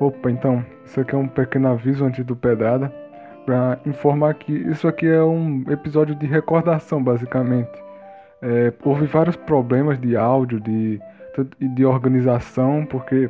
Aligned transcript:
Opa, 0.00 0.30
então, 0.30 0.64
isso 0.84 1.00
aqui 1.00 1.14
é 1.14 1.18
um 1.18 1.26
pequeno 1.26 1.68
aviso 1.68 2.04
antes 2.04 2.24
do 2.24 2.36
Pedrada, 2.36 2.92
para 3.44 3.80
informar 3.84 4.34
que 4.34 4.52
isso 4.52 4.86
aqui 4.86 5.06
é 5.06 5.22
um 5.22 5.64
episódio 5.68 6.14
de 6.14 6.24
recordação, 6.24 7.02
basicamente. 7.02 7.82
É, 8.40 8.72
houve 8.84 9.06
vários 9.06 9.34
problemas 9.34 9.98
de 9.98 10.16
áudio, 10.16 10.60
de, 10.60 11.00
de 11.74 11.84
organização, 11.84 12.86
porque 12.88 13.28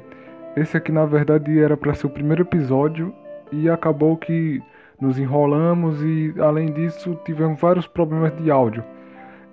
esse 0.56 0.76
aqui 0.76 0.92
na 0.92 1.06
verdade 1.06 1.58
era 1.58 1.76
para 1.76 1.94
ser 1.94 2.06
o 2.06 2.10
primeiro 2.10 2.42
episódio 2.42 3.14
e 3.50 3.70
acabou 3.70 4.16
que 4.18 4.60
nos 5.00 5.18
enrolamos 5.18 6.02
e 6.02 6.34
além 6.38 6.72
disso 6.72 7.18
tivemos 7.24 7.58
vários 7.58 7.86
problemas 7.86 8.36
de 8.36 8.50
áudio. 8.50 8.84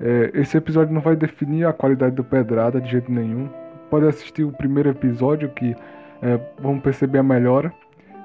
É, 0.02 0.32
esse 0.34 0.58
episódio 0.58 0.94
não 0.94 1.00
vai 1.00 1.16
definir 1.16 1.66
a 1.66 1.72
qualidade 1.72 2.16
do 2.16 2.24
Pedrada 2.26 2.82
de 2.82 2.92
jeito 2.92 3.10
nenhum. 3.10 3.48
Pode 3.90 4.06
assistir 4.06 4.44
o 4.44 4.52
primeiro 4.52 4.90
episódio 4.90 5.48
que 5.50 5.74
é, 6.22 6.40
vamos 6.60 6.82
perceber 6.82 7.20
a 7.20 7.24
melhora 7.24 7.74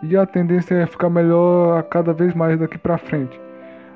e 0.02 0.16
a 0.16 0.24
tendência 0.24 0.74
é 0.74 0.86
ficar 0.86 1.10
melhor 1.10 1.82
cada 1.84 2.12
vez 2.12 2.34
mais 2.34 2.58
daqui 2.58 2.78
para 2.78 2.96
frente. 2.96 3.38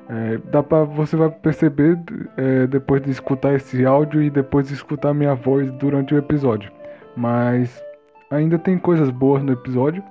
É, 0.07 0.37
dá 0.51 0.61
para 0.61 0.83
você 0.83 1.15
vai 1.15 1.31
perceber 1.31 1.97
é, 2.37 2.67
depois 2.67 3.01
de 3.01 3.09
escutar 3.09 3.55
esse 3.55 3.85
áudio 3.85 4.21
e 4.21 4.29
depois 4.29 4.67
de 4.67 4.75
escutar 4.75 5.13
minha 5.13 5.33
voz 5.33 5.71
durante 5.73 6.13
o 6.13 6.17
episódio. 6.17 6.71
Mas 7.17 7.83
ainda 8.29 8.59
tem 8.59 8.77
coisas 8.77 9.09
boas 9.09 9.41
no 9.41 9.53
episódio, 9.53 10.03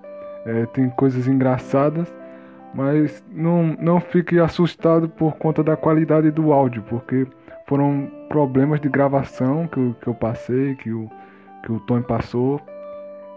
é, 0.46 0.66
tem 0.66 0.90
coisas 0.90 1.28
engraçadas, 1.28 2.12
mas 2.74 3.24
não, 3.30 3.76
não 3.80 4.00
fique 4.00 4.38
assustado 4.40 5.08
por 5.08 5.36
conta 5.36 5.62
da 5.62 5.76
qualidade 5.76 6.30
do 6.32 6.52
áudio, 6.52 6.82
porque 6.88 7.24
foram 7.66 8.10
problemas 8.28 8.80
de 8.80 8.88
gravação 8.88 9.68
que 9.68 9.78
eu, 9.78 9.94
que 10.00 10.08
eu 10.08 10.14
passei, 10.14 10.74
que 10.74 10.90
o, 10.90 11.08
que 11.62 11.70
o 11.70 11.78
Tony 11.80 12.02
passou, 12.02 12.60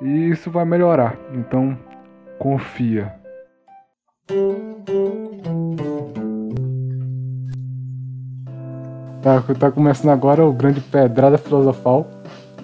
e 0.01 0.29
isso 0.29 0.49
vai 0.51 0.65
melhorar. 0.65 1.17
Então 1.33 1.77
confia. 2.39 3.13
Tá, 9.21 9.43
tá 9.59 9.71
começando 9.71 10.11
agora 10.11 10.45
o 10.45 10.53
Grande 10.53 10.79
Pedrada 10.79 11.37
Filosofal, 11.37 12.09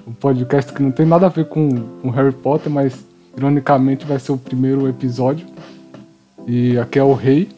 um 0.08 0.14
podcast 0.14 0.72
que 0.72 0.82
não 0.82 0.92
tem 0.92 1.06
nada 1.06 1.26
a 1.26 1.30
ver 1.30 1.46
com, 1.46 1.70
com 2.02 2.10
Harry 2.10 2.32
Potter, 2.32 2.72
mas 2.72 3.06
ironicamente 3.36 4.06
vai 4.06 4.20
ser 4.20 4.32
o 4.32 4.38
primeiro 4.38 4.88
episódio. 4.88 5.46
E 6.48 6.78
aqui 6.78 7.00
é 7.00 7.04
o 7.04 7.14
Rei. 7.14 7.50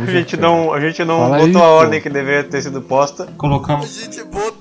A 0.00 0.06
gente 0.10 0.36
não, 0.36 0.72
a 0.72 0.80
gente 0.80 1.04
não 1.04 1.18
Fala 1.18 1.38
botou 1.38 1.62
aí, 1.62 1.68
a 1.68 1.70
ordem 1.70 2.00
que 2.00 2.08
deveria 2.08 2.44
ter 2.44 2.62
sido 2.62 2.80
posta. 2.80 3.26
Colocamos. 3.36 3.84
A 3.84 4.02
gente 4.02 4.24
botou. 4.24 4.57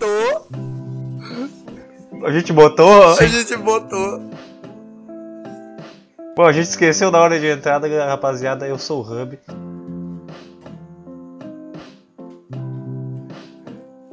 A 2.23 2.31
gente 2.31 2.51
botou? 2.53 3.03
A 3.17 3.25
gente 3.25 3.55
botou. 3.57 4.21
Bom, 6.35 6.45
a 6.45 6.51
gente 6.51 6.67
esqueceu 6.67 7.09
da 7.09 7.19
hora 7.19 7.39
de 7.39 7.47
entrada, 7.47 7.87
rapaziada. 8.05 8.67
Eu 8.67 8.77
sou 8.77 9.03
o 9.03 9.21
Hub. 9.21 9.39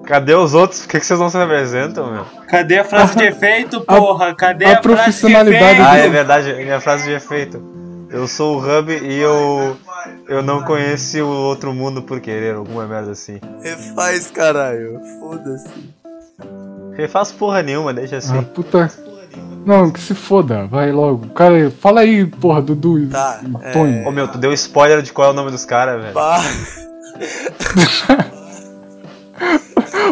Cadê 0.06 0.34
os 0.34 0.54
outros? 0.54 0.80
Por 0.80 0.88
que, 0.88 1.00
que 1.00 1.06
vocês 1.06 1.20
não 1.20 1.28
se 1.28 1.36
representam, 1.36 2.10
meu? 2.10 2.24
Cadê 2.48 2.78
a 2.78 2.84
frase 2.84 3.14
de 3.16 3.24
efeito, 3.28 3.82
porra? 3.82 4.34
Cadê 4.34 4.64
a, 4.64 4.72
a 4.72 4.80
profissionalidade? 4.80 5.80
Ah, 5.82 5.98
é 5.98 6.08
verdade, 6.08 6.54
minha 6.54 6.80
frase 6.80 7.04
de 7.04 7.12
efeito. 7.12 7.62
Eu 8.10 8.26
sou 8.26 8.56
o 8.56 8.58
Hub 8.58 8.90
e 8.90 9.20
eu. 9.20 9.76
Eu 10.26 10.42
não 10.42 10.62
conheci 10.62 11.20
o 11.20 11.28
outro 11.28 11.74
mundo 11.74 12.02
por 12.02 12.20
querer, 12.20 12.54
alguma 12.54 12.86
merda 12.86 13.12
assim. 13.12 13.38
Refaz, 13.62 14.30
caralho. 14.30 15.00
Foda-se. 15.20 16.03
Refaz 16.96 17.32
porra 17.32 17.62
nenhuma, 17.62 17.92
deixa 17.92 18.18
assim. 18.18 18.38
Ah, 18.38 18.42
puta. 18.42 18.90
Não, 19.66 19.90
que 19.90 20.00
se 20.00 20.14
foda, 20.14 20.66
vai 20.66 20.92
logo. 20.92 21.28
Cara, 21.30 21.70
fala 21.70 22.00
aí, 22.00 22.26
porra, 22.26 22.60
Dudu 22.60 23.08
tá, 23.08 23.40
Tony. 23.72 24.00
É... 24.00 24.06
Ô 24.06 24.12
meu, 24.12 24.28
tu 24.28 24.36
deu 24.38 24.52
spoiler 24.52 25.00
de 25.02 25.12
qual 25.12 25.28
é 25.28 25.30
o 25.30 25.34
nome 25.34 25.50
dos 25.50 25.64
caras, 25.64 26.02
velho. 26.02 26.14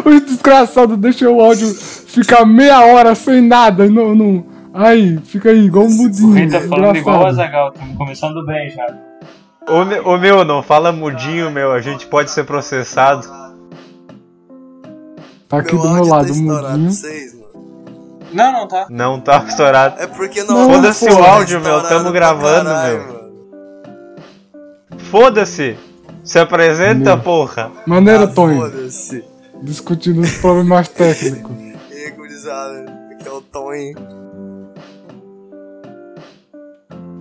Os 0.05 0.21
desgraçados 0.21 0.97
deixam 0.97 1.33
o 1.33 1.41
áudio 1.41 1.73
ficar 1.73 2.45
meia 2.45 2.85
hora 2.85 3.15
sem 3.15 3.41
nada. 3.41 3.87
Não, 3.87 4.13
não. 4.13 4.45
Aí, 4.73 5.17
fica 5.19 5.51
aí, 5.51 5.65
igual 5.65 5.85
um 5.85 5.89
mudinho. 5.89 6.29
O 6.29 6.33
Rei 6.33 6.49
tá 6.49 6.59
falando 6.61 6.97
igual 6.97 7.21
o 7.21 7.27
Azagal, 7.27 7.71
estamos 7.73 7.97
começando 7.97 8.45
bem 8.45 8.69
já. 8.71 8.85
Ô, 9.67 10.11
ô 10.11 10.17
meu, 10.17 10.43
não 10.43 10.63
fala 10.63 10.91
mudinho, 10.91 11.51
meu, 11.51 11.71
a 11.71 11.79
gente 11.79 12.07
pode 12.07 12.31
ser 12.31 12.43
processado. 12.43 13.42
Tá 15.53 15.59
aqui 15.59 15.75
meu 15.75 15.83
do 15.83 15.89
meu 15.91 16.05
lado, 16.05 16.27
tá 16.29 16.33
mudinho. 16.33 16.91
Vocês, 16.91 17.35
não, 18.31 18.51
não 18.51 18.67
tá. 18.67 18.87
Não 18.89 19.21
tá 19.21 19.45
estourado. 19.47 20.01
É 20.01 20.07
porque 20.07 20.43
não. 20.43 20.67
Foda-se 20.67 21.05
o 21.05 21.23
áudio, 21.23 21.61
meu, 21.61 21.83
tamo 21.83 22.11
gravando, 22.11 22.71
caralho, 22.71 23.05
meu. 23.05 24.97
Foda-se! 24.97 25.77
Se 26.23 26.39
apresenta, 26.39 27.15
meu. 27.15 27.23
porra! 27.23 27.71
Maneira, 27.85 28.23
ah, 28.23 28.27
Tony. 28.27 28.59
Foda-se 28.59 29.23
discutindo 29.61 30.21
os 30.21 30.31
problemas 30.39 30.87
técnicos. 30.87 31.55
e 31.91 32.09
gurizada, 32.09 32.91
aqui 33.11 33.27
é 33.27 33.31
o 33.31 33.41
Tony. 33.41 33.95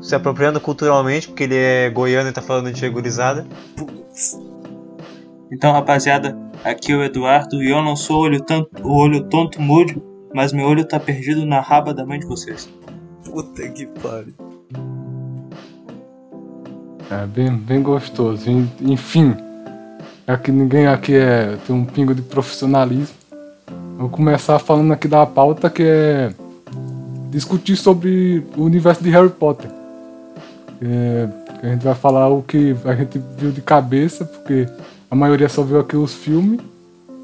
Se 0.01 0.15
apropriando 0.15 0.59
culturalmente, 0.59 1.29
porque 1.29 1.43
ele 1.43 1.57
é 1.57 1.91
goiano 1.91 2.31
e 2.31 2.33
tá 2.33 2.41
falando 2.41 2.73
de 2.73 2.89
gurizada. 2.89 3.47
Putz. 3.77 4.39
Então, 5.53 5.71
rapaziada, 5.71 6.35
aqui 6.65 6.93
é 6.93 6.97
o 6.97 7.05
Eduardo 7.05 7.63
e 7.63 7.69
eu 7.69 7.83
não 7.83 7.95
sou 7.95 8.23
olho 8.23 8.41
tanto, 8.41 8.71
o 8.83 8.97
olho 8.97 9.25
tonto 9.25 9.61
mudo, 9.61 10.03
mas 10.35 10.51
meu 10.51 10.67
olho 10.67 10.83
tá 10.83 10.99
perdido 10.99 11.45
na 11.45 11.61
raba 11.61 11.93
da 11.93 12.07
mãe 12.07 12.19
de 12.19 12.25
vocês. 12.25 12.73
Puta 13.23 13.69
que 13.69 13.85
pariu. 13.85 14.33
É 17.11 17.27
bem, 17.27 17.55
bem 17.55 17.83
gostoso. 17.83 18.51
Enfim, 18.81 19.37
é 20.27 20.35
que 20.39 20.51
ninguém 20.51 20.87
aqui 20.87 21.15
é, 21.15 21.59
tem 21.67 21.77
um 21.77 21.85
pingo 21.85 22.15
de 22.15 22.23
profissionalismo. 22.23 23.15
Vou 23.99 24.09
começar 24.09 24.59
falando 24.59 24.95
aqui 24.95 25.07
da 25.07 25.27
pauta 25.27 25.69
que 25.69 25.83
é 25.83 26.33
discutir 27.29 27.77
sobre 27.77 28.43
o 28.57 28.63
universo 28.63 29.05
de 29.05 29.11
Harry 29.11 29.29
Potter. 29.29 29.71
É, 30.81 31.29
a 31.63 31.67
gente 31.69 31.85
vai 31.85 31.95
falar 31.95 32.29
o 32.31 32.43
que 32.43 32.75
a 32.87 32.95
gente 32.95 33.21
viu 33.37 33.51
de 33.53 33.61
cabeça, 33.61 34.25
porque 34.25 34.67
a 35.13 35.15
maioria 35.15 35.47
só 35.47 35.63
viu 35.63 35.79
aqui 35.79 35.95
os 35.95 36.15
filmes. 36.15 36.59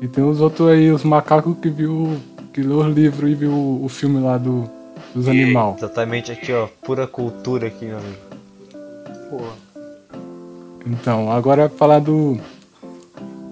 E 0.02 0.06
tem 0.06 0.22
os 0.22 0.42
outros 0.42 0.68
aí, 0.68 0.92
os 0.92 1.02
macacos 1.02 1.56
que 1.56 1.70
viu. 1.70 2.18
que 2.52 2.60
leu 2.60 2.80
os 2.80 2.94
livros 2.94 3.30
e 3.30 3.34
viu 3.34 3.50
o 3.50 3.88
filme 3.88 4.20
lá 4.20 4.36
do, 4.36 4.68
dos 5.14 5.26
animais. 5.26 5.78
Exatamente 5.78 6.30
aqui, 6.30 6.52
ó. 6.52 6.68
Pura 6.84 7.06
cultura 7.06 7.68
aqui, 7.68 7.86
meu 7.86 7.96
amigo. 7.96 8.16
Porra. 9.30 9.52
Então, 10.86 11.32
agora 11.32 11.62
é 11.62 11.68
falar 11.70 12.00
do 12.00 12.38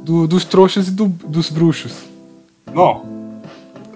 do, 0.03 0.27
dos 0.27 0.45
trouxas 0.45 0.89
e 0.89 0.91
do, 0.91 1.09
dos 1.09 1.49
bruxos. 1.49 2.05
Bom. 2.75 3.07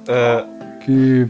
É... 0.08 0.44
Que. 0.86 1.28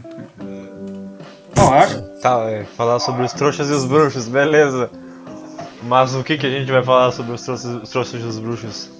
Bom, 1.56 1.74
acho. 1.74 2.00
Tá, 2.22 2.48
é, 2.48 2.64
falar 2.76 3.00
sobre 3.00 3.24
os 3.24 3.32
trouxas 3.32 3.68
e 3.70 3.72
os 3.72 3.86
bruxos, 3.86 4.28
beleza. 4.28 4.88
Mas 5.82 6.14
o 6.14 6.22
que, 6.22 6.38
que 6.38 6.46
a 6.46 6.50
gente 6.50 6.70
vai 6.70 6.84
falar 6.84 7.10
sobre 7.10 7.32
os 7.32 7.42
trouxas, 7.42 7.82
os 7.82 7.90
trouxas 7.90 8.22
e 8.22 8.24
os 8.24 8.38
bruxos? 8.38 8.99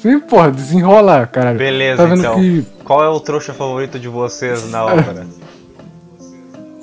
Sim, 0.00 0.20
porra, 0.20 0.50
desenrola, 0.50 1.26
cara. 1.26 1.54
Beleza, 1.54 2.06
tá 2.06 2.14
então. 2.14 2.34
Que... 2.36 2.64
Qual 2.84 3.02
é 3.02 3.08
o 3.08 3.18
trouxa 3.20 3.52
favorito 3.52 3.98
de 3.98 4.08
vocês 4.08 4.70
na 4.70 4.84
ópera? 4.86 5.26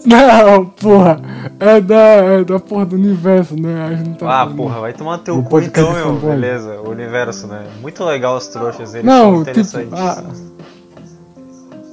Não, 0.06 0.66
porra. 0.66 1.20
É 1.60 1.82
da, 1.82 1.96
é 1.96 2.44
da 2.44 2.60
porra 2.60 2.86
do 2.86 2.96
universo, 2.96 3.60
né? 3.60 3.88
A 3.88 3.96
gente 3.96 4.20
tá 4.20 4.42
ah, 4.42 4.48
porra, 4.48 4.80
vai 4.82 4.94
tomar 4.94 5.18
teu 5.20 5.42
cu 5.42 5.62
então, 5.62 5.94
meu. 5.94 6.14
Beleza, 6.16 6.80
o 6.82 6.90
universo, 6.90 7.48
né? 7.48 7.64
Muito 7.82 8.04
legal 8.04 8.38
os 8.38 8.48
trouxas, 8.48 8.94
eles 8.94 9.06
não, 9.06 9.16
são 9.16 9.32
tipo, 9.32 9.50
interessantes. 9.52 9.90
Tipo, 9.90 9.96
ah, 9.96 10.24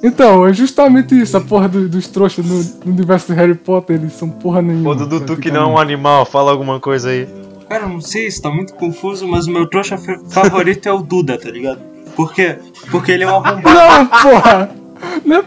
então, 0.02 0.44
é 0.46 0.52
justamente 0.52 1.18
isso, 1.18 1.36
a 1.36 1.40
porra 1.40 1.68
do, 1.68 1.88
dos 1.88 2.08
trouxas 2.08 2.44
no, 2.44 2.84
no, 2.84 2.92
universo 2.92 3.32
de 3.32 3.38
Harry 3.38 3.54
Potter, 3.54 3.96
eles 3.96 4.12
são 4.14 4.28
porra 4.28 4.60
nenhuma. 4.60 4.90
Ô 4.90 4.94
Dudu, 4.96 5.20
tu 5.20 5.36
que 5.36 5.48
não 5.48 5.62
é 5.62 5.66
um 5.66 5.78
animal, 5.78 6.26
fala 6.26 6.50
alguma 6.50 6.80
coisa 6.80 7.10
aí. 7.10 7.28
Cara, 7.72 7.86
não 7.86 8.02
sei, 8.02 8.26
isso 8.26 8.42
tá 8.42 8.50
muito 8.50 8.74
confuso, 8.74 9.26
mas 9.26 9.46
o 9.46 9.50
meu 9.50 9.66
trouxa 9.66 9.96
favorito 10.28 10.86
é 10.86 10.92
o 10.92 10.98
Duda, 10.98 11.38
tá 11.38 11.50
ligado? 11.50 11.80
Por 12.14 12.34
quê? 12.34 12.58
Porque 12.90 13.10
ele 13.12 13.24
é 13.24 13.26
um 13.26 13.36
arrombado. 13.36 13.62
Não, 13.62 14.06
porra! 14.06 14.70
Não 15.24 15.36
é... 15.38 15.44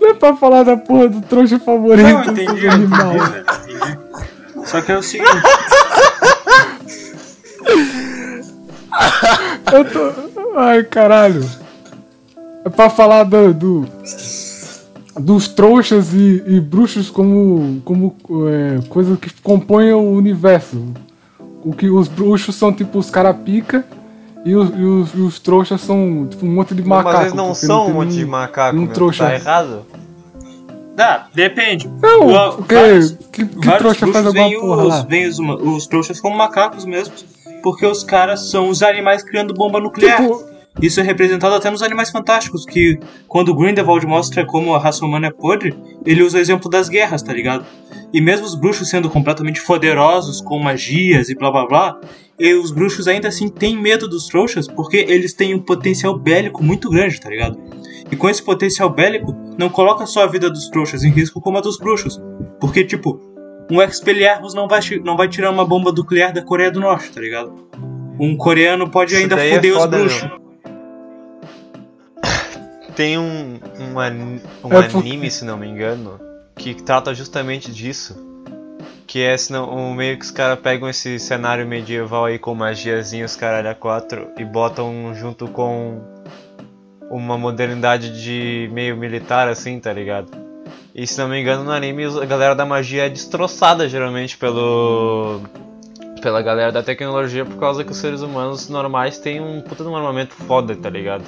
Não 0.00 0.08
é 0.08 0.14
pra 0.14 0.34
falar 0.36 0.62
da 0.62 0.74
porra 0.74 1.08
do 1.08 1.20
trouxa 1.20 1.58
favorito. 1.58 2.08
Não, 2.08 2.24
entendi, 2.24 2.66
animal. 2.66 3.12
entendi, 3.14 3.98
Só 4.64 4.80
que 4.80 4.90
é 4.90 4.96
o 4.96 5.02
seguinte. 5.02 5.30
Eu 9.70 9.84
tô. 9.84 10.58
Ai, 10.58 10.82
caralho. 10.84 11.44
É 12.64 12.70
pra 12.70 12.88
falar 12.88 13.24
do. 13.24 13.52
do 13.52 13.86
dos 15.18 15.48
trouxas 15.48 16.12
e, 16.12 16.42
e, 16.46 16.60
bruxos 16.60 17.08
como, 17.10 17.80
como 17.84 18.14
é, 18.48 18.78
coisas 18.88 19.18
que 19.18 19.30
compõem 19.42 19.92
o 19.92 20.10
universo. 20.12 20.82
O 21.64 21.72
que 21.72 21.88
os 21.90 22.06
bruxos 22.08 22.54
são 22.54 22.72
tipo 22.72 22.98
os 22.98 23.10
cara 23.10 23.34
pica 23.34 23.84
E 24.44 24.54
os, 24.54 24.70
e 24.70 24.82
os, 24.84 25.14
e 25.14 25.20
os 25.20 25.40
trouxas 25.40 25.80
são 25.80 26.26
tipo 26.30 26.46
um 26.46 26.54
monte 26.54 26.74
de 26.74 26.82
macaco. 26.82 27.08
Mas 27.16 27.20
eles 27.22 27.34
não 27.34 27.54
são 27.54 27.84
tem 27.86 27.90
um 27.94 27.96
monte 27.96 28.10
de 28.10 28.16
nenhum- 28.18 28.30
macaco, 28.30 28.74
nenhum 28.74 28.86
meu. 28.86 28.94
trouxa. 28.94 29.24
Tá 29.26 29.34
errado? 29.34 29.82
Ah, 30.98 31.26
depende. 31.34 31.90
Não, 32.00 32.28
Va- 32.28 32.52
porque 32.52 32.74
vários- 32.74 33.10
que, 33.32 33.44
que 33.44 33.66
Vários 33.66 33.78
trouxa 33.98 34.06
faz 34.12 34.26
alguma 34.26 34.50
porra 34.60 34.82
os, 34.84 34.88
lá? 34.88 35.02
veem 35.02 35.28
os, 35.28 35.38
os 35.38 35.86
trouxas 35.86 36.20
como 36.20 36.36
macacos 36.36 36.84
mesmo, 36.86 37.12
porque 37.62 37.84
os 37.84 38.02
caras 38.04 38.48
são 38.50 38.68
os 38.70 38.82
animais 38.82 39.22
criando 39.22 39.52
bomba 39.52 39.78
nuclear. 39.80 40.16
Tipo, 40.22 40.42
Isso 40.80 41.00
é 41.00 41.02
representado 41.02 41.54
até 41.54 41.70
nos 41.70 41.82
Animais 41.82 42.10
Fantásticos, 42.10 42.66
que 42.66 42.98
quando 43.26 43.54
Grindelwald 43.54 44.06
mostra 44.06 44.44
como 44.44 44.74
a 44.74 44.78
raça 44.78 45.04
humana 45.04 45.28
é 45.28 45.30
podre, 45.30 45.74
ele 46.04 46.22
usa 46.22 46.36
o 46.36 46.40
exemplo 46.40 46.68
das 46.68 46.88
guerras, 46.88 47.22
tá 47.22 47.32
ligado? 47.32 47.64
E 48.12 48.20
mesmo 48.20 48.44
os 48.44 48.54
bruxos 48.54 48.90
sendo 48.90 49.08
completamente 49.08 49.64
poderosos, 49.64 50.40
com 50.40 50.58
magias 50.58 51.30
e 51.30 51.34
blá 51.34 51.50
blá 51.50 51.66
blá, 51.66 52.00
e 52.38 52.52
os 52.54 52.70
bruxos 52.70 53.08
ainda 53.08 53.28
assim 53.28 53.48
têm 53.48 53.76
medo 53.76 54.06
dos 54.06 54.26
trouxas, 54.26 54.68
porque 54.68 54.98
eles 54.98 55.32
têm 55.32 55.54
um 55.54 55.60
potencial 55.62 56.18
bélico 56.18 56.62
muito 56.62 56.90
grande, 56.90 57.18
tá 57.18 57.30
ligado? 57.30 57.58
E 58.10 58.14
com 58.14 58.28
esse 58.28 58.42
potencial 58.42 58.90
bélico, 58.90 59.34
não 59.58 59.70
coloca 59.70 60.04
só 60.06 60.24
a 60.24 60.26
vida 60.26 60.50
dos 60.50 60.68
trouxas 60.68 61.02
em 61.02 61.10
risco 61.10 61.40
como 61.40 61.56
a 61.56 61.60
dos 61.60 61.78
bruxos. 61.78 62.20
Porque, 62.60 62.84
tipo, 62.84 63.18
um 63.70 63.82
Expelliarmus 63.82 64.54
não 64.54 64.68
vai, 64.68 64.80
não 65.02 65.16
vai 65.16 65.28
tirar 65.28 65.50
uma 65.50 65.64
bomba 65.64 65.90
nuclear 65.90 66.32
da 66.32 66.42
Coreia 66.42 66.70
do 66.70 66.80
Norte, 66.80 67.10
tá 67.10 67.20
ligado? 67.20 67.52
Um 68.20 68.36
coreano 68.36 68.88
pode 68.90 69.16
ainda 69.16 69.42
é 69.42 69.54
foder 69.54 69.72
os 69.72 69.78
foda, 69.78 69.98
bruxos. 69.98 70.45
Tem 72.96 73.18
um, 73.18 73.60
um, 73.78 74.00
an- 74.00 74.40
um 74.64 74.72
É 74.78 74.88
por- 74.88 75.00
anime, 75.00 75.30
se 75.30 75.44
não 75.44 75.56
me 75.56 75.66
engano, 75.68 76.18
que 76.56 76.74
trata 76.74 77.14
justamente 77.14 77.70
disso. 77.70 78.24
Que 79.06 79.22
é 79.22 79.36
senão, 79.36 79.70
um 79.72 79.94
meio 79.94 80.18
que 80.18 80.24
os 80.24 80.30
caras 80.32 80.58
pegam 80.58 80.88
esse 80.88 81.18
cenário 81.20 81.64
medieval 81.66 82.24
aí 82.24 82.38
com 82.38 82.54
magiazinha, 82.54 83.24
os 83.24 83.36
caralho 83.36 83.70
a 83.70 83.74
quatro, 83.74 84.28
e 84.36 84.44
botam 84.44 85.14
junto 85.14 85.46
com 85.46 86.00
uma 87.10 87.38
modernidade 87.38 88.20
de 88.20 88.68
meio 88.72 88.96
militar 88.96 89.46
assim, 89.48 89.78
tá 89.78 89.92
ligado? 89.92 90.32
E 90.94 91.06
se 91.06 91.18
não 91.20 91.28
me 91.28 91.40
engano 91.40 91.62
no 91.62 91.70
anime 91.70 92.04
a 92.04 92.24
galera 92.24 92.54
da 92.54 92.64
magia 92.66 93.06
é 93.06 93.08
destroçada 93.08 93.88
geralmente 93.88 94.36
pelo. 94.36 95.40
pela 96.20 96.42
galera 96.42 96.72
da 96.72 96.82
tecnologia 96.82 97.44
por 97.44 97.58
causa 97.58 97.84
que 97.84 97.92
os 97.92 97.98
seres 97.98 98.22
humanos 98.22 98.68
normais 98.68 99.18
têm 99.18 99.40
um 99.40 99.60
puta 99.60 99.84
de 99.84 99.90
um 99.90 99.94
armamento 99.96 100.34
foda, 100.34 100.74
tá 100.74 100.88
ligado? 100.90 101.22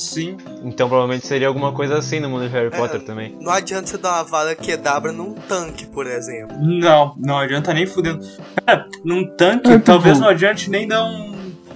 Sim. 0.00 0.36
Então 0.64 0.88
provavelmente 0.88 1.26
seria 1.26 1.46
alguma 1.48 1.72
coisa 1.72 1.98
assim 1.98 2.20
no 2.20 2.28
mundo 2.30 2.46
de 2.48 2.52
Harry 2.54 2.68
É. 2.68 2.70
Potter 2.70 3.02
também. 3.02 3.36
Não 3.40 3.52
adianta 3.52 3.86
você 3.86 3.98
dar 3.98 4.14
uma 4.14 4.24
vara 4.24 4.54
quedabra 4.54 5.12
num 5.12 5.34
tanque, 5.34 5.86
por 5.86 6.06
exemplo. 6.06 6.56
Não, 6.58 7.14
não 7.18 7.36
adianta 7.38 7.74
nem 7.74 7.86
fudendo. 7.86 8.26
Cara, 8.64 8.86
num 9.04 9.26
tanque, 9.36 9.68
É, 9.68 9.72
tipo- 9.72 9.84
talvez 9.84 10.18
não 10.18 10.28
adiante 10.28 10.70
nem 10.70 10.88
dar 10.88 11.04
um. 11.04 11.30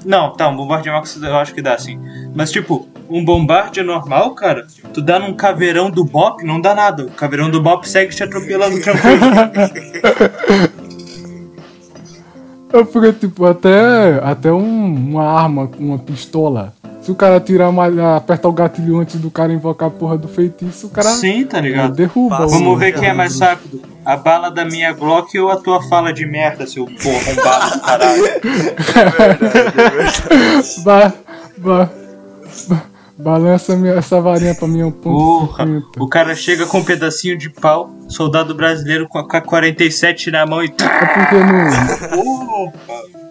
Não, 0.04 0.32
tá, 0.32 0.48
um 0.48 0.56
bombardeamento 0.56 1.08
eu 1.24 1.36
acho 1.36 1.54
que 1.54 1.62
dá 1.62 1.78
sim. 1.78 1.98
Mas 2.34 2.50
tipo, 2.50 2.88
um 3.08 3.24
bombarde 3.24 3.82
normal, 3.82 4.34
cara, 4.34 4.66
tu 4.92 5.00
dá 5.02 5.18
num 5.18 5.34
caveirão 5.34 5.90
do 5.90 6.04
Bop, 6.04 6.42
não 6.44 6.60
dá 6.60 6.74
nada. 6.74 7.04
O 7.04 7.10
caveirão 7.10 7.50
do 7.50 7.62
Bop 7.62 7.86
segue 7.88 8.14
te 8.14 8.22
atropelando 8.22 8.80
tranquilo. 8.82 9.20
É 12.72 12.82
porque, 12.84 13.12
tipo, 13.12 13.44
até, 13.46 14.18
até 14.22 14.52
um- 14.52 14.94
uma 15.10 15.24
arma, 15.30 15.70
uma 15.78 15.98
pistola. 15.98 16.74
Se 17.04 17.10
o 17.10 17.14
cara 17.14 17.38
tirar 17.38 17.70
mais, 17.70 17.98
apertar 17.98 18.48
o 18.48 18.52
gatilho 18.52 18.98
antes 18.98 19.20
do 19.20 19.30
cara 19.30 19.52
invocar 19.52 19.88
a 19.88 19.90
porra 19.90 20.16
do 20.16 20.26
feitiço, 20.26 20.86
o 20.86 20.90
cara 20.90 21.10
Sim, 21.10 21.44
tá 21.44 21.60
ligado? 21.60 21.94
derruba. 21.94 22.38
Passa. 22.38 22.56
Vamos 22.56 22.78
ver 22.78 22.92
quem 22.98 23.08
é 23.08 23.12
mais 23.12 23.38
rápido. 23.38 23.82
A 24.02 24.16
bala 24.16 24.50
da 24.50 24.64
minha 24.64 24.90
Glock 24.94 25.38
ou 25.38 25.50
a 25.50 25.56
tua 25.56 25.82
fala 25.82 26.14
de 26.14 26.24
merda, 26.24 26.66
seu 26.66 26.86
porra 26.86 27.30
arrombado 27.30 27.74
do 27.74 27.80
caralho. 27.82 28.24
Ba, 30.82 31.12
ba, 31.58 31.90
ba, 32.68 32.82
balança 33.18 33.76
minha, 33.76 33.92
essa 33.94 34.18
varinha 34.22 34.54
pra 34.54 34.66
mim 34.66 34.80
é 34.80 34.86
um 34.86 34.90
ponto 34.90 35.46
Porra, 35.46 35.66
50. 35.66 36.02
o 36.02 36.08
cara 36.08 36.34
chega 36.34 36.64
com 36.66 36.78
um 36.78 36.84
pedacinho 36.84 37.36
de 37.36 37.50
pau, 37.50 37.90
soldado 38.08 38.54
brasileiro 38.54 39.06
com 39.08 39.18
a 39.18 39.28
K-47 39.28 40.32
na 40.32 40.46
mão 40.46 40.62
e. 40.62 40.68
É 40.68 41.06
porque 41.06 41.36
não. 41.36 41.70
Porra. 42.72 43.23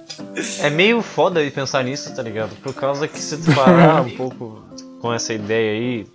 É 0.59 0.69
meio 0.69 1.01
foda 1.01 1.44
de 1.44 1.51
pensar 1.51 1.83
nisso, 1.83 2.13
tá 2.15 2.21
ligado? 2.21 2.56
Por 2.62 2.74
causa 2.74 3.07
que 3.07 3.19
se 3.19 3.38
tu 3.38 3.53
parar 3.53 4.01
um 4.01 4.09
pouco 4.09 4.63
com 5.00 5.13
essa 5.13 5.33
ideia 5.33 5.71
aí, 5.71 6.07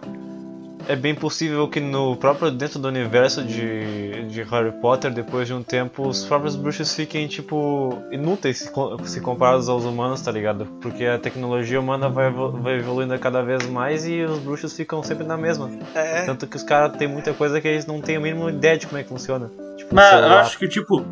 é 0.88 0.96
bem 0.96 1.14
possível 1.14 1.68
que 1.68 1.78
no 1.78 2.16
próprio 2.16 2.50
dentro 2.50 2.78
do 2.78 2.88
universo 2.88 3.44
de, 3.44 4.24
de 4.26 4.42
Harry 4.42 4.72
Potter, 4.80 5.12
depois 5.12 5.46
de 5.46 5.52
um 5.52 5.62
tempo, 5.62 6.08
os 6.08 6.24
próprios 6.24 6.56
bruxos 6.56 6.94
fiquem 6.94 7.28
tipo 7.28 8.02
inúteis 8.10 8.58
se, 8.58 8.72
se 9.04 9.20
comparados 9.20 9.68
aos 9.68 9.84
humanos, 9.84 10.22
tá 10.22 10.32
ligado? 10.32 10.64
Porque 10.80 11.04
a 11.04 11.18
tecnologia 11.18 11.78
humana 11.78 12.08
vai, 12.08 12.30
vai 12.30 12.78
evoluindo 12.78 13.16
cada 13.18 13.42
vez 13.42 13.66
mais 13.68 14.06
e 14.06 14.22
os 14.22 14.38
bruxos 14.38 14.74
ficam 14.74 15.02
sempre 15.02 15.26
na 15.26 15.36
mesma. 15.36 15.70
É. 15.94 16.22
Tanto 16.22 16.46
que 16.46 16.56
os 16.56 16.62
caras 16.62 16.96
têm 16.96 17.06
muita 17.06 17.34
coisa 17.34 17.60
que 17.60 17.68
eles 17.68 17.86
não 17.86 18.00
têm 18.00 18.16
a 18.16 18.20
mínima 18.20 18.50
ideia 18.50 18.78
de 18.78 18.86
como 18.86 18.98
é 18.98 19.02
que 19.02 19.10
funciona. 19.10 19.50
Tipo, 19.76 19.94
Mas 19.94 20.10
eu 20.12 20.32
acho 20.38 20.58
que, 20.58 20.66
tipo, 20.66 21.04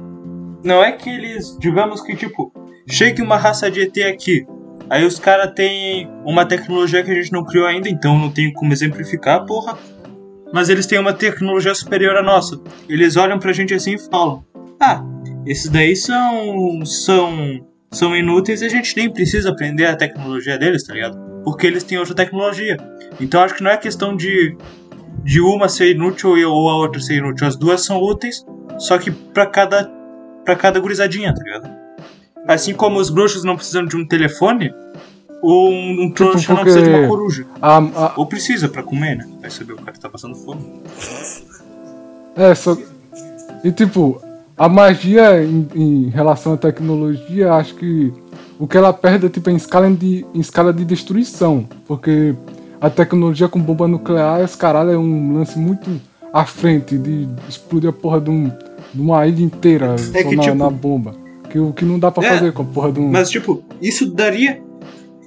não 0.65 0.83
é 0.83 0.93
que 0.93 1.11
eles, 1.11 1.57
digamos 1.61 2.01
que, 2.01 2.17
tipo, 2.17 2.51
chegue 2.89 3.23
uma 3.23 3.37
raça 3.37 3.71
de 3.71 3.83
ET 3.83 3.97
aqui, 3.99 4.47
aí 4.89 5.05
os 5.05 5.19
caras 5.19 5.53
têm 5.55 6.09
uma 6.25 6.47
tecnologia 6.47 7.03
que 7.03 7.11
a 7.11 7.15
gente 7.15 7.33
não 7.33 7.45
criou 7.45 7.67
ainda, 7.67 7.89
então 7.89 8.19
não 8.19 8.31
tem 8.31 8.53
como 8.53 8.73
exemplificar, 8.73 9.45
porra. 9.45 9.77
Mas 10.53 10.69
eles 10.69 10.87
têm 10.87 10.99
uma 10.99 11.13
tecnologia 11.13 11.75
superior 11.75 12.17
à 12.17 12.23
nossa. 12.23 12.61
Eles 12.89 13.17
olham 13.17 13.39
pra 13.39 13.53
gente 13.53 13.75
assim 13.75 13.95
e 13.95 13.99
falam: 13.99 14.45
Ah, 14.81 15.03
esses 15.45 15.71
daí 15.71 15.97
são. 15.97 16.85
são. 16.85 17.67
são 17.91 18.17
inúteis 18.17 18.63
e 18.63 18.67
a 18.67 18.69
gente 18.69 18.97
nem 18.97 19.13
precisa 19.13 19.51
aprender 19.51 19.87
a 19.87 19.97
tecnologia 19.97 20.59
deles, 20.59 20.85
tá 20.85 20.95
ligado? 20.95 21.19
Porque 21.43 21.67
eles 21.67 21.85
têm 21.85 21.99
outra 21.99 22.15
tecnologia. 22.15 22.77
Então 23.21 23.43
acho 23.43 23.55
que 23.55 23.63
não 23.63 23.71
é 23.71 23.77
questão 23.77 24.17
de. 24.17 24.57
de 25.25 25.41
uma 25.41 25.69
ser 25.69 25.91
inútil 25.91 26.31
ou 26.31 26.71
a 26.71 26.77
outra 26.77 27.01
ser 27.01 27.17
inútil. 27.17 27.47
As 27.47 27.57
duas 27.57 27.85
são 27.85 28.01
úteis, 28.01 28.45
só 28.79 28.99
que 28.99 29.11
pra 29.11 29.47
cada. 29.47 29.91
pra 30.45 30.55
cada 30.55 30.79
gurizadinha, 30.79 31.35
tá 31.35 31.43
ligado? 31.43 31.76
Assim 32.49 32.75
como 32.75 32.99
os 33.01 33.11
bruxos 33.11 33.43
não 33.45 33.57
precisam 33.57 33.85
de 33.85 33.97
um 33.97 34.07
telefone, 34.07 34.73
um, 35.43 36.05
um 36.05 36.11
trouxa 36.13 36.49
não 36.49 36.57
porque- 36.57 36.71
precisa 36.71 36.85
de 36.85 36.91
uma 36.99 37.09
coruja. 37.09 37.47
A, 37.61 37.77
a, 37.79 38.13
Ou 38.17 38.27
precisa 38.27 38.69
pra 38.69 38.83
comer, 38.83 39.17
né? 39.17 39.27
Vai 39.41 39.51
saber 39.51 39.73
o 39.73 39.77
cara 39.77 39.97
tá 39.99 40.09
passando 40.09 40.35
fome. 40.37 40.63
é, 42.37 42.55
só. 42.55 42.77
E 43.65 43.73
tipo, 43.73 44.21
a 44.57 44.69
magia 44.69 45.43
em, 45.43 45.69
em 45.75 46.09
relação 46.09 46.53
à 46.53 46.57
tecnologia, 46.57 47.53
acho 47.55 47.75
que 47.75 48.13
o 48.59 48.67
que 48.67 48.77
ela 48.77 48.93
perde 48.93 49.27
é 49.27 49.29
tipo 49.29 49.51
em 49.51 49.57
escala 49.57 49.91
de, 49.91 50.25
em 50.35 50.41
escala 50.41 50.73
de 50.73 50.85
destruição. 50.85 51.67
Porque 51.87 52.35
a 52.81 52.89
tecnologia 52.89 53.49
com 53.49 53.61
bomba 53.61 53.89
nuclear, 53.89 54.41
esse 54.41 54.57
caralho 54.57 54.91
é 54.91 54.99
um 54.99 55.35
lance 55.35 55.59
muito 55.59 55.91
à 56.33 56.45
frente 56.45 56.97
de 56.97 57.27
explodir 57.49 57.91
a 57.91 57.93
porra 57.93 58.21
de, 58.21 58.31
um, 58.31 58.49
de 58.95 59.01
uma 59.01 59.27
ilha 59.27 59.43
inteira 59.43 59.97
só 59.99 60.17
É 60.17 60.23
que, 60.23 60.37
na, 60.37 60.43
tipo- 60.43 60.55
na 60.57 60.71
bomba. 60.71 61.26
Que 61.51 61.59
o 61.59 61.73
que 61.73 61.85
não 61.85 61.99
dá 61.99 62.11
pra 62.11 62.25
É, 62.25 62.31
fazer 62.31 62.53
com 62.53 62.63
a 62.63 62.65
porra 62.65 62.93
de 62.93 63.01
um. 63.01 63.11
Mas, 63.11 63.31
tipo, 63.31 63.63
isso 63.81 64.11
daria. 64.13 64.63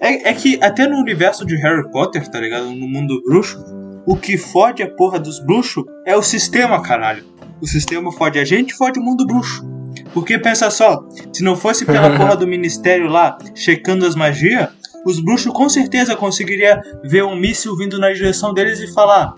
É, 0.02 0.30
é 0.30 0.34
que 0.34 0.60
até 0.64 0.88
no 0.88 0.98
universo 0.98 1.46
de 1.46 1.56
Harry 1.58 1.90
Potter, 1.92 2.28
tá 2.30 2.40
ligado? 2.40 2.66
No 2.66 2.88
mundo 2.88 3.22
bruxo, 3.26 3.58
o 4.06 4.16
que 4.16 4.38
fode 4.38 4.82
a 4.82 4.90
porra 4.90 5.20
dos 5.20 5.40
bruxos 5.40 5.84
é 6.06 6.16
o 6.16 6.22
sistema, 6.22 6.82
caralho. 6.82 7.24
O 7.62 7.68
sistema 7.68 8.12
fode 8.12 8.40
a 8.40 8.46
gente 8.46 8.74
fode 8.74 9.00
o 9.00 9.04
mundo 9.04 9.26
bruxo. 9.26 9.68
Porque 10.14 10.40
pensa 10.40 10.70
só, 10.72 11.06
se 11.34 11.44
não 11.44 11.56
fosse 11.56 11.86
pela 11.86 12.10
porra 12.18 12.36
do 12.36 12.48
ministério 12.48 13.08
lá 13.08 13.38
checando 13.54 14.06
as 14.06 14.16
magias, 14.16 14.70
os 15.06 15.20
bruxos 15.20 15.52
com 15.52 15.68
certeza 15.68 16.16
conseguiriam 16.16 16.80
ver 17.04 17.24
um 17.24 17.36
míssil 17.36 17.76
vindo 17.76 18.00
na 18.00 18.12
direção 18.12 18.54
deles 18.54 18.80
e 18.80 18.94
falar: 18.94 19.36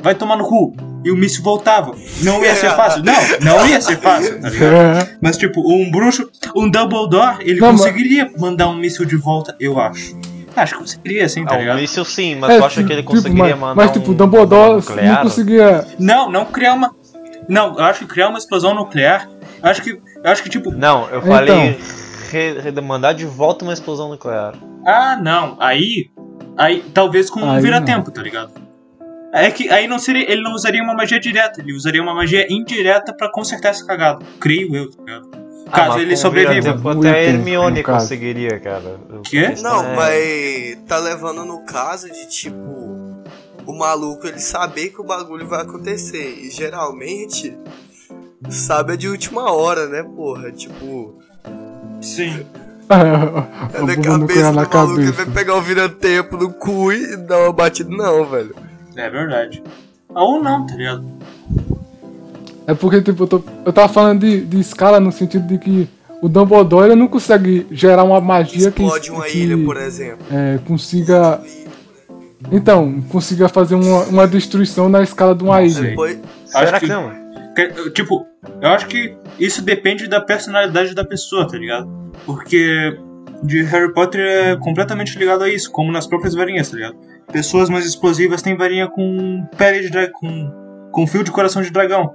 Vai 0.00 0.14
tomar 0.14 0.36
no 0.36 0.44
cu. 0.44 0.74
E 1.08 1.10
o 1.10 1.16
míssil 1.16 1.42
voltava. 1.42 1.94
Não 2.22 2.44
ia 2.44 2.54
ser 2.54 2.68
fácil. 2.70 3.02
Não, 3.02 3.14
não 3.40 3.66
ia 3.66 3.80
ser 3.80 3.96
fácil, 3.96 4.38
tá 4.42 4.50
ligado? 4.50 4.74
É, 4.74 5.16
Mas, 5.22 5.38
tipo, 5.38 5.60
um 5.72 5.90
bruxo, 5.90 6.28
um 6.54 6.70
Dumbledore, 6.70 7.38
ele 7.40 7.58
Não, 7.60 7.72
mas- 7.72 7.80
conseguiria 7.80 8.30
mandar 8.38 8.68
um 8.68 8.76
míssil 8.76 9.06
de 9.06 9.16
volta, 9.16 9.56
eu 9.58 9.80
acho. 9.80 10.14
Acho 10.54 10.74
que 10.74 10.80
conseguiria, 10.80 11.26
sim, 11.28 11.46
tá 11.46 11.54
Ah, 11.54 11.56
um 11.56 11.60
ligado? 11.60 11.78
míssil 11.80 12.04
sim, 12.04 12.34
mas 12.34 12.50
é, 12.50 12.58
tu 12.58 12.64
acha 12.66 12.82
que 12.84 12.92
ele 12.92 13.00
tipo, 13.02 13.12
conseguiria 13.14 13.44
mas, 13.56 13.58
mandar 13.60 13.74
mas 13.76 13.90
tipo, 13.92 14.10
um 14.10 14.14
Dumbledore 14.14 14.74
nuclear? 14.76 15.14
não 15.14 15.22
conseguia. 15.22 15.86
Não, 15.98 16.30
não 16.30 16.44
criar 16.44 16.74
uma. 16.74 16.94
Não, 17.48 17.78
eu 17.78 17.84
acho 17.84 18.00
que 18.00 18.06
criar 18.06 18.28
uma 18.28 18.38
explosão 18.38 18.74
nuclear. 18.74 19.28
Eu 19.62 19.70
acho 19.70 19.80
que. 19.80 19.90
Eu 19.92 20.30
acho 20.30 20.42
que, 20.42 20.50
tipo. 20.50 20.70
Não, 20.72 21.08
eu 21.08 21.20
Então. 21.20 21.30
falei 21.32 21.78
re- 22.30 22.60
re- 22.60 22.80
mandar 22.82 23.14
de 23.14 23.24
volta 23.24 23.64
uma 23.64 23.72
explosão 23.72 24.10
nuclear. 24.10 24.52
Ah, 24.86 25.16
não. 25.18 25.56
Aí. 25.58 26.10
Aí, 26.56 26.84
talvez 26.92 27.30
com 27.30 27.40
um 27.40 27.60
vira-tempo, 27.60 28.10
tá 28.10 28.20
ligado? 28.20 28.50
É 29.32 29.50
que 29.50 29.68
aí 29.68 29.86
não 29.86 29.98
seria. 29.98 30.30
Ele 30.30 30.40
não 30.42 30.52
usaria 30.52 30.82
uma 30.82 30.94
magia 30.94 31.20
direta, 31.20 31.60
ele 31.60 31.74
usaria 31.74 32.02
uma 32.02 32.14
magia 32.14 32.46
indireta 32.50 33.12
pra 33.12 33.30
consertar 33.30 33.70
essa 33.70 33.84
cagada. 33.86 34.24
Creio 34.40 34.74
eu, 34.74 34.90
tá 34.90 35.02
ligado? 35.02 35.30
Caso 35.70 35.88
mas 35.90 36.02
ele 36.02 36.16
sobreviva. 36.16 36.70
Até 36.92 37.10
a 37.10 37.22
Hermione 37.24 37.82
conseguiria, 37.82 38.58
cara. 38.58 38.98
Quê? 39.22 39.54
Não, 39.62 39.84
é- 39.84 39.94
mas 39.96 40.78
tá 40.86 40.98
levando 40.98 41.44
no 41.44 41.64
caso 41.64 42.10
de 42.10 42.26
tipo. 42.28 42.88
O 43.66 43.78
maluco 43.78 44.26
ele 44.26 44.38
saber 44.38 44.88
que 44.88 45.00
o 45.00 45.04
bagulho 45.04 45.46
vai 45.46 45.60
acontecer. 45.60 46.38
E 46.40 46.50
geralmente. 46.50 47.54
Sabe 48.48 48.94
é 48.94 48.96
de 48.96 49.08
última 49.08 49.52
hora, 49.52 49.86
né, 49.88 50.02
porra? 50.02 50.50
Tipo. 50.52 51.18
Sim. 52.00 52.46
É 52.90 53.82
na 53.82 53.94
bunda 53.96 54.16
nuclear 54.18 54.54
cabeça 54.54 54.66
do 54.66 54.76
maluco, 54.78 55.00
ele 55.00 55.12
vai 55.12 55.26
cabeça. 55.26 55.30
pegar 55.38 55.54
o 55.56 55.60
vira-tempo 55.60 56.38
no 56.38 56.50
cu 56.50 56.90
e 56.90 57.18
dar 57.18 57.40
uma 57.40 57.52
batida. 57.52 57.90
Não, 57.94 58.24
velho. 58.24 58.56
É 58.98 59.08
verdade. 59.10 59.62
Ou 60.14 60.42
não, 60.42 60.66
tá 60.66 60.74
ligado? 60.74 61.04
É 62.66 62.74
porque, 62.74 63.00
tipo, 63.00 63.22
eu, 63.22 63.26
tô- 63.26 63.42
eu 63.64 63.72
tava 63.72 63.88
falando 63.92 64.20
de, 64.20 64.40
de 64.44 64.60
escala 64.60 65.00
no 65.00 65.10
sentido 65.12 65.46
de 65.46 65.58
que 65.58 65.88
o 66.20 66.28
Dumbledore 66.28 66.86
ele 66.86 66.94
não 66.96 67.08
consegue 67.08 67.66
gerar 67.70 68.02
uma 68.04 68.20
magia 68.20 68.70
que, 68.70 68.82
Explode 68.82 69.10
uma 69.10 69.24
que, 69.24 69.38
ilha, 69.38 69.64
por 69.64 69.76
exemplo. 69.76 70.18
é, 70.30 70.58
consiga. 70.66 71.40
Então, 72.52 73.00
consiga 73.10 73.48
fazer 73.48 73.74
uma, 73.74 74.04
uma 74.04 74.26
destruição 74.26 74.88
na 74.88 75.02
escala 75.02 75.34
de 75.34 75.42
uma 75.44 75.62
ilha. 75.62 75.80
Depois, 75.80 76.18
Será 76.44 76.78
que 76.80 76.86
que- 76.86 76.92
não? 76.92 77.10
Que- 77.54 77.90
Tipo, 77.90 78.26
eu 78.60 78.68
acho 78.68 78.86
que 78.86 79.14
isso 79.38 79.62
depende 79.62 80.06
da 80.06 80.20
personalidade 80.20 80.94
da 80.94 81.04
pessoa, 81.04 81.46
tá 81.48 81.56
ligado? 81.58 81.88
Porque 82.24 82.96
de 83.42 83.62
Harry 83.62 83.92
Potter 83.92 84.20
é 84.20 84.56
completamente 84.56 85.18
ligado 85.18 85.42
a 85.42 85.48
isso, 85.48 85.70
como 85.70 85.90
nas 85.90 86.06
próprias 86.06 86.34
varinhas, 86.34 86.68
tá 86.70 86.76
ligado? 86.76 86.96
Pessoas 87.32 87.68
mais 87.68 87.84
explosivas 87.84 88.40
têm 88.42 88.56
varinha 88.56 88.88
com 88.88 89.46
pele 89.56 89.80
de 89.80 89.90
dragão, 89.90 90.12
com, 90.18 90.90
com 90.92 91.06
fio 91.06 91.22
de 91.22 91.30
coração 91.30 91.60
de 91.62 91.70
dragão. 91.70 92.12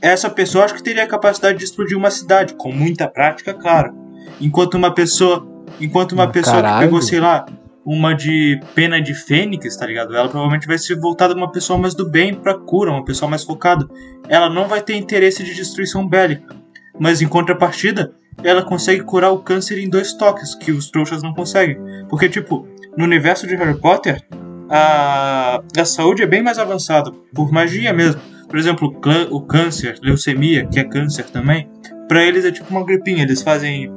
Essa 0.00 0.30
pessoa 0.30 0.64
acho 0.64 0.74
que 0.74 0.82
teria 0.82 1.04
a 1.04 1.06
capacidade 1.06 1.58
de 1.58 1.64
explodir 1.64 1.96
uma 1.96 2.10
cidade, 2.10 2.54
com 2.54 2.72
muita 2.72 3.06
prática, 3.08 3.52
claro. 3.52 3.92
Enquanto 4.40 4.74
uma 4.74 4.92
pessoa. 4.92 5.46
Enquanto 5.80 6.12
uma 6.12 6.24
Ah, 6.24 6.28
pessoa 6.28 6.56
caralho. 6.56 6.78
que 6.78 6.84
pegou, 6.84 7.02
sei 7.02 7.20
lá, 7.20 7.44
uma 7.84 8.14
de 8.14 8.58
pena 8.74 9.00
de 9.00 9.14
fênix, 9.14 9.76
tá 9.76 9.86
ligado? 9.86 10.14
Ela 10.16 10.28
provavelmente 10.28 10.66
vai 10.66 10.78
ser 10.78 10.98
voltada 10.98 11.34
uma 11.34 11.50
pessoa 11.52 11.78
mais 11.78 11.94
do 11.94 12.08
bem 12.08 12.34
pra 12.34 12.54
cura, 12.54 12.90
uma 12.90 13.04
pessoa 13.04 13.28
mais 13.30 13.42
focada. 13.44 13.86
Ela 14.28 14.48
não 14.48 14.66
vai 14.68 14.80
ter 14.80 14.94
interesse 14.96 15.42
de 15.44 15.54
destruição 15.54 16.06
bélica. 16.08 16.54
Mas 16.98 17.20
em 17.20 17.28
contrapartida, 17.28 18.12
ela 18.42 18.62
consegue 18.62 19.02
curar 19.02 19.30
o 19.32 19.38
câncer 19.40 19.78
em 19.78 19.88
dois 19.90 20.14
toques, 20.14 20.54
que 20.54 20.72
os 20.72 20.90
trouxas 20.90 21.22
não 21.22 21.34
conseguem. 21.34 21.76
Porque, 22.08 22.28
tipo, 22.28 22.66
no 22.96 23.04
universo 23.04 23.46
de 23.46 23.54
Harry 23.54 23.78
Potter, 23.78 24.22
a, 24.68 25.60
a 25.76 25.84
saúde 25.84 26.22
é 26.22 26.26
bem 26.26 26.42
mais 26.42 26.58
avançada, 26.58 27.10
por 27.34 27.52
magia 27.52 27.92
mesmo. 27.92 28.20
Por 28.48 28.58
exemplo, 28.58 28.96
o 29.30 29.40
câncer, 29.40 29.98
leucemia, 30.02 30.66
que 30.66 30.78
é 30.78 30.84
câncer 30.84 31.24
também, 31.24 31.68
pra 32.06 32.24
eles 32.24 32.44
é 32.44 32.52
tipo 32.52 32.70
uma 32.70 32.84
gripinha, 32.84 33.22
eles 33.22 33.42
fazem 33.42 33.92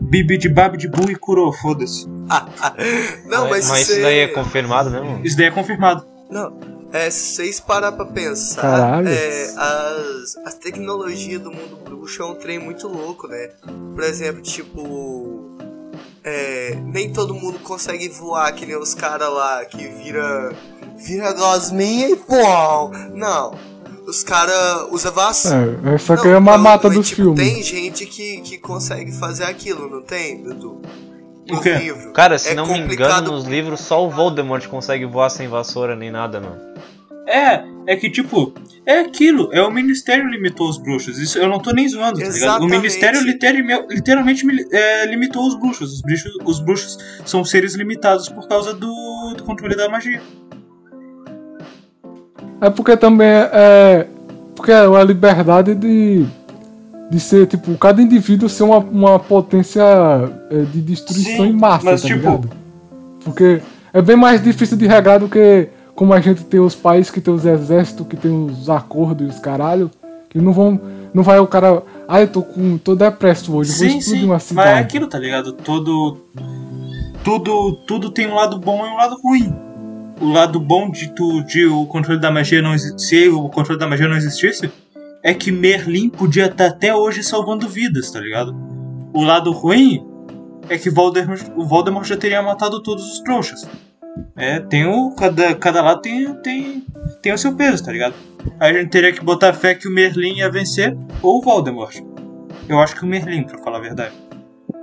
bibi 0.00 0.38
de 0.38 0.48
bab 0.48 0.76
de 0.76 0.88
bu 0.88 1.10
e 1.10 1.16
curou, 1.16 1.52
foda-se. 1.52 2.06
não, 3.26 3.48
mas, 3.48 3.68
mas 3.68 3.88
isso 3.88 4.00
daí 4.00 4.18
é 4.18 4.22
é- 4.24 4.28
confirmado 4.28 4.90
mesmo? 4.90 5.20
Isso 5.24 5.36
daí 5.36 5.46
é 5.46 5.50
confirmado. 5.50 6.06
Não, 6.30 6.56
é, 6.92 7.10
se 7.10 7.36
vocês 7.36 7.60
parar 7.60 7.92
pra 7.92 8.04
pensar, 8.04 9.04
é, 9.06 9.44
as, 9.56 10.36
as 10.44 10.54
tecnologias 10.54 11.40
do 11.40 11.50
mundo 11.50 11.76
bruxo 11.84 12.22
é 12.22 12.26
um 12.26 12.34
trem 12.34 12.58
muito 12.58 12.86
louco, 12.86 13.26
né? 13.26 13.48
Por 13.94 14.04
exemplo, 14.04 14.42
tipo. 14.42 15.56
É, 16.24 16.76
nem 16.84 17.12
todo 17.12 17.34
mundo 17.34 17.58
consegue 17.60 18.08
voar 18.08 18.52
que 18.52 18.64
nem 18.66 18.76
os 18.76 18.94
caras 18.94 19.32
lá 19.32 19.64
que 19.64 19.88
vira. 19.88 20.52
Vira 20.96 21.32
gosminha 21.32 22.10
e 22.10 22.16
pô! 22.16 22.88
Não. 23.14 23.54
Os 24.06 24.22
caras 24.22 24.88
usam 24.90 25.12
vacina. 25.12 25.78
É, 25.84 25.94
essa 25.94 26.14
aqui 26.14 26.28
é 26.28 26.36
uma 26.36 26.58
mata 26.58 26.88
dos 26.90 27.08
tipo, 27.08 27.22
filmes. 27.22 27.40
Tem 27.40 27.62
gente 27.62 28.06
que, 28.06 28.40
que 28.40 28.58
consegue 28.58 29.12
fazer 29.12 29.44
aquilo, 29.44 29.88
não 29.88 30.02
tem, 30.02 30.42
Dudu? 30.42 30.80
O 31.50 31.54
No 31.54 31.60
quê? 31.60 31.74
livro. 31.74 32.12
Cara, 32.12 32.38
se 32.38 32.50
É 32.50 32.54
não 32.54 32.66
me 32.66 32.78
engano, 32.78 33.32
nos 33.32 33.44
livros 33.44 33.80
só 33.80 34.04
o 34.04 34.10
Voldemort 34.10 34.66
consegue 34.68 35.04
voar 35.06 35.28
sem 35.30 35.48
vassoura 35.48 35.96
nem 35.96 36.10
nada, 36.10 36.40
mano. 36.40 36.60
É, 37.26 37.62
é 37.86 37.96
que 37.96 38.10
tipo, 38.10 38.52
é 38.84 39.00
aquilo, 39.00 39.48
é 39.52 39.62
o 39.62 39.70
Ministério 39.70 40.26
limitou 40.28 40.68
os 40.68 40.76
bruxos. 40.78 41.18
Isso 41.18 41.38
eu 41.38 41.48
não 41.48 41.58
tô 41.60 41.72
nem 41.72 41.88
zoando, 41.88 42.18
tá 42.20 42.28
ligado? 42.28 42.62
O. 42.64 42.68
Ministério 42.68 43.20
literalme- 43.22 43.86
literalmente 43.90 44.44
é, 44.72 45.06
limitou 45.06 45.46
os 45.46 45.54
bruxos. 45.54 45.92
Os 45.94 46.00
bruxos. 46.02 46.32
Os 46.44 46.60
bruxos 46.60 46.98
são 47.24 47.44
seres 47.44 47.74
limitados 47.74 48.28
por 48.28 48.48
causa 48.48 48.74
do, 48.74 49.34
do 49.36 49.42
controle 49.44 49.76
da 49.76 49.88
magia. 49.88 50.20
É 52.60 52.70
porque 52.70 52.96
também 52.96 53.28
é. 53.28 54.06
Porque 54.54 54.70
é 54.70 54.76
a 54.84 55.04
liberdade 55.04 55.74
de. 55.74 56.26
De 57.10 57.20
ser, 57.20 57.46
tipo, 57.46 57.76
cada 57.76 58.00
indivíduo 58.00 58.48
ser 58.48 58.62
uma, 58.62 58.78
uma 58.78 59.18
potência 59.18 59.82
é, 60.50 60.62
de 60.62 60.80
destruição 60.80 61.44
Sim, 61.44 61.50
em 61.50 61.52
massa, 61.52 61.84
mas, 61.84 62.00
tá 62.00 62.08
tipo- 62.08 62.20
ligado? 62.20 62.50
Porque 63.22 63.60
é 63.92 64.00
bem 64.00 64.16
mais 64.16 64.42
difícil 64.42 64.78
de 64.78 64.86
regrar 64.86 65.18
do 65.20 65.28
que 65.28 65.68
como 65.94 66.12
a 66.12 66.20
gente 66.20 66.44
tem 66.44 66.60
os 66.60 66.74
países 66.74 67.10
que 67.10 67.20
tem 67.20 67.32
os 67.32 67.44
exércitos, 67.44 68.06
que 68.06 68.16
tem 68.16 68.30
os 68.46 68.68
acordos 68.70 69.26
e 69.26 69.30
os 69.30 69.38
caralho, 69.38 69.90
que 70.28 70.40
não 70.40 70.52
vão. 70.52 70.80
Não 71.12 71.22
vai 71.22 71.38
o 71.38 71.46
cara. 71.46 71.82
Ah, 72.08 72.20
eu 72.22 72.28
tô 72.28 72.42
com. 72.42 72.78
tô 72.78 72.94
depresso 72.94 73.54
hoje, 73.54 73.70
vou 73.70 73.78
Sim, 73.78 73.98
explodir 73.98 74.20
sim. 74.20 74.24
uma 74.24 74.34
Mas 74.34 74.42
cidade. 74.44 74.70
é 74.70 74.78
aquilo, 74.78 75.06
tá 75.06 75.18
ligado? 75.18 75.52
Todo. 75.52 76.18
Tudo, 77.22 77.76
tudo 77.86 78.10
tem 78.10 78.26
um 78.26 78.34
lado 78.34 78.58
bom 78.58 78.84
e 78.84 78.88
um 78.88 78.96
lado 78.96 79.16
ruim. 79.22 79.54
O 80.20 80.32
lado 80.32 80.58
bom 80.58 80.90
de, 80.90 81.08
tu, 81.14 81.42
de 81.44 81.66
o 81.66 81.86
controle 81.86 82.20
da 82.20 82.30
magia 82.30 82.62
não 82.62 82.74
existir, 82.74 82.98
se 83.00 83.28
o 83.28 83.48
controle 83.48 83.78
da 83.78 83.86
magia 83.86 84.08
não 84.08 84.16
existisse, 84.16 84.70
é 85.22 85.32
que 85.34 85.52
Merlin 85.52 86.08
podia 86.08 86.46
estar 86.46 86.66
até 86.66 86.94
hoje 86.94 87.22
salvando 87.22 87.68
vidas, 87.68 88.10
tá 88.10 88.18
ligado? 88.20 88.54
O 89.12 89.22
lado 89.22 89.52
ruim 89.52 90.04
é 90.68 90.78
que 90.78 90.90
Voldemort, 90.90 91.42
o 91.56 91.64
Voldemort 91.64 92.06
já 92.06 92.16
teria 92.16 92.42
matado 92.42 92.82
todos 92.82 93.04
os 93.12 93.20
trouxas. 93.20 93.68
É, 94.36 94.60
tem 94.60 94.86
o. 94.86 95.10
Cada, 95.16 95.54
cada 95.54 95.82
lado 95.82 96.00
tem, 96.02 96.32
tem, 96.42 96.84
tem 97.22 97.32
o 97.32 97.38
seu 97.38 97.54
peso, 97.54 97.84
tá 97.84 97.92
ligado? 97.92 98.14
Aí 98.60 98.76
a 98.76 98.80
gente 98.80 98.90
teria 98.90 99.12
que 99.12 99.24
botar 99.24 99.52
fé 99.52 99.74
que 99.74 99.86
o 99.88 99.90
Merlin 99.90 100.36
ia 100.38 100.50
vencer 100.50 100.96
ou 101.22 101.38
o 101.38 101.42
Voldemort. 101.42 101.96
Eu 102.68 102.78
acho 102.80 102.94
que 102.96 103.04
o 103.04 103.06
Merlin, 103.06 103.44
pra 103.44 103.58
falar 103.58 103.78
a 103.78 103.80
verdade. 103.80 104.14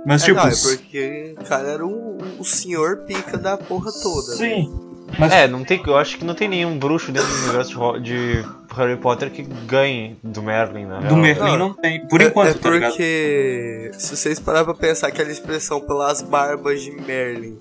Mas 0.06 0.22
É, 0.22 0.26
tipo. 0.26 0.40
não, 0.40 0.48
é 0.48 0.52
porque 0.76 1.34
o 1.38 1.44
cara 1.44 1.68
era 1.68 1.86
o, 1.86 2.18
o 2.38 2.44
senhor 2.44 2.98
pica 3.06 3.36
da 3.36 3.56
porra 3.56 3.90
toda. 4.02 4.30
né? 4.32 4.36
Sim. 4.36 4.80
Mas 5.18 5.32
É, 5.32 5.48
não 5.48 5.64
tem, 5.64 5.82
eu 5.84 5.96
acho 5.96 6.16
que 6.18 6.24
não 6.24 6.34
tem 6.34 6.48
nenhum 6.48 6.78
bruxo 6.78 7.10
dentro 7.10 7.28
do 7.28 7.42
universo 7.42 7.98
de 8.00 8.44
Harry 8.76 8.96
Potter 8.96 9.28
que 9.30 9.42
ganhe 9.42 10.16
do 10.22 10.40
Merlin, 10.40 10.86
na 10.86 11.00
do. 11.00 11.16
Merlin 11.16 11.48
Não. 11.50 11.58
não 11.58 11.74
tem. 11.74 12.06
Por 12.06 12.20
É- 12.20 12.26
enquanto, 12.26 12.48
é, 12.50 12.54
tá 12.54 12.70
ligado? 12.70 12.90
porque 12.92 13.90
se 13.98 14.16
vocês 14.16 14.38
pararem 14.38 14.66
pra 14.66 14.74
pensar 14.74 15.08
aquela 15.08 15.30
expressão 15.30 15.80
pelas 15.80 16.22
barbas 16.22 16.80
de 16.80 16.92
Merlin, 16.92 17.58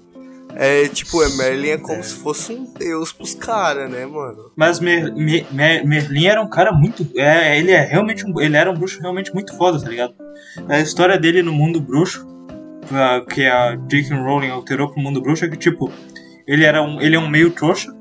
é 0.55 0.87
tipo, 0.87 1.21
é 1.23 1.29
Merlin 1.37 1.69
é 1.69 1.77
como 1.77 2.03
se 2.03 2.15
fosse 2.15 2.51
um 2.51 2.65
deus 2.73 3.11
pros 3.11 3.33
caras, 3.35 3.89
né, 3.89 4.05
mano? 4.05 4.51
Mas 4.55 4.79
Mer- 4.79 5.13
Me- 5.13 5.45
Me- 5.51 5.83
Merlin 5.83 6.25
era 6.25 6.41
um 6.41 6.49
cara 6.49 6.71
muito. 6.71 7.07
É, 7.17 7.57
ele 7.59 7.71
é 7.71 7.81
realmente 7.85 8.25
um, 8.25 8.39
ele 8.41 8.57
era 8.57 8.69
um 8.69 8.73
bruxo 8.73 8.99
realmente 8.99 9.33
muito 9.33 9.55
foda, 9.57 9.79
tá 9.81 9.87
ligado? 9.89 10.13
A 10.67 10.79
história 10.79 11.17
dele 11.17 11.41
no 11.43 11.53
mundo 11.53 11.79
bruxo, 11.79 12.27
que 13.33 13.45
a 13.45 13.75
J.K. 13.87 14.15
Rowling 14.15 14.49
alterou 14.49 14.89
pro 14.89 15.01
mundo 15.01 15.21
bruxo, 15.21 15.45
é 15.45 15.49
que 15.49 15.57
tipo, 15.57 15.91
ele 16.47 16.63
era 16.65 16.81
um, 16.81 16.99
ele 16.99 17.15
é 17.15 17.19
um 17.19 17.29
meio 17.29 17.51
trouxa 17.51 17.93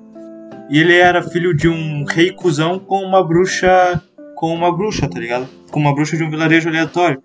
e 0.71 0.79
ele 0.81 0.95
era 0.97 1.23
filho 1.23 1.55
de 1.55 1.69
um 1.69 2.05
rei 2.05 2.33
cuzão 2.33 2.79
com 2.79 3.03
uma 3.03 3.23
bruxa, 3.27 4.03
com 4.35 4.53
uma 4.55 4.75
bruxa, 4.75 5.09
tá 5.09 5.21
ligado? 5.21 5.47
Com 5.71 5.79
uma 5.81 5.95
bruxa 5.95 6.17
de 6.17 6.25
um 6.25 6.31
vilarejo 6.31 6.69
aleatório. 6.69 7.23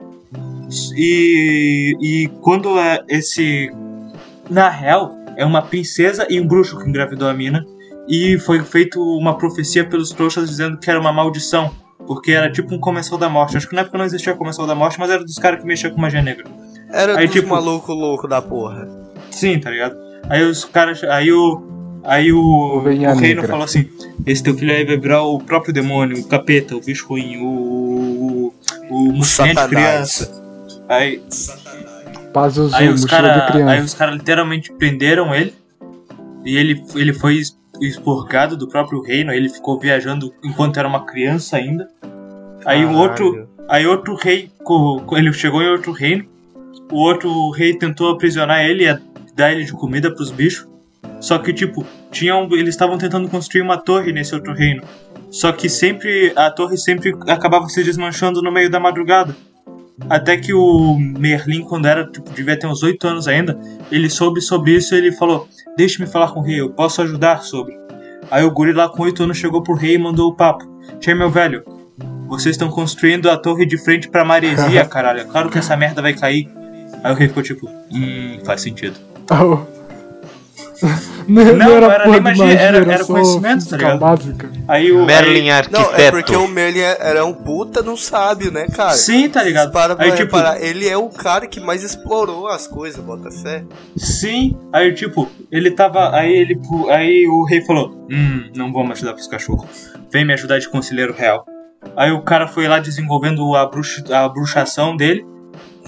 E, 0.96 1.96
e 2.02 2.28
quando 2.42 2.78
é 2.80 3.04
esse 3.10 3.70
na 4.50 4.70
real, 4.70 5.16
é 5.38 5.46
uma 5.46 5.62
princesa 5.62 6.26
e 6.30 6.40
um 6.40 6.48
bruxo 6.48 6.78
que 6.80 6.88
engravidou 6.90 7.28
a 7.28 7.34
mina. 7.34 7.66
E 8.08 8.38
foi 8.40 8.62
feito 8.64 9.02
uma 9.18 9.38
profecia 9.38 9.86
pelos 9.88 10.10
trouxas 10.12 10.50
dizendo 10.50 10.78
que 10.78 10.90
era 10.90 11.00
uma 11.00 11.12
maldição. 11.14 11.72
Porque 12.06 12.32
era 12.34 12.52
tipo 12.52 12.76
um 12.76 12.80
comensal 12.80 13.18
da 13.18 13.30
morte. 13.30 13.56
Acho 13.56 13.70
que 13.70 13.76
na 13.76 13.82
época 13.82 13.98
não 13.98 14.04
existia 14.04 14.34
comensal 14.34 14.68
da 14.68 14.76
morte, 14.76 15.00
mas 15.00 15.10
era 15.10 15.24
dos 15.24 15.38
caras 15.38 15.62
que 15.62 15.66
mexiam 15.66 15.90
com 15.94 16.02
magia 16.02 16.22
negra. 16.22 16.44
Era 16.92 17.18
Aí, 17.18 17.26
dos 17.28 17.36
tipo- 17.36 17.48
maluco 17.48 17.94
louco 17.94 18.28
da 18.28 18.42
porra. 18.42 18.86
Sim, 19.32 19.58
tá 19.58 19.70
ligado? 19.72 19.96
Aí 20.30 20.44
os 20.44 20.66
caras. 20.66 21.02
Aí 21.06 21.32
o. 21.32 21.64
Aí 22.04 22.34
o, 22.34 22.38
o 22.40 22.78
Ovelha 22.80 23.14
reino 23.14 23.22
negra. 23.22 23.48
falou 23.48 23.64
assim: 23.64 23.88
Esse 24.26 24.44
teu 24.44 24.54
filho 24.54 24.74
aí 24.74 24.84
vai 24.86 24.98
virar 24.98 25.24
o 25.24 25.40
próprio 25.40 25.74
demônio, 25.74 26.20
o 26.20 26.28
capeta, 26.28 26.76
o 26.76 26.82
bicho 26.82 27.08
ruim, 27.08 27.38
o. 27.42 28.54
O, 28.90 29.14
o 29.20 29.24
Satanás. 29.24 29.70
criança. 29.70 30.44
Aí, 30.90 31.24
Pazuzu, 32.34 32.76
Aí 32.76 32.90
os 32.90 33.02
de 33.02 33.08
caras 33.08 33.84
os 33.86 33.94
cara 33.94 34.12
literalmente 34.12 34.74
prenderam 34.74 35.34
ele. 35.34 35.54
E 36.44 36.58
ele, 36.58 36.84
ele 36.96 37.14
foi 37.14 37.40
expurgado 37.80 38.58
do 38.58 38.68
próprio 38.68 39.02
reino. 39.02 39.32
Ele 39.32 39.48
ficou 39.48 39.80
viajando 39.80 40.34
enquanto 40.44 40.78
era 40.78 40.88
uma 40.88 41.06
criança 41.06 41.58
ainda. 41.58 41.88
Aí 42.66 42.82
Caralho. 42.82 42.98
outro, 42.98 43.50
aí 43.70 43.86
outro 43.86 44.16
rei, 44.16 44.52
ele 45.14 45.32
chegou 45.32 45.62
em 45.62 45.68
outro 45.68 45.92
reino. 45.92 46.26
O 46.92 46.98
outro 46.98 47.52
rei 47.52 47.78
tentou 47.78 48.10
aprisionar 48.10 48.66
ele 48.66 48.90
e 48.90 49.00
dar 49.36 49.52
ele 49.52 49.64
de 49.64 49.72
comida 49.72 50.14
pros 50.14 50.32
bichos. 50.32 50.68
Só 51.20 51.38
que 51.38 51.54
tipo, 51.54 51.86
tinham, 52.12 52.48
eles 52.52 52.70
estavam 52.70 52.98
tentando 52.98 53.30
construir 53.30 53.62
uma 53.62 53.78
torre 53.78 54.12
nesse 54.12 54.36
outro 54.36 54.54
reino. 54.54 54.84
Só 55.30 55.52
que 55.52 55.70
sempre 55.70 56.34
a 56.36 56.52
torre 56.52 56.78
sempre 56.78 57.16
acabava 57.28 57.68
se 57.68 57.84
desmanchando 57.84 58.42
no 58.42 58.52
meio 58.52 58.70
da 58.70 58.80
madrugada. 58.80 59.36
Até 60.10 60.38
que 60.38 60.54
o 60.54 60.98
Merlin, 60.98 61.62
quando 61.62 61.86
era, 61.86 62.06
tipo, 62.06 62.30
devia 62.32 62.58
ter 62.58 62.68
uns 62.68 62.82
8 62.82 63.08
anos 63.08 63.28
ainda, 63.28 63.60
ele 63.92 64.10
soube 64.10 64.42
sobre 64.42 64.76
isso 64.76 64.94
e 64.94 64.98
ele 64.98 65.12
falou: 65.12 65.48
Deixe-me 65.78 66.08
falar 66.08 66.32
com 66.32 66.40
o 66.40 66.44
rei, 66.44 66.60
eu 66.60 66.72
posso 66.72 67.02
ajudar 67.02 67.44
sobre. 67.44 67.78
Aí 68.32 68.44
o 68.44 68.52
guri 68.52 68.74
lá 68.74 68.90
com 68.90 69.04
8 69.04 69.24
anos 69.24 69.38
chegou 69.38 69.62
pro 69.62 69.76
rei 69.76 69.96
e 69.96 69.98
mandou 69.98 70.30
o 70.30 70.36
papo: 70.36 70.66
Tchê, 71.00 71.14
meu 71.14 71.30
velho, 71.30 71.64
vocês 72.28 72.56
estão 72.56 72.70
construindo 72.70 73.30
a 73.30 73.38
torre 73.38 73.66
de 73.66 73.78
frente 73.78 74.10
pra 74.10 74.26
maresia, 74.26 74.86
caralho. 74.88 75.22
É 75.22 75.26
claro 75.26 75.50
que 75.50 75.60
essa 75.60 75.78
merda 75.78 76.02
vai 76.02 76.14
cair. 76.14 76.50
Aí 77.04 77.12
o 77.12 77.16
rei 77.16 77.28
ficou 77.28 77.44
tipo, 77.44 77.70
hum, 77.92 78.40
faz 78.44 78.62
sentido. 78.62 78.96
Não, 81.28 81.44
não, 81.46 81.56
Não, 81.56 81.72
era, 81.78 81.86
era 81.94 82.06
nem 82.06 82.14
de 82.16 82.22
magia, 82.22 82.46
magia, 82.46 82.60
era- 82.60 82.78
era, 82.78 82.94
era 82.94 83.06
conhecimento, 83.06 83.70
tá 83.70 83.78
ligado? 83.78 84.00
básica. 84.00 84.50
Aí 84.68 84.92
o. 84.92 85.06
Merlin 85.06 85.42
aí- 85.42 85.50
arquiteto. 85.52 85.82
Não, 85.92 85.96
é 85.98 86.12
porque 86.12 86.36
o 86.36 86.48
Merlin 86.48 86.80
era 86.82 87.26
um 87.26 87.34
puta 87.34 87.82
um 87.90 87.96
sábio, 87.98 88.52
né, 88.52 88.68
cara? 88.68 88.92
Sim, 88.94 89.30
tá 89.30 89.42
ligado? 89.44 89.72
Para 89.72 89.96
Aí, 89.98 90.12
tipo, 90.12 90.36
reparar, 90.36 90.62
ele 90.62 90.88
é 90.88 90.98
o 90.98 91.10
cara 91.10 91.48
que 91.48 91.60
mais 91.60 91.84
explorou 91.84 92.48
as 92.48 92.68
coisas, 92.68 93.04
bota 93.04 93.30
fé. 93.32 93.64
Sim, 93.96 94.58
aí 94.72 94.94
tipo, 94.94 95.30
ele 95.52 95.72
tava. 95.72 96.16
Aí 96.16 96.32
ele. 96.34 96.60
Aí 96.90 97.26
o 97.28 97.46
rei 97.46 97.62
falou: 97.66 98.08
Hum, 98.12 98.50
não 98.56 98.72
vamos 98.74 98.92
ajudar 98.92 99.14
pros 99.14 99.28
cachorros. 99.28 99.92
Vem 100.12 100.26
me 100.26 100.34
ajudar 100.34 100.60
de 100.60 100.70
conselheiro 100.70 101.14
real. 101.14 101.46
Aí 101.98 102.12
o 102.12 102.22
cara 102.22 102.48
foi 102.48 102.68
lá 102.68 102.80
desenvolvendo 102.80 103.56
a, 103.56 103.66
bruxa, 103.66 104.04
a 104.16 104.28
bruxação 104.30 104.96
dele. 104.96 105.26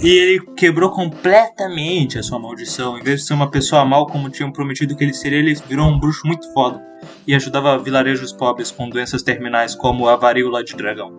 E 0.02 0.10
ele 0.10 0.42
quebrou 0.58 0.90
completamente 0.92 2.20
a 2.20 2.24
sua 2.24 2.38
maldição. 2.38 2.98
Em 2.98 3.04
vez 3.04 3.22
de 3.22 3.28
ser 3.28 3.34
uma 3.34 3.50
pessoa 3.50 3.86
mal 3.86 4.06
como 4.08 4.30
tinham 4.30 4.52
prometido 4.52 4.96
que 4.96 5.04
ele 5.04 5.14
seria, 5.14 5.40
ele 5.40 5.56
virou 5.68 5.88
um 5.88 6.00
bruxo 6.00 6.28
muito 6.28 6.52
foda. 6.54 6.82
E 7.26 7.34
ajudava 7.34 7.78
vilarejos 7.78 8.34
pobres 8.34 8.72
com 8.72 8.90
doenças 8.90 9.24
terminais 9.24 9.74
como 9.74 10.08
a 10.08 10.16
varíola 10.16 10.64
de 10.64 10.76
dragão. 10.76 11.14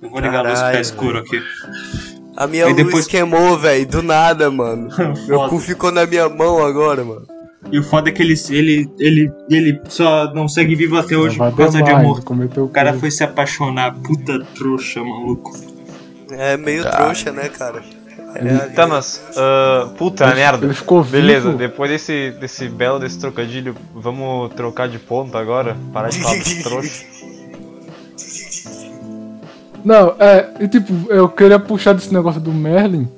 Eu 0.00 0.10
vou 0.10 0.20
ligar 0.20 0.44
a 0.46 0.48
luz 0.48 0.52
que 0.54 0.58
tá 0.58 0.60
Caralho, 0.66 0.80
escuro 0.80 1.18
aqui. 1.18 1.42
A 2.36 2.46
minha 2.46 2.66
luz 2.66 2.76
depois- 2.76 3.06
queimou, 3.06 3.58
velho, 3.58 3.86
do 3.86 4.02
nada, 4.02 4.50
mano. 4.50 4.88
Meu 5.26 5.48
cu 5.48 5.58
ficou 5.58 5.90
na 5.92 6.06
minha 6.06 6.28
mão 6.28 6.64
agora, 6.64 7.04
mano. 7.04 7.26
E 7.70 7.78
o 7.78 7.82
foda 7.82 8.08
é 8.08 8.12
que 8.12 8.22
ele, 8.22 8.34
ele, 8.50 8.90
ele, 8.98 9.32
ele 9.48 9.80
só 9.88 10.32
não 10.34 10.48
segue 10.48 10.74
vivo 10.74 10.98
até 10.98 11.16
hoje 11.16 11.38
por 11.38 11.54
causa 11.56 11.82
de 11.82 11.90
amor. 11.90 12.20
O 12.58 12.68
cara 12.68 12.92
foi 12.94 13.10
se 13.10 13.22
apaixonar, 13.22 13.94
puta 14.02 14.44
trouxa, 14.54 15.02
maluco. 15.02 15.52
É 16.38 16.56
meio 16.56 16.82
trouxa, 16.90 17.32
né, 17.32 17.48
cara? 17.48 17.82
É, 18.34 18.68
Tá, 18.74 18.86
mas. 18.86 19.22
ah, 19.36 19.90
puta 19.98 20.24
Ele- 20.24 20.34
merda. 20.36 20.64
Ele 20.66 20.74
ficou 20.74 21.02
Beleza, 21.04 21.46
vivo. 21.48 21.58
depois 21.58 21.90
desse, 21.90 22.30
desse 22.40 22.68
belo 22.68 22.98
desse 22.98 23.18
trocadilho, 23.18 23.74
vamos 23.94 24.52
trocar 24.54 24.88
de 24.88 24.98
ponto 24.98 25.36
agora? 25.36 25.76
Parar 25.92 26.08
de 26.08 26.18
falar 26.22 26.38
dos 26.38 26.54
trouxas. 26.62 27.04
Não, 29.84 30.14
é, 30.18 30.48
e 30.60 30.68
tipo, 30.68 30.92
eu 31.12 31.28
queria 31.28 31.58
puxar 31.58 31.92
desse 31.92 32.12
negócio 32.14 32.40
do 32.40 32.52
Merlin. 32.52 33.08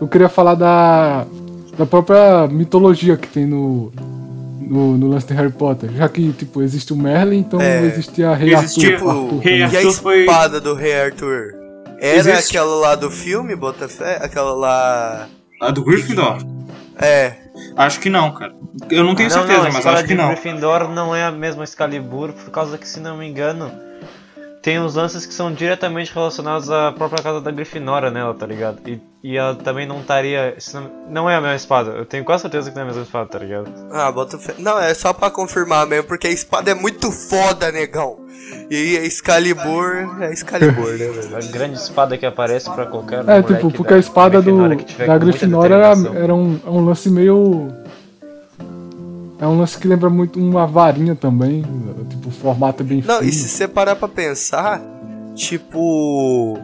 Eu 0.00 0.08
queria 0.08 0.28
falar 0.28 0.54
da, 0.54 1.26
da 1.76 1.84
própria 1.86 2.46
mitologia 2.48 3.16
que 3.16 3.28
tem 3.28 3.44
no, 3.46 3.92
no, 4.60 4.96
no 4.96 5.08
lance 5.08 5.26
de 5.26 5.34
Harry 5.34 5.52
Potter. 5.52 5.90
Já 5.94 6.08
que, 6.08 6.32
tipo, 6.32 6.62
existe 6.62 6.92
o 6.92 6.96
Merlin, 6.96 7.38
então 7.40 7.60
É. 7.60 7.82
existe 7.84 8.22
a 8.24 8.34
Rei 8.34 8.54
Existia 8.54 8.94
Arthur. 8.94 9.06
o 9.06 9.10
Arthur 9.10 9.38
Rei 9.40 9.58
também. 9.58 9.58
E 9.58 9.62
a 9.62 9.78
Arthur 9.78 9.92
foi- 9.92 10.20
espada 10.20 10.60
do 10.60 10.74
rei 10.74 11.00
Arthur? 11.00 11.54
Era 12.06 12.18
Existe. 12.18 12.56
aquela 12.56 12.76
lá 12.76 12.94
do 12.94 13.10
filme, 13.10 13.56
bota 13.56 13.88
fé? 13.88 14.18
Aquela 14.22 14.54
lá... 14.54 15.28
A 15.60 15.70
do 15.70 15.82
Gryffindor? 15.82 16.38
É, 16.98 17.34
Acho 17.76 18.00
que 18.00 18.08
não, 18.08 18.32
cara. 18.32 18.54
Eu 18.90 19.04
não 19.04 19.14
tenho 19.14 19.28
não, 19.28 19.36
certeza, 19.36 19.58
não, 19.58 19.68
a 19.68 19.72
mas 19.72 19.86
acho 19.86 20.02
que 20.02 20.08
de 20.08 20.14
não. 20.14 20.28
Gryffindor 20.28 20.88
não 20.88 21.14
é 21.14 21.24
a 21.24 21.30
mesma 21.30 21.64
Excalibur, 21.64 22.32
por 22.32 22.50
causa 22.50 22.78
que, 22.78 22.88
se 22.88 23.00
não 23.00 23.16
me 23.16 23.26
engano, 23.26 23.70
tem 24.66 24.80
uns 24.80 24.96
lances 24.96 25.24
que 25.24 25.32
são 25.32 25.52
diretamente 25.52 26.12
relacionados 26.12 26.68
à 26.72 26.90
própria 26.90 27.22
casa 27.22 27.40
da 27.40 27.52
Grifinória 27.52 28.10
nela, 28.10 28.34
tá 28.34 28.44
ligado? 28.44 28.80
E, 28.84 29.00
e 29.22 29.36
ela 29.36 29.54
também 29.54 29.86
não 29.86 30.00
estaria. 30.00 30.56
Não, 31.08 31.30
é 31.30 31.36
a 31.36 31.40
mesma 31.40 31.54
espada, 31.54 31.92
eu 31.92 32.04
tenho 32.04 32.24
quase 32.24 32.42
certeza 32.42 32.68
que 32.68 32.74
não 32.74 32.82
é 32.82 32.84
a 32.86 32.88
mesma 32.88 33.04
espada, 33.04 33.28
tá 33.28 33.38
ligado? 33.38 33.70
Ah, 33.92 34.10
bota 34.10 34.36
fé. 34.36 34.56
Não, 34.58 34.76
é 34.76 34.92
só 34.92 35.12
pra 35.12 35.30
confirmar 35.30 35.86
mesmo, 35.86 36.08
porque 36.08 36.26
a 36.26 36.32
espada 36.32 36.72
é 36.72 36.74
muito 36.74 37.12
foda, 37.12 37.70
negão. 37.70 38.18
E 38.68 38.98
a 38.98 39.04
Excalibur 39.04 40.20
é 40.20 40.32
Excalibur, 40.32 40.90
né, 40.98 41.10
velho? 41.10 41.36
A 41.36 41.52
grande 41.52 41.78
espada 41.78 42.18
que 42.18 42.26
aparece 42.26 42.68
pra 42.68 42.86
qualquer. 42.86 43.22
É, 43.28 43.40
tipo, 43.42 43.70
porque 43.70 43.94
a 43.94 43.98
espada 43.98 44.42
do, 44.42 44.68
da 45.06 45.16
Grifinória 45.16 45.74
era, 45.76 45.94
era 46.18 46.34
um, 46.34 46.58
é 46.66 46.68
um 46.68 46.84
lance 46.84 47.08
meio. 47.08 47.68
É 49.38 49.46
um 49.46 49.58
lance 49.58 49.78
que 49.78 49.86
lembra 49.86 50.08
muito 50.08 50.38
uma 50.40 50.66
varinha 50.66 51.14
também. 51.14 51.62
Tipo, 52.08 52.28
o 52.28 52.32
formato 52.32 52.82
é 52.82 52.86
bem 52.86 53.02
Não, 53.06 53.18
fino. 53.18 53.28
e 53.28 53.32
se 53.32 53.48
você 53.48 53.68
parar 53.68 53.96
pra 53.96 54.08
pensar, 54.08 54.80
tipo. 55.34 56.58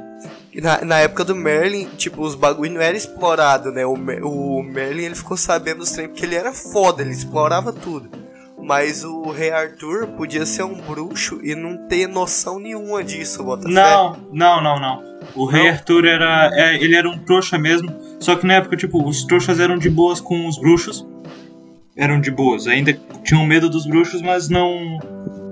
Na, 0.54 0.85
na 0.85 0.98
época 0.98 1.24
do 1.24 1.35
Merlin, 1.35 1.88
tipo, 1.96 2.22
os 2.22 2.35
bagulho 2.35 2.72
não 2.72 2.80
era 2.80 2.96
explorado, 2.96 3.70
né? 3.72 3.87
O, 3.87 3.94
o 3.94 4.62
Merlin 4.62 5.04
ele 5.04 5.14
ficou 5.14 5.37
sabendo 5.37 5.78
dos 5.78 5.90
trem 5.92 6.08
porque 6.08 6.26
ele 6.26 6.35
era 6.35 6.52
foda, 6.52 7.02
ele 7.02 7.11
explorava 7.12 7.72
tudo. 7.72 8.11
Mas 8.62 9.02
o 9.02 9.22
Rei 9.30 9.50
Arthur 9.50 10.08
podia 10.08 10.46
ser 10.46 10.62
um 10.62 10.78
bruxo 10.80 11.40
e 11.42 11.54
não 11.54 11.88
ter 11.88 12.06
noção 12.06 12.61
nenhuma 12.61 13.02
disso, 13.02 13.42
bota 13.42 13.64
fé. 13.64 13.70
Não, 13.70 14.16
não, 14.32 14.62
não, 14.62 14.78
não. 14.78 15.02
O 15.35 15.46
Rei 15.46 15.68
Arthur 15.70 16.04
era. 16.04 16.50
é, 16.54 16.76
ele 16.76 16.94
era 16.94 17.08
um 17.08 17.18
trouxa 17.18 17.58
mesmo. 17.58 17.90
Só 18.20 18.37
que 18.37 18.46
na 18.46 18.54
época, 18.54 18.76
tipo, 18.76 19.02
os 19.08 19.24
trouxas 19.24 19.58
eram 19.58 19.76
de 19.78 19.90
boas 19.90 20.20
com 20.20 20.46
os 20.46 20.58
bruxos. 20.61 21.04
Eram 21.96 22.20
de 22.20 22.31
boas. 22.31 22.66
Ainda 22.66 22.98
tinham 23.22 23.46
medo 23.46 23.68
dos 23.68 23.87
bruxos, 23.87 24.22
mas 24.22 24.48
não. 24.48 24.98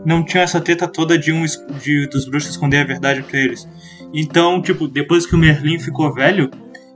Não 0.05 0.25
tinham 0.25 0.43
essa 0.43 0.61
treta 0.61 0.89
toda 0.89 1.19
de 1.19 1.31
um 1.31 1.45
de, 1.83 2.07
dos 2.09 2.27
bruxos 2.27 2.53
esconder 2.53 2.79
a 2.79 2.85
verdade 2.85 3.23
pra 3.23 3.39
eles. 3.39 3.69
Então, 4.15 4.63
tipo, 4.63 4.89
depois 4.89 5.27
que 5.27 5.35
o 5.35 5.39
Merlin 5.39 5.79
ficou 5.79 6.13
velho, 6.15 6.51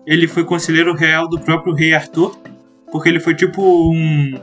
ele 0.07 0.27
foi 0.27 0.45
conselheiro 0.45 0.95
real 0.95 1.29
do 1.29 1.39
próprio 1.39 1.75
Rei 1.75 1.93
Arthur. 1.93 2.37
Porque 2.91 3.09
ele 3.09 3.21
foi 3.21 3.35
tipo 3.35 3.63
um. 3.63 4.41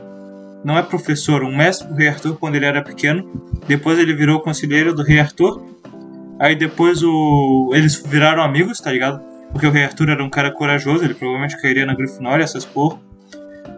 Não 0.64 0.78
é 0.78 0.82
professor, 0.82 1.42
um 1.42 1.56
mestre 1.56 1.88
do 1.88 1.94
Rei 1.94 2.08
Arthur 2.08 2.36
quando 2.36 2.54
ele 2.54 2.66
era 2.66 2.82
pequeno. 2.82 3.28
Depois 3.66 3.98
ele 3.98 4.14
virou 4.14 4.40
conselheiro 4.40 4.94
do 4.94 5.02
Rei 5.02 5.18
Arthur. 5.18 5.60
Aí 6.38 6.54
depois 6.54 7.02
o... 7.02 7.70
eles 7.72 8.02
viraram 8.04 8.42
amigos, 8.42 8.80
tá 8.80 8.92
ligado? 8.92 9.22
Porque 9.50 9.66
o 9.66 9.70
Rei 9.70 9.84
Arthur 9.84 10.10
era 10.10 10.24
um 10.24 10.30
cara 10.30 10.50
corajoso, 10.50 11.04
ele 11.04 11.14
provavelmente 11.14 11.60
cairia 11.60 11.86
na 11.86 11.94
Grifinória, 11.94 12.42
essas 12.42 12.64
porra. 12.64 12.98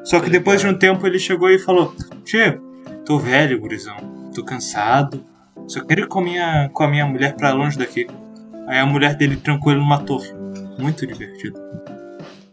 Só 0.05 0.21
que 0.21 0.31
depois 0.31 0.61
de 0.61 0.67
um 0.69 0.75
tempo 0.75 1.07
ele 1.07 1.19
chegou 1.19 1.51
e 1.51 1.59
falou: 1.59 1.95
Tio, 2.25 2.61
tô 3.05 3.19
velho, 3.19 3.59
gurizão, 3.59 3.97
tô 4.35 4.45
cansado, 4.45 5.25
só 5.67 5.83
quero 5.85 6.03
ir 6.03 6.09
com 6.09 6.21
a 6.21 6.23
minha, 6.23 6.71
com 6.73 6.83
a 6.85 6.89
minha 6.89 7.07
mulher 7.07 7.35
pra 7.35 7.53
longe 7.53 7.79
daqui. 7.79 8.07
Aí 8.67 8.79
a 8.79 8.87
mulher 8.87 9.15
dele 9.17 9.37
trancou 9.37 9.73
ele 9.73 9.81
numa 9.81 9.99
torre. 9.99 10.33
Muito 10.79 11.07
divertido. 11.07 11.59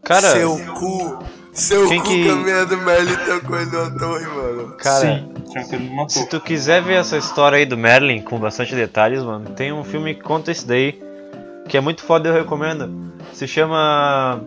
Cara, 0.03 0.29
Seu 0.31 0.57
cu. 0.73 1.19
Seu 1.53 1.87
Quem 1.89 1.99
cu 1.99 2.07
que- 2.07 2.23
que... 2.23 2.29
a 2.29 2.35
minha 2.35 2.65
do 2.65 2.77
Merlin 2.77 3.13
ele 3.59 3.71
numa 3.71 3.91
torre, 3.99 4.25
mano. 4.27 4.75
cara. 4.77 4.99
Sim, 5.19 5.33
trancou 5.51 6.09
Se 6.09 6.29
tu 6.29 6.39
quiser 6.39 6.81
ver 6.81 6.93
essa 6.93 7.17
história 7.17 7.57
aí 7.57 7.65
do 7.65 7.77
Merlin 7.77 8.21
com 8.21 8.39
bastante 8.39 8.73
detalhes, 8.73 9.21
mano, 9.21 9.49
tem 9.49 9.73
um 9.73 9.83
filme 9.83 10.15
que 10.15 10.21
conta 10.21 10.49
isso 10.51 10.65
daí, 10.65 10.97
que 11.67 11.75
é 11.75 11.81
muito 11.81 12.03
foda, 12.03 12.29
eu 12.29 12.33
recomendo. 12.33 13.11
Se 13.33 13.45
chama 13.47 14.41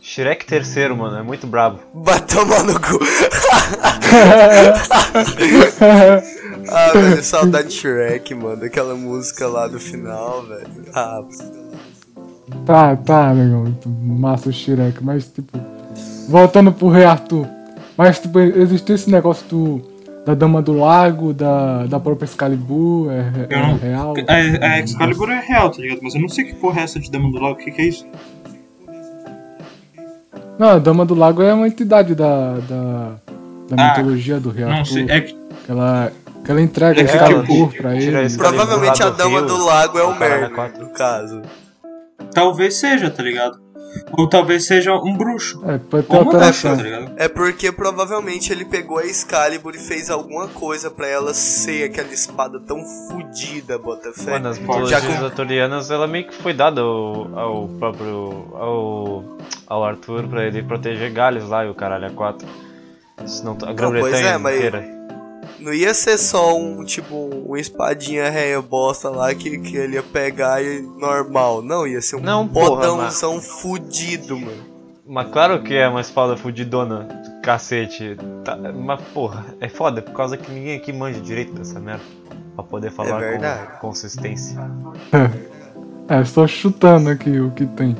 Shrek 0.00 0.46
Terceiro, 0.46 0.96
mano, 0.96 1.16
é 1.18 1.22
muito 1.22 1.46
brabo. 1.46 1.80
Vai 1.94 2.20
tomar 2.20 2.62
no 2.64 2.74
cu. 2.80 2.98
ah, 6.70 6.92
velho, 6.92 7.22
saudade 7.22 7.68
de 7.68 7.74
Shrek, 7.74 8.34
mano. 8.34 8.64
Aquela 8.64 8.94
música 8.94 9.46
lá 9.46 9.66
do 9.66 9.78
final, 9.78 10.42
velho. 10.46 10.66
Ah, 10.94 11.20
Tá, 12.64 12.96
tá, 12.96 13.30
legal. 13.32 13.60
muito 13.60 13.88
Massa 13.88 14.48
o 14.48 14.52
Shrek, 14.52 15.02
mas 15.04 15.26
tipo. 15.28 15.58
Voltando 16.28 16.72
pro 16.72 16.88
Rei 16.88 17.04
Arthur. 17.04 17.46
Mas 17.96 18.18
tipo, 18.20 18.38
existe 18.38 18.92
esse 18.92 19.10
negócio 19.10 19.46
do. 19.48 19.98
Da 20.24 20.34
Dama 20.34 20.60
do 20.60 20.72
Lago, 20.74 21.32
da, 21.32 21.86
da 21.86 21.98
própria 21.98 22.26
Excalibur, 22.26 23.10
é, 23.10 23.32
é 23.48 23.62
não- 23.62 23.78
real. 23.78 24.14
A, 24.28 24.34
a 24.66 24.80
Excalibur 24.80 25.30
é 25.30 25.40
real, 25.40 25.70
tá 25.70 25.80
ligado? 25.80 26.00
Mas 26.02 26.14
eu 26.14 26.20
não 26.20 26.28
sei 26.28 26.44
que 26.44 26.54
porra 26.54 26.80
é 26.80 26.84
essa 26.84 27.00
de 27.00 27.10
Dama 27.10 27.30
do 27.30 27.38
Lago, 27.40 27.54
o 27.54 27.56
que, 27.56 27.70
que 27.70 27.80
é 27.80 27.84
isso? 27.86 28.06
Não, 30.58 30.70
a 30.70 30.78
Dama 30.78 31.04
do 31.04 31.14
Lago 31.14 31.42
é 31.42 31.52
uma 31.54 31.66
entidade 31.68 32.14
da, 32.14 32.54
da, 32.54 33.12
da 33.70 33.76
Ah, 33.82 33.96
mitologia 33.96 34.40
do 34.40 34.50
Rei 34.50 34.64
Não 34.64 34.84
sei, 34.84 35.06
é 35.08 35.20
que 35.20 35.32
Que 35.64 35.70
ela, 35.70 36.12
que 36.44 36.50
ela 36.50 36.60
entrega 36.60 37.00
É 37.00 37.04
Excalibur 37.04 37.68
tipo, 37.70 37.82
pra 37.82 37.96
tira 37.98 38.18
ele. 38.18 38.26
esse- 38.26 38.38
provavelmente 38.38 39.02
a 39.02 39.06
lá 39.06 39.10
do 39.12 39.16
Dama 39.16 39.38
Rio, 39.38 39.46
do 39.46 39.64
Lago 39.64 39.98
é 39.98 40.02
o 40.02 40.18
Merlin, 40.18 40.54
no 40.80 40.88
caso. 40.90 41.42
talvez 42.34 42.74
seja, 42.74 43.08
tá 43.10 43.22
ligado? 43.22 43.58
Ou 44.12 44.28
talvez 44.28 44.66
seja 44.66 44.94
um 44.94 45.16
bruxo. 45.16 45.60
É, 45.66 45.78
pode 45.78 46.06
ter 46.06 46.16
alteração. 46.16 46.76
tá? 46.76 46.82
É 47.16 47.28
porque 47.28 47.72
provavelmente 47.72 48.52
ele 48.52 48.64
pegou 48.64 48.98
a 48.98 49.04
Excalibur 49.06 49.74
e 49.74 49.78
fez 49.78 50.10
alguma 50.10 50.46
coisa 50.48 50.90
pra 50.90 51.06
ela 51.08 51.32
ser 51.34 51.84
aquela 51.84 52.12
espada 52.12 52.60
tão 52.60 52.84
fodida, 53.08 53.78
Botafé. 53.78 54.32
Mano, 54.32 54.44
nas 54.44 54.58
mitologias 54.58 55.04
com- 55.04 55.24
arturianas, 55.24 55.90
ela 55.90 56.06
meio 56.06 56.26
que 56.28 56.34
foi 56.34 56.52
dada 56.52 56.80
ao, 56.82 57.38
ao 57.38 57.68
próprio. 57.68 58.48
ao. 58.54 59.24
ao 59.66 59.84
Arthur 59.84 60.28
pra 60.28 60.44
ele 60.44 60.62
proteger 60.62 61.12
Gales 61.12 61.48
lá 61.48 61.64
e 61.64 61.68
o 61.70 61.74
caralho 61.74 62.06
a 62.06 62.10
quatro. 62.10 62.46
Se 63.26 63.44
não, 63.44 63.52
a 63.62 63.72
Grã-Bretanha 63.72 64.00
pois 64.00 64.14
é, 64.26 64.38
mas- 64.38 64.56
inteira. 64.56 64.98
Não 65.60 65.74
ia 65.74 65.92
ser 65.92 66.18
só 66.18 66.56
um, 66.56 66.84
tipo, 66.84 67.30
um 67.46 67.56
espadinha 67.56 68.30
réia 68.30 68.62
bosta 68.62 69.10
lá 69.10 69.34
que, 69.34 69.58
que 69.58 69.76
ele 69.76 69.94
ia 69.94 70.02
pegar 70.02 70.62
e 70.62 70.80
normal. 70.80 71.62
Não, 71.62 71.86
ia 71.86 72.00
ser 72.00 72.16
um 72.16 72.20
Não, 72.20 72.46
porra, 72.46 72.70
bodãozão 72.70 73.40
fudido, 73.40 74.38
mano. 74.38 74.78
Mas 75.06 75.30
claro 75.30 75.62
que 75.62 75.74
é 75.74 75.88
uma 75.88 76.02
espada 76.02 76.36
fudidona, 76.36 77.04
do 77.04 77.40
cacete. 77.40 78.16
Tá, 78.44 78.56
mas 78.56 79.00
porra, 79.14 79.46
é 79.58 79.68
foda 79.68 80.02
por 80.02 80.12
causa 80.12 80.36
que 80.36 80.52
ninguém 80.52 80.76
aqui 80.76 80.92
manja 80.92 81.18
direito 81.18 81.52
dessa 81.54 81.80
merda. 81.80 82.04
Pra 82.54 82.62
poder 82.62 82.90
falar 82.90 83.18
verdade. 83.18 83.72
com 83.72 83.88
consistência. 83.88 84.58
É, 86.08 86.24
só 86.24 86.46
chutando 86.46 87.10
aqui 87.10 87.38
o 87.38 87.50
que 87.50 87.66
tem. 87.66 87.96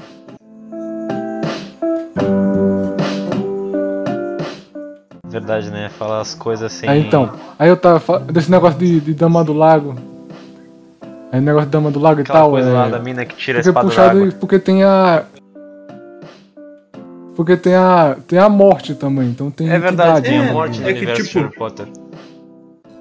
Verdade, 5.49 5.71
né? 5.71 5.89
Falar 5.99 6.21
as 6.21 6.35
coisas 6.35 6.73
assim. 6.73 6.87
Aí 6.89 7.01
então, 7.01 7.33
aí 7.59 7.69
eu 7.69 7.77
tava 7.77 7.99
fa- 8.01 8.19
desse 8.19 8.51
negócio 8.51 8.79
de, 8.79 9.01
de 9.01 9.15
Dama 9.15 9.43
do 9.43 9.53
Lago. 9.53 9.95
Aí 11.33 11.41
negócio 11.41 11.67
de 11.67 11.73
Dama 11.73 11.91
do 11.91 11.99
Lago 11.99 12.21
e 12.21 12.23
Aquela 12.23 12.41
tal. 12.41 12.51
coisa 12.51 12.69
é... 12.69 12.73
lá 12.73 12.89
da 12.89 12.99
mina 12.99 13.25
que 13.25 13.35
tira 13.37 13.59
a 13.59 13.63
Porque 13.63 13.69
espada 13.71 13.89
puxado 13.89 14.19
d'água. 14.21 14.37
porque 14.41 14.59
tem 14.59 14.83
a. 14.85 15.25
Porque 17.35 17.57
tem 17.57 17.75
a. 17.75 18.17
Tem 18.27 18.39
a 18.39 18.49
morte 18.49 18.95
também, 18.95 19.29
então 19.29 19.51
tem. 19.51 19.71
É 19.71 19.79
verdade, 19.79 20.29
tem 20.29 20.39
a 20.39 20.43
né? 20.45 20.53
morte 20.53 20.81
no 20.81 20.89
é 20.89 20.93
que, 20.93 20.99
universo 20.99 21.23
de 21.23 21.29
tipo, 21.29 21.41
Harry 21.41 21.55
Potter. 21.57 21.87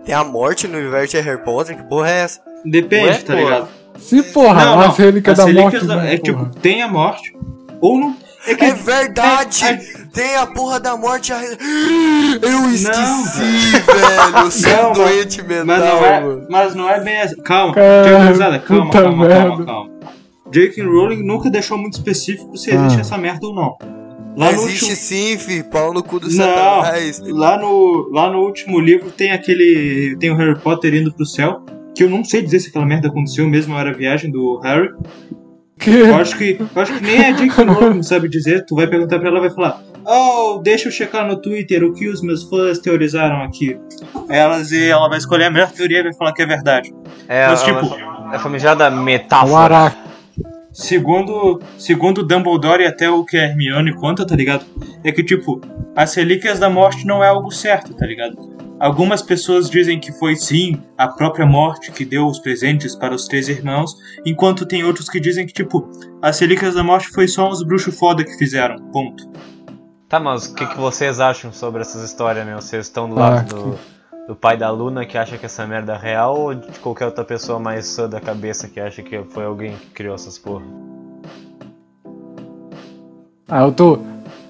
Tem 0.06 0.16
a 0.16 0.24
morte 0.24 0.68
no 0.68 0.78
universo 0.78 1.12
de 1.18 1.22
Harry 1.22 1.44
Potter? 1.44 1.76
Que 1.78 1.84
porra 1.84 2.10
é 2.10 2.20
essa? 2.22 2.42
Depende, 2.66 3.08
Ué, 3.10 3.18
tá 3.18 3.34
pô. 3.34 3.40
ligado? 3.40 3.68
Se 3.98 4.22
porra, 4.24 4.66
não, 4.66 4.76
não. 4.76 4.82
as 4.90 4.98
relíquias 4.98 5.40
As 5.40 5.46
da 5.46 5.52
relíquias 5.52 5.84
morte. 5.84 5.88
da- 5.88 5.96
né, 6.04 6.14
é 6.14 6.18
porra. 6.18 6.46
tipo, 6.46 6.60
tem 6.60 6.82
a 6.84 6.88
morte, 6.88 7.36
ou 7.82 8.00
não. 8.00 8.16
É 8.48 8.56
que 8.56 8.66
É 8.66 8.74
verdade! 8.74 9.64
é- 9.66 10.08
Tem 10.14 10.36
a 10.38 10.48
porra 10.48 10.80
da 10.80 10.96
morte. 10.98 11.32
a- 11.34 11.42
Eu 11.44 12.70
esqueci, 12.72 13.72
velho. 13.86 14.46
Eu 14.46 14.52
sou 14.52 14.72
Não, 14.72 14.90
um 14.90 14.94
doente 14.94 15.42
mental, 15.44 15.66
Mas 15.66 15.80
não, 15.80 16.06
é, 16.06 16.20
mano. 16.22 16.48
mas 16.50 16.76
não 16.76 16.90
é 16.90 17.00
bem 17.00 17.22
assim. 17.22 17.36
Calma, 17.44 17.74
calma, 17.74 18.60
calma, 18.60 18.90
calma, 18.92 19.28
merda. 19.28 19.66
calma. 19.66 19.90
J.K. 20.52 20.84
Rowling 20.84 21.24
nunca 21.24 21.50
deixou 21.50 21.78
muito 21.78 21.96
específico 21.98 22.56
se 22.58 22.72
existe 22.72 22.98
Ah. 22.98 23.02
essa 23.02 23.18
merda 23.18 23.46
ou 23.48 23.54
não. 23.54 23.78
Lá 24.38 24.52
no, 24.52 24.62
Existe 24.62 24.84
último, 24.92 24.96
sim, 24.96 25.38
fi. 25.38 25.64
Pau 25.64 25.94
no 25.94 26.02
cu 26.04 26.20
do 26.20 26.28
Não. 26.30 26.36
Satanás. 26.36 27.20
lá, 27.26 27.58
no, 27.58 28.10
lá 28.12 28.30
no 28.32 28.40
último 28.40 28.80
livro 28.80 29.10
tem 29.12 29.32
aquele. 29.32 30.16
Tem 30.20 30.30
o 30.32 30.36
Harry 30.36 30.58
Potter 30.60 30.94
indo 30.96 31.12
pro 31.12 31.26
céu. 31.26 31.64
Que 31.96 32.04
eu 32.04 32.10
não 32.10 32.24
sei 32.24 32.44
dizer 32.44 32.60
se 32.60 32.70
aquela 32.70 32.86
merda 32.86 33.08
aconteceu 33.08 33.48
mesmo, 33.50 33.76
era 33.76 33.90
a 33.90 33.94
viagem 33.94 34.30
do 34.32 34.60
Harry. 34.64 34.90
Que... 35.80 35.90
Eu 36.10 36.16
acho 36.16 36.38
que, 36.38 36.58
eu 36.76 36.82
acho 36.82 36.94
que 36.98 37.04
nem 37.04 37.24
a 37.26 37.32
J.K. 37.32 37.64
Rowling 37.64 38.04
sabe 38.04 38.28
dizer. 38.28 38.66
Tu 38.66 38.76
vai 38.76 38.88
perguntar 38.88 39.20
pra 39.20 39.30
ela 39.30 39.40
vai 39.40 39.50
falar: 39.50 39.82
Oh, 40.06 40.60
deixa 40.64 40.88
eu 40.88 40.92
checar 40.92 41.28
no 41.28 41.40
Twitter 41.42 41.84
o 41.84 41.94
que 41.94 42.08
os 42.08 42.22
meus 42.22 42.44
fãs 42.44 42.80
teorizaram 42.80 43.44
aqui. 43.44 43.78
Elas 44.30 44.72
e 44.72 44.86
ela 44.88 45.08
vai 45.10 45.18
escolher 45.18 45.46
a 45.46 45.50
melhor 45.52 45.72
teoria 45.72 46.00
e 46.00 46.04
vai 46.04 46.14
falar 46.14 46.34
que 46.34 46.42
é 46.42 46.46
verdade. 46.46 46.94
É, 47.28 47.48
Mas, 47.48 47.62
a, 47.62 47.66
tipo- 47.66 47.96
a 48.34 48.40
famigerada 48.40 48.90
O 48.90 48.98
metáfora. 49.04 49.94
Segundo, 50.78 51.60
segundo 51.76 52.24
Dumbledore 52.24 52.84
e 52.84 52.86
até 52.86 53.10
o 53.10 53.26
que 53.26 53.36
a 53.36 53.46
Hermione 53.46 53.96
conta, 53.96 54.28
tá 54.28 54.36
ligado? 54.36 54.64
É 55.04 55.12
que, 55.12 55.24
tipo, 55.24 55.60
as 55.96 56.14
relíquias 56.14 56.60
da 56.60 56.70
morte 56.70 57.04
não 57.04 57.24
é 57.24 57.30
algo 57.30 57.50
certo, 57.50 57.96
tá 57.96 58.06
ligado? 58.06 58.38
Algumas 58.80 59.24
pessoas 59.24 59.72
dizem 59.72 60.00
que 60.00 60.12
foi 60.12 60.36
sim 60.36 60.80
a 60.96 61.08
própria 61.08 61.48
morte 61.48 61.92
que 61.92 62.06
deu 62.06 62.28
os 62.28 62.38
presentes 62.38 62.96
para 62.96 63.16
os 63.16 63.26
três 63.26 63.50
irmãos, 63.50 63.96
enquanto 64.24 64.68
tem 64.68 64.84
outros 64.84 65.10
que 65.10 65.20
dizem 65.20 65.48
que, 65.48 65.54
tipo, 65.54 65.90
as 66.22 66.38
relíquias 66.38 66.76
da 66.76 66.84
morte 66.84 67.08
foi 67.08 67.28
só 67.28 67.50
uns 67.50 67.64
bruxos 67.64 67.98
foda 67.98 68.24
que 68.24 68.38
fizeram. 68.38 68.78
Ponto. 68.92 69.28
Tá, 70.08 70.20
mas 70.20 70.46
o 70.46 70.54
que, 70.54 70.64
que 70.64 70.78
vocês 70.78 71.20
acham 71.20 71.52
sobre 71.52 71.82
essas 71.82 72.04
histórias, 72.04 72.46
meu? 72.46 72.62
Vocês 72.62 72.86
estão 72.86 73.10
do 73.10 73.16
Ah, 73.18 73.30
lado 73.30 73.56
do, 73.56 73.80
do 74.28 74.36
pai 74.36 74.58
da 74.58 74.70
Luna 74.70 75.06
que 75.06 75.18
acha 75.18 75.38
que 75.38 75.46
essa 75.46 75.66
merda 75.66 75.94
é 75.94 75.98
real 75.98 76.38
ou 76.38 76.54
de 76.54 76.80
qualquer 76.80 77.06
outra 77.06 77.24
pessoa 77.24 77.60
mais 77.60 77.86
sã 77.86 78.10
da 78.10 78.20
cabeça 78.20 78.68
que 78.68 78.80
acha 78.80 79.02
que 79.02 79.24
foi 79.30 79.46
alguém 79.46 79.76
que 79.78 79.88
criou 79.92 80.16
essas 80.16 80.38
porra? 80.38 80.66
Ah, 83.48 83.64
eu 83.64 83.72
tô. 83.72 84.00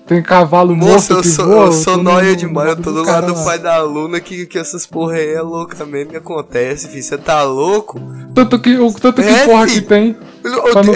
Tem 0.08 0.24
cavalo 0.24 0.74
Moça, 0.74 0.90
morto 0.90 1.12
eu 1.13 1.22
que 1.22 1.28
sou, 1.28 1.46
voa. 1.46 1.66
eu 1.66 1.72
sou 1.74 1.98
nóia 1.98 2.30
no- 2.32 2.36
demais. 2.38 2.70
Eu 2.70 2.76
tô 2.82 2.92
do 2.94 3.04
lado 3.04 3.28
do 3.34 3.44
pai 3.44 3.60
da 3.60 3.76
aluna 3.76 4.22
que, 4.22 4.46
que 4.46 4.58
essas 4.58 4.86
porra 4.88 5.16
aí 5.16 5.34
é 5.34 5.42
louca 5.42 5.86
mesmo 5.86 6.12
que 6.12 6.18
acontece, 6.18 6.88
fi. 6.88 7.04
Você 7.04 7.18
tá 7.18 7.44
louco? 7.44 8.00
Tanto 8.34 8.58
que, 8.58 8.78
o 8.80 8.92
tanto 8.94 9.22
que 9.22 9.28
É, 9.28 9.46
porra 9.46 9.68
fi. 9.68 9.74
que 9.74 9.82
tem. 9.82 10.16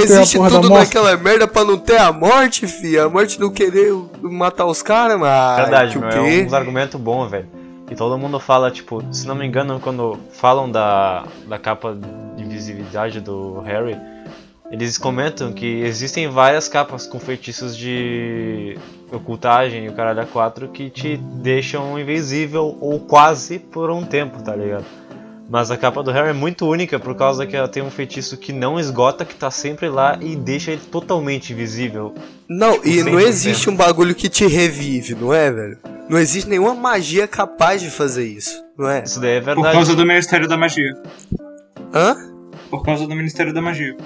Existe 0.01 0.37
tudo 0.39 0.69
naquela 0.69 1.15
merda 1.17 1.45
pra 1.45 1.65
não 1.65 1.77
ter 1.77 1.97
a 1.97 2.11
morte, 2.11 2.65
fi. 2.65 2.97
A 2.97 3.09
morte 3.09 3.37
não 3.37 3.51
querer 3.51 3.93
matar 4.21 4.65
os 4.65 4.81
caras, 4.81 5.19
mas. 5.19 5.57
Verdade, 5.57 5.99
meu, 5.99 6.07
é 6.09 6.43
uns 6.45 6.53
argumentos 6.53 6.99
bons, 6.99 7.29
velho. 7.29 7.47
E 7.91 7.95
todo 7.95 8.17
mundo 8.17 8.39
fala, 8.39 8.71
tipo, 8.71 9.03
se 9.11 9.27
não 9.27 9.35
me 9.35 9.45
engano, 9.45 9.77
quando 9.81 10.17
falam 10.31 10.71
da, 10.71 11.25
da 11.45 11.59
capa 11.59 11.93
de 12.37 12.43
visibilidade 12.45 13.19
do 13.19 13.59
Harry, 13.59 13.97
eles 14.71 14.97
comentam 14.97 15.51
que 15.51 15.81
existem 15.81 16.29
várias 16.29 16.69
capas 16.69 17.05
com 17.05 17.19
feitiços 17.19 17.75
de 17.75 18.77
ocultagem 19.11 19.83
e 19.83 19.89
o 19.89 19.93
caralho 19.93 20.21
a 20.21 20.25
quatro 20.25 20.69
que 20.69 20.89
te 20.89 21.17
deixam 21.17 21.99
invisível 21.99 22.77
ou 22.79 22.97
quase 23.01 23.59
por 23.59 23.91
um 23.91 24.05
tempo, 24.05 24.41
tá 24.41 24.55
ligado? 24.55 24.85
Mas 25.51 25.69
a 25.69 25.75
capa 25.75 26.01
do 26.01 26.11
Harry 26.11 26.29
é 26.29 26.33
muito 26.33 26.65
única 26.65 26.97
por 26.97 27.13
causa 27.13 27.45
que 27.45 27.57
ela 27.57 27.67
tem 27.67 27.83
um 27.83 27.91
feitiço 27.91 28.37
que 28.37 28.53
não 28.53 28.79
esgota, 28.79 29.25
que 29.25 29.35
tá 29.35 29.51
sempre 29.51 29.89
lá 29.89 30.17
e 30.21 30.33
deixa 30.33 30.71
ele 30.71 30.79
totalmente 30.89 31.51
invisível. 31.51 32.15
Não, 32.47 32.79
e 32.85 33.03
não 33.03 33.15
100%. 33.15 33.27
existe 33.27 33.69
um 33.69 33.75
bagulho 33.75 34.15
que 34.15 34.29
te 34.29 34.47
revive, 34.47 35.13
não 35.13 35.33
é, 35.33 35.51
velho? 35.51 35.77
Não 36.07 36.17
existe 36.17 36.49
nenhuma 36.49 36.73
magia 36.73 37.27
capaz 37.27 37.81
de 37.81 37.89
fazer 37.89 38.27
isso, 38.27 38.63
não 38.77 38.89
é? 38.89 39.03
Isso 39.03 39.19
daí 39.19 39.31
é 39.31 39.39
Por 39.41 39.45
verdade. 39.55 39.73
causa 39.75 39.93
do 39.93 40.05
Ministério 40.05 40.47
da 40.47 40.55
Magia. 40.55 40.93
Hã? 41.93 42.15
Por 42.69 42.81
causa 42.85 43.05
do 43.05 43.13
Ministério 43.13 43.53
da 43.53 43.61
Magia. 43.61 43.97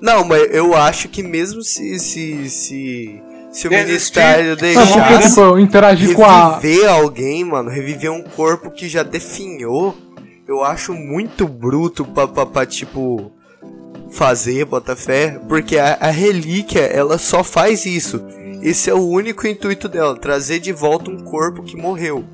Não, 0.00 0.24
mas 0.24 0.48
eu 0.54 0.74
acho 0.74 1.10
que 1.10 1.22
mesmo 1.22 1.62
se. 1.62 1.98
se. 1.98 2.48
se, 2.48 3.22
se 3.52 3.68
o 3.68 3.70
Ministério 3.70 4.50
Não, 4.50 4.56
deixasse 4.56 5.28
tipo, 5.28 5.40
eu 5.40 5.58
interagi 5.58 6.14
com 6.14 6.24
a. 6.24 6.58
reviver 6.58 6.88
alguém, 6.88 7.44
mano, 7.44 7.68
reviver 7.68 8.10
um 8.10 8.22
corpo 8.22 8.70
que 8.70 8.88
já 8.88 9.02
definhou, 9.02 9.94
eu 10.48 10.64
acho 10.64 10.92
muito 10.94 11.46
bruto 11.46 12.04
pra, 12.04 12.26
pra, 12.26 12.46
pra, 12.46 12.66
tipo, 12.66 13.30
fazer, 14.10 14.64
Botafé, 14.64 15.38
porque 15.48 15.78
a, 15.78 15.94
a 16.00 16.10
relíquia, 16.10 16.80
ela 16.80 17.18
só 17.18 17.44
faz 17.44 17.84
isso. 17.86 18.20
Esse 18.62 18.90
é 18.90 18.94
o 18.94 19.06
único 19.06 19.46
intuito 19.46 19.88
dela, 19.88 20.18
trazer 20.18 20.58
de 20.58 20.72
volta 20.72 21.10
um 21.10 21.18
corpo 21.22 21.62
que 21.62 21.76
morreu. 21.76 22.24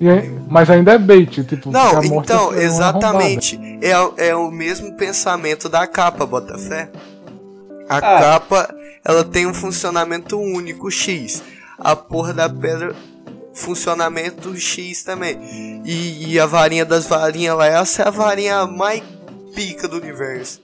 e 0.00 0.08
aí- 0.08 0.38
Mas 0.48 0.68
ainda 0.70 0.92
é 0.92 0.98
bait, 0.98 1.42
tipo, 1.44 1.70
Não, 1.70 1.90
porque 1.90 2.06
a 2.06 2.10
morte 2.10 2.32
então, 2.32 2.52
é 2.54 2.62
exatamente. 2.64 3.58
É, 3.80 4.28
é 4.28 4.34
o 4.36 4.50
mesmo 4.50 4.92
pensamento 4.96 5.68
da 5.68 5.86
capa, 5.86 6.26
Botafé. 6.26 6.90
A 7.88 7.96
Ah. 7.96 8.00
capa, 8.00 8.74
ela 9.04 9.24
tem 9.24 9.46
um 9.46 9.54
funcionamento 9.54 10.38
único, 10.38 10.90
X. 10.90 11.42
A 11.78 11.96
porra 11.96 12.32
da 12.34 12.48
pedra, 12.48 12.94
funcionamento 13.58 14.56
X 14.56 15.02
também. 15.02 15.82
E, 15.84 16.32
e 16.32 16.40
a 16.40 16.46
varinha 16.46 16.84
das 16.84 17.06
varinhas 17.06 17.56
lá, 17.56 17.66
essa 17.66 18.02
é 18.02 18.08
a 18.08 18.10
varinha 18.10 18.66
mais 18.66 19.02
pica 19.54 19.86
do 19.88 19.96
universo. 19.96 20.60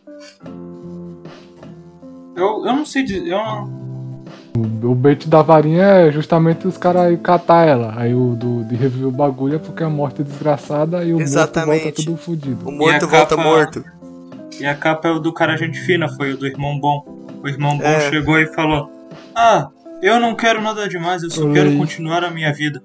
Eu, 2.37 2.65
eu 2.67 2.73
não 2.73 2.85
sei 2.85 3.05
dizer. 3.05 3.29
Eu 3.29 3.39
não... 3.39 3.85
O 4.85 4.95
bait 4.95 5.29
da 5.29 5.43
varinha 5.43 5.83
é 5.83 6.13
justamente 6.13 6.67
os 6.69 6.77
caras 6.79 7.19
catar 7.23 7.67
ela. 7.67 7.95
Aí 7.97 8.15
o 8.15 8.37
do, 8.37 8.63
de 8.65 8.77
reviver 8.77 9.09
o 9.09 9.11
bagulho 9.11 9.57
é 9.57 9.59
porque 9.59 9.83
a 9.83 9.89
morte 9.91 10.21
é 10.21 10.25
desgraçada 10.25 11.03
e 11.03 11.09
o 11.13 11.15
morto 11.17 11.23
Exatamente. 11.23 11.83
volta 11.85 12.03
tudo 12.05 12.17
fudido. 12.17 12.69
O 12.69 12.71
morto 12.73 13.05
a 13.05 13.09
volta 13.09 13.37
capa- 13.37 13.43
morto. 13.43 13.85
E 14.61 14.65
a 14.65 14.75
capa 14.77 15.09
é 15.09 15.11
o 15.11 15.19
do 15.19 15.33
cara 15.33 15.57
gente 15.57 15.81
fina, 15.81 16.09
foi 16.09 16.35
o 16.35 16.37
do 16.37 16.47
irmão 16.47 16.79
bom. 16.79 17.05
O 17.43 17.49
irmão 17.49 17.77
bom 17.77 17.85
É. 17.85 18.09
chegou 18.11 18.39
e 18.39 18.47
falou: 18.55 18.89
Ah, 19.35 19.69
eu 20.03 20.21
não 20.21 20.35
quero 20.35 20.61
nada 20.61 20.89
demais, 20.89 21.23
eu 21.23 21.31
só 21.31 21.45
Olha 21.45 21.55
quero 21.55 21.77
continuar 21.77 22.25
a 22.25 22.31
minha 22.31 22.53
vida. 22.53 22.83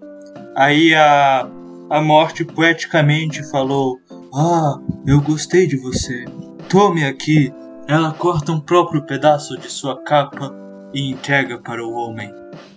Aí 0.56 0.94
a, 0.94 1.48
a 1.90 2.02
morte 2.02 2.44
poeticamente 2.44 3.44
falou: 3.50 4.00
Ah, 4.34 4.78
eu 5.06 5.22
gostei 5.22 5.68
de 5.68 5.78
você. 5.78 6.26
Tome 6.68 7.06
aqui. 7.06 7.54
Ela 7.88 8.12
corta 8.12 8.52
um 8.52 8.60
próprio 8.60 9.04
pedaço 9.04 9.58
de 9.58 9.68
sua 9.68 10.04
capa 10.04 10.54
e 10.94 11.12
entrega 11.12 11.58
para 11.58 11.84
o 11.84 11.92
homem. 11.92 12.32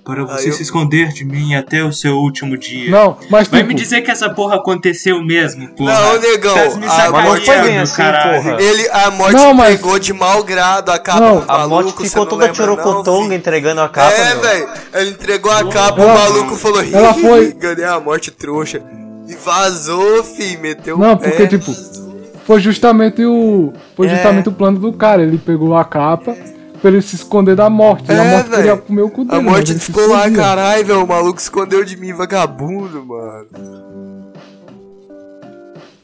Para 0.04 0.24
você 0.24 0.48
eu- 0.48 0.52
se 0.52 0.62
esconder 0.64 1.08
de 1.12 1.24
mim 1.24 1.54
até 1.54 1.84
o 1.84 1.92
seu 1.92 2.16
último 2.16 2.56
dia. 2.58 2.90
Não, 2.90 3.16
mas 3.30 3.46
Vai 3.46 3.60
tipo, 3.60 3.68
me 3.68 3.74
dizer 3.74 4.02
que 4.02 4.10
essa 4.10 4.28
porra 4.28 4.56
aconteceu 4.56 5.22
mesmo, 5.22 5.68
porra. 5.76 5.92
Não, 5.94 6.20
negão, 6.20 6.76
me 6.76 6.86
a 6.86 7.10
morte 7.10 7.46
foi 7.46 7.60
bem 7.60 7.78
assim, 7.78 7.96
caralho. 8.02 8.42
porra. 8.42 8.60
Ele, 8.60 8.88
a 8.90 9.10
morte 9.12 9.34
Não, 9.34 9.54
mas- 9.54 9.76
pegou 9.76 9.98
de 10.00 10.12
mau 10.12 10.42
grado 10.42 10.90
a 10.90 10.98
capa 10.98 11.20
Não, 11.20 11.36
do 11.36 11.44
A 11.46 11.58
maluco, 11.58 11.68
morte 11.84 12.08
ficou 12.08 12.26
toda 12.26 12.52
fi? 12.52 13.34
entregando 13.34 13.80
a 13.80 13.88
capa, 13.88 14.10
É, 14.12 14.34
velho. 14.34 14.68
Ele 14.94 15.10
entregou 15.10 15.52
a 15.52 15.68
capa, 15.68 16.02
Ela- 16.02 16.12
o 16.12 16.18
maluco 16.18 16.56
falou, 16.56 16.82
ela 16.82 17.14
foi- 17.14 17.52
ganhei 17.52 17.84
a 17.84 18.00
morte 18.00 18.32
trouxa. 18.32 18.82
E 19.28 19.36
vazou, 19.36 20.24
fi, 20.24 20.56
meteu 20.56 20.98
Não, 20.98 21.16
pé. 21.16 21.28
porque, 21.28 21.46
tipo, 21.46 21.72
foi 22.44 22.58
justamente 22.60 23.24
o. 23.24 23.72
Foi 23.96 24.08
É. 24.08 24.10
justamente 24.16 24.48
o 24.48 24.52
plano 24.52 24.80
do 24.80 24.92
cara. 24.92 25.22
Ele 25.22 25.38
pegou 25.38 25.76
a 25.76 25.84
capa 25.84 26.34
pra 26.82 26.90
ele 26.90 27.00
se 27.00 27.14
esconder 27.16 27.54
da 27.56 27.70
morte. 27.70 28.10
e 28.10 28.12
a 28.12 28.22
É, 28.24 28.30
morte 28.34 28.50
velho. 28.50 28.62
queria 28.62 28.76
comer 28.76 29.02
o 29.02 29.08
cu 29.10 29.24
dele. 29.24 29.38
A 29.38 29.40
morte 29.42 29.74
ficou 29.78 30.06
lá, 30.10 30.30
caralho, 30.30 30.84
velho. 30.84 31.04
O 31.04 31.08
maluco 31.08 31.40
escondeu 31.40 31.82
de 31.84 31.96
mim, 31.96 32.12
vagabundo, 32.12 33.02
mano. 33.06 33.46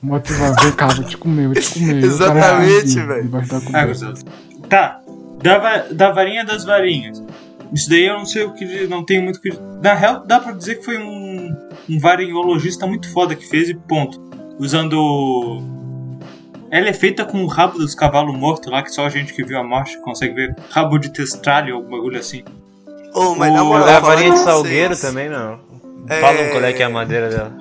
A 0.03 0.07
morte 0.07 0.33
vai, 0.33 0.53
vem 0.63 0.73
cá, 0.73 0.87
vou 0.87 1.05
te 1.05 1.17
comer, 1.19 1.47
vou 1.47 1.55
te 1.57 1.75
comer. 1.75 1.95
Cara 2.01 2.07
Exatamente, 2.07 3.01
velho. 3.01 3.31
Ah. 3.75 4.67
Tá, 4.69 5.01
da, 5.43 5.59
va- 5.59 5.85
da 5.93 6.13
varinha 6.13 6.45
das 6.45 6.65
varinhas. 6.65 7.23
Isso 7.73 7.91
daí 7.91 8.07
eu 8.07 8.15
não 8.17 8.25
sei 8.25 8.45
o 8.45 8.55
que. 8.55 8.87
Não 8.87 9.05
tenho 9.05 9.23
muito 9.23 9.37
o 9.37 9.41
que. 9.43 9.51
Na 9.83 9.95
real, 9.95 10.25
dá 10.27 10.39
pra 10.41 10.53
dizer 10.53 10.77
que 10.77 10.85
foi 10.85 10.97
um, 10.99 11.55
um 11.91 11.99
varinhologista 11.99 12.87
muito 12.87 13.11
foda 13.13 13.35
que 13.35 13.47
fez 13.47 13.69
e 13.69 13.75
ponto. 13.75 14.19
Usando. 14.59 15.63
Ela 16.71 16.89
é 16.89 16.93
feita 16.93 17.25
com 17.25 17.43
o 17.43 17.47
rabo 17.47 17.79
dos 17.79 17.95
cavalos 17.95 18.37
mortos 18.37 18.71
lá, 18.71 18.83
que 18.83 18.91
só 18.93 19.07
a 19.07 19.09
gente 19.09 19.33
que 19.33 19.43
viu 19.43 19.59
a 19.59 19.63
morte 19.65 19.99
consegue 20.03 20.35
ver. 20.35 20.57
Rabo 20.71 20.99
de 20.99 21.11
testralho 21.13 21.75
ou 21.77 21.81
algum 21.83 21.97
bagulho 21.97 22.19
assim. 22.19 22.43
Ô, 23.15 23.35
mas 23.35 23.53
na 23.53 23.63
O- 23.63 23.67
moral, 23.67 23.87
falando 23.87 24.03
varinha 24.05 24.33
de 24.33 24.39
salgueiro 24.41 24.95
vocês, 24.95 25.01
também, 25.01 25.29
não. 25.31 25.59
É, 26.09 26.21
Fala 26.21 26.49
qual 26.51 26.65
é 26.65 26.73
que 26.73 26.83
é 26.83 26.87
a 26.87 26.91
madeira 26.91 27.29
dela. 27.31 27.53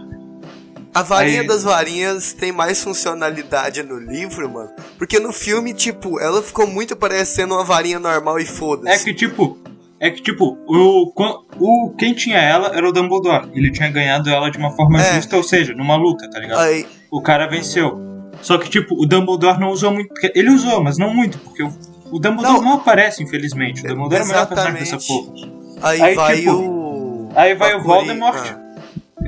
A 0.94 1.04
varinha 1.04 1.42
Aí- 1.42 1.48
das 1.48 1.64
varinhas 1.64 2.34
tem 2.34 2.52
mais 2.52 2.84
funcionalidade 2.84 3.84
no 3.84 3.98
livro, 3.98 4.50
mano. 4.50 4.72
Porque 4.98 5.20
no 5.20 5.32
filme, 5.32 5.74
tipo, 5.74 6.20
ela 6.20 6.42
ficou 6.42 6.66
muito 6.68 6.96
parecendo 6.96 7.54
uma 7.54 7.64
varinha 7.64 8.00
normal 8.00 8.40
e 8.40 8.44
É 8.44 8.46
foda-se. 8.46 9.06
que 9.06 9.14
tipo. 9.14 9.58
É 10.00 10.12
que 10.12 10.22
tipo, 10.22 10.58
o, 10.68 11.12
o 11.60 11.90
quem 11.98 12.14
tinha 12.14 12.38
ela 12.38 12.68
era 12.76 12.88
o 12.88 12.92
Dumbledore. 12.92 13.50
Ele 13.54 13.72
tinha 13.72 13.90
ganhado 13.90 14.30
ela 14.30 14.50
de 14.52 14.58
uma 14.58 14.72
forma 14.76 15.02
É. 15.02 15.16
justa, 15.16 15.36
ou 15.38 15.44
seja, 15.44 15.74
numa 15.74 15.96
luta, 15.96 16.30
tá 16.30 16.40
ligado? 16.40 16.60
Aí, 16.60 16.86
O 17.12 17.22
cara 17.22 17.48
venceu. 17.48 18.00
Só 18.42 18.58
que 18.58 18.70
tipo, 18.70 18.96
o 19.02 19.06
Dumbledore 19.06 19.60
não 19.60 19.70
usou 19.70 19.92
muito. 19.92 20.10
Ele 20.36 20.50
usou, 20.50 20.84
mas 20.84 20.98
não 20.98 21.14
muito, 21.14 21.38
porque 21.40 21.64
o, 21.64 21.74
o 22.12 22.20
Dumbledore 22.20 22.56
Não. 22.58 22.62
não, 22.64 22.74
aparece, 22.74 23.24
infelizmente. 23.24 23.84
O 23.84 23.88
Dumbledore 23.88 24.22
é 24.22 24.24
o 24.24 24.28
melhor 24.28 24.48
personagem 24.48 24.80
dessa 24.80 24.96
Exatamente. 24.96 25.42
porra. 25.42 25.90
aí, 25.90 26.02
Aí, 26.02 26.16
vai 26.16 26.36
tipo, 26.38 26.52
o. 26.52 27.30
Aí 27.36 27.56
vai 27.56 27.76
o 27.76 27.84
Voldemort. 27.84 28.38
Ah. 28.52 28.60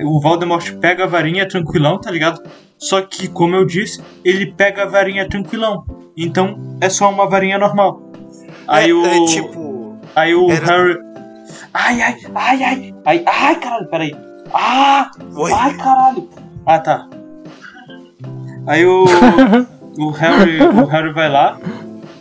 O 0.05 0.21
Voldemort 0.21 0.71
pega 0.79 1.03
a 1.03 1.07
varinha 1.07 1.47
tranquilão, 1.47 1.99
tá 1.99 2.09
ligado? 2.11 2.41
Só 2.77 3.01
que, 3.01 3.27
como 3.27 3.55
eu 3.55 3.65
disse, 3.65 4.01
ele 4.23 4.53
pega 4.53 4.83
a 4.83 4.85
varinha 4.85 5.27
tranquilão. 5.27 5.83
Então 6.15 6.77
é 6.79 6.89
só 6.89 7.09
uma 7.09 7.27
varinha 7.27 7.57
normal. 7.57 8.01
Aí 8.67 8.89
é, 8.91 8.93
o. 8.93 9.05
é 9.05 9.25
tipo. 9.25 9.97
Aí 10.15 10.33
o 10.33 10.49
era- 10.49 10.65
Harry. 10.65 10.99
Ai, 11.73 12.01
ai, 12.01 12.17
ai, 12.35 12.63
ai, 12.63 12.95
ai, 13.05 13.23
ai, 13.27 13.55
caralho, 13.59 13.87
peraí. 13.89 14.15
Ah! 14.53 15.11
Oi. 15.35 15.51
Ai, 15.53 15.73
caralho! 15.77 16.29
Ah, 16.65 16.79
tá. 16.79 17.07
Aí 18.67 18.85
o. 18.85 19.05
o 19.97 20.09
Harry. 20.11 20.61
O 20.61 20.85
Harry 20.85 21.13
vai 21.13 21.29
lá. 21.29 21.57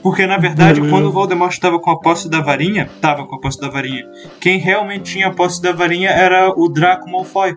Porque 0.03 0.27
na 0.27 0.39
verdade, 0.39 0.81
Beleza. 0.81 0.95
quando 0.95 1.07
o 1.09 1.13
Voldemort 1.13 1.53
estava 1.53 1.79
com 1.79 1.91
a 1.91 1.99
posse 2.01 2.31
da 2.31 2.41
varinha, 2.41 2.89
tava 3.01 3.27
com 3.27 3.35
a 3.35 3.41
posse 3.41 3.61
da 3.61 3.69
varinha. 3.69 4.09
Quem 4.41 4.59
realmente 4.59 5.13
tinha 5.13 5.27
a 5.27 5.33
posse 5.35 5.61
da 5.61 5.73
varinha 5.73 6.11
era 6.11 6.51
o 6.57 6.69
Draco 6.69 7.11
Malfoy. 7.11 7.57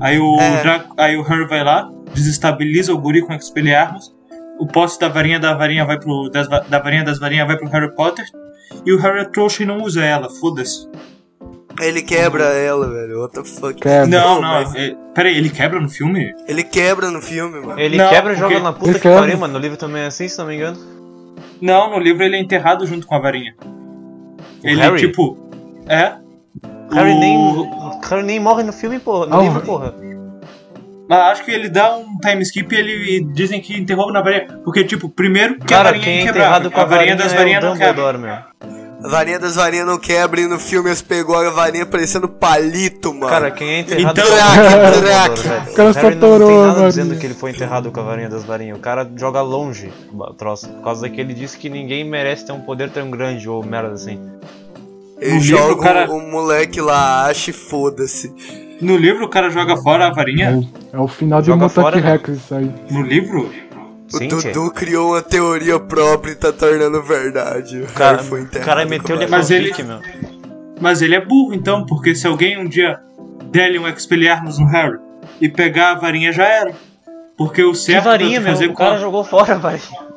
Aí 0.00 0.18
o, 0.18 0.36
É. 0.40 0.62
Draco, 0.62 0.94
aí 0.96 1.16
o 1.16 1.22
Harry 1.22 1.46
vai 1.46 1.64
lá, 1.64 1.90
desestabiliza 2.14 2.94
o 2.94 2.98
guri 2.98 3.22
com 3.22 3.34
Expelliarmus. 3.34 4.14
O 4.58 4.66
posse 4.66 5.00
da 5.00 5.08
varinha 5.08 5.40
da 5.40 5.52
varinha 5.54 5.84
vai 5.84 5.98
pro. 5.98 6.30
Das, 6.30 6.48
da 6.48 6.78
varinha 6.78 7.02
das 7.02 7.18
varinhas 7.18 7.46
vai 7.46 7.56
pro 7.56 7.68
Harry 7.68 7.94
Potter. 7.94 8.24
E 8.86 8.92
o 8.92 8.98
Harry 9.00 9.20
é 9.20 9.24
trouxa 9.24 9.62
e 9.64 9.66
não 9.66 9.78
usa 9.82 10.02
ela, 10.04 10.30
foda-se. 10.30 10.88
Ele 11.78 12.02
quebra 12.02 12.44
ela, 12.44 12.88
velho. 12.88 13.20
What 13.20 13.34
the 13.34 13.44
fuck? 13.44 13.74
Quebra. 13.80 14.06
Não, 14.06 14.34
não. 14.36 14.42
mas 14.42 14.74
é- 14.74 14.94
peraí, 15.14 15.36
ele 15.36 15.48
quebra 15.50 15.80
no 15.80 15.88
filme? 15.88 16.34
Ele 16.48 16.62
quebra 16.62 17.10
no 17.10 17.22
filme, 17.22 17.60
mano. 17.60 17.78
Ele 17.80 17.96
Não, 17.96 18.08
quebra 18.10 18.32
e 18.32 18.36
porque- 18.36 18.54
joga 18.54 18.64
na 18.64 18.72
puta 18.72 18.90
Ele 18.90 18.98
que 18.98 19.08
pariu, 19.08 19.38
mano. 19.38 19.52
No 19.54 19.58
livro 19.58 19.76
também 19.78 20.02
é 20.02 20.06
assim, 20.06 20.28
se 20.28 20.36
não 20.38 20.46
me 20.46 20.56
engano. 20.56 20.76
Não, 21.60 21.90
no 21.90 21.98
livro 21.98 22.22
ele 22.24 22.36
é 22.36 22.40
enterrado 22.40 22.86
junto 22.86 23.06
com 23.06 23.14
a 23.14 23.18
varinha. 23.18 23.54
ele, 24.62 24.80
Harry? 24.80 24.98
tipo. 24.98 25.38
É. 25.88 26.14
O 26.90 26.94
Harry, 26.94 27.12
O- 27.12 27.20
nem, 27.20 27.36
o 27.38 28.00
Harry 28.08 28.22
nem 28.24 28.40
morre 28.40 28.62
no 28.62 28.72
filme, 28.72 28.98
porra. 28.98 29.26
No 29.26 29.38
Ah, 29.38 29.42
livro, 29.42 29.60
porra. 29.62 29.94
Mas 31.08 31.18
acho 31.32 31.44
que 31.44 31.50
ele 31.50 31.68
dá 31.68 31.96
um 31.96 32.18
time 32.18 32.42
skip 32.42 32.72
e 32.74 32.78
ele 32.78 33.24
dizem 33.32 33.60
que 33.60 33.76
enterrou 33.78 34.12
na 34.12 34.20
varinha. 34.20 34.46
Porque, 34.64 34.84
tipo, 34.84 35.08
primeiro 35.08 35.56
que 35.56 35.64
a 35.64 35.66
Cara, 35.78 35.84
varinha 35.84 36.04
quem 36.04 36.12
é 36.14 36.16
é 36.18 36.22
inquebrável. 36.22 36.48
enterrado 36.68 36.70
com 36.70 36.80
a 36.80 36.84
varinha, 36.84 37.16
das 37.16 37.32
é 37.32 37.36
varinhas 37.36 37.64
o 37.64 37.66
não 37.68 37.76
quebra. 37.76 38.18
Meu. 38.18 38.79
A 39.02 39.08
varinha 39.08 39.38
das 39.38 39.56
varinhas 39.56 39.86
não 39.86 39.98
quebra 39.98 40.40
e 40.40 40.46
no 40.46 40.58
filme 40.58 40.90
eles 40.90 41.00
pegou 41.00 41.34
a 41.36 41.48
varinha 41.50 41.86
parecendo 41.86 42.28
palito, 42.28 43.14
mano. 43.14 43.28
Cara, 43.28 43.50
quem 43.50 43.68
é 43.68 43.80
enterrado 43.80 44.20
Então- 44.20 44.32
a 44.34 44.36
Draque, 44.36 44.84
é 44.84 45.00
Draque. 45.00 45.40
O 45.70 45.74
cara 45.74 45.90
a 45.90 46.58
nada 46.66 46.72
varinha. 46.72 46.88
dizendo 46.88 47.16
que 47.18 47.26
ele 47.26 47.34
foi 47.34 47.50
enterrado 47.50 47.90
com 47.90 48.00
a 48.00 48.02
varinha 48.02 48.28
das 48.28 48.44
varinhas. 48.44 48.76
O 48.76 48.80
cara 48.80 49.10
joga 49.16 49.40
longe 49.40 49.90
o 50.12 50.34
troço. 50.34 50.68
Por 50.68 50.84
causa 50.84 51.08
que 51.08 51.18
ele 51.20 51.32
disse 51.32 51.56
que 51.56 51.70
ninguém 51.70 52.04
merece 52.04 52.44
ter 52.46 52.52
um 52.52 52.60
poder 52.60 52.90
tão 52.90 53.10
grande 53.10 53.48
ou 53.48 53.64
merda 53.64 53.94
assim. 53.94 54.20
Ele 55.18 55.34
no 55.34 55.40
joga 55.40 55.62
livro, 55.62 55.76
o 55.76 55.82
cara- 55.82 56.10
o 56.10 56.20
moleque 56.30 56.80
lá, 56.80 57.26
acha 57.26 57.50
e 57.50 57.52
foda-se. 57.54 58.32
No 58.80 58.96
livro 58.96 59.24
o 59.26 59.28
cara 59.28 59.50
joga 59.50 59.76
fora 59.76 60.06
a 60.06 60.08
É 60.08 60.14
varinha. 60.14 60.58
o, 60.92 60.96
é 60.96 61.00
o 61.00 61.06
final 61.08 61.40
de 61.42 61.48
Joga 61.48 61.68
fora, 61.68 61.98
Rex 61.98 62.28
isso 62.30 62.54
aí. 62.54 62.70
No 62.90 63.02
livro? 63.02 63.50
O 64.12 64.18
Sim, 64.18 64.28
tchê. 64.28 64.50
Dudu 64.50 64.70
criou 64.72 65.10
uma 65.12 65.22
teoria 65.22 65.78
própria 65.78 66.32
e 66.32 66.34
tá 66.34 66.52
tornando 66.52 67.00
verdade. 67.02 67.80
O 67.82 67.86
cara, 67.92 68.18
foi 68.18 68.42
o 68.42 68.48
cara 68.60 68.84
meteu-lhe 68.84 69.24
a 69.24 69.26
varinha. 69.26 69.38
Mas 69.38 69.50
ele- 69.50 69.82
meu. 69.84 70.00
Mas 70.80 71.02
ele 71.02 71.14
é 71.14 71.24
burro 71.24 71.54
então, 71.54 71.84
porque 71.86 72.14
se 72.14 72.26
alguém 72.26 72.58
um 72.58 72.66
dia 72.68 72.98
der-lhe 73.50 73.78
um 73.78 73.86
Expelliarmus 73.86 74.58
no 74.58 74.66
Harry 74.66 74.98
e 75.40 75.48
pegar 75.48 75.92
a 75.92 75.94
varinha 75.94 76.32
já 76.32 76.44
era. 76.44 76.72
Porque 77.36 77.62
o 77.62 77.72
Que 77.72 77.78
certo 77.78 78.04
varinha, 78.04 78.36
é 78.38 78.40
meu. 78.40 78.52
fazer 78.52 78.66
O 78.68 78.74
cara 78.74 78.98
jogou 78.98 79.22
fora 79.24 79.54
a 79.54 79.58
varinha. 79.58 80.10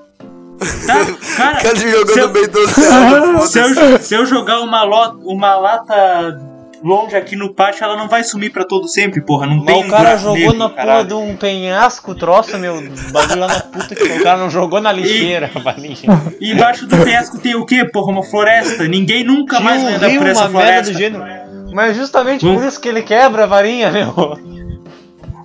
Tá, 0.88 0.96
cara, 1.38 1.60
O 1.60 1.64
cara 1.64 1.76
jogou 1.76 2.08
se 2.14 2.20
no 2.20 2.26
eu- 2.26 2.30
meio 2.32 2.50
do 2.50 2.60
oceano, 2.60 3.42
Se 3.48 3.60
eu, 3.60 4.00
se 4.00 4.16
eu 4.16 4.26
jogar 4.26 4.62
uma, 4.62 4.84
lo- 4.84 5.20
uma 5.26 5.56
lata 5.56 6.40
longe 6.84 7.16
aqui 7.16 7.36
no 7.36 7.54
pátio, 7.54 7.84
ela 7.84 7.96
não 7.98 8.08
vai 8.10 8.24
sumir 8.24 8.52
pra 8.52 8.66
todo 8.66 8.88
sempre, 8.88 9.22
porra. 9.22 9.48
Não 9.48 9.64
tem 9.64 9.76
Mas 9.76 9.86
um 9.86 9.88
o 9.88 9.92
cara 9.92 10.18
jogou 10.18 10.38
negro, 10.38 10.58
na 10.58 10.70
porra 10.70 11.04
de 11.06 11.14
um 11.14 11.36
penhasco, 11.36 12.14
troço, 12.16 12.58
meu. 12.58 12.76
Bagulho 13.12 13.40
lá 13.40 13.48
na 13.48 13.60
puta 13.62 13.96
que 13.96 14.04
o 14.04 14.24
cara 14.24 14.38
não 14.38 14.50
jogou 14.50 14.82
na 14.82 14.92
lixeira, 14.92 15.50
a 15.54 15.60
varinha. 15.60 15.96
E 16.42 16.52
embaixo 16.52 16.86
do 16.86 16.98
penhasco 16.98 17.40
tem 17.40 17.56
o 17.56 17.66
quê, 17.66 17.86
porra? 17.86 18.12
Uma 18.12 18.24
floresta. 18.24 18.88
Ninguém 18.88 19.24
nunca 19.24 19.60
mais 19.60 19.82
vai 19.82 19.98
Tinha 19.98 20.08
um 20.10 20.12
andar 20.12 20.20
por 20.20 20.28
essa 20.28 20.42
uma 20.48 20.50
merda 20.60 20.84
floresta. 20.86 20.92
do 20.94 20.98
gênero. 20.98 21.26
Mas 21.74 21.96
justamente 21.98 22.46
Hum. 22.46 22.56
por 22.56 22.64
isso 22.66 22.80
que 22.80 22.88
ele 22.90 23.02
quebra 23.02 23.44
a 23.44 23.48
varinha, 23.48 23.90
meu. 23.92 24.14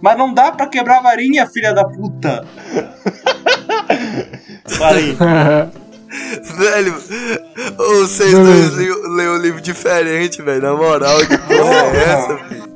Mas 0.02 0.16
não 0.18 0.32
dá 0.34 0.52
pra 0.52 0.66
quebrar 0.66 0.98
a 0.98 1.02
varinha, 1.02 1.46
filha 1.46 1.72
da 1.72 1.84
puta. 1.84 2.44
Falei. 4.68 5.16
Velho, 6.08 6.94
vocês 7.76 8.32
dois 8.32 8.74
leem 8.76 9.16
leem 9.16 9.28
um 9.28 9.36
livro 9.36 9.60
diferente, 9.60 10.40
velho. 10.40 10.62
Na 10.62 10.74
moral, 10.74 11.18
que 11.18 11.36
porra 11.38 11.74
é 11.74 12.04
essa, 12.04 12.38
filho? 12.38 12.68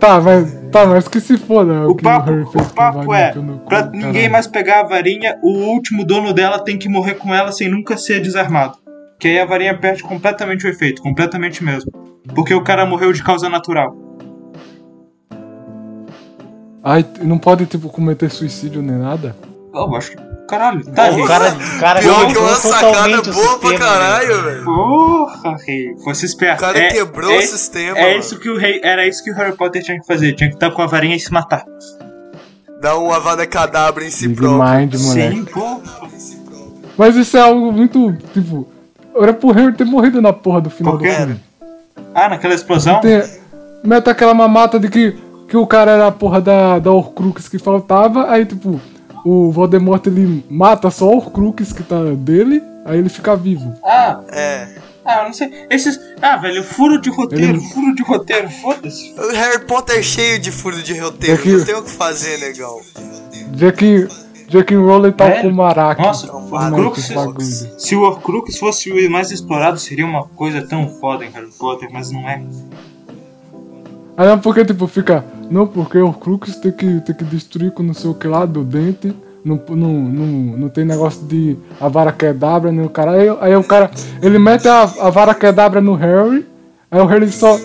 Tá, 0.00 0.20
mas, 0.20 0.52
tá, 0.72 0.84
mas 0.84 1.06
que 1.06 1.20
se 1.20 1.36
foda. 1.38 1.86
O 1.86 1.94
que 1.94 2.02
papo, 2.02 2.32
o 2.32 2.44
com 2.44 2.58
a 2.58 2.64
papo 2.64 3.14
é, 3.14 3.32
cu, 3.32 3.58
pra 3.68 3.84
caralho. 3.84 3.92
ninguém 3.92 4.28
mais 4.28 4.48
pegar 4.48 4.80
a 4.80 4.82
varinha, 4.82 5.38
o 5.42 5.50
último 5.50 6.04
dono 6.04 6.32
dela 6.32 6.58
tem 6.58 6.76
que 6.76 6.88
morrer 6.88 7.14
com 7.14 7.32
ela 7.32 7.52
sem 7.52 7.68
nunca 7.68 7.96
ser 7.96 8.20
desarmado. 8.20 8.78
Que 9.20 9.28
aí 9.28 9.38
a 9.38 9.44
varinha 9.44 9.78
perde 9.78 10.02
completamente 10.02 10.66
o 10.66 10.68
efeito, 10.68 11.00
completamente 11.00 11.62
mesmo. 11.62 11.92
Porque 12.34 12.52
o 12.52 12.64
cara 12.64 12.84
morreu 12.84 13.12
de 13.12 13.22
causa 13.22 13.48
natural. 13.48 13.96
Ai, 16.82 17.06
não 17.22 17.38
pode, 17.38 17.66
tipo, 17.66 17.88
cometer 17.88 18.28
suicídio 18.28 18.82
nem 18.82 18.96
nada? 18.96 19.36
Eu 19.74 19.96
acho 19.96 20.10
que. 20.12 20.32
Caralho, 20.48 20.84
tá 20.84 21.08
o 21.08 21.14
rico. 21.14 21.26
cara, 21.28 21.54
o 21.54 21.80
cara 21.80 22.00
Pior 22.00 22.26
que 22.26 22.38
uma 22.38 22.54
sacada 22.56 23.20
o 23.20 23.32
boa 23.32 23.58
pra 23.58 23.70
sistema, 23.70 23.78
caralho, 23.78 24.42
velho. 24.42 24.64
Porra, 24.64 25.56
rei. 25.66 25.96
Fosse 26.04 26.24
O 26.24 26.26
esperto. 26.26 26.60
cara 26.60 26.78
É- 26.78 26.88
quebrou 26.92 27.30
é, 27.30 27.38
o 27.38 27.42
sistema, 27.42 27.98
É 27.98 28.08
mano. 28.08 28.18
isso 28.20 28.38
que 28.38 28.50
o 28.50 28.58
rei. 28.58 28.80
Era 28.84 29.06
isso 29.06 29.24
que 29.24 29.30
o 29.30 29.34
Harry 29.34 29.56
Potter 29.56 29.82
tinha 29.82 29.98
que 29.98 30.06
fazer. 30.06 30.34
Tinha 30.34 30.50
que 30.50 30.56
estar 30.56 30.70
com 30.72 30.82
a 30.82 30.86
varinha 30.86 31.16
e 31.16 31.20
se 31.20 31.32
matar. 31.32 31.64
Dá 32.82 32.98
um 32.98 33.10
avada 33.12 33.46
cadabra 33.46 34.04
em 34.04 34.10
si 34.10 34.28
Big 34.28 34.40
próprio. 34.40 34.62
Mind, 34.80 34.94
moleque. 35.00 35.36
Sim, 35.36 35.44
porra. 35.44 35.80
Mas 36.98 37.16
isso 37.16 37.36
é 37.36 37.40
algo 37.40 37.72
muito, 37.72 38.12
tipo... 38.34 38.68
Era 39.16 39.32
pro 39.32 39.52
Harry 39.52 39.72
ter 39.72 39.84
morrido 39.84 40.20
na 40.20 40.32
porra 40.32 40.60
do 40.60 40.68
final 40.70 40.98
Por 40.98 41.06
do 41.06 41.14
filme. 41.14 41.40
Ah, 42.14 42.28
naquela 42.28 42.54
explosão? 42.54 43.00
Tem, 43.00 43.22
mete 43.84 44.10
aquela 44.10 44.34
mamata 44.34 44.78
de 44.78 44.88
que, 44.88 45.16
que 45.48 45.56
o 45.56 45.66
cara 45.66 45.92
era 45.92 46.06
a 46.08 46.12
porra 46.12 46.40
da, 46.40 46.78
da 46.78 46.90
Horcrux 46.90 47.48
que 47.48 47.58
faltava, 47.58 48.30
aí 48.30 48.44
tipo, 48.44 48.80
o 49.24 49.50
Voldemort 49.50 50.06
ele 50.06 50.44
mata 50.50 50.90
só 50.90 51.06
o 51.08 51.16
Horcrux 51.16 51.72
que 51.72 51.82
tá 51.82 52.02
dele, 52.16 52.62
aí 52.84 52.98
ele 52.98 53.08
fica 53.08 53.36
vivo. 53.36 53.74
Ah, 53.84 54.20
É. 54.30 54.68
ah, 55.04 55.18
eu 55.20 55.24
não 55.24 55.32
sei. 55.32 55.66
Esses. 55.70 55.98
Ah, 56.20 56.36
velho, 56.36 56.62
furo 56.64 57.00
de 57.00 57.10
roteiro, 57.10 57.44
Ele- 57.56 57.60
furo 57.60 57.94
de 57.94 58.02
roteiro, 58.02 58.48
foda-se. 58.50 59.14
O 59.18 59.30
Harry 59.32 59.64
Potter 59.66 59.98
é 59.98 60.02
cheio 60.02 60.38
de 60.38 60.50
furo 60.50 60.82
de 60.82 60.98
roteiro. 60.98 61.34
É 61.40 61.42
que- 61.42 61.52
Não 61.52 61.64
tem 61.64 61.74
o 61.76 61.82
que 61.82 61.90
fazer, 61.90 62.38
negão. 62.38 62.80
Jack, 63.54 64.08
Jack 64.48 64.74
Rowling 64.74 65.12
tá 65.12 65.26
Velho, 65.28 65.42
com 65.42 65.48
o 65.48 65.54
Maraca. 65.54 66.02
Nossa, 66.02 66.26
Então, 66.26 66.40
o 66.40 66.54
Horcrux. 66.54 67.08
bagulho. 67.10 67.40
Se 67.78 67.94
o 67.96 68.02
Horcrux 68.02 68.58
fosse 68.58 68.90
o 68.90 69.10
mais 69.10 69.30
explorado, 69.30 69.78
seria 69.78 70.04
uma 70.06 70.24
coisa 70.24 70.62
tão 70.66 70.88
foda 70.88 71.24
em 71.24 71.30
Harry 71.30 71.50
Potter, 71.58 71.88
mas 71.92 72.10
não 72.10 72.28
é. 72.28 72.42
Aí 74.16 74.26
não, 74.26 74.38
porque 74.38 74.64
tipo, 74.64 74.86
fica. 74.86 75.24
Não, 75.50 75.66
porque 75.66 75.98
o 75.98 76.06
Horcrux 76.06 76.56
tem 76.56 76.72
que, 76.72 77.00
tem 77.00 77.14
que 77.14 77.24
destruir 77.24 77.72
com 77.72 77.82
não 77.82 77.94
sei 77.94 78.10
o 78.10 78.14
que 78.14 78.26
lá 78.26 78.44
do 78.44 78.62
dente. 78.62 79.14
Não, 79.44 79.60
não, 79.70 79.92
não, 79.92 80.26
não 80.56 80.68
tem 80.68 80.84
negócio 80.84 81.24
de 81.26 81.56
a 81.80 81.88
vara 81.88 82.12
quedabra, 82.12 82.70
nem 82.70 82.84
o 82.84 82.90
cara. 82.90 83.12
Aí, 83.12 83.28
aí 83.40 83.56
o 83.56 83.64
cara. 83.64 83.90
Ele 84.22 84.38
mete 84.38 84.68
a, 84.68 84.82
a 84.82 85.10
vara 85.10 85.34
quedabra 85.34 85.80
no 85.80 85.94
Harry. 85.94 86.46
Aí 86.90 87.00
o 87.00 87.06
Harry 87.06 87.30
só. 87.30 87.58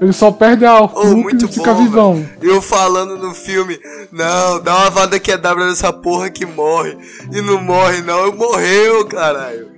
Ele 0.00 0.12
só 0.12 0.32
perde 0.32 0.66
a 0.66 0.82
Oh, 0.82 1.06
muito 1.14 1.44
e 1.44 1.48
fica 1.48 1.72
bom, 1.72 2.14
velho. 2.16 2.28
Eu 2.42 2.60
falando 2.60 3.16
no 3.16 3.32
filme, 3.32 3.78
não, 4.10 4.60
dá 4.60 4.76
uma 4.76 4.90
vada 4.90 5.20
quedabra 5.20 5.66
nessa 5.66 5.92
porra 5.92 6.28
que 6.28 6.44
morre. 6.44 6.98
E 7.32 7.40
não 7.40 7.62
morre, 7.62 8.02
não. 8.02 8.32
Morreu, 8.32 9.06
caralho. 9.06 9.73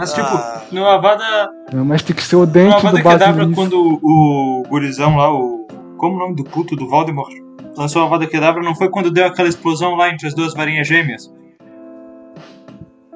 Mas, 0.00 0.12
tipo, 0.14 0.26
Ah. 0.28 0.62
no 0.72 0.86
Avada. 0.86 1.50
Não, 1.72 1.84
mas 1.84 2.02
tem 2.02 2.16
que 2.16 2.22
ser 2.22 2.36
o 2.36 2.40
No 2.40 2.46
dente 2.46 2.74
Avada 2.74 2.96
do 2.96 3.02
Kedavra, 3.02 3.26
basilisco. 3.32 3.54
quando 3.54 4.00
o, 4.02 4.62
gurizão 4.68 5.16
lá, 5.16 5.30
o. 5.32 5.66
Como 5.98 6.16
o 6.16 6.18
nome 6.18 6.34
do 6.36 6.44
puto 6.44 6.74
do 6.74 6.88
Voldemort? 6.88 7.32
Lançou 7.76 8.02
a 8.02 8.06
Avada 8.06 8.26
Kedavra, 8.26 8.62
não 8.62 8.74
foi 8.74 8.88
quando 8.88 9.10
deu 9.10 9.26
aquela 9.26 9.48
explosão 9.48 9.94
lá 9.94 10.08
entre 10.08 10.26
as 10.26 10.34
duas 10.34 10.54
varinhas 10.54 10.88
gêmeas? 10.88 11.30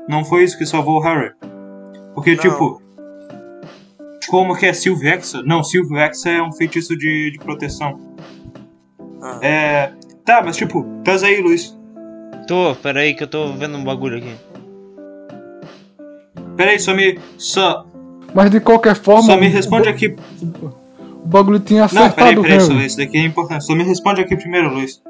Não 0.08 0.24
foi 0.24 0.44
isso 0.44 0.58
que 0.58 0.66
salvou 0.66 0.98
o 0.98 1.02
Harry. 1.02 1.32
Porque, 2.14 2.32
Não. 2.34 2.40
tipo. 2.42 2.82
como 4.28 4.54
que 4.56 4.66
é 4.66 4.72
Silvexa? 4.72 5.42
Não, 5.42 5.62
Silvexa 5.64 6.28
é 6.28 6.42
um 6.42 6.52
feitiço 6.52 6.96
de, 6.96 7.30
de 7.32 7.38
proteção. 7.38 7.98
Ah. 9.22 9.38
É. 9.40 9.92
Tá, 10.24 10.42
mas 10.44 10.56
tipo, 10.56 10.84
pesa 11.04 11.26
aí, 11.26 11.40
Luiz. 11.40 11.78
Tô, 12.46 12.74
pera 12.74 13.00
aí 13.00 13.14
que 13.14 13.22
eu 13.22 13.28
tô 13.28 13.52
vendo 13.54 13.76
um 13.78 13.84
bagulho 13.84 14.18
aqui. 14.18 14.34
Pera 16.56 16.70
aí, 16.70 16.78
só 16.78 16.94
me. 16.94 17.18
Só, 17.38 17.84
Mas 18.34 18.50
de 18.50 18.60
qualquer 18.60 18.94
forma. 18.96 19.22
só 19.22 19.36
me 19.36 19.48
responde 19.48 19.88
o, 19.88 19.90
aqui. 19.90 20.14
O 20.42 21.26
bagulho 21.26 21.58
tinha 21.60 21.82
Não, 21.82 21.88
peraí, 21.88 22.06
acertado 22.06 22.42
peraí, 22.42 22.60
só, 22.60 22.72
isso 22.74 22.96
daqui 22.96 23.16
é 23.18 23.22
importante. 23.24 23.64
Só 23.64 23.74
me 23.74 23.82
responde 23.84 24.20
aqui 24.20 24.36
primeiro, 24.36 24.72
Luiz. 24.72 25.02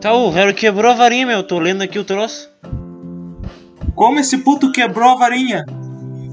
Tá, 0.00 0.12
o 0.14 0.30
Harry 0.30 0.52
quebrou 0.54 0.90
a 0.90 0.94
varinha, 0.94 1.26
meu. 1.26 1.42
Tô 1.44 1.58
lendo 1.58 1.82
aqui 1.82 1.98
o 1.98 2.04
troço. 2.04 2.48
Como 3.94 4.18
esse 4.18 4.38
puto 4.38 4.72
quebrou 4.72 5.10
a 5.10 5.16
varinha? 5.16 5.64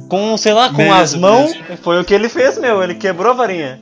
Com, 0.09 0.35
sei 0.37 0.53
lá, 0.53 0.69
com 0.69 0.77
Beleza, 0.77 0.95
as 1.01 1.15
mãos. 1.15 1.51
beleza. 1.53 1.77
Foi 1.83 1.99
o 2.01 2.05
que 2.05 2.13
ele 2.13 2.29
fez, 2.29 2.57
meu. 2.57 2.81
Ele 2.81 2.95
quebrou 2.95 3.31
a 3.31 3.35
varinha. 3.35 3.79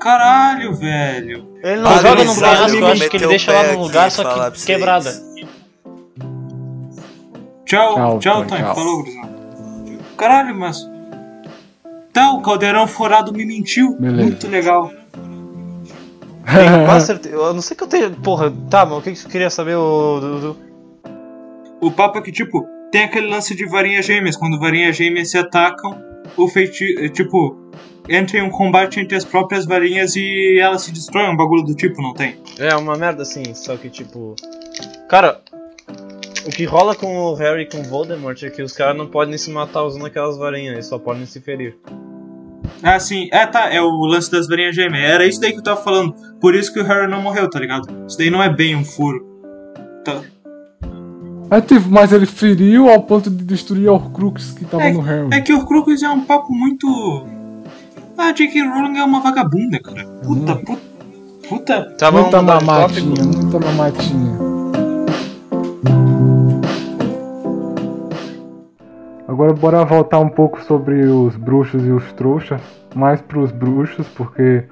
Caralho, 0.00 0.74
velho. 0.74 1.48
Ele 1.62 1.80
não 1.80 1.90
Ah, 1.90 1.94
joga 1.98 2.24
no 2.24 2.34
penhasco, 2.34 2.76
eu 2.76 2.86
acho 2.88 3.08
que 3.08 3.16
ele 3.16 3.26
deixa 3.26 3.52
lá 3.52 3.72
no 3.72 3.80
lugar, 3.80 4.10
só 4.10 4.22
que 4.22 4.38
vocês. 4.50 4.64
quebrada. 4.66 5.10
Tchau, 7.74 7.94
Tchau, 7.94 8.18
tchau, 8.20 8.46
Tony, 8.46 8.62
tchau. 8.62 8.74
Falou, 8.74 9.02
Grisão. 9.02 9.34
Caralho, 10.16 10.54
mas. 10.54 10.88
Tá, 12.12 12.32
o 12.32 12.40
caldeirão 12.40 12.86
forado 12.86 13.32
me 13.32 13.44
mentiu. 13.44 13.96
Beleza. 13.98 14.22
Muito 14.22 14.48
legal. 14.48 14.92
Tenho 16.46 16.84
quase 16.84 17.06
certeza. 17.06 17.34
Eu 17.34 17.54
não 17.54 17.60
sei 17.60 17.76
que 17.76 17.82
eu 17.82 17.88
tenho. 17.88 18.10
Porra, 18.12 18.52
tá, 18.70 18.84
mas 18.86 18.98
o 18.98 19.02
que 19.02 19.10
que 19.10 19.18
você 19.18 19.28
queria 19.28 19.50
saber, 19.50 19.74
ô 19.74 20.20
Dudu? 20.20 20.56
O 21.80 21.90
papo 21.90 22.18
é 22.18 22.22
que, 22.22 22.30
tipo, 22.30 22.64
tem 22.92 23.04
aquele 23.04 23.26
lance 23.26 23.54
de 23.56 23.66
varinhas 23.66 24.06
gêmeas. 24.06 24.36
Quando 24.36 24.58
varinhas 24.60 24.96
gêmeas 24.96 25.30
se 25.30 25.38
atacam, 25.38 26.00
o 26.36 26.46
feitiço. 26.46 27.08
Tipo, 27.08 27.56
entra 28.08 28.38
em 28.38 28.42
um 28.42 28.50
combate 28.50 29.00
entre 29.00 29.16
as 29.16 29.24
próprias 29.24 29.66
varinhas 29.66 30.14
e 30.14 30.58
elas 30.60 30.82
se 30.82 30.92
destroem. 30.92 31.30
Um 31.30 31.36
bagulho 31.36 31.64
do 31.64 31.74
tipo, 31.74 32.00
não 32.00 32.14
tem? 32.14 32.36
É 32.58 32.76
uma 32.76 32.96
merda 32.96 33.22
assim, 33.22 33.54
só 33.54 33.76
que 33.76 33.90
tipo. 33.90 34.36
Cara, 35.08 35.40
o 36.46 36.50
que 36.50 36.64
rola 36.64 36.94
com 36.94 37.16
o 37.16 37.34
Harry 37.34 37.62
e 37.62 37.66
com 37.66 37.78
o 37.78 37.84
Voldemort 37.84 38.42
é 38.42 38.50
que 38.50 38.62
os 38.62 38.72
caras 38.72 38.96
não 38.96 39.06
podem 39.06 39.36
se 39.38 39.50
matar 39.50 39.84
usando 39.84 40.06
aquelas 40.06 40.36
varinhas, 40.36 40.74
eles 40.74 40.86
só 40.86 40.98
podem 40.98 41.26
se 41.26 41.40
ferir. 41.40 41.76
Ah, 42.82 43.00
sim. 43.00 43.28
É, 43.32 43.46
tá. 43.46 43.72
É 43.72 43.80
o 43.80 44.04
lance 44.04 44.30
das 44.30 44.46
varinhas 44.46 44.74
gêmeas. 44.74 45.10
Era 45.10 45.26
isso 45.26 45.40
daí 45.40 45.52
que 45.52 45.58
eu 45.58 45.62
tava 45.62 45.82
falando. 45.82 46.14
Por 46.40 46.54
isso 46.54 46.72
que 46.72 46.80
o 46.80 46.84
Harry 46.84 47.10
não 47.10 47.22
morreu, 47.22 47.48
tá 47.48 47.58
ligado? 47.58 47.88
Isso 48.06 48.18
daí 48.18 48.30
não 48.30 48.42
é 48.42 48.48
bem 48.48 48.76
um 48.76 48.84
furo. 48.84 49.24
Tá. 50.04 50.20
É 51.50 51.60
tipo, 51.60 51.88
mas 51.88 52.12
ele 52.12 52.26
feriu 52.26 52.88
ao 52.88 53.02
ponto 53.02 53.30
de 53.30 53.44
destruir 53.44 53.88
o 53.88 53.94
Horcrux 53.94 54.52
que 54.52 54.64
tava 54.64 54.90
no 54.90 55.00
Harry. 55.00 55.28
É 55.32 55.40
que 55.40 55.52
o 55.52 55.64
Crocus 55.64 56.02
é 56.02 56.08
um 56.08 56.24
papo 56.24 56.52
muito. 56.52 57.26
Ah, 58.16 58.32
J.K. 58.32 58.62
Rowling 58.62 58.98
é 58.98 59.04
uma 59.04 59.20
vagabunda, 59.20 59.80
cara. 59.80 60.04
Puta, 60.22 60.56
puta. 60.56 60.94
Puta. 61.48 61.94
Tá, 61.98 62.10
vamos 62.10 62.30
muita 62.30 62.42
mamatinha, 62.42 63.24
muita 63.24 63.58
mamatinha. 63.58 64.43
Agora 69.34 69.52
bora 69.52 69.84
voltar 69.84 70.20
um 70.20 70.28
pouco 70.28 70.62
sobre 70.62 71.06
os 71.06 71.34
bruxos 71.36 71.84
e 71.84 71.90
os 71.90 72.12
trouxas. 72.12 72.60
Mais 72.94 73.20
pros 73.20 73.50
bruxos, 73.50 74.06
porque 74.14 74.62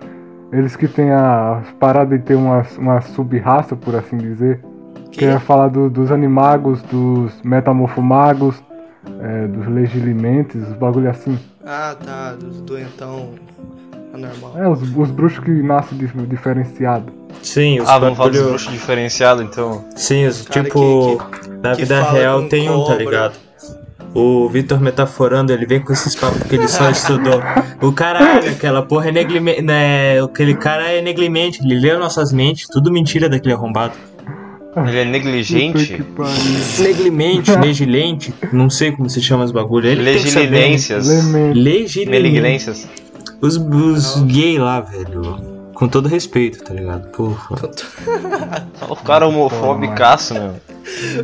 eles 0.53 0.77
que 0.77 0.87
têm 0.87 1.11
a 1.11 1.61
parada 1.81 2.17
de 2.17 2.23
ter 2.23 2.37
uma, 2.37 2.65
uma 2.79 3.01
sub-raça, 3.01 3.75
por 3.75 3.97
assim 3.97 4.17
dizer. 4.17 4.61
Que? 5.11 5.19
Queria 5.19 5.41
falar 5.41 5.67
do- 5.67 5.91
dos 5.91 6.13
animagos, 6.13 6.81
dos 6.83 7.33
metamorfomagos, 7.43 8.63
é, 9.21 9.49
dos 9.49 9.67
legilimentes, 9.67 10.63
os 10.63 10.75
bagulho 10.77 11.11
assim. 11.11 11.37
Ah, 11.67 11.97
tá, 12.03 12.35
dos 12.35 12.61
doentão 12.61 13.31
anormal. 14.15 14.53
É, 14.57 14.69
os, 14.69 14.81
os 14.97 15.11
bruxos 15.11 15.41
que 15.41 15.51
nascem 15.51 15.99
dif- 15.99 16.17
diferenciados. 16.29 17.13
Sim, 17.43 17.81
os 17.81 17.89
Ah, 17.89 17.99
vamos 17.99 18.17
falar 18.17 18.31
dos 18.31 18.43
bruxos 18.43 18.73
diferenciados 18.73 19.43
então. 19.43 19.85
Sim, 19.97 20.27
os, 20.27 20.45
tipo, 20.45 21.19
na 21.61 21.73
que 21.75 21.83
vida 21.83 22.01
fala 22.05 22.13
real 22.13 22.49
tem 22.49 22.71
um, 22.71 22.85
tá 22.85 22.95
ligado? 22.95 23.35
O 24.15 24.47
Vitor 24.49 24.79
metaforando, 24.79 25.53
ele 25.53 25.65
vem 25.65 25.81
com 25.81 25.93
esses 25.93 26.15
papos 26.15 26.43
que 26.43 26.57
ele 26.57 26.69
só 26.69 26.91
estudou. 26.91 27.41
O 27.81 27.93
caralho, 27.93 28.51
aquela 28.51 28.83
porra 28.83 29.09
é 29.09 29.13
neglimente. 29.13 29.63
Né, 29.63 30.23
aquele 30.23 30.55
cara 30.55 30.91
é 30.91 31.01
neglimente, 31.01 31.65
ele 31.65 31.81
leu 31.81 31.99
nossas 31.99 32.31
mentes, 32.33 32.69
tudo 32.69 32.93
mentira 32.93 33.29
daquele 33.29 33.55
arrombado. 33.55 33.95
Ele 34.77 34.99
é 34.99 35.05
negligente. 35.05 36.03
Neglimente, 36.79 37.57
negilente, 37.57 38.35
não 38.53 38.69
sei 38.69 38.93
como 38.93 39.09
se 39.09 39.21
chama 39.21 39.45
os 39.45 39.53
bagulho. 39.53 39.89
Ele 39.89 40.03
saber. 41.07 41.55
Legilinências. 41.55 42.89
Os, 43.41 43.57
os 43.57 44.23
gay 44.23 44.59
lá, 44.59 44.81
velho. 44.81 45.53
Com 45.75 45.89
todo 45.89 46.07
respeito, 46.07 46.63
tá 46.63 46.75
ligado? 46.75 47.09
Porra. 47.11 47.57
O 48.89 48.97
cara 48.97 49.27
homofóbicaço, 49.27 50.35
meu. 50.35 50.55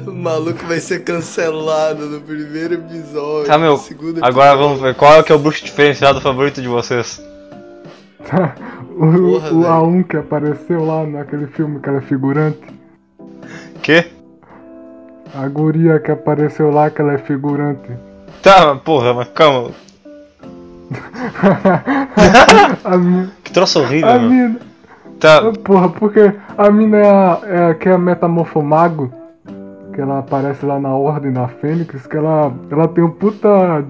O 0.07 0.13
maluco 0.13 0.65
vai 0.67 0.81
ser 0.81 1.05
cancelado 1.05 2.07
no 2.07 2.21
primeiro 2.21 2.75
episódio. 2.75 3.47
Tá, 3.47 3.59
meu, 3.59 3.77
segundo 3.77 4.19
Agora 4.25 4.51
episódio. 4.51 4.69
vamos 4.69 4.81
ver 4.81 4.95
qual 4.95 5.15
é 5.15 5.23
que 5.23 5.33
é 5.33 5.35
o 5.35 5.39
bruxo 5.39 5.65
diferenciado 5.65 6.21
favorito 6.21 6.61
de 6.63 6.69
vocês. 6.69 7.23
O, 8.99 9.01
Porra, 9.01 9.53
o 9.53 9.61
velho. 9.61 9.63
A1 9.63 10.05
que 10.09 10.17
apareceu 10.17 10.85
lá 10.85 11.07
naquele 11.07 11.47
filme 11.47 11.79
que 11.79 11.89
era 11.89 12.01
figurante. 12.01 12.59
Quê? 13.81 14.07
A 15.33 15.47
guria 15.47 16.01
que 16.01 16.11
apareceu 16.11 16.69
lá 16.73 16.91
que 16.91 17.01
ela 17.01 17.13
é 17.13 17.19
figurante. 17.19 17.89
Tá, 18.43 18.75
porra, 18.75 19.15
mas 19.15 19.29
calma. 19.29 19.71
mina. 22.99 23.31
Que 23.45 23.53
troço 23.53 23.81
horrível, 23.81 24.11
A 24.11 24.19
mina. 24.19 24.59
Tá, 25.21 25.53
Porra, 25.65 25.89
porque 25.89 26.33
a 26.57 26.71
mina 26.71 26.97
é 26.97 27.09
a, 27.09 27.41
é 27.45 27.71
a 27.71 27.75
que 27.75 27.89
é 27.89 27.93
a 27.93 27.99
metamorfomago. 27.99 29.13
Que 29.99 30.03
ela 30.03 30.21
aparece 30.21 30.65
lá 30.65 30.79
na 30.79 30.95
Ordem 30.95 31.33
da 31.33 31.49
Fênix. 31.49 32.07
Que 32.07 32.17
ela, 32.17 32.53
ela 32.71 32.87
tem 32.87 33.03
um 33.03 33.11
puta. 33.11 33.85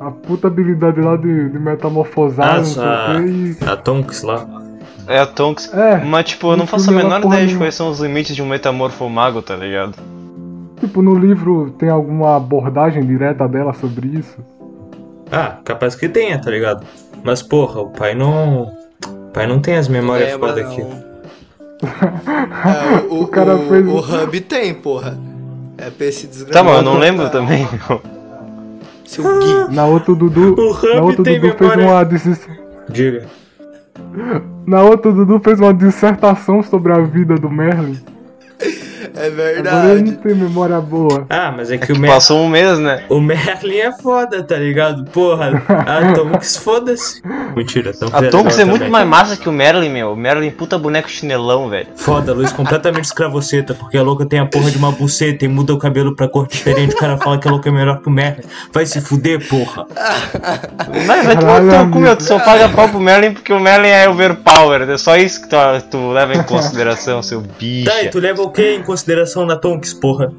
A 0.00 0.10
puta 0.10 0.48
habilidade 0.48 1.00
lá 1.00 1.16
de, 1.16 1.48
de 1.50 1.58
metamorfosar, 1.60 2.54
Ah, 2.54 2.56
não 2.56 2.64
sei 2.64 2.82
o 2.82 3.70
a, 3.70 3.76
Tonks 3.76 4.22
lá. 4.24 4.44
é 5.06 5.20
a 5.20 5.26
Tonks. 5.26 5.72
E, 5.72 5.78
é, 5.78 6.04
Mas 6.04 6.24
tipo, 6.30 6.50
eu 6.50 6.56
não 6.56 6.66
faço 6.66 6.90
a 6.90 6.92
menor 6.92 7.24
ideia 7.24 7.46
de 7.46 7.56
quais 7.56 7.76
são 7.76 7.88
os 7.88 8.00
limites 8.00 8.34
de 8.34 8.42
um 8.42 8.46
metamorfo 8.48 9.08
mago, 9.08 9.40
tá 9.42 9.54
ligado? 9.54 9.94
tipo, 10.80 11.00
no 11.00 11.14
livro 11.14 11.72
tem 11.78 11.88
alguma 11.88 12.36
abordagem 12.36 13.06
direta 13.06 13.46
dela 13.46 13.72
sobre 13.74 14.08
isso. 14.08 14.36
Ah, 15.30 15.58
capaz 15.64 15.94
que 15.94 16.08
tenha, 16.08 16.36
tá 16.40 16.50
ligado? 16.50 16.84
Mas 17.22 17.40
porra, 17.42 17.80
o 17.80 17.90
pai 17.90 18.16
não. 18.16 18.72
O 19.08 19.30
pai 19.32 19.46
não 19.46 19.60
tem 19.60 19.76
as 19.76 19.86
memórias 19.86 20.32
Lembra, 20.32 20.48
foda 20.48 20.60
aqui. 20.62 20.82
É, 21.84 23.12
o, 23.12 23.22
O 23.22 23.26
cara 23.28 23.54
o, 23.54 23.68
fez- 23.68 23.86
o 23.86 23.98
Hub 24.24 24.40
tem, 24.40 24.74
porra. 24.74 25.16
É 25.86 25.90
pra 25.90 26.06
esse 26.06 26.26
desgraçado. 26.26 26.64
Tá, 26.66 26.72
mas 26.72 26.76
eu 26.78 26.82
não 26.92 26.98
lembro 26.98 27.26
Ah, 27.26 27.30
também. 27.30 27.68
Seu 29.04 29.22
Gui. 29.38 29.74
Na 29.74 29.84
outra 29.86 30.12
o 30.12 30.16
Dudu. 30.16 30.54
O 30.58 30.70
Hub 30.72 30.94
na 30.94 31.02
outra 31.02 31.20
o 31.20 31.24
tem 31.24 31.38
Dudu 31.40 31.56
fez 31.58 31.70
memória. 31.76 31.86
uma 31.96 32.04
dissis- 32.04 32.48
Diga. 32.88 33.26
Na 34.66 34.82
outra 34.82 35.10
o 35.10 35.14
Dudu 35.14 35.40
fez 35.44 35.60
uma 35.60 35.74
dissertação 35.74 36.62
sobre 36.62 36.90
a 36.92 37.00
vida 37.00 37.34
do 37.34 37.50
Merlin. 37.50 37.98
É 39.14 39.26
Agora 39.26 39.30
verdade. 39.30 40.02
não 40.02 40.14
tem 40.14 40.34
memória 40.34 40.80
boa. 40.80 41.26
Ah, 41.28 41.52
mas 41.56 41.70
é 41.70 41.78
que 41.78 41.92
o, 41.92 41.98
Mer 41.98 42.10
Passou 42.10 42.40
um 42.40 42.48
mês, 42.48 42.78
né? 42.78 43.04
o 43.08 43.20
Merlin 43.20 43.78
é 43.78 43.92
foda, 43.92 44.42
tá 44.42 44.56
ligado? 44.56 45.04
Porra, 45.10 45.62
a 45.68 46.12
Tonks 46.12 46.56
foda-se. 46.56 47.22
Mentira, 47.56 47.90
a 47.90 48.30
Tonks 48.30 48.58
A 48.58 48.60
é 48.60 48.62
é 48.62 48.64
muito 48.64 48.90
mais 48.90 49.06
massa 49.06 49.36
que 49.36 49.48
o 49.48 49.52
Merlin, 49.52 49.90
meu. 49.90 50.12
O 50.12 50.16
Merlin 50.16 50.50
puta 50.50 50.78
boneco 50.78 51.08
chinelão, 51.08 51.68
velho. 51.68 51.88
Foda, 51.96 52.32
Luiz, 52.32 52.52
completamente 52.52 53.04
escravoceta, 53.04 53.74
porque 53.74 53.96
a 53.96 54.02
louca 54.02 54.26
tem 54.26 54.38
a 54.38 54.46
porra 54.46 54.70
de 54.70 54.78
uma 54.78 54.90
buceta 54.90 55.44
e 55.44 55.48
muda 55.48 55.74
o 55.74 55.78
cabelo 55.78 56.14
pra 56.16 56.28
cor 56.28 56.46
diferente. 56.46 56.94
O 56.94 56.98
cara 56.98 57.16
fala 57.18 57.38
que 57.38 57.46
a 57.46 57.50
louca 57.50 57.68
é 57.68 57.72
melhor 57.72 58.00
que 58.00 58.08
o 58.08 58.10
Merlin. 58.10 58.42
Vai 58.72 58.86
se 58.86 59.00
fuder, 59.00 59.46
porra. 59.48 59.86
Mas 61.06 61.26
vai 61.26 61.36
tomar 61.36 61.60
teu 61.60 61.90
cu, 61.90 61.98
meu. 62.00 62.16
Tu 62.16 62.24
só 62.24 62.38
paga 62.38 62.68
pau 62.68 62.88
pro 62.88 63.00
Merlin 63.00 63.34
porque 63.34 63.52
o 63.52 63.60
Merlin 63.60 63.88
é 63.88 64.08
overpowered. 64.08 64.90
É 64.90 64.98
só 64.98 65.16
isso 65.16 65.42
que 65.42 65.48
tu, 65.48 65.56
tu 65.90 66.10
leva 66.10 66.34
em 66.34 66.42
consideração, 66.42 67.22
seu 67.22 67.40
bicho. 67.40 67.90
Tá, 67.90 68.02
e 68.02 68.08
tu 68.08 68.18
leva 68.18 68.42
o 68.42 68.50
que 68.50 68.76
em 68.76 68.82
consideração 68.82 68.93
da 69.46 69.56
Tonks, 69.56 69.92
porra? 69.92 70.32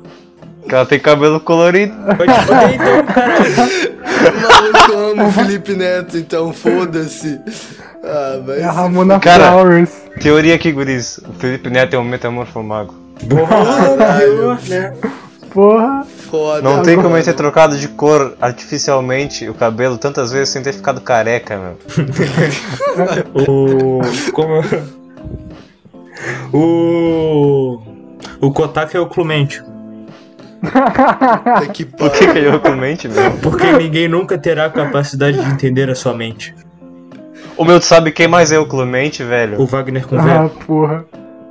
Ela 0.68 0.86
tem 0.86 0.99
cabelo 0.99 1.39
colorido. 1.39 1.93
Vai 2.18 2.28
te 2.28 2.45
fuder 2.45 2.74
então, 2.74 3.06
caralho. 3.14 3.95
O 4.36 4.41
maluco 4.41 5.12
ama 5.12 5.28
o 5.28 5.32
Felipe 5.32 5.74
Neto, 5.74 6.18
então 6.18 6.51
foda-se. 6.51 7.39
Ah, 8.03 8.41
vai 8.45 8.62
É 8.62 8.64
a 8.64 8.72
Ramona 8.72 9.20
Cara. 9.20 9.51
Flowers. 9.51 9.91
Teoria 10.22 10.56
aqui, 10.56 10.72
guris. 10.72 11.20
O 11.20 11.34
Felipe 11.34 11.70
Neto 11.70 11.95
é 11.95 11.99
um 11.99 12.03
metamorfo 12.03 12.64
mago. 12.64 12.95
Caralho. 13.30 14.58
Porra. 15.51 16.06
Foda. 16.30 16.62
Não 16.62 16.82
tem 16.82 16.97
como 16.97 17.16
ele 17.16 17.24
ter 17.24 17.34
trocado 17.34 17.78
de 17.78 17.88
cor 17.88 18.36
artificialmente 18.41 19.47
o 19.47 19.53
cabelo 19.53 19.97
tantas 19.97 20.32
vezes 20.32 20.49
sem 20.49 20.62
ter 20.62 20.74
ficado 20.74 20.99
careca, 20.99 21.58
meu. 21.58 21.78
O. 23.47 24.01
Como. 24.34 24.62
O. 26.53 27.95
O 28.41 28.51
Kotak 28.51 28.95
é 28.95 28.99
o 28.99 29.07
Clemente. 29.07 29.63
Puta 30.61 31.67
que 31.73 31.86
Por 31.86 32.11
que, 32.11 32.23
ele 32.23 32.47
é 32.47 32.55
o 32.55 32.59
Clemente, 32.59 33.07
meu? 33.07 33.31
Porque 33.41 33.71
ninguém 33.73 34.07
nunca 34.07 34.38
terá 34.38 34.65
a 34.65 34.69
capacidade 34.69 35.41
de 35.41 35.49
entender 35.49 35.89
a 35.89 35.95
sua 35.95 36.13
mente. 36.13 36.53
O 37.57 37.63
meu, 37.63 37.79
tu 37.79 37.86
sabe 37.86 38.11
quem 38.11 38.27
mais 38.27 38.51
é 38.51 38.59
o 38.59 38.65
Clemente, 38.65 39.23
velho? 39.23 39.61
O 39.61 39.65
Wagner 39.65 40.05
com 40.05 40.19
ah, 40.19 40.43
V. 40.47 40.49
porra. 40.65 41.05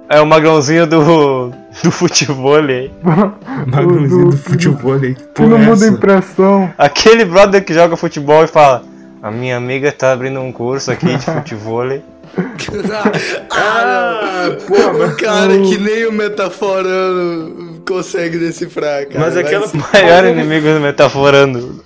É 0.09 0.21
o 0.21 0.27
magrãozinho 0.27 0.87
do, 0.87 1.51
do 1.83 1.91
futebol 1.91 2.57
aí. 2.57 2.91
Magrãozinho 3.67 4.27
do- 4.27 4.31
do 4.31 4.37
futebol 4.37 4.95
aí. 4.95 5.15
Que 5.35 5.43
não 5.43 5.57
é 5.57 5.61
muda 5.61 5.85
a 5.85 5.89
impressão. 5.89 6.71
Aquele 6.77 7.25
brother 7.25 7.65
que 7.65 7.73
joga 7.73 7.97
futebol 7.97 8.45
e 8.45 8.47
fala: 8.47 8.83
A 9.23 9.31
minha 9.31 9.57
amiga 9.57 9.91
tá 9.91 10.13
abrindo 10.13 10.41
um 10.41 10.53
curso 10.53 10.91
aqui 10.91 11.07
de 11.07 11.25
futebol. 11.25 11.89
ah, 13.51 14.57
pô, 14.67 14.75
não. 14.99 15.07
O 15.09 15.17
cara 15.17 15.59
que 15.61 15.79
nem 15.79 16.07
o 16.07 16.13
metaforando 16.13 17.83
consegue 17.87 18.39
decifrar, 18.39 19.07
cara. 19.07 19.21
Mas 19.21 19.37
aquela- 19.37 19.67
se- 19.69 19.77
Maior 19.77 20.25
inimigo 20.27 20.67
do 20.69 20.81
metaforando. 20.81 21.85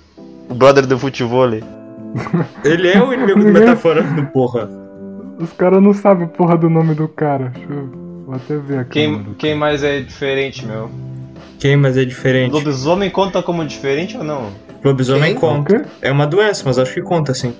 O 0.49 0.53
brother 0.53 0.85
do 0.85 0.97
futebol. 0.97 1.47
Ele 2.63 2.87
é 2.87 3.01
o 3.01 3.13
inimigo 3.13 3.39
do 3.39 3.45
Ninguém- 3.45 3.61
metaforando, 3.61 4.25
porra. 4.27 4.69
Os 5.39 5.51
caras 5.53 5.81
não 5.81 5.93
sabem 5.93 6.27
porra 6.27 6.57
do 6.57 6.69
nome 6.69 6.93
do 6.95 7.07
cara. 7.07 7.51
Deixa 7.55 7.71
eu... 7.71 7.89
Vou 8.25 8.35
até 8.35 8.57
ver 8.57 8.79
aqui. 8.79 8.91
Quem, 8.91 9.23
quem 9.37 9.55
mais 9.55 9.83
é 9.83 10.01
diferente, 10.01 10.65
meu? 10.65 10.89
Quem, 11.59 11.75
mas 11.75 11.97
é 11.97 12.05
diferente. 12.05 12.51
Lobisomem 12.51 13.09
conta 13.09 13.41
como 13.41 13.65
diferente 13.65 14.17
ou 14.17 14.23
não? 14.23 14.49
Lobisomem 14.83 15.31
Quem? 15.31 15.35
conta. 15.35 15.85
É 16.01 16.11
uma 16.11 16.25
doença, 16.27 16.63
mas 16.65 16.77
acho 16.77 16.93
que 16.93 17.01
conta 17.01 17.33
sim. 17.33 17.53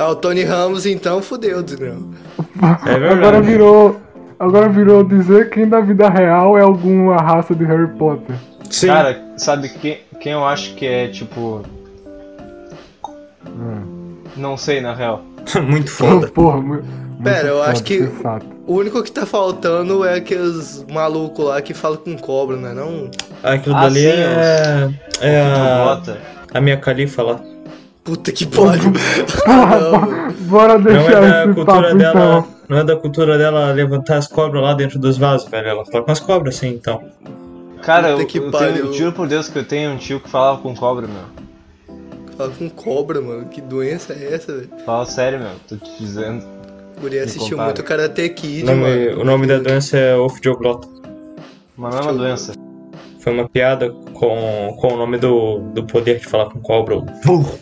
Ah, 0.00 0.08
o 0.08 0.16
Tony 0.16 0.42
Ramos 0.44 0.86
então 0.86 1.20
fudeu, 1.20 1.62
desgrama. 1.62 2.08
É 2.86 2.98
verdade. 2.98 3.12
Agora 3.20 3.40
virou. 3.42 4.00
Agora 4.38 4.68
virou 4.70 5.04
dizer 5.04 5.50
quem 5.50 5.68
da 5.68 5.80
vida 5.80 6.08
real 6.08 6.56
é 6.56 6.62
alguma 6.62 7.16
raça 7.18 7.54
de 7.54 7.62
Harry 7.64 7.88
Potter. 7.98 8.34
Sim. 8.70 8.86
Cara, 8.86 9.20
sabe 9.36 9.68
quem, 9.68 9.98
quem 10.18 10.32
eu 10.32 10.44
acho 10.46 10.74
que 10.74 10.86
é 10.86 11.08
tipo. 11.08 11.62
Hum. 13.46 14.16
Não 14.36 14.56
sei 14.56 14.80
na 14.80 14.94
real. 14.94 15.22
Muito 15.62 15.90
foda. 15.90 16.28
Porra, 16.32 16.60
mu- 16.60 16.82
Pera, 17.22 17.34
muito 17.42 17.46
eu 17.48 17.62
acho 17.62 17.72
foda, 17.72 17.84
que- 17.84 18.06
sensato. 18.06 18.46
O 18.66 18.74
único 18.76 19.02
que 19.02 19.12
tá 19.12 19.26
faltando 19.26 20.04
é 20.04 20.14
aqueles 20.14 20.86
malucos 20.90 21.44
lá 21.44 21.60
que 21.60 21.74
falam 21.74 21.98
com 21.98 22.16
cobra, 22.16 22.56
né? 22.56 22.72
Não. 22.72 23.10
Aquilo 23.42 23.76
Ah, 23.76 23.82
dali 23.82 24.00
sim, 24.00 24.06
é. 24.08 24.90
É 25.20 25.44
Do 25.44 25.60
a, 25.60 26.02
a 26.54 26.60
minha 26.62 26.76
califa 26.78 27.22
lá. 27.22 27.40
Puta 28.04 28.32
que 28.32 28.46
pariu. 28.46 28.92
Porra, 29.44 29.76
Ah, 29.76 29.78
não. 29.80 30.32
bora 30.48 30.72
é 30.74 30.78
deixar 30.78 31.20
da 31.20 31.44
esse 31.44 31.54
cultura 31.54 31.64
papo 31.82 31.94
dela. 31.98 32.10
então. 32.10 32.48
Não 32.68 32.78
é 32.78 32.84
da 32.84 32.96
cultura 32.96 33.36
dela 33.38 33.72
levantar 33.72 34.16
as 34.18 34.28
cobras 34.28 34.62
lá 34.62 34.74
dentro 34.74 34.98
dos 34.98 35.18
vasos, 35.18 35.48
velho. 35.50 35.68
Ela 35.68 35.84
fala 35.84 36.04
com 36.04 36.12
as 36.12 36.20
cobras 36.20 36.56
assim, 36.56 36.68
então. 36.68 37.02
Cara, 37.82 38.10
eu, 38.10 38.16
Puta 38.18 38.28
que 38.28 38.38
eu 38.38 38.50
tenho, 38.52 38.92
juro 38.92 39.12
por 39.12 39.26
Deus 39.26 39.48
que 39.48 39.58
eu 39.58 39.64
tenho 39.64 39.90
um 39.92 39.96
tio 39.96 40.20
que 40.20 40.28
falava 40.28 40.58
com 40.58 40.74
cobra, 40.74 41.06
meu. 41.08 41.96
Fala 42.36 42.50
com 42.50 42.70
cobra, 42.70 43.20
mano. 43.20 43.46
Que 43.46 43.60
doença 43.60 44.12
é 44.12 44.34
essa, 44.34 44.52
velho? 44.54 44.68
Fala 44.86 45.04
sério, 45.04 45.38
meu. 45.40 45.50
Tô 45.68 45.76
te 45.76 45.90
dizendo. 45.98 46.44
O 46.96 47.00
Guri 47.00 47.18
assistiu 47.18 47.56
contaram. 47.56 47.64
muito 47.64 47.82
Karate 47.82 48.28
Kid, 48.30 48.62
O 48.62 48.66
nome, 48.66 48.82
mano. 49.08 49.20
o 49.20 49.24
nome 49.24 49.46
da 49.46 49.58
doença 49.58 49.96
é 49.96 50.14
ofidioglota. 50.16 50.86
Mas 51.76 51.94
não 51.94 52.00
é 52.00 52.04
uma 52.04 52.12
doença. 52.14 52.52
Foi 53.18 53.32
uma 53.32 53.48
piada 53.48 53.90
com, 54.14 54.76
com 54.80 54.94
o 54.94 54.96
nome 54.96 55.18
do, 55.18 55.58
do 55.74 55.84
poder 55.84 56.18
de 56.20 56.26
falar 56.26 56.46
com 56.50 56.60
cobra. 56.60 56.96
o 56.96 57.02
burro. 57.24 57.58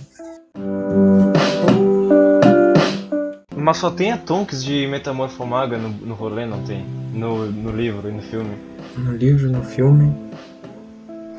Mas 3.57 3.77
só 3.77 3.91
tem 3.91 4.13
a 4.13 4.17
Tonks 4.17 4.65
de 4.65 4.87
Metamorfomaga 4.87 5.77
no, 5.77 5.91
no 5.91 6.15
rolê, 6.15 6.47
não 6.47 6.63
tem? 6.63 6.85
No, 7.13 7.47
no 7.47 7.71
livro 7.71 8.09
e 8.09 8.13
no 8.13 8.23
filme. 8.23 8.51
No 8.97 9.13
livro, 9.13 9.51
no 9.51 9.63
filme. 9.63 10.13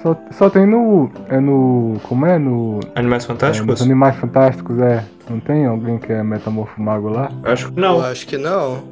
Só, 0.04 0.16
só 0.32 0.50
tem 0.50 0.66
no. 0.66 1.10
É 1.28 1.40
no. 1.40 1.98
Como 2.04 2.26
é? 2.26 2.38
No. 2.38 2.80
Animais 2.96 3.24
É, 3.24 3.28
Fantásticos? 3.28 3.68
nos 3.68 3.82
Animais 3.82 4.16
Fantásticos, 4.18 4.80
é. 4.80 5.04
Não 5.30 5.40
tem 5.40 5.66
alguém 5.66 5.98
que 5.98 6.12
é 6.12 6.24
metamorfo 6.24 6.82
mago 6.82 7.10
lá? 7.10 7.32
Acho 7.44 7.72
que 7.72 7.80
Eu 7.80 7.82
não. 7.82 8.02
acho 8.02 8.28
que 8.28 8.38
não. 8.38 8.84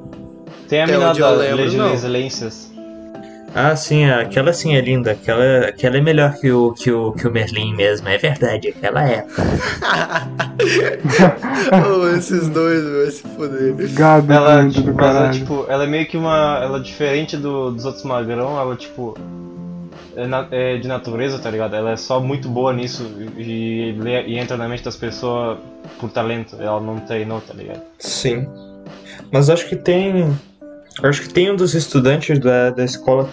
Tem 0.67 0.82
a 0.82 0.84
Até 0.86 0.97
mina 0.97 1.09
eu 1.11 1.15
da 1.15 1.30
lembro. 1.32 1.93
Excelências. 1.93 2.71
Ah, 3.55 3.75
sim, 3.75 4.05
aquela 4.05 4.53
sim 4.53 4.75
é 4.75 4.81
linda. 4.81 5.11
Aquela, 5.11 5.67
aquela 5.69 5.97
é 5.97 6.01
melhor 6.01 6.33
que 6.35 6.51
o, 6.51 6.73
que, 6.73 6.91
o, 6.91 7.11
que 7.13 7.27
o 7.27 7.31
Merlin 7.31 7.73
mesmo, 7.75 8.07
é 8.07 8.17
verdade. 8.17 8.67
Aquela 8.69 9.07
é. 9.07 9.25
Ô, 11.89 12.07
esses 12.15 12.47
dois, 12.49 12.83
vai 12.83 13.11
se 13.11 13.23
fuder. 13.23 13.93
Gado 13.93 14.31
Ela, 14.31 14.69
tipo, 14.69 14.93
mas 14.93 15.15
ela, 15.15 15.29
tipo, 15.31 15.65
ela 15.69 15.83
é 15.85 15.87
meio 15.87 16.05
que 16.07 16.17
uma. 16.17 16.59
Ela 16.61 16.77
é 16.77 16.81
diferente 16.81 17.35
do- 17.37 17.71
dos 17.71 17.85
outros 17.85 18.03
magrão, 18.03 18.59
ela, 18.59 18.75
tipo. 18.75 19.17
É, 20.15 20.25
na- 20.27 20.47
é 20.51 20.77
de 20.77 20.87
natureza, 20.87 21.37
tá 21.39 21.49
ligado? 21.49 21.75
Ela 21.75 21.91
é 21.91 21.95
só 21.97 22.19
muito 22.19 22.49
boa 22.49 22.73
nisso 22.73 23.03
e, 23.37 23.93
e, 23.95 24.31
e 24.33 24.37
entra 24.37 24.57
na 24.57 24.67
mente 24.67 24.83
das 24.83 24.95
pessoas 24.95 25.57
por 25.99 26.09
talento. 26.11 26.57
Ela 26.59 26.81
não 26.81 26.99
treinou, 26.99 27.39
tá 27.41 27.53
ligado? 27.53 27.81
Sim. 27.99 28.47
Mas 29.31 29.49
acho 29.49 29.67
que 29.67 29.75
tem. 29.75 30.31
Acho 31.03 31.21
que 31.21 31.29
tem 31.33 31.51
um 31.51 31.55
dos 31.55 31.73
estudantes 31.73 32.39
da, 32.39 32.71
da 32.71 32.83
escola 32.83 33.29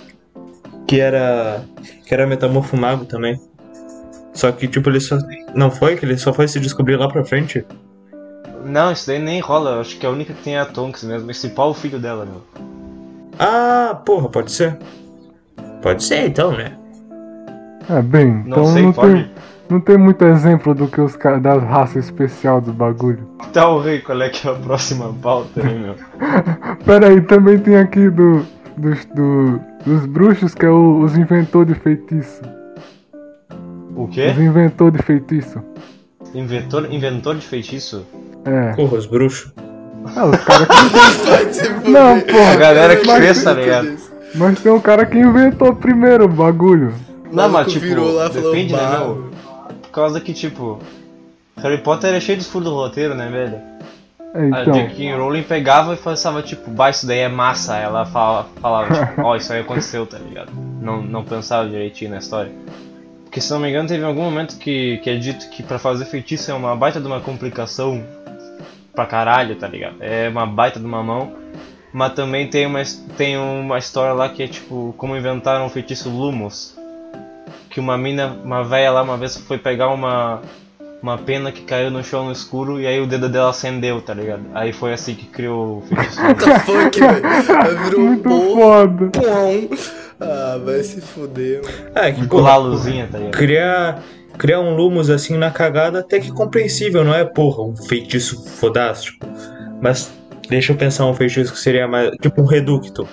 que 0.86 1.00
era. 1.00 1.62
que 2.06 2.12
era 2.12 2.26
metamorfo 2.26 2.76
mago 2.76 3.04
também. 3.04 3.40
Só 4.34 4.50
que 4.52 4.66
tipo, 4.68 4.90
ele 4.90 5.00
só. 5.00 5.16
Não 5.54 5.70
foi? 5.70 5.96
Que 5.96 6.04
ele 6.04 6.18
só 6.18 6.32
foi 6.32 6.46
se 6.48 6.60
descobrir 6.60 6.96
lá 6.96 7.08
pra 7.08 7.24
frente? 7.24 7.64
Não, 8.64 8.92
isso 8.92 9.06
daí 9.06 9.18
nem 9.18 9.40
rola. 9.40 9.72
Eu 9.72 9.80
Acho 9.80 9.96
que 9.98 10.06
a 10.06 10.10
única 10.10 10.32
que 10.34 10.42
tem 10.42 10.56
é 10.56 10.60
a 10.60 10.66
Tonks 10.66 11.04
mesmo. 11.04 11.30
Esse 11.30 11.50
pau 11.50 11.68
é 11.68 11.70
o 11.70 11.74
filho 11.74 11.98
dela, 11.98 12.26
meu. 12.26 12.42
Ah, 13.38 14.00
porra, 14.04 14.28
pode 14.28 14.50
ser. 14.52 14.78
Pode 15.82 16.02
ser 16.02 16.26
então, 16.26 16.52
né? 16.56 16.76
É, 17.90 18.00
bem, 18.00 18.26
Não 18.26 18.46
então 18.46 18.66
sei, 18.66 18.82
não, 18.82 18.92
pode. 18.92 19.12
tem, 19.12 19.30
não 19.68 19.80
tem 19.80 19.96
muito 19.96 20.24
exemplo 20.24 20.74
do 20.74 20.86
que 20.86 21.00
os 21.00 21.16
caras 21.16 21.42
das 21.42 21.62
raças 21.62 22.04
especial 22.04 22.60
do 22.60 22.72
bagulho. 22.72 23.26
Tá 23.52 23.68
o 23.68 23.80
rei, 23.80 24.00
qual 24.00 24.20
é 24.22 24.28
que 24.28 24.46
é 24.46 24.50
a 24.50 24.54
próxima 24.54 25.12
pauta 25.22 25.60
aí, 25.62 25.78
meu? 25.78 25.94
Pera 26.84 27.08
aí, 27.08 27.20
também 27.22 27.58
tem 27.58 27.76
aqui 27.76 28.10
do, 28.10 28.44
dos, 28.76 29.04
do, 29.06 29.60
dos 29.84 30.06
bruxos 30.06 30.54
que 30.54 30.66
é 30.66 30.70
o, 30.70 31.00
os 31.00 31.16
inventor 31.16 31.64
de 31.64 31.74
feitiço. 31.74 32.42
O 33.96 34.08
quê? 34.08 34.32
Os 34.32 34.38
inventor 34.38 34.90
de 34.90 35.02
feitiço. 35.02 35.62
Inventor, 36.34 36.92
inventor 36.92 37.36
de 37.36 37.46
feitiço? 37.46 38.04
É. 38.44 38.72
Porra, 38.72 38.98
os 38.98 39.06
bruxos. 39.06 39.52
Ah, 40.16 40.26
os 40.26 40.36
caras 40.44 40.68
que. 40.68 41.88
Não, 41.88 42.20
porra. 42.20 42.52
A 42.52 42.56
galera 42.56 42.96
que 42.96 43.06
fez, 43.06 43.42
tá 43.42 43.52
ligado? 43.54 43.96
Mas 44.34 44.60
tem 44.60 44.72
um 44.72 44.80
cara 44.80 45.06
que 45.06 45.16
inventou 45.16 45.74
primeiro 45.74 46.24
o 46.24 46.28
bagulho. 46.28 46.92
Não, 47.32 47.48
mas 47.48 47.72
tipo, 47.72 47.86
virou 47.86 48.12
lá 48.12 48.26
e 48.26 48.32
falou, 48.32 48.52
depende, 48.52 48.72
né, 48.72 48.78
"Bah, 48.78 48.98
meu? 48.98 49.14
Por 49.14 49.33
causa 49.94 50.20
que, 50.20 50.32
tipo, 50.32 50.80
Harry 51.56 51.78
Potter 51.78 52.14
é 52.14 52.20
cheio 52.20 52.38
de 52.38 52.44
furos 52.44 52.68
do 52.68 52.74
roteiro, 52.74 53.14
né, 53.14 53.28
velho? 53.28 53.74
É, 54.34 54.40
A 54.40 54.62
então. 54.62 54.74
J.K. 54.74 55.14
Rowling 55.14 55.44
pegava 55.44 55.94
e 55.94 55.96
pensava, 55.96 56.42
tipo, 56.42 56.70
bah, 56.70 56.90
isso 56.90 57.06
daí 57.06 57.20
é 57.20 57.28
massa. 57.28 57.76
Ela 57.76 58.04
fala, 58.04 58.48
falava, 58.60 58.92
tipo, 58.92 59.22
ó, 59.22 59.36
isso 59.36 59.52
aí 59.52 59.60
aconteceu, 59.60 60.04
tá 60.06 60.18
ligado? 60.18 60.52
Não, 60.52 61.00
não 61.00 61.24
pensava 61.24 61.68
direitinho 61.68 62.10
na 62.10 62.18
história. 62.18 62.52
Porque 63.24 63.40
se 63.40 63.52
não 63.52 63.60
me 63.60 63.68
engano, 63.68 63.88
teve 63.88 64.04
algum 64.04 64.22
momento 64.22 64.58
que, 64.58 64.98
que 64.98 65.10
é 65.10 65.16
dito 65.16 65.48
que 65.50 65.62
pra 65.62 65.78
fazer 65.78 66.04
feitiço 66.04 66.50
é 66.50 66.54
uma 66.54 66.74
baita 66.74 67.00
de 67.00 67.06
uma 67.06 67.20
complicação 67.20 68.04
pra 68.94 69.06
caralho, 69.06 69.56
tá 69.56 69.68
ligado? 69.68 69.96
É 70.00 70.28
uma 70.28 70.46
baita 70.46 70.78
de 70.78 70.86
uma 70.86 71.02
mão. 71.02 71.32
Mas 71.92 72.12
também 72.14 72.48
tem 72.48 72.66
uma, 72.66 72.82
tem 73.16 73.36
uma 73.36 73.78
história 73.78 74.12
lá 74.12 74.28
que 74.28 74.42
é 74.42 74.48
tipo, 74.48 74.94
como 74.98 75.16
inventaram 75.16 75.66
o 75.66 75.68
feitiço 75.68 76.10
Lumos. 76.10 76.73
Que 77.74 77.80
uma 77.80 77.98
mina, 77.98 78.38
uma 78.44 78.62
velha 78.62 78.92
lá 78.92 79.02
uma 79.02 79.16
vez 79.16 79.36
foi 79.36 79.58
pegar 79.58 79.88
uma, 79.88 80.40
uma 81.02 81.18
pena 81.18 81.50
que 81.50 81.62
caiu 81.62 81.90
no 81.90 82.04
chão 82.04 82.26
no 82.26 82.30
escuro 82.30 82.80
e 82.80 82.86
aí 82.86 83.00
o 83.00 83.06
dedo 83.06 83.28
dela 83.28 83.50
acendeu, 83.50 84.00
tá 84.00 84.14
ligado? 84.14 84.44
Aí 84.54 84.72
foi 84.72 84.92
assim 84.92 85.12
que 85.16 85.26
criou 85.26 85.78
o 85.78 85.82
feitiço. 85.82 86.22
What 86.22 86.44
the 86.44 86.58
fuck, 86.60 87.00
velho? 87.00 87.84
Virou 87.84 88.00
um 88.00 88.06
Muito 88.06 88.28
bom. 88.28 88.54
foda. 88.54 89.10
Ah, 90.20 90.60
vai 90.64 90.84
se 90.84 91.00
fuder, 91.00 91.62
mano. 91.64 91.76
É, 91.96 92.12
que 92.12 92.24
Colar 92.28 92.52
a 92.52 92.56
luzinha, 92.58 93.08
tá 93.10 93.18
ligado? 93.18 93.32
criar, 93.32 94.00
criar 94.38 94.60
um 94.60 94.76
Lumos 94.76 95.10
assim 95.10 95.36
na 95.36 95.50
cagada 95.50 95.98
até 95.98 96.20
que 96.20 96.30
compreensível, 96.30 97.04
não 97.04 97.12
é, 97.12 97.24
porra, 97.24 97.64
um 97.64 97.76
feitiço 97.76 98.48
fodástico. 98.50 99.26
Mas 99.82 100.12
deixa 100.48 100.72
eu 100.72 100.76
pensar 100.76 101.06
um 101.06 101.14
feitiço 101.14 101.52
que 101.52 101.58
seria 101.58 101.88
mais. 101.88 102.12
Tipo 102.22 102.40
um 102.40 102.46
reducto. 102.46 103.08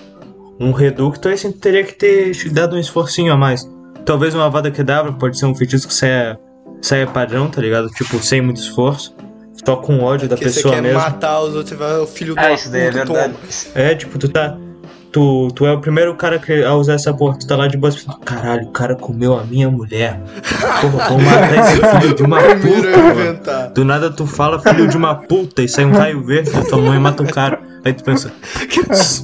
Um 0.59 0.72
reducto 0.72 1.28
aí 1.28 1.36
você 1.36 1.51
teria 1.51 1.84
que 1.84 1.95
ter 1.95 2.32
dado 2.51 2.76
um 2.76 2.80
esforcinho 2.80 3.34
a 3.34 3.36
mais. 3.36 3.68
Talvez 4.05 4.33
uma 4.33 4.49
vada 4.49 4.71
quedavra 4.71 5.11
pode 5.13 5.37
ser 5.37 5.45
um 5.45 5.55
feitiço 5.55 5.87
que 5.87 5.93
saia, 5.93 6.39
saia 6.81 7.07
padrão, 7.07 7.49
tá 7.49 7.61
ligado? 7.61 7.89
Tipo, 7.89 8.21
sem 8.21 8.41
muito 8.41 8.59
esforço. 8.59 9.15
Só 9.65 9.75
com 9.75 9.99
ódio 10.01 10.27
da 10.27 10.35
Porque 10.35 10.49
você 10.49 10.55
pessoa 10.55 10.73
quer 10.75 10.81
mesmo. 10.81 10.99
matar 10.99 11.39
os 11.41 11.55
outros, 11.55 11.77
vai 11.77 11.97
o 11.99 12.07
filho 12.07 12.33
do 12.33 12.39
Ah, 12.39 12.51
isso 12.51 12.71
daí 12.71 12.81
é 12.87 12.91
verdade. 12.91 13.35
É, 13.75 13.93
tipo, 13.93 14.17
tu 14.17 14.27
tá. 14.27 14.57
Tu, 15.11 15.49
tu 15.53 15.65
é 15.65 15.73
o 15.73 15.79
primeiro 15.81 16.15
cara 16.15 16.39
que- 16.39 16.63
a 16.63 16.73
usar 16.73 16.93
essa 16.93 17.13
porra. 17.13 17.37
Tu 17.37 17.45
tá 17.45 17.55
lá 17.57 17.67
de 17.67 17.77
boa 17.77 17.93
e 17.93 17.99
fala, 17.99 18.17
caralho, 18.19 18.67
o 18.67 18.71
cara 18.71 18.95
comeu 18.95 19.37
a 19.37 19.43
minha 19.43 19.69
mulher. 19.69 20.19
Porra, 20.79 21.09
vamos 21.09 21.23
matar 21.25 21.59
esse 21.59 21.99
filho 22.01 22.15
de 22.15 22.23
uma 22.23 22.39
puta. 22.41 23.71
Do 23.75 23.85
nada 23.85 24.09
tu 24.09 24.25
fala 24.25 24.57
filho 24.59 24.87
de 24.87 24.97
uma 24.97 25.13
puta 25.15 25.61
e 25.61 25.67
sai 25.69 25.85
um 25.85 25.91
raio 25.91 26.23
verde 26.25 26.49
da 26.49 26.63
tua 26.63 26.79
mãe 26.79 26.95
e 26.95 26.99
mata 26.99 27.21
o 27.21 27.27
cara. 27.31 27.59
Aí 27.85 27.93
tu 27.93 28.03
pensa. 28.03 28.31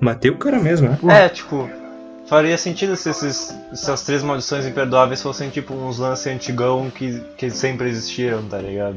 Matei 0.00 0.30
o 0.30 0.36
cara 0.36 0.60
mesmo, 0.60 0.88
né? 0.90 0.98
É, 1.24 1.28
tipo, 1.28 1.68
faria 2.28 2.56
sentido 2.58 2.96
se, 2.96 3.10
esses, 3.10 3.54
se 3.74 3.90
as 3.90 4.02
três 4.02 4.22
maldições 4.22 4.66
imperdoáveis 4.66 5.22
fossem 5.22 5.48
tipo 5.50 5.74
uns 5.74 5.98
lances 5.98 6.26
antigão 6.32 6.90
que, 6.90 7.20
que 7.36 7.50
sempre 7.50 7.88
existiram, 7.88 8.42
tá 8.42 8.58
ligado? 8.58 8.96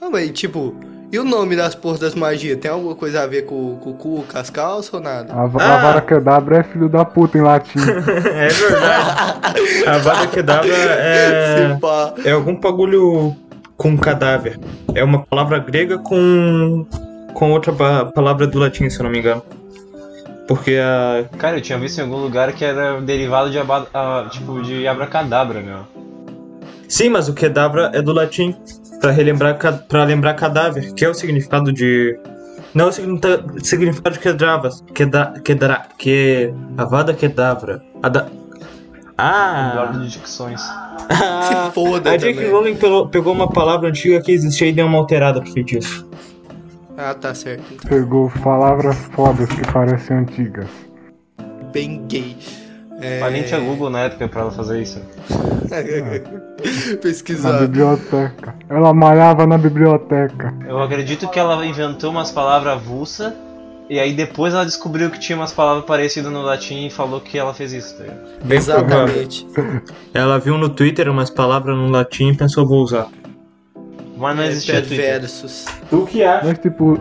Ah, 0.00 0.08
mas 0.10 0.30
tipo, 0.30 0.74
e 1.12 1.18
o 1.18 1.24
nome 1.24 1.54
das 1.56 1.74
porras 1.74 2.00
das 2.00 2.14
magias? 2.14 2.58
Tem 2.58 2.70
alguma 2.70 2.94
coisa 2.94 3.22
a 3.22 3.26
ver 3.26 3.42
com, 3.46 3.76
com 3.76 3.90
o 3.90 3.94
cu, 3.94 4.24
com 4.30 4.38
as 4.38 4.50
calças 4.50 4.92
ou 4.92 5.00
nada? 5.00 5.32
A, 5.32 5.42
Ah! 5.42 5.44
a 5.44 5.78
vara 5.82 6.00
quedabra 6.00 6.58
é 6.58 6.62
filho 6.64 6.88
da 6.88 7.04
puta 7.04 7.38
em 7.38 7.42
latim. 7.42 7.78
é 7.80 8.48
verdade. 8.48 9.84
A 9.86 9.98
vada 9.98 10.26
quedabra 10.26 10.72
é. 10.74 11.78
É 12.24 12.30
algum 12.32 12.56
bagulho 12.58 13.34
com 13.76 13.96
cadáver. 13.96 14.58
É 14.94 15.02
uma 15.04 15.24
palavra 15.24 15.58
grega 15.58 15.98
com. 15.98 16.86
com 17.34 17.52
outra 17.52 17.72
pa- 17.72 18.06
palavra 18.06 18.46
do 18.46 18.58
latim, 18.58 18.88
se 18.90 18.98
eu 18.98 19.04
não 19.04 19.10
me 19.10 19.18
engano. 19.18 19.42
Porque 20.46 20.76
a. 20.76 21.24
Cara, 21.38 21.56
eu 21.56 21.62
tinha 21.62 21.78
visto 21.78 21.98
em 21.98 22.02
algum 22.02 22.16
lugar 22.18 22.52
que 22.52 22.64
era 22.64 23.00
derivado 23.00 23.50
de, 23.50 23.58
aba, 23.58 23.86
ah, 23.94 24.26
tipo, 24.30 24.60
de 24.62 24.86
abracadabra, 24.86 25.60
meu. 25.60 25.78
Sim, 26.88 27.08
mas 27.08 27.28
o 27.28 27.34
quedabra 27.34 27.90
é 27.94 28.02
do 28.02 28.12
latim. 28.12 28.54
Pra 29.00 29.10
relembrar 29.10 29.58
pra 29.88 30.04
lembrar 30.04 30.34
cadáver, 30.34 30.92
que 30.94 31.04
é 31.04 31.08
o 31.08 31.14
significado 31.14 31.72
de. 31.72 32.18
Não 32.74 32.86
é 32.86 32.88
o 32.88 32.92
significa- 32.92 33.44
significado 33.62 34.14
de 34.16 34.20
quedravas. 34.20 34.84
Queda, 34.94 35.34
quedra, 35.44 35.82
que. 35.98 36.52
Avada 36.76 37.12
quedavra. 37.12 37.82
Ada, 38.02 38.28
ah! 39.16 39.72
Guarda 39.74 39.98
de 40.00 40.08
dicções. 40.10 40.60
Se 41.10 41.72
foda 41.72 42.10
A 42.10 42.16
J.K. 42.16 42.34
também. 42.34 42.50
Rowling 42.50 42.76
pegou, 42.76 43.08
pegou 43.08 43.32
uma 43.32 43.48
palavra 43.48 43.88
antiga 43.88 44.20
que 44.20 44.32
existia 44.32 44.68
e 44.68 44.72
deu 44.72 44.86
uma 44.86 44.98
alterada 44.98 45.40
pro 45.40 45.52
feitiço. 45.52 46.08
Ah, 46.96 47.14
tá 47.14 47.34
certo. 47.34 47.64
Então, 47.72 47.88
Pegou 47.90 48.30
palavras 48.42 48.96
fodas 49.12 49.48
que 49.48 49.72
parecem 49.72 50.18
antigas. 50.18 50.68
bem 51.72 52.04
gay. 52.06 52.36
É... 53.00 53.18
Mas 53.20 53.32
nem 53.32 53.42
tinha 53.42 53.58
Google 53.58 53.90
na 53.90 54.00
época 54.02 54.28
pra 54.28 54.42
ela 54.42 54.50
fazer 54.52 54.80
isso. 54.80 55.00
Na 55.68 56.96
Pesquisar. 57.02 57.58
biblioteca. 57.60 58.54
Ela 58.68 58.94
malhava 58.94 59.46
na 59.46 59.58
biblioteca. 59.58 60.54
Eu 60.68 60.80
acredito 60.80 61.28
que 61.28 61.38
ela 61.38 61.64
inventou 61.66 62.10
umas 62.10 62.30
palavras 62.30 62.74
avulsa 62.74 63.34
e 63.90 63.98
aí 63.98 64.12
depois 64.12 64.54
ela 64.54 64.64
descobriu 64.64 65.10
que 65.10 65.18
tinha 65.18 65.36
umas 65.36 65.52
palavras 65.52 65.84
parecidas 65.84 66.30
no 66.30 66.42
latim 66.42 66.86
e 66.86 66.90
falou 66.90 67.20
que 67.20 67.36
ela 67.38 67.52
fez 67.52 67.72
isso, 67.72 67.96
tá. 67.98 68.04
Exatamente. 68.48 69.46
Ela 70.14 70.38
viu 70.38 70.56
no 70.56 70.68
Twitter 70.68 71.08
umas 71.10 71.28
palavras 71.30 71.76
no 71.76 71.88
latim 71.90 72.28
e 72.30 72.36
pensou, 72.36 72.66
vou 72.66 72.82
usar. 72.82 73.08
Mas 74.16 74.36
não 74.36 74.42
É, 74.42 74.48
existia 74.48 74.80
Twitter. 74.80 75.20
Versus. 75.20 75.66
Tu 75.90 76.04
que 76.06 76.22
acha? 76.22 76.46
Mas 76.46 76.58
tipo, 76.58 76.98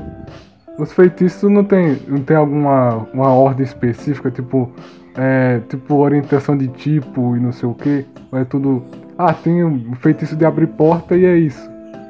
os 0.77 0.91
feitiços 0.91 1.49
não 1.51 1.63
tem, 1.63 1.99
não 2.07 2.19
tem 2.21 2.35
alguma 2.37 3.07
uma 3.13 3.29
ordem 3.33 3.63
específica, 3.65 4.31
tipo, 4.31 4.71
é, 5.15 5.59
tipo 5.69 5.95
orientação 5.95 6.57
de 6.57 6.67
tipo 6.69 7.35
e 7.35 7.39
não 7.39 7.51
sei 7.51 7.69
o 7.69 7.73
que. 7.73 8.05
É 8.33 8.43
tudo. 8.43 8.83
Ah, 9.17 9.33
tem 9.33 9.63
um 9.63 9.93
feitiço 9.95 10.35
de 10.35 10.43
abrir 10.45 10.67
porta 10.67 11.15
e 11.15 11.23
é 11.25 11.37
isso. 11.37 11.61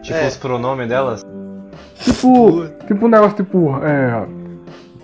Tipo 0.02 0.18
É. 0.18 0.28
os 0.28 0.38
pronomes 0.38 0.88
delas. 0.88 1.22
Tipo, 2.00 2.66
tipo 2.88 3.06
um 3.06 3.10
negócio 3.10 3.36
tipo, 3.38 3.76
é. 3.84 4.26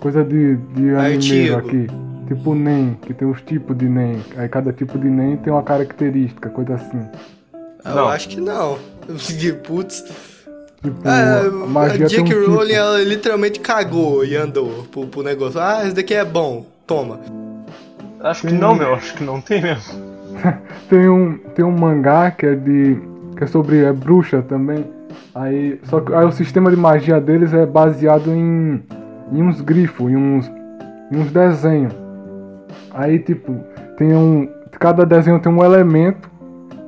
Coisa 0.00 0.24
de, 0.24 0.56
de 0.56 0.94
animeiro 0.94 1.56
Artigo. 1.56 1.58
aqui. 1.58 1.86
Tipo 2.26 2.54
NEM, 2.54 2.96
que 3.02 3.12
tem 3.12 3.28
os 3.28 3.42
tipos 3.42 3.76
de 3.76 3.86
NEM. 3.88 4.22
Aí 4.36 4.48
cada 4.48 4.72
tipo 4.72 4.98
de 4.98 5.08
NEM 5.08 5.36
tem 5.38 5.52
uma 5.52 5.62
característica, 5.62 6.48
coisa 6.48 6.74
assim. 6.76 7.00
Eu 7.84 7.94
Não. 7.94 8.08
acho 8.08 8.28
que 8.28 8.40
não. 8.40 8.78
Putz. 9.64 10.04
Tipo, 10.82 10.96
Ah, 11.04 11.40
a 11.40 11.90
tem 11.90 12.04
um 12.04 12.08
J.K. 12.08 12.24
tipo. 12.24 12.50
Rowling, 12.50 12.72
ela 12.72 13.02
literalmente 13.02 13.60
cagou 13.60 14.24
e 14.24 14.34
andou 14.34 14.86
pro, 14.90 15.06
pro 15.06 15.22
negócio. 15.22 15.60
Ah, 15.60 15.84
esse 15.84 15.94
daqui 15.94 16.14
é 16.14 16.24
bom. 16.24 16.64
Toma. 16.86 17.20
Acho 18.20 18.46
que 18.46 18.52
não, 18.54 18.74
meu. 18.74 18.94
Acho 18.94 19.14
que 19.14 19.24
não 19.24 19.40
tem 19.40 19.62
mesmo. 19.62 20.10
Tem 20.88 21.08
um, 21.08 21.36
tem 21.54 21.64
um 21.64 21.70
mangá 21.70 22.30
que 22.30 22.46
é 22.46 22.54
de. 22.54 22.96
que 23.36 23.44
é 23.44 23.46
sobre 23.46 23.84
é 23.84 23.92
bruxa 23.92 24.42
também. 24.42 24.86
Aí. 25.34 25.78
Só 25.84 26.00
que 26.00 26.14
aí 26.14 26.24
o 26.24 26.32
sistema 26.32 26.70
de 26.70 26.76
magia 26.76 27.20
deles 27.20 27.52
é 27.52 27.66
baseado 27.66 28.30
em. 28.30 28.82
em 29.32 29.42
uns 29.42 29.60
grifos, 29.60 30.10
em 30.10 30.16
uns. 30.16 30.50
em 31.12 31.18
uns 31.18 31.30
desenhos. 31.30 31.92
Aí 32.92 33.18
tipo, 33.18 33.54
tem 33.98 34.14
um. 34.14 34.48
Cada 34.78 35.04
desenho 35.04 35.38
tem 35.40 35.52
um 35.52 35.62
elemento. 35.64 36.30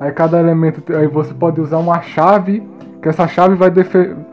Aí 0.03 0.11
cada 0.11 0.37
elemento. 0.37 0.83
Aí 0.93 1.07
você 1.07 1.33
pode 1.33 1.61
usar 1.61 1.77
uma 1.77 2.01
chave. 2.01 2.61
Que 3.01 3.07
essa 3.07 3.25
chave 3.25 3.55
vai, 3.55 3.71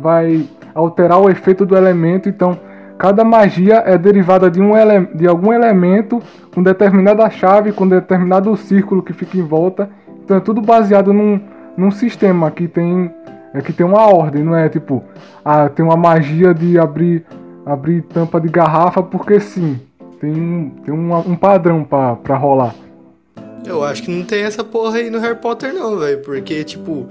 vai 0.00 0.46
alterar 0.74 1.20
o 1.20 1.30
efeito 1.30 1.64
do 1.64 1.76
elemento. 1.76 2.28
Então, 2.28 2.58
cada 2.98 3.24
magia 3.24 3.82
é 3.86 3.96
derivada 3.96 4.50
de, 4.50 4.60
um 4.60 4.76
ele- 4.76 5.06
de 5.14 5.28
algum 5.28 5.52
elemento 5.52 6.20
com 6.52 6.60
determinada 6.60 7.28
chave, 7.30 7.72
com 7.72 7.86
determinado 7.86 8.56
círculo 8.56 9.02
que 9.02 9.12
fica 9.12 9.38
em 9.38 9.42
volta. 9.42 9.88
Então 10.24 10.36
é 10.36 10.40
tudo 10.40 10.60
baseado 10.60 11.12
num, 11.12 11.40
num 11.76 11.90
sistema 11.90 12.50
que 12.50 12.66
tem. 12.66 13.12
É 13.54 13.60
que 13.60 13.72
tem 13.72 13.86
uma 13.86 14.12
ordem, 14.12 14.42
não 14.44 14.56
é 14.56 14.68
tipo. 14.68 15.02
Ah, 15.44 15.68
tem 15.68 15.84
uma 15.84 15.96
magia 15.96 16.52
de 16.52 16.78
abrir, 16.78 17.24
abrir 17.64 18.02
tampa 18.02 18.40
de 18.40 18.48
garrafa 18.48 19.02
porque 19.02 19.38
sim. 19.40 19.80
Tem 20.20 20.30
um, 20.30 20.70
tem 20.84 20.92
um, 20.94 21.34
padrão 21.36 21.82
pra 21.82 22.36
rolar. 22.36 22.74
Eu 23.64 23.84
acho 23.84 24.02
que 24.02 24.10
não 24.10 24.24
tem 24.24 24.42
essa 24.42 24.64
porra 24.64 24.98
aí 24.98 25.10
no 25.10 25.18
Harry 25.20 25.36
Potter, 25.36 25.72
não, 25.72 25.98
velho. 25.98 26.18
Porque, 26.20 26.64
tipo, 26.64 27.08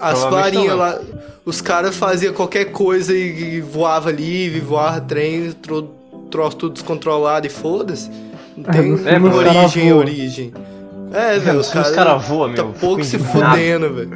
as 0.00 0.22
varinhas 0.24 0.76
lá. 0.76 0.98
Os 1.44 1.60
caras 1.60 1.96
faziam 1.96 2.34
qualquer 2.34 2.66
coisa 2.66 3.14
e, 3.14 3.56
e 3.56 3.60
voava 3.60 4.10
livre, 4.12 4.60
voava 4.60 5.00
trem, 5.00 5.50
tro, 5.52 5.90
troço 6.30 6.56
tudo 6.56 6.74
descontrolado 6.74 7.46
e 7.46 7.50
foda-se. 7.50 8.10
Não 8.56 8.68
É, 8.68 8.72
tem 8.72 8.92
os 8.92 9.00
cara 9.02 9.24
origem, 9.24 9.92
origem. 9.92 10.54
É, 11.12 11.38
velho, 11.38 11.58
os 11.58 11.66
Os 11.68 11.72
caras. 11.72 11.90
caras 11.94 12.28
voam, 12.28 12.52
Tá 12.54 12.62
meu. 12.62 12.72
pouco 12.74 13.02
Fico 13.02 13.04
se 13.04 13.18
fudendo, 13.18 13.92
velho. 13.94 14.10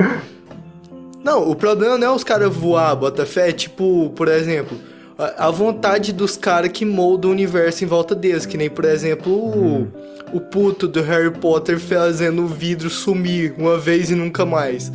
Não, 1.24 1.48
o 1.50 1.56
problema 1.56 1.96
não 1.96 2.08
é 2.08 2.10
os 2.14 2.22
caras 2.22 2.54
voar, 2.54 2.94
Botafé. 2.94 3.48
É 3.48 3.52
tipo, 3.52 4.10
por 4.14 4.28
exemplo, 4.28 4.76
a, 5.18 5.46
a 5.46 5.50
vontade 5.50 6.12
dos 6.12 6.36
caras 6.36 6.70
que 6.72 6.84
moldam 6.84 7.30
o 7.30 7.32
universo 7.34 7.84
em 7.84 7.86
volta 7.86 8.14
deles. 8.14 8.46
Que 8.46 8.56
nem, 8.56 8.68
por 8.70 8.84
exemplo, 8.84 9.32
o, 9.32 9.88
o 10.32 10.40
puto 10.40 10.86
do 10.88 11.02
Harry 11.02 11.30
Potter 11.30 11.78
fazendo 11.78 12.42
o 12.42 12.46
vidro 12.46 12.88
sumir 12.90 13.54
uma 13.58 13.78
vez 13.78 14.10
e 14.10 14.14
nunca 14.14 14.44
mais. 14.44 14.92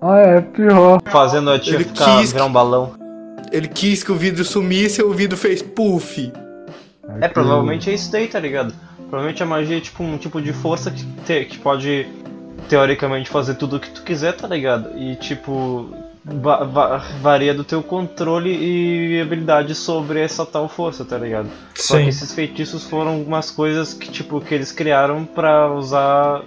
Ah, 0.00 0.18
é 0.18 0.40
pior. 0.40 1.00
Fazendo 1.10 1.50
a 1.50 1.58
tia 1.58 1.74
Ele 1.74 1.84
ficar 1.84 2.18
quis- 2.20 2.32
virar 2.32 2.46
um 2.46 2.52
balão. 2.52 2.92
Ele 3.52 3.68
quis 3.68 4.02
que 4.02 4.10
o 4.10 4.16
vidro 4.16 4.44
sumisse 4.44 5.00
e 5.00 5.04
o 5.04 5.12
vidro 5.12 5.36
fez 5.36 5.60
puff. 5.62 6.32
É, 7.20 7.28
provavelmente 7.28 7.90
é 7.90 7.94
isso 7.94 8.10
daí, 8.10 8.26
tá 8.26 8.40
ligado? 8.40 8.72
Provavelmente 9.10 9.42
a 9.42 9.46
magia 9.46 9.76
é 9.76 9.80
tipo 9.80 10.02
um 10.02 10.16
tipo 10.16 10.40
de 10.40 10.52
força 10.54 10.90
que, 10.90 11.04
te- 11.26 11.44
que 11.44 11.58
pode 11.58 12.06
teoricamente 12.68 13.28
fazer 13.28 13.54
tudo 13.56 13.76
o 13.76 13.80
que 13.80 13.90
tu 13.90 14.02
quiser, 14.02 14.32
tá 14.32 14.48
ligado? 14.48 14.96
E 14.98 15.16
tipo 15.16 15.90
va- 16.24 16.64
va- 16.64 16.98
varia 17.20 17.52
do 17.54 17.64
teu 17.64 17.82
controle 17.82 18.50
e 18.50 19.20
habilidade 19.20 19.74
sobre 19.74 20.20
essa 20.20 20.44
tal 20.46 20.68
força, 20.68 21.04
tá 21.04 21.18
ligado? 21.18 21.48
Só 21.74 21.96
que 21.96 22.02
Sim. 22.04 22.08
esses 22.08 22.32
feitiços 22.32 22.84
foram 22.84 23.12
algumas 23.12 23.50
coisas 23.50 23.92
que 23.94 24.10
tipo 24.10 24.40
que 24.40 24.54
eles 24.54 24.70
criaram 24.72 25.24
pra 25.24 25.72
usar 25.74 26.42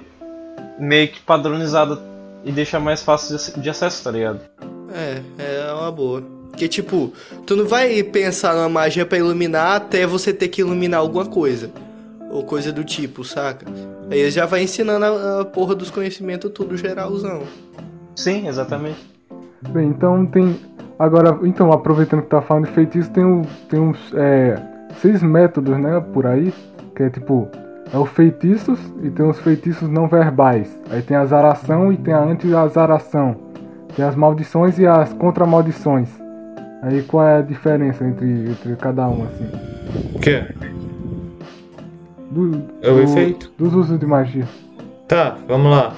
meio 0.79 1.07
que 1.07 1.19
padronizada 1.21 1.99
e 2.43 2.51
deixar 2.51 2.79
mais 2.79 3.01
fácil 3.01 3.35
de 3.37 3.43
ac- 3.43 3.59
de 3.59 3.69
acesso, 3.69 4.03
tá 4.03 4.11
ligado? 4.11 4.39
É, 4.93 5.21
é 5.69 5.73
uma 5.73 5.91
boa. 5.91 6.23
Porque, 6.49 6.67
tipo, 6.69 7.11
tu 7.45 7.55
não 7.57 7.65
vai 7.65 8.01
pensar 8.01 8.53
numa 8.55 8.69
magia 8.69 9.05
pra 9.05 9.17
iluminar 9.17 9.75
até 9.75 10.05
você 10.07 10.31
ter 10.33 10.47
que 10.47 10.61
iluminar 10.61 11.01
alguma 11.01 11.25
coisa. 11.25 11.69
Ou 12.31 12.43
coisa 12.43 12.71
do 12.71 12.83
tipo, 12.83 13.23
saca? 13.25 13.65
Aí 14.09 14.19
ele 14.19 14.31
já 14.31 14.45
vai 14.45 14.63
ensinando 14.63 15.03
a, 15.05 15.41
a 15.41 15.45
porra 15.45 15.75
dos 15.75 15.89
conhecimentos 15.89 16.49
tudo 16.53 16.77
geralzão. 16.77 17.43
Sim, 18.15 18.47
exatamente. 18.47 18.99
Bem, 19.69 19.87
então 19.89 20.25
tem. 20.25 20.55
Agora, 20.97 21.37
então, 21.43 21.71
aproveitando 21.71 22.21
que 22.21 22.29
tá 22.29 22.41
falando 22.41 22.65
de 22.67 22.71
feitiço, 22.71 23.09
tem, 23.11 23.25
um, 23.25 23.41
tem 23.69 23.79
uns 23.79 24.13
é, 24.15 24.55
seis 25.01 25.21
métodos, 25.21 25.77
né, 25.77 25.99
por 26.13 26.25
aí, 26.25 26.53
que 26.95 27.03
é 27.03 27.09
tipo, 27.09 27.47
é 27.93 27.97
os 27.97 28.09
feitiços 28.09 28.79
e 29.03 29.09
tem 29.09 29.27
os 29.27 29.37
feitiços 29.39 29.89
não 29.89 30.07
verbais. 30.07 30.73
Aí 30.89 31.01
tem 31.01 31.17
a 31.17 31.21
azaração 31.21 31.91
e 31.91 31.97
tem 31.97 32.13
a 32.13 32.19
anti-azaração. 32.23 33.35
Tem 33.95 34.05
as 34.05 34.15
maldições 34.15 34.77
e 34.79 34.87
as 34.87 35.11
contra-maldições. 35.13 36.09
Aí 36.81 37.01
qual 37.03 37.25
é 37.27 37.37
a 37.39 37.41
diferença 37.41 38.05
entre, 38.05 38.49
entre 38.51 38.75
cada 38.77 39.07
um, 39.07 39.23
assim? 39.25 39.49
O 40.13 40.19
quê? 40.19 40.43
Do, 42.31 42.61
É 42.81 42.89
o 42.89 42.95
do- 42.95 43.01
efeito. 43.01 43.51
Dos 43.57 43.73
usos 43.73 43.99
de 43.99 44.05
magia. 44.05 44.45
Tá, 45.07 45.35
vamos 45.47 45.71
lá. 45.71 45.93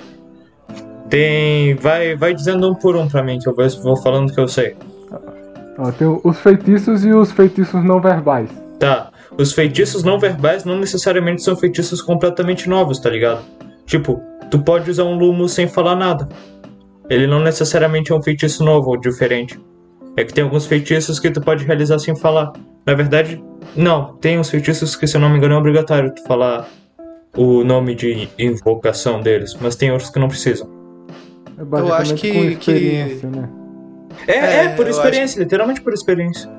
Tem. 1.10 1.76
Vai, 1.76 2.16
vai 2.16 2.34
dizendo 2.34 2.70
um 2.70 2.76
por 2.76 2.96
um 2.96 3.08
pra 3.08 3.24
mim, 3.24 3.40
que 3.40 3.48
eu 3.48 3.56
vou, 3.84 3.96
falando 3.98 4.34
que 4.34 4.40
eu 4.40 4.48
sei. 4.48 4.76
Ó, 5.78 5.92
tem 5.92 6.08
os 6.24 6.40
feitiços 6.40 7.06
e 7.06 7.14
os 7.14 7.32
feitiços 7.32 7.84
não 7.84 8.02
verbais. 8.02 8.50
Tá. 8.80 9.12
Os 9.38 9.54
feitiços 9.54 10.04
não 10.04 10.20
verbais 10.20 10.66
não 10.66 10.80
necessariamente 10.80 11.44
são 11.44 11.56
feitiços 11.56 12.02
completamente 12.02 12.68
novos, 12.68 13.00
tá 13.00 13.10
ligado? 13.10 13.42
Tipo, 13.86 14.22
tu 14.50 14.60
pode 14.60 14.90
usar 14.90 15.04
um 15.04 15.18
lumo 15.18 15.48
sem 15.48 15.68
falar 15.68 15.96
nada. 15.96 16.28
Ele 17.10 17.28
não 17.28 17.40
necessariamente 17.40 18.12
é 18.12 18.16
um 18.16 18.22
feitiço 18.22 18.64
novo 18.64 18.90
ou 18.90 18.98
diferente. 19.00 19.60
É 20.18 20.24
que 20.24 20.34
tem 20.34 20.44
alguns 20.44 20.66
feitiços 20.66 21.20
que 21.20 21.30
tu 21.30 21.40
pode 21.40 21.64
realizar 21.64 22.00
sem 22.00 22.16
falar. 22.16 22.52
Na 22.86 22.96
verdade, 22.96 23.42
não. 23.76 24.16
Tem 24.16 24.40
uns 24.40 24.50
feitiços 24.50 24.96
que, 24.96 25.06
se 25.06 25.16
eu 25.16 25.22
não 25.22 25.30
me 25.30 25.38
engano, 25.38 25.54
é 25.54 25.58
obrigatório 25.58 26.14
tu 26.14 26.24
falar 26.24 26.68
o 27.36 27.64
nome 27.64 27.94
de 27.94 28.28
invocação 28.40 29.22
deles. 29.22 29.56
Mas 29.62 29.76
tem 29.76 29.92
outros 29.92 30.10
que 30.10 30.20
não 30.20 30.28
precisam. 30.28 30.77
É 31.58 31.64
basicamente 31.64 32.02
acho 32.02 32.16
que- 32.16 32.34
com 32.34 32.44
experiência, 32.46 33.30
né? 33.30 33.50
É, 34.28 34.32
é, 34.38 34.66
É, 34.66 34.70
por 34.70 34.86
eu 34.86 34.92
experiência, 34.92 35.40
literalmente 35.40 35.82
por 35.82 35.94
experiência. 35.94 36.50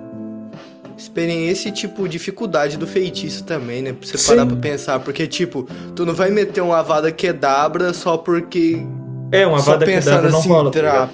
Experiência 0.97 1.69
e, 1.69 1.73
tipo, 1.73 2.09
dificuldade 2.09 2.77
do 2.77 2.87
feitiço 2.87 3.45
também, 3.45 3.83
né? 3.83 3.93
Pra 3.93 4.07
você 4.07 4.19
Sim. 4.19 4.29
parar 4.35 4.47
pra 4.47 4.57
pensar. 4.57 4.99
Porque, 4.99 5.27
tipo, 5.29 5.65
tu 5.95 6.05
não 6.05 6.13
vai 6.13 6.31
meter 6.31 6.61
uma 6.61 6.79
Avada 6.79 7.13
Kedavra 7.13 7.93
só 7.95 8.17
porque. 8.17 8.85
É, 9.31 9.47
uma 9.47 9.61
só 9.61 9.73
vada 9.73 9.85
que 9.87 9.93
pensando 9.93 10.23
dá 10.23 10.31
não 10.31 10.39
assim, 10.41 10.49
rola. 10.49 10.71
tá 10.73 10.79
tra-? 10.79 11.09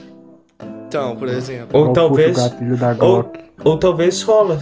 Então, 0.89 1.17
por 1.17 1.29
exemplo. 1.29 1.69
Ou 1.79 1.89
Ou 1.89 1.93
talvez. 1.93 2.37
ou-. 3.01 3.33
Ou 3.65 3.79
talvez 3.79 4.23
rola. 4.23 4.59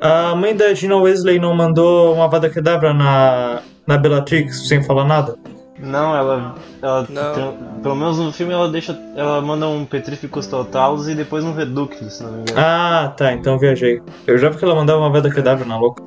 A 0.00 0.34
mãe 0.34 0.54
da 0.56 0.72
Gina 0.72 0.96
Wesley 0.96 1.38
não 1.38 1.54
mandou 1.54 2.14
uma 2.14 2.24
Avada 2.24 2.48
Kedavra 2.48 2.94
na, 2.94 3.60
na 3.86 3.98
Bellatrix 3.98 4.68
sem 4.68 4.82
falar 4.82 5.04
nada? 5.04 5.36
Não, 5.78 6.16
ela. 6.16 6.54
ela 6.82 7.06
Não. 7.08 7.34
tem- 7.34 7.54
pelo 7.82 7.94
menos 7.94 8.18
no 8.18 8.32
filme 8.32 8.52
ela 8.52 8.68
deixa. 8.70 8.98
Ela 9.14 9.40
manda 9.42 9.66
um 9.68 9.84
Petrificus 9.84 10.46
Totalis 10.46 11.06
e 11.08 11.14
depois 11.14 11.44
um 11.44 11.52
Reductus, 11.52 12.14
se 12.14 12.22
não 12.22 12.32
me 12.32 12.40
engano. 12.40 12.58
Ah, 12.58 13.12
tá, 13.16 13.32
então 13.32 13.58
viajei. 13.58 14.00
Eu 14.26 14.38
já 14.38 14.48
vi 14.48 14.56
que 14.56 14.64
ela 14.64 14.74
mandava 14.74 14.98
uma 15.00 15.08
Avada 15.08 15.30
Kedavra 15.30 15.64
na 15.66 15.78
louca. 15.78 16.02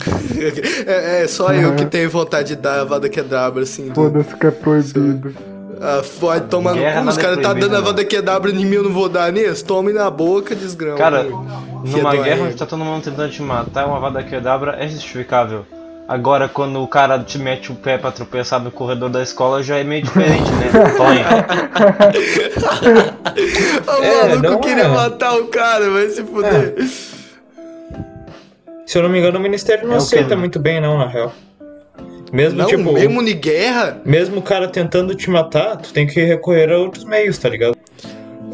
é, 0.86 1.22
é 1.22 1.28
só 1.28 1.52
eu 1.52 1.74
que 1.76 1.84
tenho 1.84 2.08
vontade 2.08 2.48
de 2.48 2.56
dar 2.56 2.80
Avada 2.80 3.08
Kedavra, 3.08 3.62
assim. 3.62 3.88
do- 3.88 3.94
Foda-se 3.94 4.34
que 4.36 4.46
é 4.46 4.50
proibido. 4.50 5.34
Ah, 5.82 6.02
vai 6.20 6.40
tomar 6.42 6.74
no 6.74 6.80
cu, 6.82 7.08
os 7.08 7.18
é 7.18 7.22
caras 7.22 7.38
tá 7.38 7.52
dando 7.54 7.70
não. 7.70 7.78
Avada 7.78 8.04
Kedavra 8.04 8.50
em 8.50 8.64
mim, 8.66 8.74
eu 8.76 8.82
não 8.82 8.92
vou 8.92 9.08
dar 9.08 9.32
nisso? 9.32 9.64
Tome 9.64 9.92
na 9.92 10.10
boca, 10.10 10.54
desgrama. 10.54 10.98
Cara, 10.98 11.22
numa 11.24 12.16
guerra 12.16 12.44
onde 12.44 12.54
tá 12.54 12.66
todo 12.66 12.84
mundo 12.84 13.02
tentando 13.02 13.30
te 13.30 13.42
matar, 13.42 13.86
uma 13.86 13.96
Avada 13.96 14.22
Kedavra 14.22 14.76
é 14.78 14.86
justificável. 14.88 15.64
Agora, 16.10 16.48
quando 16.48 16.82
o 16.82 16.88
cara 16.88 17.20
te 17.20 17.38
mete 17.38 17.70
o 17.70 17.76
pé 17.76 17.96
pra 17.96 18.10
tropeçar 18.10 18.58
no 18.60 18.72
corredor 18.72 19.08
da 19.08 19.22
escola, 19.22 19.62
já 19.62 19.76
é 19.76 19.84
meio 19.84 20.02
diferente, 20.02 20.50
né? 20.50 20.68
Tonha. 20.96 21.24
O 23.86 24.02
É, 24.02 24.28
maluco 24.28 24.42
não 24.50 24.58
queria 24.60 24.82
é. 24.82 24.88
matar 24.88 25.34
o 25.38 25.46
cara, 25.46 25.88
vai 25.88 26.08
se 26.08 26.24
fuder. 26.24 26.74
Se 28.84 28.98
eu 28.98 29.04
não 29.04 29.08
me 29.08 29.20
engano, 29.20 29.38
o 29.38 29.40
Ministério 29.40 29.86
não 29.86 29.94
É 29.94 29.98
aceita 29.98 30.36
muito 30.36 30.58
bem, 30.58 30.80
não, 30.80 30.98
na 30.98 31.06
real. 31.06 31.32
Mesmo, 32.32 32.58
Não, 32.58 32.66
tipo, 32.66 32.92
mesmo 32.92 33.22
em 33.22 33.36
guerra? 33.36 34.00
mesmo 34.04 34.38
o 34.40 34.42
cara 34.42 34.66
tentando 34.66 35.14
te 35.14 35.30
matar, 35.30 35.76
tu 35.76 35.92
tem 35.92 36.08
que 36.08 36.20
recorrer 36.24 36.72
a 36.72 36.78
outros 36.78 37.04
meios, 37.04 37.38
tá 37.38 37.48
ligado? 37.48 37.76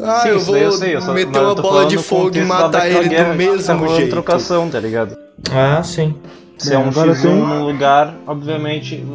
Ah, 0.03 0.19
Sim, 0.21 0.29
eu 0.29 0.39
vou 0.41 0.57
eu 0.57 0.71
sei, 0.73 0.95
eu 0.95 1.01
só, 1.01 1.11
meter 1.11 1.39
uma 1.39 1.55
bola 1.55 1.87
de 1.87 1.97
fogo 1.97 2.37
e 2.37 2.41
matar 2.43 2.87
ele 2.87 3.09
guerra 3.09 3.31
do 3.31 3.35
mesmo 3.35 3.79
tá 3.87 3.95
jeito. 3.95 4.11
trocação, 4.11 4.69
tá 4.69 4.79
ligado? 4.79 5.17
Ah, 5.51 5.81
sim. 5.83 6.15
Se 6.57 6.69
Bem, 6.69 6.77
é 6.77 6.81
um 6.81 6.87
agora 6.89 7.11
X1 7.13 7.21
tem- 7.21 7.35
num 7.35 7.63
lugar, 7.65 8.15
obviamente, 8.25 9.05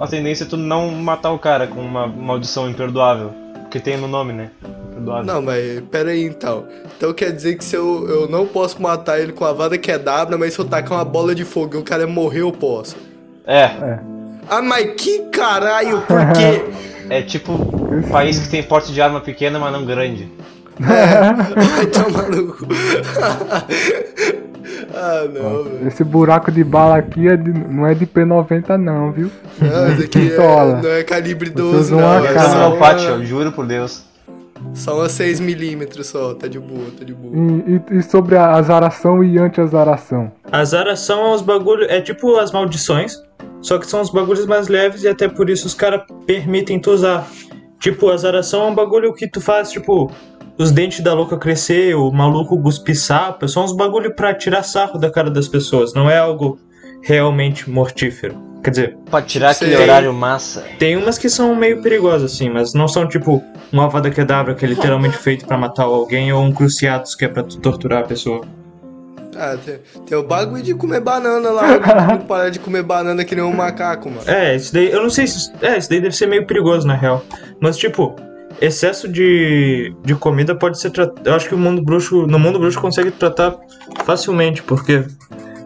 a 0.00 0.06
tendência 0.06 0.44
é 0.44 0.46
tu 0.46 0.56
não 0.56 0.90
matar 0.90 1.30
o 1.32 1.38
cara 1.38 1.66
com 1.66 1.80
uma 1.80 2.06
maldição 2.06 2.68
imperdoável. 2.70 3.30
Porque 3.62 3.78
tem 3.80 3.96
no 3.96 4.08
nome, 4.08 4.32
né? 4.32 4.50
Imperdoável. 4.90 5.24
Não, 5.24 5.42
mas 5.42 5.80
pera 5.90 6.10
aí 6.10 6.24
então. 6.24 6.64
Então 6.96 7.12
quer 7.12 7.30
dizer 7.32 7.56
que 7.56 7.64
se 7.64 7.76
eu, 7.76 8.08
eu 8.08 8.28
não 8.28 8.46
posso 8.46 8.80
matar 8.80 9.18
ele 9.20 9.32
com 9.32 9.44
a 9.44 9.52
vada 9.52 9.76
quebrada, 9.76 10.36
mas 10.38 10.54
se 10.54 10.60
eu 10.60 10.64
tacar 10.64 10.98
uma 10.98 11.04
bola 11.04 11.34
de 11.34 11.44
fogo 11.44 11.74
e 11.76 11.78
o 11.78 11.82
cara 11.82 12.06
morrer, 12.06 12.40
eu 12.40 12.52
posso. 12.52 12.96
É, 13.46 13.70
Ah, 14.48 14.60
mas 14.62 14.94
que 14.96 15.20
caralho, 15.30 16.00
por 16.02 16.18
quê? 16.32 16.64
é 17.10 17.22
tipo 17.22 17.52
um 17.52 18.02
país 18.10 18.38
que 18.38 18.48
tem 18.48 18.62
porte 18.62 18.92
de 18.92 19.00
arma 19.00 19.20
pequena, 19.20 19.58
mas 19.58 19.72
não 19.72 19.84
grande. 19.84 20.30
Vai 20.80 21.86
tomar 21.86 22.28
no 22.30 22.52
cu. 22.54 22.66
ah, 24.94 25.24
não, 25.32 25.64
velho. 25.64 25.88
Esse 25.88 26.04
buraco 26.04 26.50
de 26.50 26.62
bala 26.64 26.96
aqui 26.98 27.28
é 27.28 27.36
de- 27.36 27.50
não 27.52 27.86
é 27.86 27.94
de 27.94 28.06
P90 28.06 28.76
não, 28.76 29.12
viu? 29.12 29.30
Não, 29.60 29.92
esse 29.92 30.04
aqui 30.04 30.20
Pistola. 30.28 30.78
é, 30.78 30.82
não 30.82 30.90
é 30.90 31.02
calibre 31.04 31.48
Você 31.50 31.54
12, 31.56 31.76
usou 31.94 32.00
não. 32.00 32.24
É 32.26 32.38
só 32.38 32.74
uma, 32.74 32.92
eu 32.92 33.24
juro 33.24 33.52
por 33.52 33.66
Deus. 33.66 34.04
só 34.74 34.96
uma 34.96 35.06
6mm 35.08 36.02
só, 36.04 36.34
tá 36.34 36.46
de 36.46 36.58
boa, 36.58 36.86
tá 36.98 37.04
de 37.04 37.14
boa. 37.14 37.34
E, 37.34 37.94
e- 37.94 37.98
e 37.98 38.02
sobre 38.02 38.36
a 38.36 38.52
azaração 38.54 39.22
e 39.24 39.38
anti-azaração? 39.38 40.30
As 40.50 40.72
aras 40.74 41.00
são 41.00 41.32
os 41.34 41.42
bagulhos. 41.42 41.86
É 41.90 42.00
tipo 42.00 42.36
as 42.38 42.52
maldições. 42.52 43.16
Só 43.60 43.78
que 43.78 43.86
são 43.86 44.00
os 44.00 44.10
bagulhos 44.10 44.44
mais 44.46 44.66
leves 44.68 45.04
e 45.04 45.08
até 45.08 45.28
por 45.28 45.48
isso 45.48 45.66
os 45.68 45.74
caras 45.74 46.02
permitem 46.26 46.80
tu 46.80 46.90
usar. 46.90 47.26
Tipo, 47.78 48.10
a 48.10 48.16
zaração 48.16 48.64
é 48.66 48.70
um 48.70 48.74
bagulho 48.74 49.12
que 49.12 49.26
tu 49.28 49.40
faz, 49.40 49.70
tipo, 49.70 50.10
os 50.62 50.70
dentes 50.70 51.00
da 51.00 51.12
louca 51.14 51.36
crescer, 51.36 51.94
o 51.94 52.10
maluco 52.10 52.60
cuspir 52.62 52.98
sapo. 52.98 53.48
São 53.48 53.64
uns 53.64 53.72
bagulho 53.76 54.14
pra 54.14 54.32
tirar 54.34 54.62
sarro 54.62 54.98
da 54.98 55.10
cara 55.10 55.30
das 55.30 55.48
pessoas. 55.48 55.92
Não 55.94 56.08
é 56.10 56.18
algo 56.18 56.58
realmente 57.02 57.68
mortífero. 57.70 58.36
Quer 58.62 58.70
dizer, 58.70 58.96
Pra 59.10 59.20
tirar 59.20 59.50
aquele 59.50 59.74
Sei. 59.74 59.82
horário 59.82 60.12
massa. 60.12 60.64
tem 60.78 60.96
umas 60.96 61.18
que 61.18 61.28
são 61.28 61.54
meio 61.56 61.82
perigosas, 61.82 62.32
assim, 62.32 62.48
mas 62.48 62.72
não 62.74 62.86
são 62.86 63.08
tipo 63.08 63.42
uma 63.72 63.86
avada 63.86 64.08
kedavra 64.08 64.54
que 64.54 64.64
é 64.64 64.68
literalmente 64.68 65.16
feito 65.18 65.44
pra 65.46 65.58
matar 65.58 65.82
alguém 65.82 66.32
ou 66.32 66.40
um 66.42 66.52
cruciatus 66.52 67.14
que 67.16 67.24
é 67.24 67.28
pra 67.28 67.42
tu 67.42 67.58
torturar 67.58 68.02
a 68.02 68.06
pessoa. 68.06 68.42
Ah, 69.36 69.56
tem, 69.64 69.78
tem 70.06 70.16
o 70.18 70.22
bagulho 70.22 70.62
de 70.62 70.74
comer 70.74 71.00
banana 71.00 71.50
lá, 71.50 71.66
não 72.06 72.18
parar 72.18 72.50
de 72.50 72.58
comer 72.60 72.82
banana 72.82 73.24
que 73.24 73.34
nem 73.34 73.42
um 73.42 73.52
macaco, 73.52 74.08
mano. 74.10 74.22
É, 74.30 74.54
isso 74.54 74.72
daí, 74.74 74.90
eu 74.92 75.02
não 75.02 75.10
sei 75.10 75.26
se. 75.26 75.50
É, 75.62 75.78
isso 75.78 75.88
daí 75.88 76.00
deve 76.00 76.14
ser 76.14 76.26
meio 76.26 76.46
perigoso, 76.46 76.86
na 76.86 76.94
real. 76.94 77.24
Mas, 77.58 77.76
tipo, 77.78 78.14
excesso 78.60 79.08
de, 79.08 79.94
de 80.04 80.14
comida 80.14 80.54
pode 80.54 80.78
ser 80.78 80.90
tratado. 80.90 81.28
Eu 81.28 81.34
acho 81.34 81.48
que 81.48 81.54
o 81.54 81.58
mundo 81.58 81.82
bruxo. 81.82 82.26
No 82.26 82.38
mundo 82.38 82.58
bruxo 82.58 82.80
consegue 82.80 83.10
tratar 83.10 83.56
facilmente, 84.04 84.62
porque, 84.62 85.04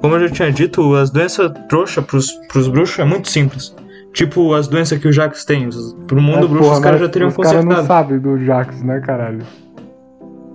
como 0.00 0.14
eu 0.14 0.28
já 0.28 0.34
tinha 0.34 0.52
dito, 0.52 0.94
as 0.94 1.10
doenças 1.10 1.50
trouxa 1.68 2.00
pros, 2.02 2.30
pros 2.48 2.68
bruxos 2.68 2.98
é 2.98 3.04
muito 3.04 3.28
simples. 3.28 3.74
Tipo, 4.12 4.54
as 4.54 4.66
doenças 4.66 4.98
que 4.98 5.06
o 5.08 5.12
Jax 5.12 5.44
tem. 5.44 5.68
Pro 6.06 6.20
mundo 6.22 6.46
É, 6.46 6.48
bruxo 6.48 6.62
porra, 6.64 6.76
os 6.76 6.80
caras 6.82 7.00
já 7.00 7.08
teriam 7.08 7.28
Os 7.28 7.36
caras 7.36 7.52
não 7.64 7.74
consertado. 7.76 7.86
sabem 7.86 8.18
do 8.18 8.42
Jax, 8.44 8.82
né, 8.82 9.00
caralho? 9.04 9.42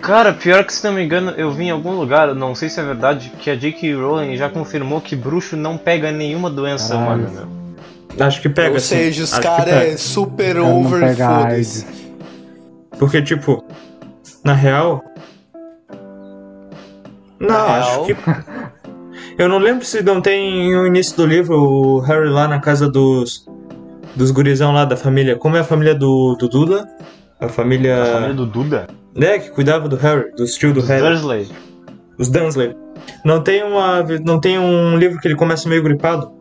Cara, 0.01 0.33
pior 0.33 0.63
que 0.63 0.73
se 0.73 0.83
não 0.83 0.93
me 0.93 1.03
engano, 1.03 1.31
eu 1.37 1.51
vi 1.51 1.65
em 1.65 1.69
algum 1.69 1.91
lugar, 1.91 2.33
não 2.33 2.55
sei 2.55 2.69
se 2.69 2.79
é 2.79 2.83
verdade, 2.83 3.31
que 3.37 3.51
a 3.51 3.55
J.K. 3.55 3.93
Rowling 3.93 4.35
já 4.35 4.49
confirmou 4.49 4.99
que 4.99 5.15
bruxo 5.15 5.55
não 5.55 5.77
pega 5.77 6.11
nenhuma 6.11 6.49
doença 6.49 6.95
humana, 6.97 7.29
meu. 7.29 7.61
Acho 8.25 8.41
que 8.41 8.49
pega, 8.49 8.73
Ou 8.73 8.79
sim. 8.79 8.95
seja, 8.95 9.23
os 9.23 9.37
caras 9.37 9.67
é 9.73 9.95
super 9.97 10.55
Cara, 10.55 10.65
não 10.67 10.81
over. 10.81 11.21
AIDS. 11.21 11.85
Porque, 13.01 13.19
tipo, 13.19 13.65
na 14.45 14.53
real. 14.53 15.03
Não, 17.39 17.47
Na 17.49 17.77
acho 17.79 17.89
real? 17.89 18.05
que. 18.05 18.15
Eu 19.41 19.49
não 19.49 19.57
lembro 19.57 19.83
se 19.83 20.03
não 20.03 20.21
tem 20.21 20.71
no 20.71 20.85
início 20.85 21.17
do 21.17 21.25
livro 21.25 21.57
o 21.57 21.99
Harry 22.01 22.29
lá 22.29 22.47
na 22.47 22.59
casa 22.59 22.87
dos. 22.87 23.49
Dos 24.15 24.29
gurizão 24.29 24.71
lá 24.71 24.85
da 24.85 24.95
família. 24.95 25.35
Como 25.35 25.57
é 25.57 25.61
a 25.61 25.63
família 25.63 25.95
do, 25.95 26.35
do 26.35 26.47
Duda? 26.47 26.87
A 27.39 27.49
família. 27.49 28.03
A 28.03 28.05
família 28.05 28.33
do 28.35 28.45
Duda? 28.45 28.87
É, 29.15 29.39
que 29.39 29.49
cuidava 29.49 29.89
do 29.89 29.95
Harry, 29.95 30.31
dos 30.35 30.53
tios 30.53 30.71
do 30.75 30.81
Os 30.81 30.87
Harry. 30.87 31.01
Dursley. 31.01 31.49
Os 32.19 32.29
Dunsley. 32.29 32.75
Não 33.25 33.41
tem 33.41 33.63
uma. 33.63 34.03
Não 34.23 34.39
tem 34.39 34.59
um 34.59 34.95
livro 34.95 35.19
que 35.19 35.27
ele 35.27 35.35
começa 35.35 35.67
meio 35.67 35.81
gripado? 35.81 36.31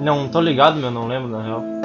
Não, 0.00 0.28
tô 0.28 0.40
ligado, 0.40 0.80
meu, 0.80 0.90
não 0.90 1.06
lembro 1.06 1.28
na 1.28 1.42
real. 1.44 1.77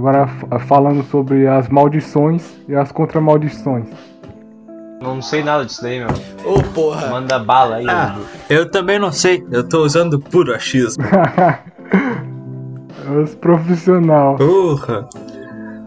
Agora 0.00 0.26
f- 0.26 0.66
falando 0.66 1.02
sobre 1.04 1.46
as 1.46 1.68
maldições 1.68 2.42
e 2.68 2.74
as 2.74 2.90
contramaldições. 2.90 3.86
Não 5.02 5.22
sei 5.22 5.42
nada 5.42 5.64
disso 5.64 5.82
daí, 5.82 5.98
meu. 5.98 6.08
Ô, 6.44 6.62
porra. 6.74 7.08
Manda 7.08 7.38
bala 7.38 7.76
aí, 7.76 7.86
Ah, 7.88 8.18
eu 8.50 8.70
também 8.70 8.98
não 8.98 9.12
sei. 9.12 9.42
Eu 9.50 9.66
tô 9.66 9.82
usando 9.84 10.18
puro 10.18 10.54
achismo. 10.54 11.02
Os 13.22 13.34
profissional. 13.34 14.36
Porra. 14.36 15.08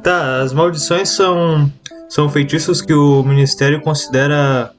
Tá, 0.04 0.42
as 0.42 0.52
maldições 0.54 1.10
são 1.10 1.72
são 2.10 2.28
feitiços 2.30 2.82
que 2.82 2.94
o 2.94 3.24
ministério 3.24 3.80
considera 3.82 4.72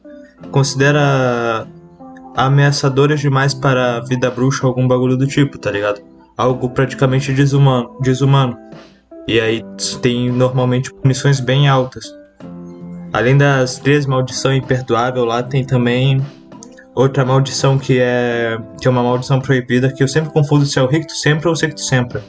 considera 0.51 1.67
ameaçadores 2.37 3.21
demais 3.21 3.55
para 3.55 3.97
a 3.97 4.01
vida 4.01 4.31
bruxa 4.31 4.67
ou 4.67 4.69
algum 4.71 4.87
bagulho 4.87 5.17
do 5.17 5.27
tipo, 5.27 5.57
tá 5.59 5.71
ligado? 5.71 6.01
Algo 6.37 6.69
praticamente 6.71 7.33
desumano, 7.33 7.97
desumano. 8.01 8.59
E 9.27 9.41
aí 9.41 9.63
tem 10.03 10.31
normalmente 10.31 10.93
punições 10.93 11.41
bem 11.41 11.69
altas. 11.69 12.05
Além 13.13 13.37
das 13.39 13.79
três 13.79 14.07
maldições 14.07 14.63
imperdoável 14.63 15.25
lá, 15.25 15.43
tem 15.43 15.65
também 15.65 16.25
outra 16.95 17.25
maldição 17.25 17.79
que 17.79 17.99
é 18.01 18.59
que 18.81 18.87
é 18.87 18.91
uma 18.91 19.03
maldição 19.03 19.41
proibida 19.41 19.93
que 19.93 20.03
eu 20.03 20.09
sempre 20.09 20.31
confundo 20.33 20.67
se 20.67 20.79
é 20.79 20.83
o 20.83 20.87
Ricto 20.87 21.13
Sempre 21.17 21.47
ou 21.49 21.55
o 21.55 21.57
Secto 21.57 21.81
Sempre. 21.81 22.21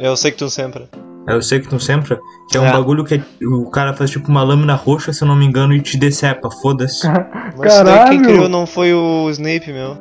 Eu 0.00 0.16
sei 0.16 0.32
que 0.32 0.38
tu 0.38 0.50
sempre. 0.50 0.88
É 1.26 1.34
o 1.34 1.40
Sectum 1.40 1.78
Sempra, 1.78 2.18
que 2.50 2.56
é 2.58 2.60
um 2.60 2.66
É. 2.66 2.72
bagulho 2.72 3.02
que 3.04 3.22
o 3.46 3.70
cara 3.70 3.94
faz 3.94 4.10
tipo 4.10 4.28
uma 4.28 4.42
lâmina 4.42 4.74
roxa, 4.74 5.10
se 5.12 5.22
eu 5.22 5.28
não 5.28 5.34
me 5.36 5.46
engano, 5.46 5.72
e 5.72 5.80
te 5.80 5.96
decepa, 5.96 6.50
foda-se. 6.50 7.06
Mas 7.56 7.82
daí 7.82 8.08
quem 8.10 8.18
Caralho! 8.18 8.22
criou 8.24 8.48
não 8.48 8.66
foi 8.66 8.92
o 8.92 9.30
Snape, 9.30 9.72
meu. 9.72 9.96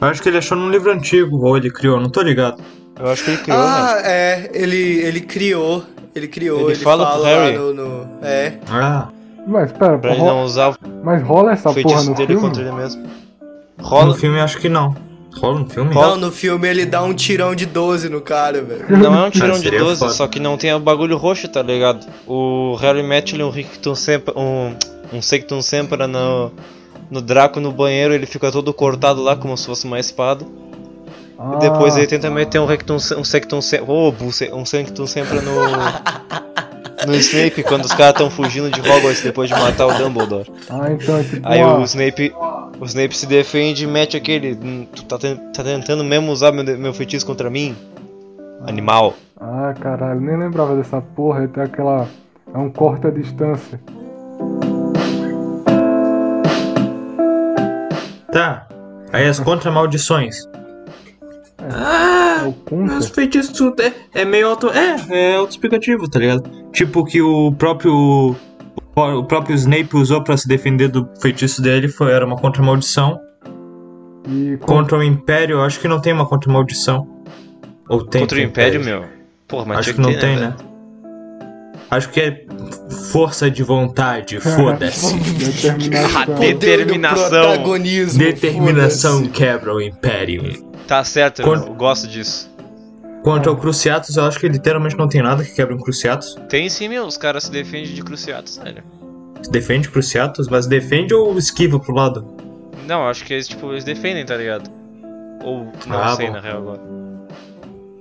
Eu 0.00 0.08
acho 0.08 0.22
que 0.22 0.28
ele 0.30 0.38
achou 0.38 0.56
num 0.56 0.70
livro 0.70 0.90
antigo, 0.90 1.44
ou 1.44 1.56
ele 1.58 1.70
criou, 1.70 2.00
não 2.00 2.08
tô 2.08 2.22
ligado. 2.22 2.62
Eu 2.98 3.08
acho 3.10 3.24
que 3.24 3.30
ele 3.32 3.38
criou, 3.42 3.58
ah, 3.60 3.94
né? 3.94 4.02
é, 4.04 4.50
ele, 4.54 4.76
ele 4.76 5.20
criou. 5.20 5.84
Ele 6.14 6.28
criou, 6.28 6.60
Ele 6.60 6.72
ele, 6.72 6.84
fala 6.84 7.04
fala, 7.06 7.14
pro 7.16 7.22
lá 7.24 7.28
Harry. 7.44 7.56
no, 7.58 7.74
no- 7.74 8.08
É. 8.22 8.52
Ah, 8.70 9.08
Mas 9.46 9.72
pera, 9.72 9.98
Pra 9.98 10.12
ele 10.12 10.20
ro- 10.20 10.26
não 10.26 10.44
usar 10.44 10.76
mas 11.02 11.22
rola 11.24 11.52
essa 11.52 11.62
porra 11.64 11.74
feitiço 11.74 12.10
no 12.10 12.14
dele 12.14 12.26
filme? 12.28 12.42
contra 12.42 12.62
ele 12.62 12.72
mesmo. 12.72 13.02
no 13.78 13.84
Rola. 13.84 14.14
filme 14.16 14.40
acho 14.40 14.58
que 14.58 14.68
não. 14.68 14.94
Rola 15.36 15.58
no 15.58 15.68
filme? 15.68 15.92
Não, 15.92 16.16
no 16.16 16.30
filme 16.30 16.68
ele 16.68 16.86
dá 16.86 17.02
um 17.02 17.12
tirão 17.12 17.52
de 17.56 17.66
12 17.66 18.08
no 18.08 18.20
cara, 18.20 18.62
velho. 18.62 18.84
Não 18.96 19.12
é 19.24 19.26
um 19.26 19.30
tirão 19.30 19.54
de 19.54 19.58
seria 19.64 19.80
12, 19.80 19.98
foda. 19.98 20.12
só 20.12 20.28
que 20.28 20.38
não 20.38 20.56
tem 20.56 20.72
o 20.72 20.78
bagulho 20.78 21.16
roxo, 21.16 21.48
tá 21.48 21.60
ligado? 21.60 22.06
O 22.28 22.76
Harry 22.80 23.02
mete 23.02 23.34
um 23.42 23.50
Rictum 23.50 23.96
sempre. 23.96 24.32
um. 24.36 24.72
um 25.12 25.20
Sectum 25.20 25.60
Sempra 25.60 26.06
no. 26.06 26.52
no 27.10 27.20
Draco 27.20 27.58
no 27.58 27.72
banheiro, 27.72 28.14
ele 28.14 28.26
fica 28.26 28.52
todo 28.52 28.72
cortado 28.72 29.20
lá 29.20 29.34
como 29.34 29.56
se 29.58 29.66
fosse 29.66 29.84
uma 29.84 29.98
espada. 29.98 30.46
Ah, 31.38 31.52
E 31.54 31.58
depois 31.58 31.96
ele 31.96 32.06
tenta 32.06 32.30
meter 32.30 32.58
um 32.60 32.66
Rectum 32.66 32.94
um 32.96 33.24
Sectum. 33.24 33.58
Oh, 33.86 34.12
um 34.54 34.64
Sectum 34.64 35.06
Sempra 35.06 35.40
no. 35.40 35.52
no 37.06 37.14
Snape 37.16 37.62
quando 37.64 37.84
os 37.84 37.92
caras 37.92 38.12
estão 38.14 38.30
fugindo 38.30 38.70
de 38.70 38.80
Hogwarts 38.80 39.22
depois 39.22 39.48
de 39.50 39.54
matar 39.54 39.86
o 39.86 39.94
Dumbledore. 39.94 40.50
Ah, 40.70 40.90
então 40.90 41.18
é 41.18 41.22
tipo 41.24 41.46
Aí 41.48 41.62
uma- 41.62 41.78
o 41.80 41.82
Snape. 41.84 42.32
O 42.80 42.84
Snape 42.86 43.16
se 43.16 43.26
defende 43.26 43.84
e 43.84 43.86
mete 43.86 44.16
aquele. 44.16 44.54
"Hum, 44.54 44.86
Tu 44.94 45.04
tá, 45.04 45.18
ten- 45.18 45.36
tá 45.52 45.62
tentando 45.62 46.02
mesmo 46.02 46.32
usar 46.32 46.50
meu, 46.52 46.64
meu 46.78 46.94
feitiço 46.94 47.24
contra 47.26 47.48
mim? 47.50 47.76
Animal. 48.66 49.14
Ah, 49.40 49.74
caralho, 49.78 50.20
nem 50.20 50.36
lembrava 50.38 50.74
dessa 50.76 51.00
porra. 51.00 51.40
Ele 51.40 51.48
tem 51.48 51.62
aquela. 51.62 52.08
É 52.54 52.58
um 52.58 52.70
corte 52.70 53.06
à 53.06 53.10
distância. 53.10 53.78
Tá. 58.32 58.66
Aí 59.12 59.26
as 59.28 59.38
contra-maldições. 59.38 60.36
É 61.64 61.72
Ah, 61.72 62.44
o 62.46 62.52
contra. 62.52 62.96
os 62.98 63.08
feitiços 63.08 63.58
é, 63.80 63.92
é 64.20 64.24
meio 64.24 64.48
auto. 64.48 64.68
É, 64.70 64.96
é 65.10 65.36
autoexplicativo, 65.36 66.08
tá 66.08 66.18
ligado? 66.18 66.42
Tipo 66.72 67.04
que 67.04 67.20
o 67.22 67.52
próprio. 67.52 68.36
O 68.96 69.24
próprio 69.24 69.54
Snape 69.56 69.96
usou 69.96 70.22
pra 70.22 70.36
se 70.36 70.46
defender 70.46 70.88
do 70.88 71.08
feitiço 71.20 71.60
dele 71.60 71.88
foi, 71.88 72.12
era 72.12 72.24
uma 72.24 72.36
contra-maldição. 72.36 73.18
E 74.28 74.56
con- 74.58 74.66
Contra 74.76 74.98
o 74.98 75.02
Império, 75.02 75.54
eu 75.56 75.62
acho 75.62 75.80
que 75.80 75.88
não 75.88 76.00
tem 76.00 76.12
uma 76.12 76.26
contra-maldição. 76.26 77.08
Ou 77.88 78.04
tem 78.04 78.20
contra 78.20 78.36
o 78.38 78.40
pro 78.40 78.48
Império, 78.48 78.84
meu. 78.84 79.04
Porra, 79.48 79.64
mas 79.66 79.78
Acho 79.78 79.94
que 79.94 80.00
não 80.00 80.10
tem, 80.12 80.36
velho? 80.36 80.40
né? 80.40 80.56
Acho 81.90 82.08
que 82.10 82.20
é 82.20 82.44
força 83.12 83.50
de 83.50 83.62
vontade, 83.62 84.38
foda-se. 84.40 85.14
Determinação. 86.38 86.38
Determinação. 86.38 88.16
Determinação 88.18 89.26
quebra 89.26 89.74
o 89.74 89.80
Império. 89.82 90.73
Tá 90.86 91.02
certo, 91.04 91.42
meu, 91.42 91.54
eu 91.54 91.74
gosto 91.74 92.06
disso. 92.06 92.52
Quanto 93.22 93.48
ao 93.48 93.56
Cruciatus, 93.56 94.16
eu 94.16 94.24
acho 94.24 94.38
que 94.38 94.46
literalmente 94.48 94.96
não 94.98 95.08
tem 95.08 95.22
nada 95.22 95.42
que 95.42 95.54
quebre 95.54 95.74
um 95.74 95.78
Cruciatus. 95.78 96.36
Tem 96.48 96.68
sim, 96.68 96.88
meu, 96.88 97.06
os 97.06 97.16
caras 97.16 97.44
se 97.44 97.50
defendem 97.50 97.94
de 97.94 98.02
cruciatos, 98.02 98.58
velho. 98.58 98.82
Defende 99.50 99.88
Cruciatus, 99.90 100.46
mas 100.48 100.66
defende 100.66 101.14
ou 101.14 101.36
esquiva 101.38 101.78
pro 101.80 101.94
lado? 101.94 102.26
Não, 102.86 103.08
acho 103.08 103.24
que 103.24 103.32
eles, 103.32 103.48
tipo, 103.48 103.70
eles 103.72 103.82
defendem, 103.84 104.24
tá 104.26 104.36
ligado? 104.36 104.70
Ou 105.42 105.66
não 105.86 106.02
Ah, 106.02 106.08
sei 106.16 106.26
bom. 106.26 106.32
na 106.34 106.40
real 106.40 106.58
agora. 106.58 106.80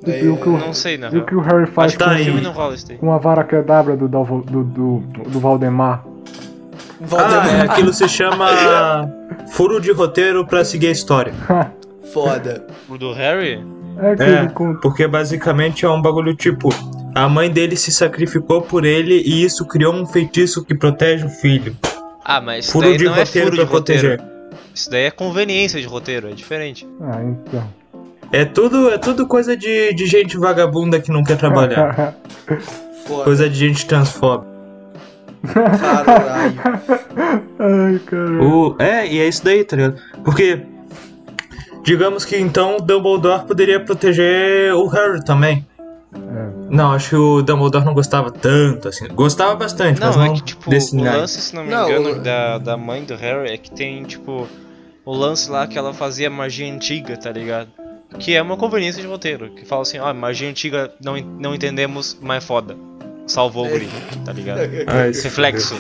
E 0.06 0.28
o 0.28 0.36
que 0.38 0.50
o, 0.50 0.58
Não 0.58 0.74
sei 0.74 0.98
na 0.98 1.08
e 1.08 1.10
o 1.10 1.14
real. 1.14 1.26
que 1.26 1.36
o 1.36 1.40
Harry 1.40 1.66
faz 1.68 1.94
com, 1.94 2.00
tá 2.00 2.06
daí. 2.14 2.98
com 3.00 3.12
a 3.14 3.18
vara 3.18 3.44
quedabra 3.46 3.96
do, 3.96 4.10
Dalvo- 4.10 4.42
do, 4.44 4.64
do, 4.66 4.98
do 5.30 5.40
Valdemar? 5.40 6.04
Ah, 6.06 7.06
Valdemar, 7.06 7.56
é, 7.56 7.62
aquilo 7.62 7.94
se 7.94 8.08
chama 8.10 8.48
furo 9.52 9.80
de 9.80 9.92
roteiro 9.94 10.46
pra 10.46 10.66
seguir 10.66 10.88
a 10.88 10.92
história. 10.92 11.34
foda. 12.14 12.66
O 12.88 12.98
do 12.98 13.12
Harry? 13.14 13.64
É 13.98 14.16
que 14.16 14.24
É, 14.24 14.74
porque 14.82 15.08
basicamente 15.08 15.86
é 15.86 15.90
um 15.90 16.02
bagulho 16.02 16.36
tipo: 16.36 16.70
a 17.14 17.28
mãe 17.28 17.50
dele 17.50 17.76
se 17.76 17.92
sacrificou 17.92 18.62
por 18.62 18.86
ele 18.86 19.22
e 19.26 19.44
isso 19.44 19.66
criou 19.68 19.94
um 19.94 20.06
feitiço 20.06 20.64
que 20.64 20.74
protege 20.76 21.26
o 21.26 21.30
filho. 21.30 21.76
Ah, 22.24 22.40
mas 22.40 22.66
isso 22.66 22.72
Furo 22.74 22.88
daí 22.88 22.98
de 22.98 23.06
não 23.06 23.16
é 23.16 23.20
roteiro 23.20 23.48
furo 23.48 23.58
de 23.58 23.62
pra 23.64 23.70
proteger. 23.70 24.20
roteiro. 24.20 24.34
Isso 24.74 24.90
daí 24.90 25.04
é 25.04 25.12
conveniência 25.12 25.80
de 25.80 25.88
roteiro, 25.88 26.30
é 26.30 26.32
diferente. 26.32 26.88
Ah, 27.02 27.22
então. 27.22 27.64
É 28.32 28.46
tudo, 28.46 28.90
é 28.90 28.98
tudo 28.98 29.28
coisa 29.28 29.56
de, 29.56 29.94
de 29.94 30.08
gente 30.08 30.38
vagabunda 30.38 31.00
que 31.00 31.12
não 31.12 31.24
quer 31.24 31.38
trabalhar. 31.38 32.16
Foda. 33.06 33.26
coisa 33.26 33.50
de 33.50 33.60
gente 33.60 33.86
transfóbica. 33.86 34.52
Caralho. 35.54 36.54
Ai, 37.60 38.00
caralho. 38.06 38.44
O, 38.44 38.76
é, 38.80 39.06
e 39.06 39.20
é 39.20 39.28
isso 39.28 39.44
daí, 39.44 39.64
tá 39.64 39.76
ligado? 39.76 40.00
Porque, 40.24 40.62
digamos 41.84 42.26
que 42.26 42.38
então 42.38 42.78
Dumbledore 42.78 43.46
poderia 43.46 43.80
proteger 43.80 44.74
o 44.74 44.88
Harry 44.88 45.24
também. 45.24 45.66
É. 46.16 46.54
Não, 46.70 46.92
acho 46.92 47.10
que 47.10 47.16
o 47.16 47.42
Dumbledore 47.42 47.84
não 47.86 47.94
gostava 47.94 48.32
tanto, 48.32 48.88
assim. 48.88 49.08
Gostava 49.10 49.56
bastante, 49.56 50.00
mas 50.00 50.16
Não, 50.16 50.26
não 50.26 50.32
é 50.32 50.36
que, 50.36 50.44
tipo, 50.44 50.70
desse 50.70 50.96
o 50.96 51.04
lance, 51.04 51.40
se 51.42 51.56
não 51.56 51.64
me 51.64 51.72
Não, 51.72 51.90
engano, 51.90 52.10
o- 52.12 52.20
da, 52.20 52.58
da 52.58 52.78
mãe 52.78 53.04
do 53.04 53.16
Harry 53.16 53.52
é 53.52 53.58
que 53.58 53.72
tem, 53.72 54.04
tipo, 54.04 54.48
o 55.06 55.14
lance 55.14 55.50
lá 55.52 55.68
que 55.68 55.78
ela 55.78 55.94
fazia 55.94 56.30
magia 56.30 56.72
antiga, 56.72 57.18
tá 57.18 57.32
ligado? 57.32 57.70
Que 58.20 58.36
é 58.36 58.42
uma 58.42 58.56
conveniência 58.56 59.02
de 59.02 59.08
roteiro, 59.08 59.50
que 59.56 59.66
fala 59.66 59.82
assim, 59.82 59.98
ó, 59.98 60.14
magia 60.14 60.48
antiga 60.50 60.92
não, 61.04 61.16
não 61.40 61.56
entendemos, 61.56 62.16
mas 62.22 62.44
é 62.44 62.48
foda. 62.48 62.76
Salvou 63.26 63.66
o 63.66 63.70
guri, 63.70 63.88
tá 64.26 64.34
ligado? 64.34 64.60
Isso 65.10 65.24
Reflexo. 65.26 65.76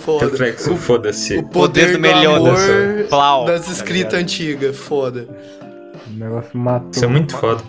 Foda. 0.00 0.26
Reflexo, 0.26 0.76
foda-se. 0.76 1.38
O 1.38 1.42
poder 1.44 1.92
do 1.92 1.98
Meliodas. 2.00 2.60
amor 2.60 3.04
Plau. 3.08 3.44
das 3.46 3.66
tá 3.66 3.72
escritas 3.72 4.12
ligado? 4.14 4.22
antigas, 4.22 4.76
foda. 4.76 5.28
O 6.08 6.18
negócio 6.18 6.50
matou. 6.58 6.90
Isso 6.90 7.04
é 7.04 7.08
muito 7.08 7.36
foda. 7.36 7.62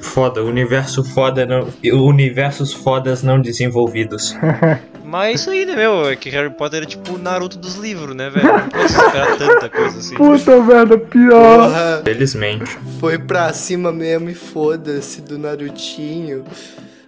Foda, 0.00 0.42
universo 0.44 1.02
foda, 1.02 1.46
não, 1.46 1.68
universos 1.84 2.72
fodas 2.74 3.22
não 3.22 3.40
desenvolvidos. 3.40 4.36
Mas 5.02 5.28
é 5.28 5.32
isso 5.32 5.50
aí, 5.50 5.64
né, 5.64 5.76
meu? 5.76 6.08
É 6.08 6.16
que 6.16 6.28
Harry 6.28 6.50
Potter 6.50 6.82
é 6.82 6.86
tipo 6.86 7.14
o 7.14 7.18
Naruto 7.18 7.56
dos 7.56 7.76
livros, 7.76 8.16
né, 8.16 8.28
velho? 8.30 8.46
Não 8.46 8.68
posso 8.68 8.84
esperar 8.98 9.36
tanta 9.38 9.68
coisa 9.70 9.98
assim. 9.98 10.16
Puta 10.16 10.60
merda, 10.60 10.98
pior. 10.98 11.68
Porra, 11.68 12.02
Felizmente. 12.04 12.76
foi 12.98 13.18
pra 13.18 13.52
cima 13.52 13.92
mesmo 13.92 14.28
e 14.28 14.34
foda-se 14.34 15.20
do 15.22 15.38
Narutinho. 15.38 16.44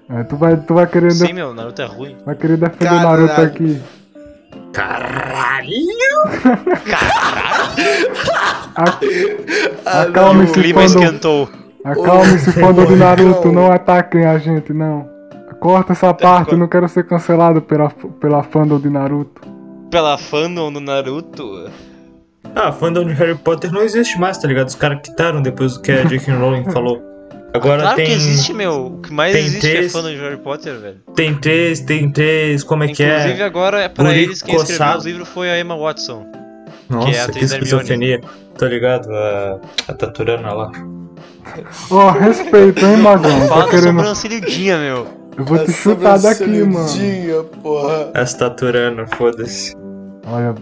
É, 0.08 0.22
tu, 0.24 0.36
vai, 0.36 0.56
tu 0.56 0.74
vai 0.74 0.86
querer, 0.86 1.10
Sim, 1.12 1.32
meu, 1.32 1.52
Naruto 1.52 1.82
é 1.82 1.84
ruim. 1.86 2.16
vai 2.24 2.34
querer 2.36 2.56
defender 2.56 2.84
o 2.86 2.88
Caralho. 2.98 3.26
Naruto 3.26 3.40
aqui. 3.40 3.82
Caralho! 4.72 5.72
Ah, 9.86 10.02
Acalme-se, 10.02 10.50
O 10.58 10.62
clima 10.62 10.82
fandom. 10.82 11.02
esquentou. 11.02 11.48
Acalme-se, 11.84 12.52
fandom 12.52 12.84
do 12.84 12.96
Naruto. 12.96 13.50
Não 13.52 13.72
ataquem 13.72 14.26
a 14.26 14.36
gente, 14.38 14.72
não. 14.72 15.08
Corta 15.60 15.92
essa 15.92 16.12
parte, 16.12 16.52
eu 16.52 16.58
não 16.58 16.68
quero 16.68 16.86
ser 16.88 17.06
cancelado 17.06 17.62
pela, 17.62 17.88
pela 18.20 18.42
fandom 18.42 18.78
de 18.78 18.90
Naruto. 18.90 19.40
Pela 19.90 20.18
fandom 20.18 20.70
do 20.70 20.80
Naruto. 20.80 21.70
Ah, 22.54 22.70
fandom 22.70 23.04
de 23.04 23.12
Harry 23.14 23.34
Potter 23.34 23.72
não 23.72 23.80
existe 23.82 24.18
mais, 24.20 24.36
tá 24.36 24.46
ligado? 24.46 24.68
Os 24.68 24.74
caras 24.74 25.00
quitaram 25.02 25.40
depois 25.40 25.74
do 25.74 25.80
que 25.82 25.92
a 25.92 26.04
J.K. 26.08 26.34
Rowling 26.34 26.64
falou. 26.70 27.00
Agora 27.56 27.82
claro 27.82 27.96
tem, 27.96 28.06
que 28.06 28.12
existe, 28.12 28.52
meu. 28.52 28.86
O 28.86 29.00
que 29.00 29.12
mais 29.12 29.32
tem 29.32 29.44
existe 29.44 29.60
três- 29.60 29.86
é 29.86 29.88
fandom 29.88 30.10
de 30.10 30.16
Harry 30.20 30.36
Potter, 30.36 30.78
velho. 30.78 30.96
tem 31.14 31.34
três, 31.34 31.80
tem 31.80 32.10
três, 32.10 32.62
como 32.62 32.84
é 32.84 32.88
que 32.88 33.02
Inclusive 33.04 33.40
é? 33.40 33.44
agora, 33.44 33.80
é 33.80 33.88
pra 33.88 34.04
Guri 34.04 34.22
eles, 34.22 34.42
quem 34.42 34.54
escreveu 34.54 34.76
coçado. 34.78 34.98
os 34.98 35.04
livros 35.06 35.28
foi 35.28 35.50
a 35.50 35.58
Emma 35.60 35.76
Watson. 35.76 36.26
Nossa, 36.88 37.08
que 37.10 37.16
é 37.16 37.20
a 37.22 37.28
que, 37.28 37.44
esquizofrenia. 37.44 38.20
Tô 38.58 38.66
ligado, 38.66 39.10
a, 39.12 39.60
a 39.88 39.92
Taturana 39.94 40.52
lá. 40.52 40.70
Ó, 41.90 42.10
respeito, 42.10 42.84
hein, 42.84 42.96
Magão? 42.98 43.30
Fala 43.48 43.48
Tá 43.48 43.64
da 43.64 43.70
querendo. 43.70 43.86
sobrancelhidinha, 43.98 44.78
meu. 44.78 45.06
Eu 45.36 45.44
vou 45.44 45.58
te 45.58 45.70
A 45.70 45.74
chutar 45.74 46.18
daqui, 46.18 46.44
mano. 46.46 46.72
sobrancelhudinha, 46.88 47.42
porra. 47.62 48.10
As 48.14 48.34
Taturana, 48.34 49.06
foda-se. 49.06 49.74
Olha, 50.26 50.54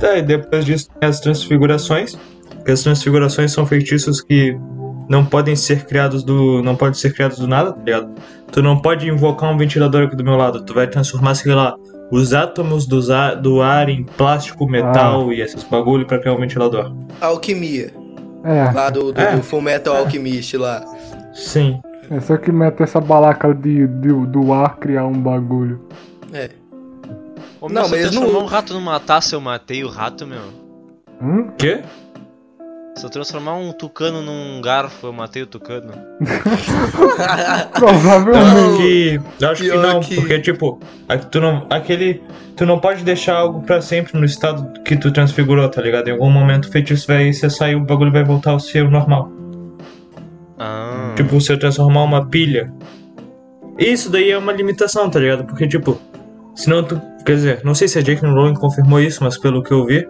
Tá, 0.00 0.16
e 0.16 0.22
depois 0.22 0.64
disso 0.64 0.88
tem 0.98 1.08
as 1.08 1.20
transfigurações. 1.20 2.16
Que 2.64 2.70
as 2.72 2.82
transfigurações 2.82 3.52
são 3.52 3.66
feitiços 3.66 4.20
que 4.22 4.56
não 5.08 5.24
podem 5.24 5.54
ser 5.56 5.84
criados 5.86 6.22
do. 6.22 6.62
não 6.62 6.76
podem 6.76 6.94
ser 6.94 7.12
criados 7.14 7.38
do 7.38 7.46
nada, 7.48 7.72
tá 7.72 7.80
ligado? 7.84 8.10
Tu 8.50 8.62
não 8.62 8.80
pode 8.80 9.08
invocar 9.08 9.50
um 9.52 9.56
ventilador 9.56 10.04
aqui 10.04 10.16
do 10.16 10.24
meu 10.24 10.36
lado. 10.36 10.62
Tu 10.64 10.74
vai 10.74 10.86
transformar, 10.86 11.34
sei 11.34 11.54
lá, 11.54 11.74
os 12.10 12.34
átomos 12.34 12.86
dos 12.86 13.10
ar, 13.10 13.36
do 13.36 13.62
ar 13.62 13.88
em 13.88 14.04
plástico, 14.04 14.68
metal 14.68 15.28
Ah. 15.30 15.34
e 15.34 15.40
esses 15.40 15.64
bagulho 15.64 16.06
pra 16.06 16.18
criar 16.18 16.34
um 16.34 16.38
ventilador. 16.40 16.92
Alquimia. 17.20 17.92
é. 18.44 18.70
Lá 18.74 18.90
do, 18.90 19.12
do, 19.12 19.20
É. 19.20 19.36
do 19.36 19.42
Full 19.42 19.62
Metal 19.62 19.96
Alchemist 19.96 20.56
lá. 20.56 20.84
Sim. 21.32 21.80
É 22.10 22.20
só 22.20 22.36
que 22.36 22.52
mete 22.52 22.82
essa 22.82 23.00
balaca 23.00 23.54
de, 23.54 23.86
de- 23.86 24.26
do 24.26 24.52
ar 24.52 24.76
criar 24.76 25.06
um 25.06 25.12
bagulho. 25.14 25.80
É. 26.32 26.50
Ô, 27.60 27.68
Não, 27.68 27.82
meu, 27.82 27.84
se 27.84 27.94
eu 27.94 28.00
mas 28.00 28.10
transformar 28.10 28.32
não- 28.32 28.42
um 28.42 28.46
rato 28.46 28.74
numa 28.74 28.98
taça, 29.00 29.34
eu 29.36 29.40
matei 29.40 29.82
o 29.84 29.88
rato, 29.88 30.26
meu. 30.26 30.40
Hum? 31.22 31.50
Quê? 31.56 31.80
Se 32.94 33.06
eu 33.06 33.10
transformar 33.10 33.54
um 33.54 33.72
tucano 33.72 34.20
num 34.22 34.60
garfo, 34.60 35.06
eu 35.06 35.12
matei 35.12 35.42
o 35.42 35.46
tucano. 35.46 35.92
Provavelmente. 37.72 38.76
que. 38.76 39.20
Eu 39.40 39.50
acho 39.50 39.62
que 39.62 39.68
não, 39.74 40.00
que- 40.00 40.14
porque 40.16 40.38
tipo, 40.40 40.78
tu 41.30 41.40
não. 41.40 41.66
Aquele. 41.70 42.22
Tu 42.56 42.66
não 42.66 42.78
pode 42.78 43.02
deixar 43.02 43.36
algo 43.36 43.62
pra 43.62 43.80
sempre 43.80 44.18
no 44.18 44.24
estado 44.26 44.80
que 44.82 44.94
tu 44.96 45.10
transfigurou, 45.10 45.68
tá 45.68 45.80
ligado? 45.80 46.08
Em 46.08 46.12
algum 46.12 46.30
momento 46.30 46.66
o 46.66 46.70
feitiço 46.70 47.06
vai 47.06 47.32
cessar 47.32 47.70
e 47.70 47.74
o 47.74 47.80
bagulho 47.80 48.12
vai 48.12 48.22
voltar 48.24 48.50
ao 48.50 48.60
seu 48.60 48.90
normal. 48.90 49.32
Ah. 50.58 51.12
Tipo, 51.16 51.40
se 51.40 51.50
eu 51.52 51.58
transformar 51.58 52.02
uma 52.02 52.26
pilha. 52.28 52.72
Isso 53.78 54.10
daí 54.10 54.30
é 54.30 54.36
uma 54.36 54.52
limitação, 54.52 55.08
tá 55.08 55.18
ligado? 55.18 55.44
Porque, 55.44 55.66
tipo, 55.66 55.98
senão 56.54 56.84
tu. 56.84 57.00
Quer 57.24 57.36
dizer, 57.36 57.60
não 57.64 57.74
sei 57.74 57.88
se 57.88 57.98
a 57.98 58.02
Jake 58.02 58.24
Rowling 58.24 58.54
confirmou 58.54 59.00
isso, 59.00 59.22
mas 59.24 59.38
pelo 59.38 59.62
que 59.62 59.72
eu 59.72 59.86
vi, 59.86 60.06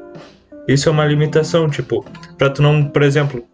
isso 0.69 0.89
é 0.89 0.93
uma 0.93 1.05
limitação, 1.05 1.69
tipo, 1.69 2.05
pra 2.39 2.51
tu 2.51 2.63
não, 2.63 2.85
por 2.85 3.03
exemplo, 3.03 3.45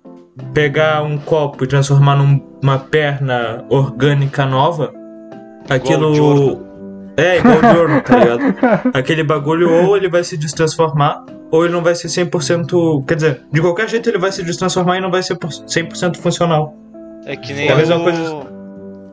pegar 0.54 1.02
um 1.02 1.18
copo 1.18 1.64
e 1.64 1.66
transformar 1.66 2.16
numa 2.16 2.78
perna 2.78 3.64
orgânica 3.68 4.44
nova, 4.46 4.92
aquilo. 5.68 6.66
É, 7.16 7.38
igual 7.38 7.56
o 7.58 7.74
Jordan, 7.74 8.00
tá 8.00 8.14
ligado? 8.20 8.42
Aquele 8.94 9.24
bagulho 9.24 9.68
ou 9.72 9.96
ele 9.96 10.08
vai 10.08 10.22
se 10.22 10.36
destransformar, 10.36 11.24
ou 11.50 11.64
ele 11.64 11.72
não 11.72 11.82
vai 11.82 11.94
ser 11.96 12.06
100%. 12.06 13.04
Quer 13.06 13.14
dizer, 13.16 13.42
de 13.50 13.60
qualquer 13.60 13.88
jeito 13.88 14.08
ele 14.08 14.18
vai 14.18 14.30
se 14.30 14.42
destransformar 14.44 14.98
e 14.98 15.00
não 15.00 15.10
vai 15.10 15.22
ser 15.22 15.34
por- 15.36 15.48
100% 15.50 16.16
funcional. 16.18 16.76
É 17.26 17.34
que 17.34 17.52
nem 17.52 17.66
É 17.68 17.72
a 17.72 17.74
o, 17.74 17.78
mesma 17.78 17.98
coisa- 18.00 18.34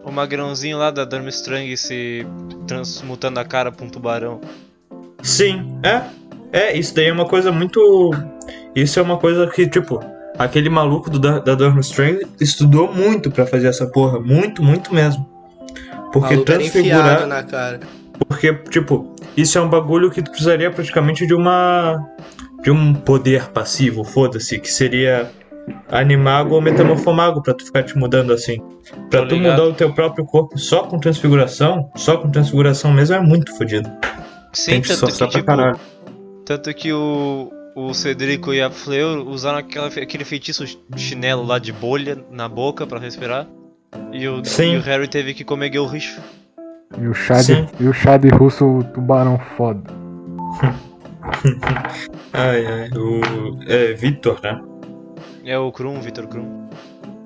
o 0.03 0.11
magrãozinho 0.11 0.77
lá 0.77 0.91
da 0.91 1.03
Durmstrang 1.03 1.75
se 1.75 2.27
transmutando 2.67 3.39
a 3.39 3.43
cara 3.43 3.71
pra 3.71 3.83
um 3.83 3.89
tubarão. 3.89 4.39
Sim, 5.23 5.79
é. 5.81 6.03
É, 6.55 6.77
isso 6.77 6.95
daí 6.95 7.07
é 7.07 7.11
uma 7.13 7.25
coisa 7.25 7.51
muito. 7.51 8.11
Isso 8.73 8.97
é 8.97 9.01
uma 9.01 9.17
coisa 9.17 9.45
que, 9.47 9.67
tipo, 9.67 9.99
aquele 10.39 10.69
maluco 10.69 11.09
do, 11.09 11.19
da, 11.19 11.39
da 11.39 11.53
Durmstrang 11.53 12.25
estudou 12.39 12.93
muito 12.93 13.29
pra 13.29 13.45
fazer 13.45 13.67
essa 13.67 13.85
porra. 13.87 14.19
Muito, 14.21 14.63
muito 14.63 14.93
mesmo. 14.93 15.27
Porque 16.13 16.33
Maluco 16.33 16.51
era 16.53 16.63
enfiado 16.63 16.81
transfigurar. 16.83 17.27
na 17.27 17.43
cara. 17.43 17.79
Porque, 18.29 18.53
tipo, 18.69 19.13
isso 19.35 19.57
é 19.57 19.61
um 19.61 19.67
bagulho 19.67 20.09
que 20.09 20.21
tu 20.21 20.31
precisaria 20.31 20.71
praticamente 20.71 21.27
de 21.27 21.33
uma. 21.35 22.01
de 22.63 22.71
um 22.71 22.93
poder 22.93 23.49
passivo, 23.49 24.05
foda-se, 24.05 24.57
que 24.57 24.71
seria 24.71 25.29
animago 25.91 26.55
ou 26.55 26.61
metamorfomago 26.61 27.41
pra 27.41 27.53
tu 27.53 27.65
ficar 27.65 27.83
te 27.83 27.97
mudando 27.97 28.31
assim. 28.31 28.61
Pra 29.09 29.23
Tô 29.23 29.27
tu 29.27 29.35
ligado. 29.35 29.51
mudar 29.57 29.63
o 29.65 29.73
teu 29.73 29.91
próprio 29.93 30.23
corpo 30.25 30.57
só 30.57 30.83
com 30.83 30.99
transfiguração, 30.99 31.89
só 31.97 32.15
com 32.17 32.29
transfiguração 32.29 32.93
mesmo 32.93 33.15
é 33.17 33.19
muito 33.19 33.53
fodido. 33.57 33.91
Sim, 34.53 34.71
Tem 34.71 34.81
que 34.81 34.87
tanto 34.95 35.07
que, 35.11 35.17
pra 35.17 35.27
tipo, 35.27 35.43
caralho. 35.43 35.79
Tanto 36.45 36.73
que 36.73 36.93
o, 36.93 37.51
o 37.75 37.93
Cedrico 37.93 38.53
e 38.53 38.61
a 38.61 38.69
Fleur 38.69 39.27
usaram 39.27 39.57
aquela, 39.57 39.87
aquele 39.87 40.23
feitiço 40.23 40.63
chinelo 40.95 41.43
lá 41.43 41.59
de 41.59 41.71
bolha 41.73 42.23
na 42.31 42.47
boca 42.47 42.85
pra 42.85 42.99
respirar. 42.99 43.47
E 44.11 44.27
o, 44.27 44.43
Sim. 44.45 44.73
e 44.73 44.77
o 44.77 44.81
Harry 44.81 45.07
teve 45.07 45.33
que 45.33 45.43
comer 45.43 45.69
guilricho. 45.69 46.21
E 47.01 47.07
o 47.07 47.13
chá 47.13 47.41
de, 47.41 47.67
e 47.79 47.87
o 47.87 47.93
chá 47.93 48.17
de 48.17 48.29
russo 48.29 48.85
tubarão 48.93 49.39
foda. 49.57 49.81
Ai, 52.33 52.65
ai, 52.65 52.89
o. 52.97 53.57
É 53.67 53.93
Vitor, 53.93 54.39
né? 54.43 54.61
É 55.43 55.57
o 55.57 55.71
Krum, 55.71 55.99
Victor 55.99 56.27
Krum. 56.27 56.67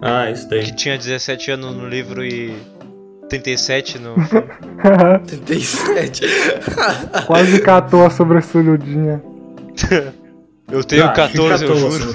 Ah, 0.01 0.29
isso 0.31 0.47
Que 0.47 0.55
daí. 0.55 0.71
tinha 0.75 0.97
17 0.97 1.51
anos 1.51 1.75
no 1.75 1.87
livro 1.87 2.23
e 2.23 2.55
37 3.29 3.99
no 3.99 4.19
filme. 4.25 4.47
37. 5.27 6.21
Quase 7.27 7.61
catou 7.61 8.05
a 8.05 8.09
sobressalhudinha. 8.09 9.21
Eu 10.71 10.83
tenho 10.83 11.05
Ah, 11.05 11.09
14, 11.13 11.65
eu 11.65 11.75
juro. 11.75 12.13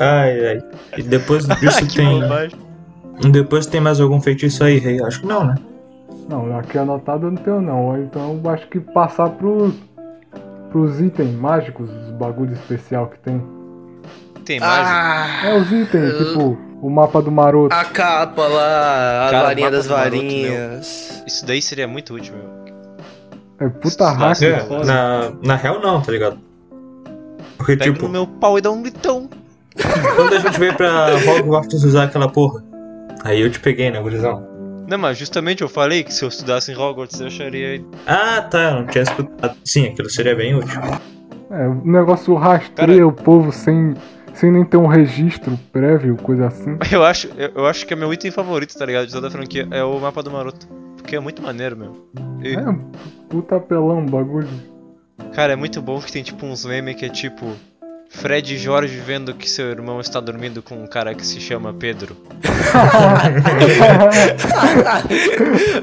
ai, 0.00 0.46
ai. 0.48 0.62
E 0.98 1.02
depois 1.02 1.46
disso 1.46 1.86
tem. 1.94 2.20
bobagem. 2.22 2.58
Depois 3.30 3.64
tem 3.66 3.80
mais 3.80 4.00
algum 4.00 4.20
feitiço 4.20 4.64
aí, 4.64 4.78
rei? 4.78 5.00
Acho 5.00 5.20
que 5.20 5.26
não, 5.28 5.44
né? 5.44 5.54
Não, 6.28 6.58
aqui 6.58 6.76
anotado 6.76 7.26
eu 7.26 7.30
não 7.30 7.36
tenho 7.38 7.60
não. 7.60 7.96
Então 8.02 8.40
eu 8.42 8.50
acho 8.50 8.66
que 8.66 8.80
passar 8.80 9.28
pros, 9.30 9.74
pros 10.72 11.00
itens 11.00 11.32
mágicos, 11.36 11.88
os 11.88 12.10
bagulho 12.16 12.52
especial 12.54 13.06
que 13.06 13.18
tem. 13.20 13.40
Tem 14.44 14.58
mais? 14.58 14.88
ah, 14.88 15.40
É 15.44 15.56
os 15.56 15.70
itens, 15.70 16.18
tipo, 16.18 16.58
o 16.82 16.90
mapa 16.90 17.20
do 17.22 17.30
maroto. 17.30 17.74
a 17.74 17.84
capa 17.84 18.46
lá, 18.46 19.28
a 19.28 19.30
Cara, 19.30 19.46
varinha 19.48 19.70
das 19.70 19.86
varinhas. 19.86 21.22
Isso 21.26 21.46
daí 21.46 21.62
seria 21.62 21.86
muito 21.88 22.14
útil, 22.14 22.34
meu. 22.36 22.64
É 23.60 23.68
puta 23.68 24.10
hack. 24.10 24.42
É. 24.42 24.84
Na, 24.84 25.32
na 25.42 25.56
real 25.56 25.80
não, 25.80 26.00
tá 26.00 26.10
ligado? 26.12 26.38
Porque, 27.56 27.76
Pega 27.76 27.92
tipo, 27.92 28.06
no 28.06 28.12
meu 28.12 28.26
pau 28.26 28.58
e 28.58 28.60
dá 28.60 28.70
um 28.70 28.82
gritão. 28.82 29.28
quando 30.16 30.34
a 30.34 30.38
gente 30.38 30.58
veio 30.58 30.74
pra 30.74 31.08
Hogwarts 31.14 31.82
usar 31.84 32.04
aquela 32.04 32.28
porra, 32.28 32.62
aí 33.22 33.40
eu 33.40 33.50
te 33.50 33.60
peguei, 33.60 33.90
né, 33.90 34.00
gurizão? 34.00 34.46
Não, 34.86 34.98
mas 34.98 35.16
justamente 35.16 35.62
eu 35.62 35.68
falei 35.68 36.02
que 36.02 36.12
se 36.12 36.22
eu 36.24 36.28
estudasse 36.28 36.70
em 36.70 36.76
Hogwarts 36.76 37.18
eu 37.20 37.28
acharia. 37.28 37.82
Ah, 38.06 38.42
tá, 38.42 38.70
eu 38.70 38.74
não 38.80 38.86
tinha 38.86 39.02
escutado. 39.02 39.56
Sim, 39.64 39.86
aquilo 39.86 40.10
seria 40.10 40.34
bem 40.36 40.54
útil. 40.54 40.78
É, 41.50 41.66
o 41.68 41.74
negócio 41.86 42.34
rastreia 42.34 43.06
o 43.06 43.12
povo 43.12 43.50
sem, 43.52 43.94
sem 44.34 44.50
nem 44.50 44.64
ter 44.64 44.76
um 44.76 44.86
registro 44.86 45.58
prévio, 45.72 46.16
coisa 46.16 46.48
assim. 46.48 46.76
Eu 46.90 47.04
acho, 47.04 47.28
eu, 47.36 47.50
eu 47.54 47.66
acho 47.66 47.86
que 47.86 47.94
é 47.94 47.96
meu 47.96 48.12
item 48.12 48.30
favorito, 48.30 48.76
tá 48.76 48.84
ligado? 48.84 49.06
De 49.06 49.12
toda 49.12 49.28
a 49.28 49.30
franquia. 49.30 49.66
É 49.70 49.82
o 49.82 49.98
mapa 49.98 50.22
do 50.22 50.30
Maroto. 50.30 50.66
Porque 50.96 51.16
é 51.16 51.20
muito 51.20 51.42
maneiro, 51.42 51.76
meu. 51.76 52.08
E, 52.42 52.54
É, 52.54 52.64
puta 53.28 53.56
apelão, 53.56 54.04
bagulho. 54.04 54.48
Cara, 55.34 55.52
é 55.52 55.56
muito 55.56 55.80
bom 55.80 56.00
que 56.00 56.12
tem 56.12 56.22
tipo 56.22 56.44
uns 56.46 56.64
memes 56.64 56.96
que 56.96 57.06
é 57.06 57.08
tipo. 57.08 57.52
Fred 58.10 58.54
e 58.54 58.58
Jorge 58.58 58.96
vendo 58.98 59.34
que 59.34 59.50
seu 59.50 59.70
irmão 59.70 59.98
está 60.00 60.20
dormindo 60.20 60.62
com 60.62 60.76
um 60.76 60.86
cara 60.86 61.14
que 61.14 61.26
se 61.26 61.40
chama 61.40 61.72
Pedro. 61.74 62.16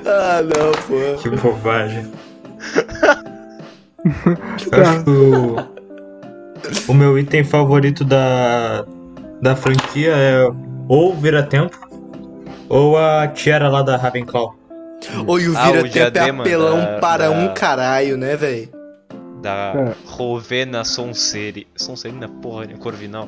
ah, 0.06 0.42
não, 0.42 0.72
pô. 0.88 1.22
Que 1.22 1.30
bobagem. 1.30 2.10
Eu 4.72 4.82
acho 4.82 5.04
que 5.04 5.10
o, 5.10 5.56
o 6.88 6.94
meu 6.94 7.18
item 7.18 7.44
favorito 7.44 8.04
da, 8.04 8.86
da 9.42 9.56
franquia 9.56 10.12
é 10.16 10.48
ou 10.88 11.14
Vira-Tempo 11.16 11.78
ou 12.70 12.98
a 12.98 13.28
tiara 13.28 13.68
lá 13.70 13.82
da 13.82 13.98
Ravenclaw. 13.98 14.56
Oi, 15.28 15.48
o 15.48 15.58
Ah, 15.58 15.70
o 15.72 15.84
vira 15.84 16.12
tempo 16.12 16.42
é 16.42 16.46
apelão 16.46 16.78
da- 16.80 17.00
para 17.00 17.26
da- 17.28 17.32
um 17.32 17.54
caralho, 17.54 18.18
né, 18.18 18.36
velho? 18.36 18.70
Da 19.42 19.74
É. 19.76 19.92
Rovena 20.06 20.84
Sonseri. 20.86 21.68
Sonserina, 21.76 22.28
porra, 22.30 22.66
né? 22.68 22.74
Corvinal. 22.80 23.28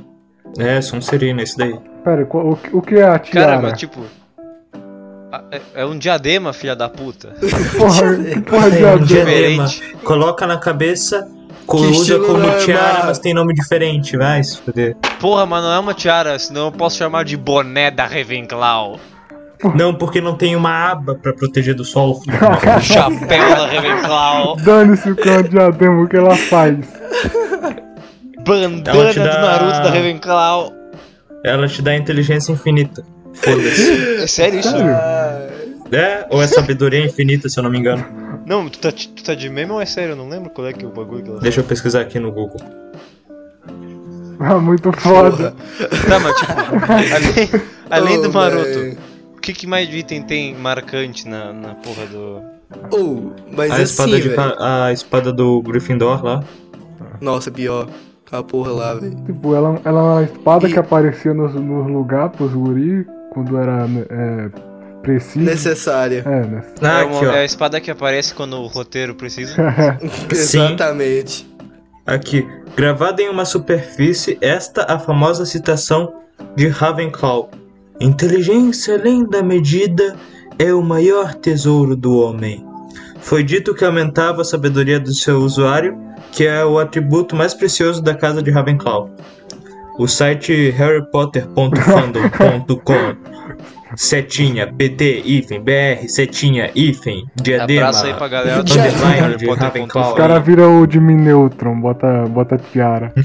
É, 0.60 0.80
Sonserina, 0.82 1.42
esse 1.42 1.58
daí. 1.58 1.76
Pera, 2.04 2.28
o, 2.32 2.56
que- 2.56 2.76
o 2.76 2.82
que 2.82 2.96
é 2.96 3.04
a 3.04 3.18
tiara? 3.18 3.48
Cara, 3.54 3.62
mas 3.62 3.80
tipo. 3.80 4.02
É, 5.52 5.62
é 5.82 5.86
um 5.86 5.98
diadema, 5.98 6.54
filha 6.54 6.76
da 6.76 6.88
puta. 6.88 7.34
Porra, 7.76 8.16
que 8.24 8.42
porra 8.42 8.70
de 8.70 8.84
É, 8.84 8.94
um 8.96 9.00
diadema. 9.04 9.66
Coloca 10.04 10.46
na 10.46 10.58
cabeça, 10.60 11.28
co- 11.66 11.78
Que 11.78 11.84
usa 11.84 12.02
estilo 12.02 12.26
como 12.26 12.40
lama. 12.40 12.58
tiara, 12.60 13.06
mas 13.06 13.20
tem 13.20 13.34
nome 13.34 13.54
diferente, 13.54 14.16
vai 14.18 14.44
se 14.44 14.58
fuder. 14.60 14.96
Porra, 15.20 15.46
mas 15.46 15.64
não 15.64 15.74
é 15.74 15.80
uma 15.80 15.94
tiara, 15.94 16.38
senão 16.40 16.66
eu 16.66 16.72
posso 16.72 16.98
chamar 16.98 17.24
de 17.26 17.36
boné 17.38 17.90
da 17.92 18.06
Ravenclaw. 18.06 19.00
Não, 19.76 19.94
porque 19.94 20.20
não 20.20 20.36
tem 20.36 20.56
uma 20.58 20.92
aba 20.92 21.16
pra 21.16 21.32
proteger 21.34 21.74
do 21.74 21.86
sol. 21.86 22.20
filho. 22.22 22.38
Chapéu 22.82 23.50
da 23.56 23.66
Ravenclaw. 23.68 24.58
Dane-se 24.58 25.10
o 25.12 25.16
que 25.16 25.30
é 25.30 25.42
diadema, 25.42 26.02
o 26.04 26.08
que 26.08 26.18
ela 26.18 26.36
faz. 26.36 26.78
Bandana 28.46 29.10
te 29.14 29.20
do 29.20 29.26
dá- 29.26 29.42
Naruto 29.42 29.82
da 29.84 29.90
Ravenclaw. 29.90 30.74
Ela 31.46 31.68
te 31.68 31.82
dá 31.82 31.96
inteligência 31.96 32.52
infinita. 32.52 33.04
Foda-se. 33.34 34.22
É 34.24 34.28
sério 34.28 34.60
isso? 34.60 34.70
Sério? 34.70 34.92
É, 35.92 36.26
ou 36.30 36.42
é 36.42 36.48
sabedoria 36.48 37.06
infinita, 37.06 37.48
se 37.48 37.58
eu 37.60 37.64
não 37.64 37.70
me 37.72 37.78
engano. 37.80 38.04
Não, 38.46 38.68
tu 38.70 38.80
tá, 38.80 38.92
tu 38.92 39.24
tá 39.24 39.34
de 39.36 39.50
meme 39.50 39.72
ou 39.72 39.82
é 39.82 39.86
sério? 39.86 40.12
Eu 40.14 40.16
não 40.16 40.28
lembro 40.28 40.50
qual 40.50 40.68
é 40.68 40.74
que 40.74 40.84
é 40.84 40.88
o 40.88 40.92
bagulho 40.92 41.24
que 41.24 41.30
ela 41.30 41.40
Deixa 41.40 41.62
eu 41.62 41.64
pesquisar 41.64 42.02
aqui 42.02 42.20
no 42.20 42.32
Google. 42.32 42.60
Ah, 44.40 44.58
muito 44.60 44.92
foda. 44.92 45.52
Tá, 46.10 46.20
mas 46.20 46.36
tipo, 46.38 46.52
além, 47.16 47.64
além 47.90 48.22
do 48.22 48.34
Maroto, 48.34 48.98
o 49.38 49.40
que, 49.40 49.54
que 49.54 49.66
mais 49.68 49.88
de 49.88 50.00
item 50.00 50.24
tem 50.24 50.54
marcante 50.56 51.28
na, 51.30 51.54
na 51.54 51.76
porra 51.76 52.06
do. 52.08 52.42
Oh, 52.92 53.32
mas 53.56 53.72
A 53.72 53.76
assim, 53.76 53.84
espada, 53.84 54.20
de, 54.20 54.30
velho. 54.30 54.56
a 54.60 54.92
espada 54.92 55.32
do 55.32 55.62
Gryffindor 55.62 56.26
lá. 56.26 56.44
Nossa, 57.22 57.52
pior. 57.52 57.88
Aquela 58.26 58.44
porra 58.44 58.72
lá, 58.72 58.94
velho. 58.96 59.16
Tipo, 59.24 59.56
ela, 59.56 59.80
ela 59.86 60.00
é 60.00 60.04
uma 60.04 60.24
espada 60.24 60.68
E- 60.68 60.74
que 60.74 60.80
aparecia 60.80 61.34
nos, 61.34 61.54
nos 61.54 61.88
lugares 61.88 62.36
pros 62.36 62.52
guri, 62.52 63.06
quando 63.32 63.56
era 63.58 63.86
é, 64.10 64.50
preciso. 65.04 65.46
Necessária. 65.46 66.24
É, 66.26 66.46
né? 66.48 66.64
Ah, 66.82 67.02
é, 67.02 67.04
uma- 67.04 67.18
aqui, 67.18 67.26
ó. 67.28 67.32
é 67.34 67.40
a 67.42 67.46
espada 67.46 67.80
que 67.80 67.92
aparece 67.92 68.34
quando 68.34 68.58
o 68.58 68.66
roteiro 68.66 69.14
precisa. 69.14 69.54
Exatamente. 70.32 71.48
Aqui. 72.06 72.46
Gravada 72.76 73.22
em 73.22 73.30
uma 73.30 73.46
superfície, 73.46 74.36
esta 74.42 74.92
a 74.92 74.98
famosa 74.98 75.46
citação 75.46 76.12
de 76.56 76.68
Ravenclaw. 76.68 77.52
Inteligência 78.02 78.96
além 78.96 79.24
da 79.30 79.44
medida 79.44 80.16
é 80.58 80.74
o 80.74 80.82
maior 80.82 81.36
tesouro 81.36 81.96
do 81.96 82.18
homem. 82.18 82.66
Foi 83.20 83.44
dito 83.44 83.76
que 83.76 83.86
aumentava 83.86 84.42
a 84.42 84.46
sabedoria 84.46 85.00
do 85.00 85.14
seu 85.14 85.38
usuário, 85.38 85.96
que 86.32 86.46
é 86.48 86.66
o 86.66 86.80
atributo 86.80 87.36
mais 87.36 87.54
precioso 87.54 88.02
da 88.02 88.16
casa 88.16 88.42
de 88.42 88.50
Ravenclaw. 88.52 89.10
O 90.00 90.08
site 90.08 90.72
harrypotter.fandom.com 90.72 93.43
Setinha, 93.96 94.72
PT, 94.72 95.22
hífen, 95.26 95.62
BR, 95.62 96.08
setinha, 96.08 96.72
hífen, 96.76 97.26
diadema, 97.36 97.88
Abraço 97.88 98.06
aí 98.06 98.14
pra 98.14 98.28
galera 98.28 98.64
do 98.64 99.38
de 99.38 99.50
Ravenclaw. 99.50 100.12
Os 100.12 100.18
caras 100.18 100.46
viram 100.46 100.82
o 100.82 100.92
Jimmy 100.92 101.16
Neutron, 101.16 101.80
bota, 101.80 102.26
bota 102.28 102.58
tiara. 102.58 103.14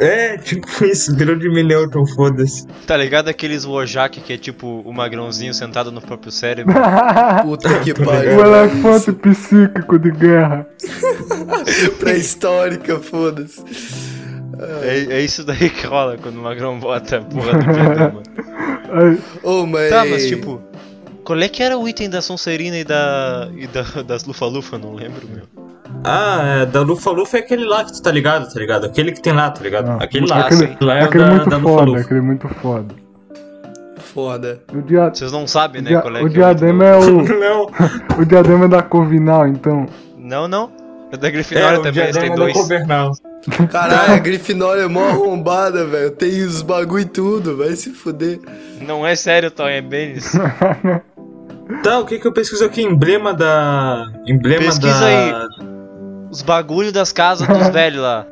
É, 0.00 0.36
tipo 0.38 0.66
isso, 0.84 1.14
virou 1.16 1.34
de 1.34 1.48
Neutron, 1.48 2.06
foda-se. 2.06 2.64
Tá 2.86 2.96
ligado 2.96 3.28
aqueles 3.28 3.64
Wojak 3.64 4.20
que 4.20 4.32
é 4.32 4.38
tipo 4.38 4.80
o 4.84 4.92
magrãozinho 4.92 5.52
sentado 5.52 5.90
no 5.90 6.00
próprio 6.00 6.30
cérebro? 6.30 6.72
Puta 7.42 7.80
que 7.80 7.90
o 7.90 8.04
pariu. 8.04 8.40
elefante 8.40 9.10
psíquico 9.12 9.98
de 9.98 10.12
guerra. 10.12 10.66
Pré-histórica, 11.98 13.00
foda-se. 13.00 13.60
É, 14.82 15.16
é 15.16 15.20
isso 15.20 15.44
daí 15.44 15.70
que 15.70 15.86
rola 15.86 16.16
quando 16.16 16.36
o 16.36 16.42
magrão 16.42 16.78
bota 16.78 17.18
a 17.18 17.20
porra 17.20 17.52
do 17.52 17.72
diadema. 17.72 18.22
Aí, 18.90 19.20
Ô, 19.42 19.66
mas. 19.66 19.90
Tá, 19.90 20.04
mas 20.04 20.26
tipo, 20.26 20.60
qual 21.22 21.38
é 21.40 21.48
que 21.48 21.62
era 21.62 21.76
o 21.76 21.86
item 21.86 22.08
da 22.08 22.22
Sonserina 22.22 22.78
e 22.78 22.84
da. 22.84 23.48
e 23.54 23.66
da, 23.66 23.82
das 24.02 24.24
Lufa-Lufa? 24.24 24.78
Não 24.78 24.94
lembro, 24.94 25.28
meu. 25.28 25.44
Ah, 26.04 26.60
é, 26.62 26.66
da 26.66 26.80
Lufa 26.80 27.10
Lufa 27.10 27.36
é 27.38 27.40
aquele 27.40 27.64
lá 27.64 27.84
que 27.84 27.92
tu 27.92 28.02
tá 28.02 28.10
ligado, 28.10 28.50
tá 28.52 28.58
ligado? 28.58 28.86
Aquele 28.86 29.12
que 29.12 29.20
tem 29.20 29.32
lá, 29.32 29.50
tá 29.50 29.62
ligado? 29.62 29.86
não, 29.86 30.00
aquele 30.00 30.26
lá, 30.26 30.40
aquele, 30.40 30.76
lá 30.80 30.98
é 30.98 31.02
aquele 31.02 31.24
da, 31.24 31.30
muito 31.30 31.50
da 31.50 31.56
Lufa 31.56 31.68
foda, 31.68 31.90
Lufa. 31.90 32.00
aquele 32.00 32.20
muito 32.20 32.48
foda. 32.48 32.94
Foda. 33.98 34.60
O, 34.72 34.80
dia, 34.82 35.10
Vocês 35.10 35.30
não 35.32 35.46
sabem, 35.46 35.82
né? 35.82 35.90
dia- 35.90 36.00
qual 36.00 36.16
é 36.16 36.22
o 36.22 36.22
que 36.22 36.26
é 36.26 36.30
o 36.30 36.32
diadema 36.32 36.84
é 36.84 36.96
o. 36.96 37.22
Não, 37.38 37.66
o 38.18 38.24
diadema 38.24 38.64
é 38.64 38.68
da 38.68 38.82
Corvinal, 38.82 39.46
então. 39.46 39.86
Não, 40.16 40.48
não. 40.48 40.70
É 41.12 41.16
da 41.16 41.28
é, 41.28 41.30
Grifinória 41.30 41.80
o 41.80 41.82
também, 41.82 42.04
esse 42.04 42.18
tem 42.18 42.34
diadema 42.34 42.46
da 42.46 43.04
dois. 43.04 43.20
Caralho, 43.70 44.14
a 44.14 44.18
Grifinória 44.18 44.82
é 44.82 44.88
mó 44.88 45.08
arrombada, 45.08 45.86
velho. 45.86 46.10
Tem 46.10 46.42
os 46.42 46.62
bagulho 46.62 47.02
e 47.02 47.06
tudo, 47.06 47.56
vai 47.56 47.74
se 47.76 47.90
fuder. 47.90 48.40
Não 48.80 49.06
é 49.06 49.14
sério, 49.14 49.50
Tom, 49.50 49.68
é 49.68 49.80
bem 49.80 50.12
isso. 50.14 50.38
Tá, 51.82 51.98
o 51.98 52.06
que 52.06 52.18
que 52.18 52.26
eu 52.26 52.32
pesquiso 52.32 52.64
aqui? 52.64 52.82
Emblema 52.82 53.34
da... 53.34 54.10
Emblema 54.26 54.64
Pesquisa 54.64 55.00
da... 55.00 55.06
aí. 55.06 55.32
Os 56.30 56.42
bagulhos 56.42 56.92
das 56.92 57.12
casas 57.12 57.46
dos 57.46 57.68
velhos 57.72 58.00
lá. 58.00 58.26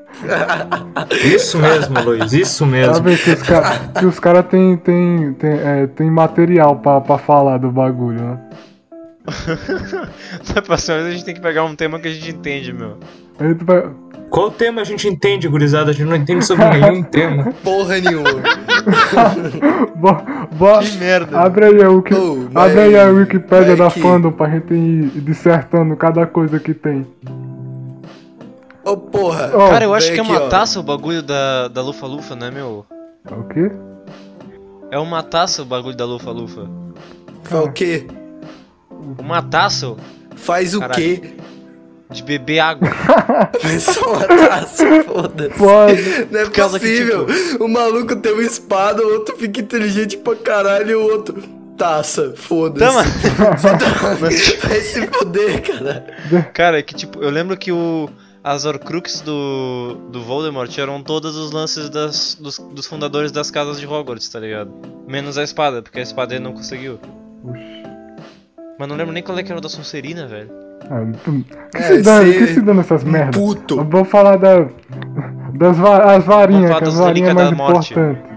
Isso 1.23 1.59
mesmo, 1.59 2.01
Luiz, 2.01 2.33
isso 2.33 2.65
mesmo. 2.65 3.03
ver 3.03 3.23
que 3.23 3.31
os 3.31 3.43
caras 3.43 3.81
que 3.99 4.07
os 4.07 4.19
cara 4.19 4.43
tem, 4.43 4.77
tem, 4.79 5.35
tem, 5.35 5.51
é, 5.51 5.87
tem 5.87 6.11
material 6.11 6.77
pra, 6.77 7.01
pra 7.01 7.19
falar 7.19 7.59
do 7.59 7.71
bagulho, 7.71 8.21
né? 8.21 8.39
Na 10.55 10.63
próxima 10.63 10.97
vez 10.99 11.09
a 11.09 11.11
gente 11.13 11.25
tem 11.25 11.35
que 11.35 11.41
pegar 11.41 11.65
um 11.65 11.75
tema 11.75 11.99
que 11.99 12.09
a 12.09 12.11
gente 12.13 12.31
entende, 12.31 12.73
meu. 12.73 12.97
Qual 14.31 14.51
tema 14.51 14.81
a 14.81 14.85
gente 14.85 15.07
entende, 15.09 15.47
gurizada? 15.49 15.91
A 15.91 15.95
gente 15.95 16.09
não 16.09 16.17
entende 16.17 16.45
sobre 16.45 16.65
nenhum 16.67 17.03
tema. 17.05 17.53
Porra 17.63 17.99
nenhuma. 17.99 18.31
Bo, 19.97 20.13
bo, 20.53 20.79
Que 20.81 20.97
merda. 20.99 21.39
abre 21.41 21.65
aí 21.67 21.83
a, 21.83 21.89
Wiki, 21.89 22.15
mas- 22.53 22.65
abre 22.71 22.81
aí 22.81 22.99
a 22.99 23.07
Wikipédia 23.09 23.77
da 23.77 23.91
que- 23.91 24.01
fandom 24.01 24.31
pra 24.33 24.49
gente 24.51 24.75
ir 24.75 25.11
dissertando 25.23 25.97
cada 25.97 26.27
coisa 26.27 26.59
que 26.61 26.75
tem. 26.75 27.07
Ô, 28.85 28.97
porra. 28.97 29.51
Ó, 29.55 29.71
Cara, 29.71 29.85
eu 29.85 29.95
acho 29.95 30.13
que 30.13 30.19
é 30.19 30.23
aqui, 30.23 30.31
uma 30.31 30.43
ó. 30.45 30.49
taça 30.49 30.79
o 30.79 30.83
bagulho 30.83 31.23
da, 31.23 31.69
da 31.69 31.83
Lufa-Lufa, 31.83 32.37
né, 32.37 32.51
meu? 32.51 32.85
O 33.31 33.43
quê? 33.45 33.71
É 34.91 34.99
uma 34.99 35.23
taça 35.23 35.63
o 35.63 35.65
bagulho 35.65 35.97
da 35.97 36.05
Lufa-Lufa. 36.05 36.69
Faz 37.43 37.65
o 37.65 37.73
quê? 37.73 38.07
Uma 39.19 39.43
taça 39.43 39.97
Faz 40.37 40.75
o 40.75 40.81
Caralho. 40.81 41.03
quê? 41.21 41.33
de 42.09 42.23
beber 42.23 42.61
água. 42.61 42.89
Só 43.81 44.13
uma 44.13 44.25
taça, 44.29 45.03
foda-se. 45.03 45.55
Foda. 45.55 45.93
Não 46.31 46.41
é 46.41 46.45
Por 46.45 46.53
causa 46.53 46.79
que, 46.79 46.87
possível. 46.89 47.27
tipo- 47.27 47.65
O 47.65 47.69
maluco 47.69 48.15
tem 48.17 48.33
uma 48.33 48.43
espada, 48.45 49.03
o 49.05 49.13
outro 49.15 49.37
fica 49.37 49.61
inteligente 49.61 50.17
pra 50.17 50.37
caralho 50.37 50.91
e 50.91 50.95
o 50.95 51.03
outro. 51.03 51.43
Taça, 51.77 52.33
foda-se. 52.37 52.79
Tá, 52.87 52.93
mas- 54.21 54.55
Vai 54.63 54.81
se 54.81 55.07
fuder, 55.09 55.63
cara. 55.63 56.07
Cara, 56.55 56.79
é 56.79 56.83
que 56.83 56.95
tipo, 56.95 57.21
eu 57.23 57.29
lembro 57.31 57.57
que 57.57 57.73
o. 57.73 58.09
As 58.45 58.65
Horcruxes 58.65 59.23
do, 59.23 59.97
do 60.13 60.23
Voldemort 60.23 60.79
eram 60.79 61.03
todos 61.03 61.37
os 61.37 61.51
lances 61.51 61.91
das, 61.91 62.37
dos, 62.41 62.61
dos 62.61 62.87
fundadores 62.87 63.33
das 63.33 63.51
casas 63.51 63.81
de 63.81 63.87
Hogwarts, 63.89 64.29
tá 64.29 64.39
ligado? 64.39 64.71
Menos 65.09 65.37
a 65.37 65.43
espada, 65.43 65.83
porque 65.83 65.99
a 65.99 66.03
espada 66.03 66.33
ele 66.37 66.45
não 66.45 66.53
conseguiu. 66.53 67.01
Oxi. 67.45 67.86
Mas 68.79 68.89
não 68.89 68.97
lembro 68.97 69.13
nem 69.13 69.23
qual 69.23 69.39
é 69.39 69.43
que 69.43 69.51
era 69.51 69.59
o 69.59 69.63
da 69.63 69.69
Sonserina, 69.69 70.27
velho. 70.27 70.51
Ah, 70.91 71.03
tu- 71.25 71.45
que, 71.75 71.79
É, 71.79 71.83
se 71.83 71.95
esse- 72.01 72.39
que 72.39 72.47
se 72.55 72.61
dane 72.61 72.81
essas 72.81 73.03
merdas? 73.03 73.35
Puto. 73.37 73.79
Eu 73.79 73.85
vou 73.85 74.05
falar 74.05 74.37
da, 74.37 74.67
das 75.55 75.77
va 75.79 76.15
as 76.15 76.25
varinhas, 76.25 76.71
que 76.71 76.77
as 76.77 76.81
das 76.81 76.95
varinhas 76.99 77.31
é 77.31 77.35
mais 77.35 77.51
da 77.51 77.57
morte. 77.57 77.93
importantes. 77.93 78.37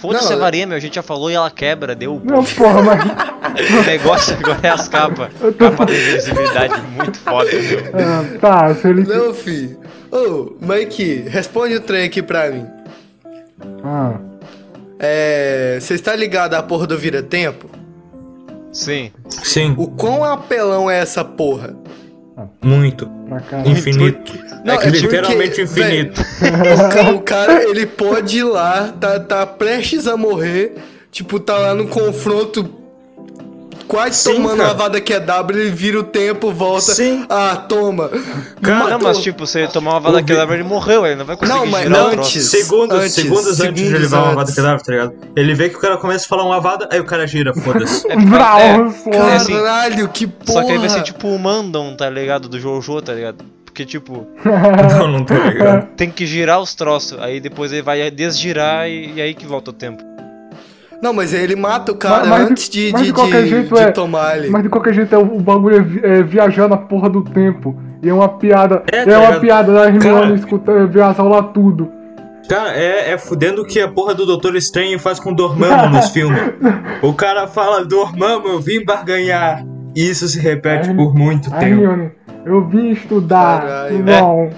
Foda-se 0.00 0.32
a 0.32 0.36
varinha, 0.36 0.66
meu, 0.66 0.76
a 0.76 0.80
gente 0.80 0.96
já 0.96 1.02
falou 1.02 1.30
e 1.30 1.34
ela 1.34 1.50
quebra, 1.50 1.94
deu. 1.94 2.20
Não, 2.24 2.44
porra, 2.44 2.82
mas. 2.82 3.04
O 3.54 3.86
negócio 3.86 4.36
agora 4.36 4.58
é 4.64 4.68
as 4.68 4.88
capas. 4.88 5.28
Capa 5.56 5.86
de 5.86 5.92
invisibilidade 5.94 6.74
muito 6.96 7.18
foda, 7.20 7.50
meu. 7.52 7.80
ah, 7.94 8.38
tá, 8.40 8.74
se 8.74 8.88
ele. 8.88 9.04
Não, 9.04 9.32
fi. 9.32 9.78
Ô, 10.10 10.56
Mike, 10.60 11.26
responde 11.28 11.76
o 11.76 11.80
trem 11.80 12.04
aqui 12.04 12.20
pra 12.20 12.50
mim. 12.50 12.66
Ah, 13.84 14.14
É. 14.98 15.78
Você 15.80 15.94
está 15.94 16.16
ligado 16.16 16.54
à 16.54 16.62
porra 16.64 16.84
do 16.86 16.98
vira-tempo? 16.98 17.68
Sim. 18.74 19.10
Sim, 19.28 19.74
O 19.78 19.86
quão 19.88 20.24
apelão 20.24 20.90
é 20.90 20.98
essa 20.98 21.24
porra? 21.24 21.74
muito. 22.62 23.06
pra 23.28 23.40
caralho. 23.40 23.70
Infinito. 23.70 24.32
Não, 24.64 24.74
é 24.74 24.78
que 24.78 24.86
é 24.88 24.90
porque, 24.90 25.06
literalmente 25.06 25.64
velho, 25.64 26.10
infinito. 26.10 26.20
O 26.20 26.88
ca- 26.92 27.10
O 27.12 27.20
cara, 27.22 27.62
ele 27.64 27.86
pode 27.86 28.38
ir 28.38 28.42
lá, 28.44 28.92
tá, 29.00 29.20
tá 29.20 29.46
prestes 29.46 30.08
a 30.08 30.16
morrer, 30.16 30.74
tipo, 31.12 31.38
tá 31.38 31.56
lá 31.56 31.74
no 31.74 31.86
confronto, 31.86 32.64
quase 33.86 34.16
Sim, 34.18 34.34
tomando 34.34 34.56
cara. 34.56 34.68
uma 34.70 34.74
vada 34.74 35.00
que 35.00 35.12
é 35.12 35.20
W, 35.20 35.60
ele 35.60 35.70
vira 35.70 36.00
o 36.00 36.02
tempo, 36.02 36.50
volta. 36.52 36.94
Sim. 36.94 37.24
Ah, 37.28 37.56
toma. 37.68 38.10
Não, 38.60 38.78
Matou. 38.90 38.98
mas 39.02 39.18
tipo, 39.18 39.46
se 39.46 39.58
ele 39.60 39.68
tomar 39.68 39.92
uma 39.92 40.00
vada 40.00 40.16
Ouvi- 40.18 40.26
quebra, 40.34 40.54
ele 40.54 40.64
morreu, 40.64 41.06
ele 41.06 41.16
não 41.16 41.24
vai 41.24 41.36
conseguir 41.36 41.58
Não, 41.58 41.66
mas 41.66 41.82
girar 41.84 42.04
o 42.04 42.08
antes-. 42.08 42.44
Segundos, 42.50 42.98
antes, 42.98 43.12
segundos 43.14 43.60
antes 43.60 43.74
de 43.74 43.88
ele 43.88 43.98
levar 43.98 44.18
uma 44.18 44.26
antes. 44.26 44.36
vada 44.36 44.52
cadáver, 44.54 44.82
tá 44.82 44.92
ligado? 44.92 45.12
Ele 45.36 45.54
vê 45.54 45.68
que 45.68 45.76
o 45.76 45.80
cara 45.80 45.96
começa 45.96 46.24
a 46.24 46.28
falar 46.28 46.44
uma 46.44 46.60
vada, 46.60 46.88
aí 46.90 47.00
o 47.00 47.04
cara 47.04 47.26
gira, 47.26 47.52
foda-se. 47.54 48.04
É, 48.08 48.12
é, 48.14 48.90
foda. 48.90 49.16
é 49.16 49.36
assim, 49.36 49.52
Caralho, 49.52 50.08
que 50.08 50.26
porra. 50.26 50.60
Só 50.60 50.64
que 50.66 50.72
aí 50.72 50.78
vai 50.78 50.88
ser 50.88 51.02
tipo 51.02 51.28
o 51.28 51.38
Mandon, 51.38 51.94
tá 51.96 52.08
ligado? 52.08 52.48
Do 52.48 52.58
Jojo, 52.58 53.00
tá 53.02 53.12
ligado? 53.12 53.44
Porque, 53.64 53.84
tipo, 53.84 54.26
não, 54.98 55.08
não 55.08 55.24
tô 55.24 55.34
ligado. 55.34 55.88
tem 55.96 56.08
que 56.10 56.26
girar 56.26 56.60
os 56.60 56.74
troços, 56.74 57.18
aí 57.20 57.40
depois 57.40 57.72
ele 57.72 57.82
vai 57.82 58.08
desgirar 58.10 58.88
e, 58.88 59.14
e 59.16 59.20
aí 59.20 59.34
que 59.34 59.44
volta 59.46 59.70
o 59.70 59.74
tempo. 59.74 60.02
Não, 61.04 61.12
mas 61.12 61.34
ele 61.34 61.54
mata 61.54 61.92
o 61.92 61.94
cara 61.96 62.20
Mas- 62.24 62.28
mas 62.28 62.50
antes 62.50 62.68
de, 62.70 62.90
de, 62.90 63.12
de 63.12 63.12
de- 63.12 63.46
jeito 63.46 63.74
de 63.74 63.80
é- 63.82 63.90
tomar 63.92 64.38
ele. 64.38 64.48
Mas 64.48 64.62
de 64.62 64.70
qualquer 64.70 64.94
jeito, 64.94 65.14
é, 65.14 65.18
o 65.18 65.36
o 65.36 65.40
bagulho 65.40 65.76
é, 65.76 65.80
vi- 65.80 66.00
é 66.02 66.22
viajar 66.22 66.66
na 66.66 66.78
porra 66.78 67.10
do 67.10 67.22
tempo. 67.22 67.76
E 68.02 68.08
é 68.08 68.14
uma 68.14 68.28
piada. 68.28 68.82
É, 68.90 69.08
É, 69.10 69.18
uma 69.18 69.38
piada 69.38 69.72
da 69.74 69.84
Hermione 69.86 70.20
Cara. 70.22 70.34
escutar 70.34 70.86
viajar 70.86 71.22
lá 71.24 71.42
tudo. 71.42 71.90
Cara, 72.48 72.70
é, 72.74 73.12
é 73.12 73.18
fudendo 73.18 73.64
que 73.66 73.80
a 73.80 73.88
porra 73.88 74.14
do 74.14 74.24
Doutor 74.24 74.56
Estranho 74.56 74.98
faz 74.98 75.20
com 75.20 75.32
Dormammu 75.32 75.90
nos 75.90 76.08
filmes. 76.12 76.40
O 77.02 77.12
cara 77.12 77.46
fala, 77.46 77.84
Dormammu, 77.84 78.48
eu 78.48 78.60
vim 78.60 78.82
barganhar. 78.82 79.62
E 79.94 80.08
isso 80.08 80.26
se 80.26 80.38
repete 80.40 80.92
por 80.94 81.14
muito 81.14 81.50
tempo. 81.50 81.64
Hermione, 81.64 82.10
eu 82.46 82.66
vim 82.66 82.90
estudar. 82.90 83.60
Caralho. 83.60 84.02
Não. 84.04 84.50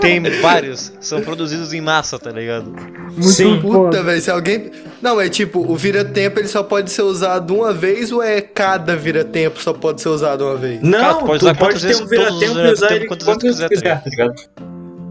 Tem 0.00 0.20
vários, 0.40 0.92
são 1.00 1.20
produzidos 1.22 1.72
em 1.72 1.80
massa, 1.80 2.18
tá 2.18 2.30
ligado? 2.30 2.66
Muito 2.70 3.22
Sim. 3.24 3.60
Puta, 3.60 4.02
velho, 4.02 4.20
se 4.20 4.30
alguém. 4.30 4.70
Não, 5.00 5.20
é 5.20 5.28
tipo, 5.28 5.60
o 5.60 5.74
vira-tempo 5.76 6.38
ele 6.38 6.48
só 6.48 6.62
pode 6.62 6.90
ser 6.90 7.02
usado 7.02 7.54
uma 7.54 7.72
vez 7.72 8.12
ou 8.12 8.22
é 8.22 8.40
cada 8.40 8.94
vira-tempo 8.96 9.60
só 9.60 9.72
pode 9.72 10.00
ser 10.00 10.08
usado 10.10 10.44
uma 10.44 10.56
vez? 10.56 10.80
Não, 10.82 10.98
Cara, 11.00 11.14
tu 11.14 11.24
pode 11.26 11.38
tu 11.40 11.42
usar 11.42 11.54
pode 11.56 11.80
ter 11.80 11.86
vezes- 11.88 12.02
um 12.02 12.06
vira-tempo 12.06 12.58
e 12.58 12.72
usar 12.72 12.92
ele 12.96 13.06
quantas 13.06 13.26
vezes 13.26 13.42
vezes 13.42 13.58
tu 13.60 13.68
quiser, 13.68 14.02
quiser, 14.02 14.02
tá 14.04 14.10
ligado? 14.10 14.34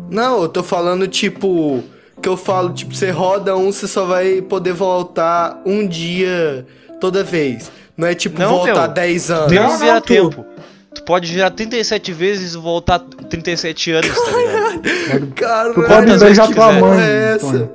Não, 0.09 0.41
eu 0.41 0.49
tô 0.49 0.63
falando 0.63 1.07
tipo. 1.07 1.83
Que 2.21 2.29
eu 2.29 2.37
falo, 2.37 2.71
tipo, 2.71 2.93
você 2.93 3.09
roda 3.09 3.57
um, 3.57 3.71
você 3.71 3.87
só 3.87 4.05
vai 4.05 4.43
poder 4.43 4.73
voltar 4.73 5.59
um 5.65 5.87
dia 5.87 6.65
toda 6.99 7.23
vez. 7.23 7.71
Não 7.97 8.07
é 8.07 8.13
tipo 8.13 8.39
Não, 8.39 8.47
voltar 8.57 8.83
meu. 8.85 8.87
10 8.93 9.31
anos. 9.31 9.47
Tem 9.47 9.59
Não, 9.59 9.73
um 9.73 9.77
vira-tempo. 9.79 10.45
Tu 10.93 11.03
pode 11.03 11.27
girar 11.27 11.49
37 11.51 12.11
vezes 12.11 12.53
e 12.53 12.57
voltar 12.57 12.99
37 12.99 13.91
anos, 13.91 14.09
tá 14.13 14.31
ligado? 14.37 15.27
Caralho, 15.35 15.73
Tu 15.73 15.81
pode 15.81 15.87
Quantas 15.87 16.21
beijar 16.23 16.47
tua 16.51 16.67
quiser. 16.67 16.81
mãe. 16.81 16.99
é 17.01 17.33
essa? 17.35 17.71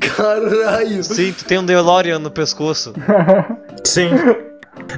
Caralho. 0.00 1.02
Sim, 1.04 1.32
tu 1.32 1.44
tem 1.46 1.58
um 1.58 1.64
DeLorean 1.64 2.18
no 2.18 2.30
pescoço. 2.30 2.92
Sim. 3.84 4.10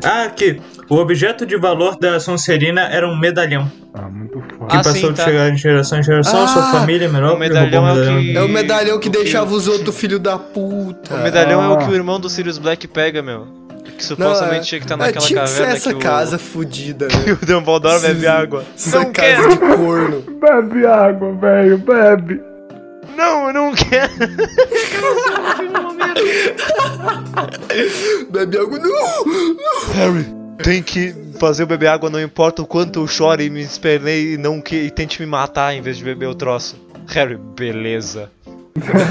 Ah, 0.04 0.24
aqui. 0.24 0.60
O 0.88 0.96
objeto 0.96 1.46
de 1.46 1.56
valor 1.56 1.96
da 1.98 2.18
Sonserina 2.18 2.82
era 2.88 3.08
um 3.08 3.16
medalhão. 3.18 3.70
Ah, 3.94 4.02
muito 4.08 4.40
foda. 4.40 4.66
Que 4.70 4.76
Ah, 4.76 4.78
passou 4.78 4.92
sim, 4.94 5.08
de 5.12 5.14
tá. 5.14 5.24
chegar 5.24 5.50
de 5.50 5.56
geração 5.56 5.98
em 5.98 6.02
geração, 6.02 6.42
Ah, 6.44 6.48
sua 6.48 6.62
família 6.72 7.06
é 7.06 7.08
melhor 7.08 7.34
o 7.36 7.38
medalhão 7.38 7.86
é 7.88 7.92
o 7.92 8.20
que- 8.20 8.36
É 8.36 8.42
o 8.42 8.48
medalhão 8.48 8.98
que 8.98 9.08
o 9.08 9.12
que- 9.12 9.18
deixava 9.18 9.54
os 9.54 9.68
outros 9.68 9.96
filho 9.96 10.18
da 10.18 10.38
puta. 10.38 11.14
O 11.14 11.22
medalhão 11.22 11.62
é 11.62 11.68
o 11.68 11.78
que 11.78 11.84
Ah. 11.84 11.88
o 11.90 11.94
irmão 11.94 12.18
do 12.18 12.28
Sirius 12.28 12.58
Black 12.58 12.86
pega, 12.88 13.22
meu. 13.22 13.46
Que 13.84 14.04
supostamente 14.04 14.66
tinha 14.66 14.80
que 14.80 14.84
estar 14.84 14.96
naquela 14.96 15.24
é, 15.24 15.28
tinha 15.28 15.42
que 15.42 15.48
ser 15.48 15.54
caverna 15.58 15.76
essa 15.76 15.90
que 15.90 15.96
o... 15.96 16.00
casa 16.00 16.38
fudida, 16.38 17.06
que 17.08 17.16
né? 17.30 17.38
o 17.40 17.46
Dumbledore 17.46 18.00
bebe 18.00 18.26
água. 18.26 18.64
Essa 18.74 18.98
Não 18.98 19.12
casa 19.12 19.28
quero! 19.28 19.48
de 19.48 19.56
corno. 19.58 20.24
Bebe 20.40 20.86
água, 20.86 21.32
velho, 21.34 21.78
bebe. 21.78 22.40
Não, 23.16 23.46
eu 23.48 23.54
não 23.54 23.72
quero! 23.72 24.12
Bebe 28.30 28.58
água. 28.58 28.78
Não! 28.78 29.94
Harry, 29.94 30.26
tem 30.62 30.82
que 30.82 31.14
fazer 31.38 31.62
eu 31.62 31.66
beber 31.66 31.88
água, 31.88 32.10
não 32.10 32.20
importa 32.20 32.62
o 32.62 32.66
quanto 32.66 33.00
eu 33.00 33.06
chore 33.06 33.44
e 33.44 33.50
me 33.50 33.60
espernei 33.60 34.34
e 34.34 34.36
não 34.36 34.60
que 34.60 34.76
e 34.76 34.90
tente 34.90 35.20
me 35.20 35.26
matar 35.26 35.74
em 35.74 35.80
vez 35.80 35.96
de 35.96 36.04
beber 36.04 36.26
o 36.26 36.34
troço. 36.34 36.76
Harry, 37.08 37.36
beleza. 37.36 38.30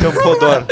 Dumbledore, 0.01 0.65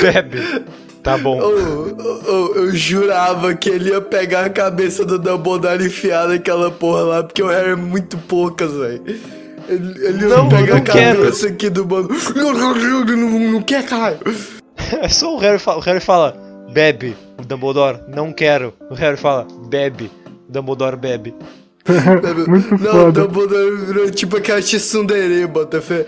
bebe. 0.00 0.64
Tá 1.04 1.16
bom. 1.18 1.38
Eu, 1.40 1.96
eu, 2.26 2.54
eu 2.56 2.72
jurava 2.74 3.54
que 3.54 3.68
ele 3.70 3.90
ia 3.90 4.00
pegar 4.00 4.46
a 4.46 4.50
cabeça 4.50 5.04
do 5.04 5.18
Dumbledore 5.18 5.82
e 5.84 5.86
enfiar 5.86 6.26
naquela 6.28 6.70
porra 6.70 7.02
lá, 7.02 7.22
porque 7.22 7.42
o 7.42 7.46
Harry 7.46 7.70
é 7.72 7.76
muito 7.76 8.16
poucas, 8.18 8.72
velho. 8.72 9.02
Ele, 9.68 10.06
ele 10.06 10.26
Não, 10.26 10.44
ia 10.44 10.50
pegar 10.56 10.74
não 10.74 10.76
a 10.78 10.80
quero. 10.80 11.18
cabeça 11.20 11.46
aqui 11.48 11.68
do 11.70 11.86
mano. 11.86 12.08
Não, 12.34 12.52
não, 12.52 12.74
não, 12.74 13.04
não, 13.04 13.52
não 13.52 13.62
quer, 13.62 13.84
caralho. 13.84 14.18
É 15.00 15.08
só 15.08 15.34
o 15.34 15.38
Harry, 15.38 15.58
fa- 15.58 15.76
o 15.76 15.80
Harry 15.80 16.00
fala, 16.00 16.36
bebe. 16.72 17.14
O 17.38 17.42
Dumbledore, 17.44 17.98
não 18.08 18.32
quero. 18.32 18.72
O 18.90 18.94
Harry 18.94 19.16
fala, 19.16 19.46
bebe. 19.68 20.10
O 20.48 20.52
Dumbledore 20.52 20.96
bebe. 20.96 21.34
Muito 22.48 22.78
não, 22.82 22.90
o 22.90 22.92
foda. 23.04 23.22
Dumbledore 23.22 23.76
virou 23.86 24.10
tipo 24.10 24.38
aquela 24.38 24.60
tsundere, 24.62 25.46
Botafé. 25.46 26.06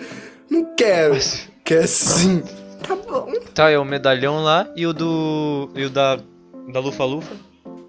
Não 0.50 0.66
quero. 0.76 1.14
Mas- 1.14 1.48
Quer 1.64 1.86
sim. 1.86 2.42
Tá 2.86 2.96
bom. 2.96 3.32
Tá, 3.54 3.70
é 3.70 3.78
o 3.78 3.84
medalhão 3.84 4.42
lá 4.42 4.66
e 4.76 4.86
o 4.86 4.92
do. 4.92 5.70
E 5.74 5.84
o 5.84 5.90
da. 5.90 6.18
Da 6.72 6.80
Lufa 6.80 7.04
Lufa. 7.04 7.32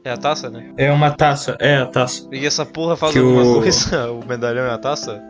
É 0.03 0.11
a 0.11 0.17
taça, 0.17 0.49
né? 0.49 0.71
É 0.77 0.91
uma 0.91 1.11
taça, 1.11 1.57
é 1.59 1.77
a 1.77 1.85
taça. 1.85 2.27
E 2.31 2.45
essa 2.45 2.65
porra 2.65 2.95
faz 2.95 3.11
Que 3.11 3.19
alguma 3.19 3.43
o- 3.43 3.55
coisa? 3.61 4.09
O 4.11 4.25
medalhão 4.25 4.63
é 4.65 4.71
a 4.71 4.77
taça? 4.77 5.21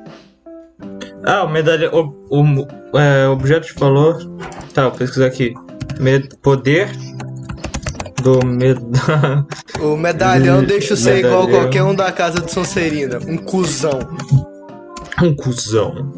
Ah, 1.26 1.44
o 1.44 1.50
medalha. 1.50 1.90
O, 1.96 2.14
o 2.30 2.98
é, 3.00 3.28
objeto 3.28 3.68
de 3.68 3.74
valor. 3.74 4.18
Tá, 4.74 4.84
vou 4.90 4.92
pesquisar 4.92 5.26
aqui. 5.26 5.54
Me- 6.00 6.28
poder 6.44 6.90
do 8.22 8.46
med... 8.46 8.78
O 9.82 9.96
medalhão 9.98 10.60
Me- 10.62 10.68
deixa 10.68 10.96
você 10.96 11.20
igual 11.20 11.46
medalhão. 11.46 11.62
qualquer 11.64 11.84
um 11.84 11.96
da 11.96 12.12
casa 12.12 12.40
de 12.42 12.52
Sonserina. 12.52 13.18
Um 13.28 13.38
cuzão. 13.38 14.00
um 15.24 15.36
cuzão. 15.36 16.12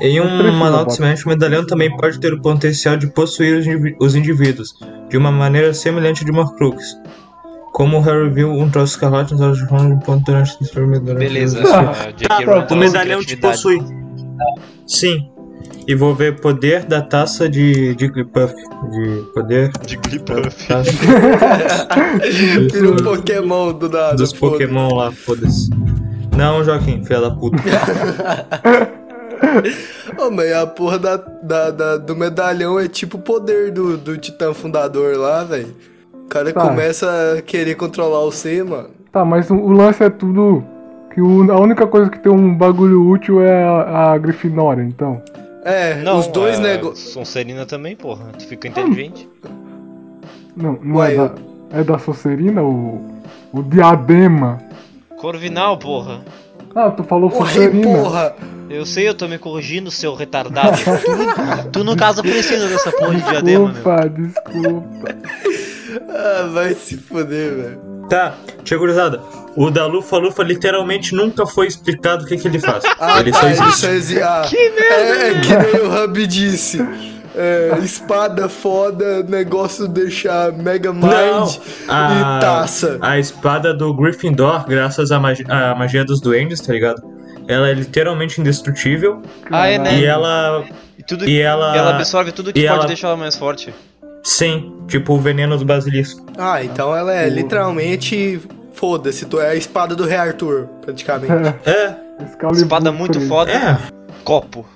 Em 0.00 0.20
um 0.20 0.42
de 0.42 0.50
bota. 0.50 0.90
semelhante, 0.90 1.24
o 1.24 1.28
medalhão 1.28 1.66
também 1.66 1.94
pode 1.96 2.20
ter 2.20 2.32
o 2.32 2.40
potencial 2.40 2.96
de 2.96 3.06
possuir 3.06 3.58
os, 3.58 3.66
indiví- 3.66 3.96
os 4.00 4.14
indivíduos, 4.14 4.74
de 5.08 5.16
uma 5.16 5.32
maneira 5.32 5.72
semelhante 5.72 6.24
de 6.24 6.30
uma 6.30 6.52
crux. 6.54 6.96
Como 7.72 7.98
o 7.98 8.00
Harry 8.00 8.30
viu 8.30 8.50
um 8.50 8.68
troço 8.70 8.94
escarlate 8.94 9.32
nos 9.32 9.40
olhos 9.42 9.58
de 9.58 9.64
Ron 9.64 9.82
um 9.84 9.98
ponto 9.98 10.24
durante 10.24 10.56
o 10.60 10.64
experimento. 10.64 11.14
Beleza. 11.14 11.62
Ah. 11.66 12.12
Tá, 12.28 12.74
o 12.74 12.76
medalhão 12.76 13.20
te 13.22 13.36
possui. 13.36 13.78
Sim. 14.86 15.30
E 15.88 15.94
vou 15.94 16.14
ver 16.14 16.40
poder 16.40 16.84
da 16.84 17.00
taça 17.00 17.48
de 17.48 17.94
Jigglypuff. 17.98 18.54
De 18.90 19.22
poder 19.34 19.70
De 19.86 19.96
Glipuff. 19.96 20.66
Vira 22.72 22.90
um 22.92 22.96
Pokémon 22.96 23.72
do 23.72 23.88
nada. 23.88 24.16
dos. 24.16 24.32
Pokémon 24.32 24.94
lá, 24.94 25.12
foda-se. 25.12 25.70
Não, 26.36 26.62
Joaquim, 26.64 27.04
filha 27.04 27.20
da 27.20 27.30
puta. 27.30 27.56
Ô, 30.18 30.30
mas 30.30 30.52
a 30.52 30.66
porra 30.66 30.98
da, 30.98 31.16
da- 31.16 31.70
da- 31.70 31.96
do 31.96 32.16
medalhão 32.16 32.78
é 32.78 32.88
tipo 32.88 33.16
o 33.18 33.20
poder 33.20 33.70
do, 33.72 33.96
do 33.96 34.16
Titã 34.16 34.52
Fundador 34.54 35.16
lá, 35.16 35.44
velho. 35.44 35.74
O 36.12 36.28
cara 36.28 36.52
Tá. 36.52 36.60
começa 36.60 37.06
a 37.38 37.42
querer 37.42 37.74
controlar 37.76 38.20
o 38.20 38.32
C, 38.32 38.62
mano. 38.64 38.90
Tá, 39.12 39.24
mas 39.24 39.48
o, 39.50 39.54
lance 39.72 40.02
é 40.02 40.10
tudo. 40.10 40.64
Que 41.14 41.20
o- 41.20 41.50
a 41.52 41.58
única 41.60 41.86
coisa 41.86 42.10
que 42.10 42.18
tem 42.18 42.30
um 42.32 42.54
bagulho 42.54 43.08
útil 43.08 43.40
é 43.42 43.64
a, 43.64 44.12
a 44.12 44.18
Grifinória, 44.18 44.82
então. 44.82 45.22
É, 45.64 45.94
Não, 46.02 46.18
os 46.18 46.26
dois 46.28 46.58
negócios. 46.60 47.10
Sonserina 47.12 47.66
também, 47.66 47.96
porra. 47.96 48.26
Tu 48.38 48.46
fica 48.46 48.68
inteligente. 48.68 49.28
Não, 50.56 50.78
não 50.82 50.96
Uai, 50.96 51.14
é, 51.14 51.16
da, 51.16 51.30
é 51.72 51.84
da 51.84 51.98
Sonserina 51.98 52.62
o, 52.62 53.04
o 53.52 53.62
diadema. 53.62 54.58
Corvinal, 55.18 55.76
porra. 55.78 56.20
Ah, 56.76 56.90
tu 56.90 57.02
falou 57.04 57.30
Ué, 57.32 57.38
Sonserina. 57.38 57.82
porra! 57.82 58.36
Eu 58.68 58.84
sei, 58.84 59.08
eu 59.08 59.14
tô 59.14 59.26
me 59.26 59.38
corrigindo, 59.38 59.90
seu 59.90 60.14
retardado. 60.14 60.76
tu, 60.76 61.70
tu, 61.72 61.84
no 61.84 61.96
caso, 61.96 62.20
precisa 62.20 62.68
dessa 62.68 62.92
porra 62.92 63.14
de 63.14 63.22
diadema, 63.22 63.72
meu. 63.72 63.72
Desculpa, 63.72 64.08
desculpa. 64.10 65.16
Ah, 66.10 66.50
vai 66.52 66.74
se 66.74 66.98
foder, 66.98 67.54
velho. 67.54 67.80
Tá, 68.10 68.34
tia 68.62 68.76
gurizada. 68.76 69.22
O 69.56 69.70
da 69.70 69.86
Lufa 69.86 70.18
Lufa 70.18 70.42
literalmente 70.42 71.14
nunca 71.14 71.46
foi 71.46 71.66
explicado 71.66 72.24
o 72.24 72.26
que, 72.26 72.36
que 72.36 72.46
ele 72.46 72.58
faz. 72.60 72.84
Ah, 73.00 73.20
ele 73.20 73.32
tá, 73.32 73.40
só 73.72 73.88
ele 73.88 73.96
existe. 73.96 74.22
Ah, 74.22 74.42
que 74.46 74.70
merda! 74.70 74.94
É, 74.94 75.40
que 75.40 75.56
nem 75.56 75.86
o 75.86 76.04
Hub 76.04 76.26
disse. 76.26 76.78
É, 77.36 77.78
espada 77.82 78.48
foda, 78.48 79.22
negócio 79.24 79.86
deixar 79.86 80.52
Mega 80.52 80.92
Mind 80.92 81.04
Não, 81.04 81.46
e 81.48 82.40
taça. 82.40 82.98
a 83.02 83.18
espada 83.18 83.74
do 83.74 83.92
Gryffindor, 83.94 84.66
graças 84.66 85.12
à 85.12 85.20
magi- 85.20 85.44
à 85.48 85.74
magia 85.74 86.04
dos 86.04 86.20
duendes, 86.20 86.60
tá 86.60 86.72
ligado? 86.72 87.02
Ela 87.46 87.68
é 87.68 87.74
literalmente 87.74 88.40
indestrutível 88.40 89.20
Ah, 89.50 89.66
é, 89.68 89.78
né? 89.78 89.98
e 90.00 90.04
ela 90.06 90.64
E, 90.98 91.02
tudo, 91.02 91.28
e 91.28 91.38
ela, 91.40 91.76
ela 91.76 91.90
absorve 91.96 92.32
tudo 92.32 92.52
que 92.52 92.60
pode 92.60 92.74
ela- 92.78 92.86
deixar 92.86 93.08
ela 93.08 93.16
mais 93.16 93.36
forte. 93.36 93.72
sim, 94.24 94.72
tipo 94.88 95.12
o 95.14 95.18
veneno 95.20 95.56
do 95.58 95.64
basilisco. 95.64 96.24
Ah, 96.38 96.64
então 96.64 96.96
ela 96.96 97.14
é 97.14 97.28
literalmente. 97.28 98.40
Foda-se, 98.72 99.24
tu 99.24 99.40
é 99.40 99.48
a 99.50 99.54
espada 99.54 99.94
do 99.96 100.04
Rei 100.04 100.18
Arthur, 100.18 100.68
praticamente. 100.82 101.32
É, 101.64 101.94
Excalibur 102.24 102.56
Espada 102.56 102.92
muito 102.92 103.18
foda. 103.22 103.50
é. 103.50 103.78
Copo. 104.24 104.66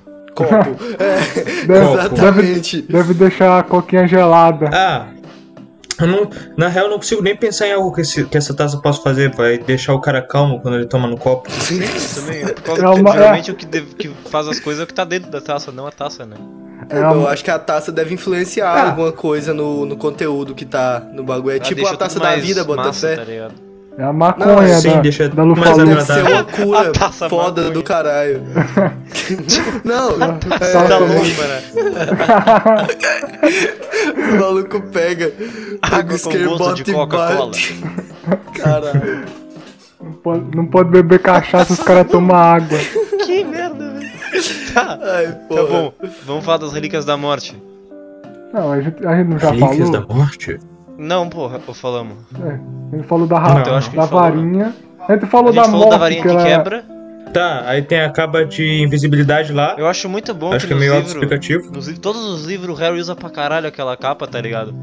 Copo. 0.48 0.76
É, 0.98 1.64
Deve, 1.66 1.92
exatamente. 1.92 2.82
deve, 2.82 2.92
deve 2.92 3.14
deixar 3.14 3.58
a 3.58 3.62
coquinha 3.62 4.06
gelada. 4.08 4.70
Ah, 4.72 5.06
não, 6.00 6.30
na 6.56 6.68
real 6.68 6.86
eu 6.86 6.90
não 6.92 6.96
consigo 6.98 7.22
nem 7.22 7.36
pensar 7.36 7.66
em 7.68 7.72
algo 7.74 7.92
que, 7.92 8.00
esse- 8.00 8.24
que 8.24 8.36
essa 8.38 8.54
taça 8.54 8.78
possa 8.78 9.02
fazer. 9.02 9.34
Vai 9.34 9.58
deixar 9.58 9.92
o 9.94 10.00
cara 10.00 10.22
calmo 10.22 10.60
quando 10.60 10.76
ele 10.76 10.86
toma 10.86 11.06
no 11.06 11.18
copo. 11.18 11.50
Também. 12.14 12.46
Por 12.46 12.62
causa 12.62 12.84
É 12.84 12.88
uma- 12.88 13.12
geralmente 13.12 13.50
o 13.50 13.54
que, 13.54 13.66
deve- 13.66 13.94
que 13.94 14.08
faz 14.30 14.48
as 14.48 14.58
coisas 14.58 14.80
é 14.80 14.84
o 14.84 14.86
que 14.86 14.94
tá 14.94 15.04
dentro 15.04 15.30
da 15.30 15.40
taça, 15.40 15.70
não 15.70 15.86
a 15.86 15.92
taça, 15.92 16.24
né? 16.24 16.36
É 16.88 16.98
Eu 16.98 17.28
acho 17.28 17.44
que 17.44 17.50
a 17.50 17.58
taça 17.58 17.92
deve 17.92 18.14
influenciar 18.14 18.70
Ah. 18.72 18.88
alguma 18.88 19.12
coisa 19.12 19.52
no, 19.52 19.84
no 19.84 19.96
conteúdo 19.96 20.54
que 20.54 20.64
tá 20.64 21.02
no 21.12 21.22
bagulho. 21.22 21.52
É 21.52 21.56
Ela 21.56 21.64
tipo 21.64 21.86
a 21.86 21.94
taça 21.96 22.18
da 22.18 22.34
vida, 22.36 22.64
bota 22.64 22.84
massa, 22.84 23.08
fé. 23.08 23.16
tá 23.16 23.24
ligado? 23.24 23.54
É 24.00 24.04
a 24.04 24.12
maconha 24.12 24.78
sim, 24.78 24.88
da, 24.90 25.00
deixa 25.00 25.28
da 25.28 25.44
mais 25.44 25.58
Lufa-Lufa. 25.58 25.84
Deve 25.84 26.00
ser 26.02 26.12
agradável. 26.12 26.34
uma 26.36 26.44
cura 26.44 26.88
A 26.88 26.92
taça 26.98 27.28
foda 27.28 27.48
maconha. 27.62 27.70
do 27.70 27.82
caralho. 27.82 28.42
Não, 29.84 30.18
Tá 30.18 30.84
da- 30.86 30.98
louco, 30.98 31.42
né? 31.42 31.60
o 34.32 34.40
maluco 34.40 34.80
pega, 34.92 35.28
pega 35.30 35.78
Água 35.82 36.02
o 36.02 36.06
com 36.08 36.14
isqueiro, 36.14 36.56
gosto 36.58 36.74
de 36.84 36.92
bota 36.92 37.16
e 37.16 37.18
Coca-Cola. 37.18 37.46
bate. 37.46 37.80
Caralho. 38.54 39.24
Não 40.02 40.12
pode, 40.12 40.56
não 40.56 40.66
pode 40.66 40.90
beber 40.90 41.18
cachaça, 41.20 41.72
os 41.74 41.80
caras 41.80 42.06
tomam 42.10 42.34
água. 42.36 42.78
Que 43.26 43.44
merda, 43.44 43.90
velho. 43.92 44.10
Tá, 44.72 44.98
Ai, 45.02 45.26
tá 45.26 45.62
bom. 45.64 45.92
Vamos 46.24 46.44
falar 46.44 46.56
das 46.58 46.72
relíquias 46.72 47.04
da 47.04 47.16
morte. 47.16 47.60
Não, 48.52 48.72
a 48.72 48.80
gente, 48.80 49.06
a 49.06 49.16
gente 49.16 49.28
não 49.28 49.38
já 49.38 49.50
Relíquias 49.50 49.90
da 49.90 50.00
falou. 50.02 50.16
morte? 50.16 50.58
Não, 51.00 51.28
porra, 51.28 51.58
ou 51.66 51.72
falamos. 51.74 52.14
É, 52.44 52.96
gente 52.96 53.06
falou 53.08 53.26
da, 53.26 53.38
ra- 53.38 53.62
que 53.62 53.70
da 53.70 53.76
a 53.76 53.80
gente 53.80 53.94
falou, 53.96 54.08
varinha. 54.08 54.74
A 55.08 55.12
gente 55.14 55.26
falou 55.26 55.48
A 55.48 55.52
gente 55.52 55.62
da 55.62 55.64
falou 55.70 55.78
morte, 55.80 55.90
da 55.92 55.96
varinha 55.96 56.22
que 56.22 56.28
que 56.28 56.36
quebra. 56.36 56.84
Tá, 57.32 57.62
aí 57.66 57.80
tem 57.80 58.00
a 58.00 58.10
caba 58.10 58.44
de 58.44 58.82
invisibilidade 58.82 59.52
lá. 59.52 59.76
Eu 59.78 59.86
acho 59.86 60.08
muito 60.08 60.34
bom 60.34 60.52
Acho 60.52 60.66
que 60.66 60.72
que 60.74 60.76
é 60.76 60.80
meio 60.80 60.92
livros. 60.94 61.12
autoexplicativo. 61.14 61.72
Nos, 61.72 61.98
todos 61.98 62.22
os 62.24 62.44
livros 62.44 62.76
o 62.76 62.80
Harry 62.80 62.98
usa 63.00 63.14
pra 63.16 63.30
caralho 63.30 63.66
aquela 63.68 63.96
capa, 63.96 64.26
tá 64.26 64.40
ligado? 64.40 64.74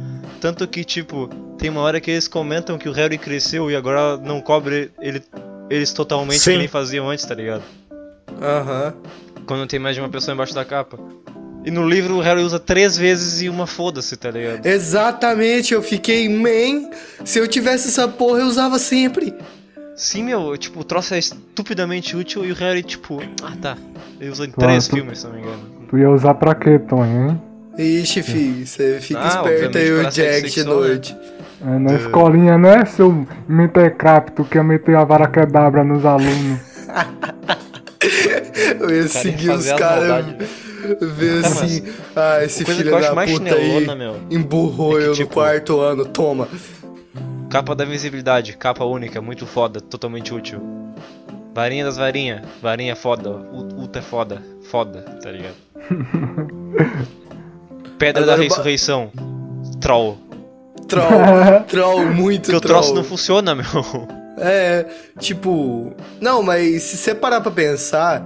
Tanto 0.42 0.66
que, 0.68 0.84
tipo, 0.84 1.28
tem 1.58 1.70
uma 1.70 1.82
hora 1.82 2.00
que 2.02 2.10
eles 2.10 2.28
comentam 2.28 2.78
que 2.78 2.88
o 2.88 2.92
Harry 2.94 3.18
cresceu 3.18 3.70
e 3.70 3.76
agora 3.76 4.18
não 4.18 4.40
cobre 4.42 4.92
ele, 5.02 5.22
eles 5.70 5.92
totalmente 5.94 6.40
Sim. 6.40 6.52
que 6.54 6.58
nem 6.60 6.68
faziam 6.68 7.10
antes, 7.10 7.26
tá 7.26 7.36
ligado? 7.36 7.64
Aham. 8.42 8.94
Quando 9.46 9.68
tem 9.68 9.80
mais 9.80 9.96
de 9.96 10.02
uma 10.02 10.10
pessoa 10.10 10.34
embaixo 10.34 10.54
da 10.56 10.64
capa. 10.66 10.98
E 11.68 11.72
no 11.72 11.86
livro 11.86 12.16
o 12.16 12.22
Harry 12.22 12.40
usa 12.40 12.58
três 12.58 12.98
vezes 12.98 13.42
e 13.42 13.50
uma 13.50 13.68
foda-se, 13.68 14.16
tá 14.16 14.32
ligado? 14.32 14.66
Exatamente, 14.66 15.74
eu 15.74 15.84
fiquei, 15.84 16.30
man, 16.30 16.90
se 17.26 17.40
eu 17.40 17.46
tivesse 17.46 17.90
essa 17.90 18.08
porra 18.08 18.40
eu 18.40 18.46
usava 18.46 18.80
sempre. 18.80 19.34
Sim, 19.94 20.24
meu, 20.24 20.56
tipo, 20.56 20.80
o 20.80 20.84
troço 20.86 21.14
é 21.14 21.20
estupidamente 21.20 22.16
útil 22.16 22.46
e 22.46 22.54
o 22.54 22.56
Harry, 22.56 22.84
tipo, 22.84 23.22
ah 23.44 23.52
tá. 23.62 23.76
Ele 24.18 24.30
usa 24.30 24.46
em 24.46 24.50
Claro, 24.52 24.70
três 24.72 24.88
tu- 24.88 24.96
filmes, 24.96 25.20
se 25.20 25.26
não 25.28 25.34
me 25.34 25.40
engano. 25.42 25.60
Tu 25.90 25.98
ia 25.98 26.10
usar 26.10 26.36
pra 26.36 26.56
quê, 26.56 26.80
Tonho, 26.80 27.32
hein? 27.32 27.42
Ixi, 27.78 28.24
fi, 28.24 28.66
você 28.66 29.00
fica 29.02 29.20
Ah, 29.20 29.28
esperto 29.28 29.78
aí 29.78 29.92
o 29.92 30.10
Jack 30.10 30.50
de 30.50 30.64
noite. 30.64 31.18
É, 31.62 31.80
na 31.80 31.96
escolinha, 31.96 32.58
né, 32.58 32.86
seu 32.86 33.28
mentecrap, 33.46 34.30
tu 34.32 34.46
quer 34.46 34.64
meter 34.64 34.96
a 34.96 35.04
vara 35.04 35.28
quebra 35.28 35.84
nos 35.84 36.06
alunos. 36.06 36.62
Eu 38.80 38.90
ia 38.90 39.08
seguir 39.08 39.50
os 39.52 39.68
as 39.68 39.80
caras, 39.80 40.26
ver 41.02 41.46
assim, 41.46 41.84
ah, 42.16 42.44
esse 42.44 42.66
filho 42.66 42.92
da 43.00 43.14
mais 43.14 43.32
puta 43.32 43.56
aí 43.56 43.86
meu. 43.96 44.16
emburrou 44.30 44.98
é 44.98 45.04
que, 45.04 45.08
eu 45.08 45.14
tipo, 45.14 45.30
no 45.30 45.34
quarto 45.34 45.80
ano, 45.80 46.06
toma. 46.06 46.48
Capa 47.50 47.76
da 47.76 47.86
invisibilidade, 47.86 48.58
capa 48.58 48.84
única, 48.84 49.22
muito 49.22 49.46
foda, 49.46 49.80
totalmente 49.80 50.34
útil. 50.34 50.62
Varinha 51.54 51.86
das 51.86 51.98
varinhas, 51.98 52.42
varinha 52.62 52.96
foda, 52.96 53.30
ultra 53.30 54.02
foda, 54.02 54.42
foda, 54.70 55.02
tá 55.22 55.32
ligado? 55.32 55.56
Pedra 57.98 58.24
Agora 58.24 58.38
da 58.38 58.44
ressurreição, 58.44 59.12
troll. 59.82 60.18
Troll, 60.88 61.64
troll, 61.68 62.06
muito 62.06 62.44
Porque 62.44 62.58
o 62.58 62.62
troll. 62.62 62.82
troço 62.82 62.94
não 62.94 63.04
funciona, 63.04 63.56
meu. 63.56 63.66
É, 64.38 64.86
tipo. 65.20 65.94
Não, 66.22 66.44
mas 66.44 66.84
se 66.84 66.98
você 66.98 67.16
parar 67.16 67.42
pra 67.42 67.52
pensar, 67.52 68.24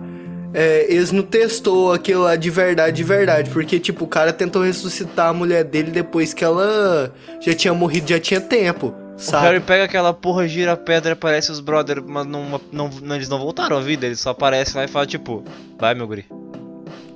é, 0.54 0.86
eles 0.94 1.12
não 1.12 1.24
testou 1.24 1.94
aquilo 1.94 2.24
lá 2.24 2.36
de 2.36 2.50
verdade, 2.50 2.96
de 2.96 3.04
verdade. 3.04 3.50
Porque, 3.50 3.80
tipo, 3.80 4.06
o 4.06 4.08
cara 4.08 4.34
tentou 4.34 4.64
ressuscitar 4.64 5.30
a 5.30 5.34
mulher 5.34 5.64
dele 5.64 5.92
depois 5.92 6.34
que 6.34 6.44
ela 6.44 7.14
já 7.40 7.54
tinha 7.54 7.74
morrido, 7.74 8.10
já 8.10 8.20
tinha 8.20 8.42
tempo. 8.42 8.94
O 9.16 9.20
Sabe? 9.20 9.46
Harry 9.48 9.60
pega 9.60 9.84
aquela 9.84 10.14
porra, 10.14 10.48
gira 10.48 10.72
a 10.74 10.78
pedra, 10.78 11.14
aparece 11.14 11.52
os 11.52 11.60
brothers, 11.60 12.04
mas 12.06 12.26
não, 12.26 12.60
não, 12.72 12.90
não- 13.02 13.16
eles 13.16 13.30
não 13.30 13.38
voltaram 13.38 13.78
à 13.78 13.82
vida, 13.82 14.06
eles 14.08 14.20
só 14.20 14.32
aparecem 14.32 14.76
lá 14.78 14.86
e 14.86 14.88
falam 14.88 15.08
tipo, 15.08 15.44
vai 15.80 15.94
meu 15.94 16.08
guri. 16.08 16.26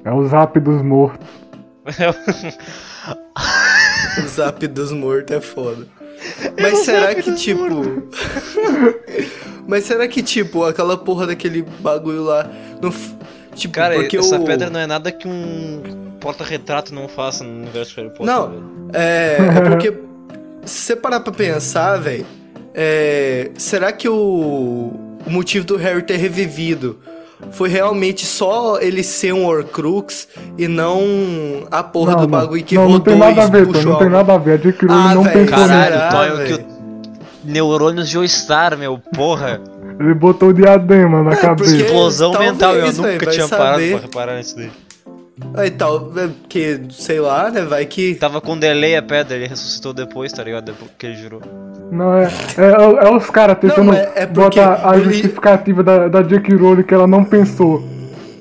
É 0.03 0.12
o 0.12 0.28
zap 0.28 0.60
dos 0.60 0.82
mortos. 0.84 1.28
O 4.18 4.28
zap 4.28 4.66
dos 4.68 4.91
mortos 4.91 5.36
é 5.36 5.41
foda. 5.41 5.88
Mas 6.62 6.80
será 6.80 7.14
que, 7.14 7.34
tipo. 7.36 7.66
Mas 9.68 9.84
será 9.84 10.07
que, 10.07 10.22
tipo, 10.24 10.64
aquela 10.64 10.95
porra 10.98 11.28
daquele 11.28 11.64
bagulho 11.80 12.24
lá. 12.24 12.49
Não... 12.82 12.94
Tipo, 13.56 13.73
Cara, 13.73 13.95
porque 13.95 14.18
essa 14.18 14.38
o... 14.38 14.44
pedra 14.44 14.69
não 14.69 14.80
é 14.80 14.86
nada 14.86 15.11
que 15.11 15.27
um 15.27 15.82
porta-retrato 16.19 16.94
não 16.94 17.07
faça 17.07 17.44
no 17.44 17.61
universo 17.61 17.95
de 17.95 18.02
Harry 18.02 18.10
Potter. 18.10 18.26
Não. 18.26 18.90
É, 18.94 19.38
é 19.40 19.61
porque. 19.61 19.94
Se 20.65 20.80
você 20.82 20.95
parar 20.95 21.19
pra 21.22 21.32
pensar, 21.32 21.98
velho. 21.98 22.26
É, 22.73 23.52
será 23.57 23.94
que 23.94 24.10
o, 24.10 24.94
o 25.26 25.30
motivo 25.30 25.65
do 25.65 25.77
Harry 25.77 26.02
ter 26.03 26.18
revivido 26.18 26.99
foi 27.52 27.69
realmente 27.69 28.26
só 28.26 28.80
ele 28.82 29.02
ser 29.02 29.34
um 29.34 29.45
Horcrux 29.45 30.27
e 30.57 30.68
não 30.68 30.99
a 31.72 31.82
porra 31.84 32.14
não, 32.14 32.22
do 32.22 32.27
bagulho 32.27 32.64
que 32.64 32.76
não, 32.76 32.88
rodou 32.88 32.98
não 32.98 33.03
tem 33.06 33.18
nada 33.18 33.41
e 33.41 33.44
a 33.44 33.48
ver, 33.48 33.68
puxou 33.68 33.91
não 33.94 33.99
tem 33.99 34.10
nada 34.10 34.34
a 34.34 34.38
ver. 34.38 34.53
A 34.53 34.57
J.K. 34.57 34.88
Rowling 34.88 35.02
Ah, 35.02 35.15
não 35.15 35.23
velho, 35.23 35.34
pensou 35.34 35.57
nisso. 35.57 35.69
Caralho, 35.69 35.94
Será, 35.94 36.10
Tonho, 36.10 36.38
velho? 36.38 36.57
que 36.57 36.64
o 36.64 36.68
neurônios 37.45 38.10
Joestar, 38.10 38.77
meu, 38.77 38.99
porra. 39.14 39.61
Ele 39.99 40.13
botou 40.13 40.49
o 40.49 40.53
diadema 40.53 41.23
na 41.23 41.31
É, 41.31 41.35
cabeça. 41.35 41.69
porque- 41.72 41.84
Explosão 41.85 42.31
talvez, 42.31 42.51
mental, 42.51 42.76
eu 42.76 42.88
nunca 42.93 43.01
vai 43.26 43.34
tinha 43.34 43.47
saber. 43.47 43.61
parado 43.63 43.84
pra 43.89 43.99
reparar 43.99 44.38
nisso 44.38 44.55
daí. 44.57 44.72
Aí 45.55 45.69
tal, 45.69 46.11
é, 46.17 46.30
que, 46.47 46.81
sei 46.91 47.19
lá, 47.19 47.51
né? 47.51 47.61
Vai 47.61 47.85
que. 47.85 48.15
Tava 48.15 48.39
com 48.39 48.57
delay 48.57 48.95
a 48.95 49.01
pedra, 49.01 49.35
ele 49.35 49.47
ressuscitou 49.47 49.93
depois, 49.93 50.31
tá 50.31 50.41
ligado? 50.43 50.63
Depois 50.65 50.89
que 50.97 51.05
ele 51.07 51.15
jurou. 51.15 51.41
Não, 51.91 52.17
é, 52.17 52.26
é, 52.57 53.05
é 53.07 53.09
os 53.11 53.30
caras 53.30 53.57
tentando 53.59 53.88
Não, 53.88 53.93
é- 53.93 54.11
é 54.15 54.26
porque 54.26 54.59
botar 54.61 54.89
a 54.89 54.95
ele- 54.97 55.11
justificativa 55.11 55.84
da, 55.84 56.07
da 56.07 56.22
J.K. 56.22 56.55
Rowling 56.55 56.84
que 56.84 56.93
ela 56.93 57.05
não 57.05 57.23
pensou. 57.26 57.84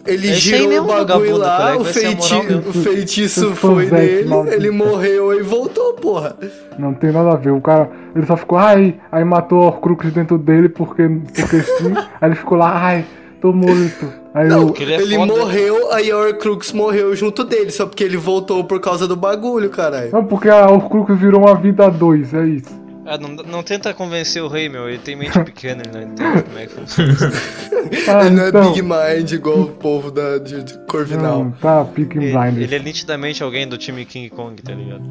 Ele 0.07 0.29
aí 0.29 0.35
girou 0.35 0.83
o 0.83 0.87
bagulho 0.87 1.37
lá, 1.39 1.77
o, 1.77 1.85
feiti 1.85 2.35
o 2.69 2.73
feitiço 2.73 3.55
foi 3.55 3.89
maldito. 4.27 4.55
ele 4.55 4.71
morreu 4.71 5.39
e 5.39 5.43
voltou, 5.43 5.95
porra. 5.95 6.37
Não 6.79 6.93
tem 6.93 7.11
nada 7.11 7.33
a 7.33 7.37
ver. 7.37 7.53
O 7.53 7.61
cara, 7.61 7.91
ele 8.15 8.27
só 8.27 8.37
ficou, 8.37 8.59
ai, 8.59 8.97
aí 9.11 9.25
matou 9.25 9.61
o 9.63 9.67
Horcrux 9.67 10.13
dentro 10.13 10.37
dele 10.37 10.69
porque, 10.69 11.09
porque 11.35 11.61
sim. 11.63 11.95
aí 12.21 12.29
ele 12.29 12.35
ficou 12.35 12.59
lá, 12.59 12.73
ai, 12.77 13.05
tô 13.41 13.53
morto. 13.53 14.13
Aí 14.35 14.49
Não, 14.49 14.69
eu, 14.69 14.75
ele 14.79 14.93
é 14.93 15.01
ele 15.01 15.17
foda. 15.17 15.33
morreu, 15.33 15.93
aí 15.93 16.11
a 16.11 16.19
Horcrux 16.19 16.73
morreu 16.73 17.15
junto 17.15 17.45
dele, 17.45 17.71
só 17.71 17.87
porque 17.87 18.03
ele 18.03 18.17
voltou 18.17 18.65
por 18.65 18.81
causa 18.81 19.07
do 19.07 19.15
bagulho, 19.17 19.71
caralho. 19.71 20.11
não, 20.13 20.25
porque 20.25 20.49
a 20.49 20.67
Horcrux 20.69 21.19
virou 21.19 21.41
uma 21.43 21.55
vida 21.55 21.87
a 21.87 21.89
dois, 21.89 22.35
é 22.35 22.45
isso. 22.45 22.84
Ah, 23.07 23.19
não, 23.19 23.29
não 23.29 23.63
tenta 23.63 23.93
convencer 23.93 24.43
o 24.43 24.49
rei, 24.49 24.69
meu, 24.69 24.89
ele 24.89 24.99
tem 24.99 25.15
mente 25.15 25.39
pequena, 25.45 25.83
ele 25.85 25.93
não 26.07 26.13
entende 26.13 26.43
como 26.43 26.59
é 26.59 26.67
que 26.67 26.73
funciona. 26.73 27.15
Ah, 28.09 28.27
ele 28.27 28.35
não 28.37 28.49
então, 28.49 28.63
é 28.63 28.67
Big 28.69 28.83
Mind 28.83 29.31
igual 29.33 29.61
o 29.61 29.69
povo 29.69 30.11
da, 30.11 30.39
de, 30.39 30.63
de 30.65 30.79
Corvinal. 30.87 31.45
não, 31.45 31.51
tá, 31.53 31.85
Peaky 31.85 32.17
Ele, 32.17 32.33
Blinders. 32.33 32.57
ele 32.63 32.75
é 32.75 32.79
nitidamente 32.79 33.43
alguém 33.43 33.69
do 33.69 33.77
time 33.77 34.05
King 34.07 34.31
Kong, 34.31 34.61
tá 34.63 34.73
ligado? 34.73 35.03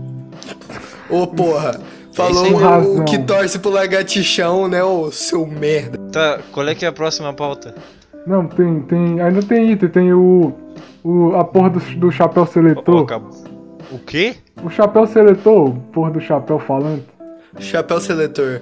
Ô, 1.09 1.27
porra, 1.27 1.79
falou 2.13 2.51
o, 2.51 2.55
razão. 2.57 3.05
que 3.05 3.19
torce 3.19 3.59
pro 3.59 3.69
lagartixão, 3.71 4.67
né, 4.67 4.83
ô 4.83 5.11
seu 5.11 5.45
merda. 5.45 5.97
Tá, 6.11 6.39
qual 6.51 6.67
é 6.67 6.73
que 6.73 6.83
é 6.83 6.87
a 6.87 6.91
próxima 6.91 7.31
pauta? 7.31 7.75
Não, 8.25 8.47
tem, 8.47 8.81
tem, 8.81 9.21
ainda 9.21 9.41
tem 9.43 9.71
item, 9.71 9.89
tem 9.89 10.13
o, 10.13 10.51
o 11.03 11.35
a 11.35 11.43
porra 11.43 11.69
do, 11.69 11.79
do 11.79 12.11
chapéu 12.11 12.43
Oh, 12.43 12.47
seletor. 12.47 13.03
acabou. 13.03 13.29
O 13.91 13.99
quê? 13.99 14.35
O 14.63 14.69
chapéu 14.69 15.05
seletor, 15.05 15.71
porra 15.93 16.09
do 16.11 16.19
chapéu 16.19 16.57
falante. 16.57 17.05
Chapéu 17.59 17.99
seletor. 17.99 18.61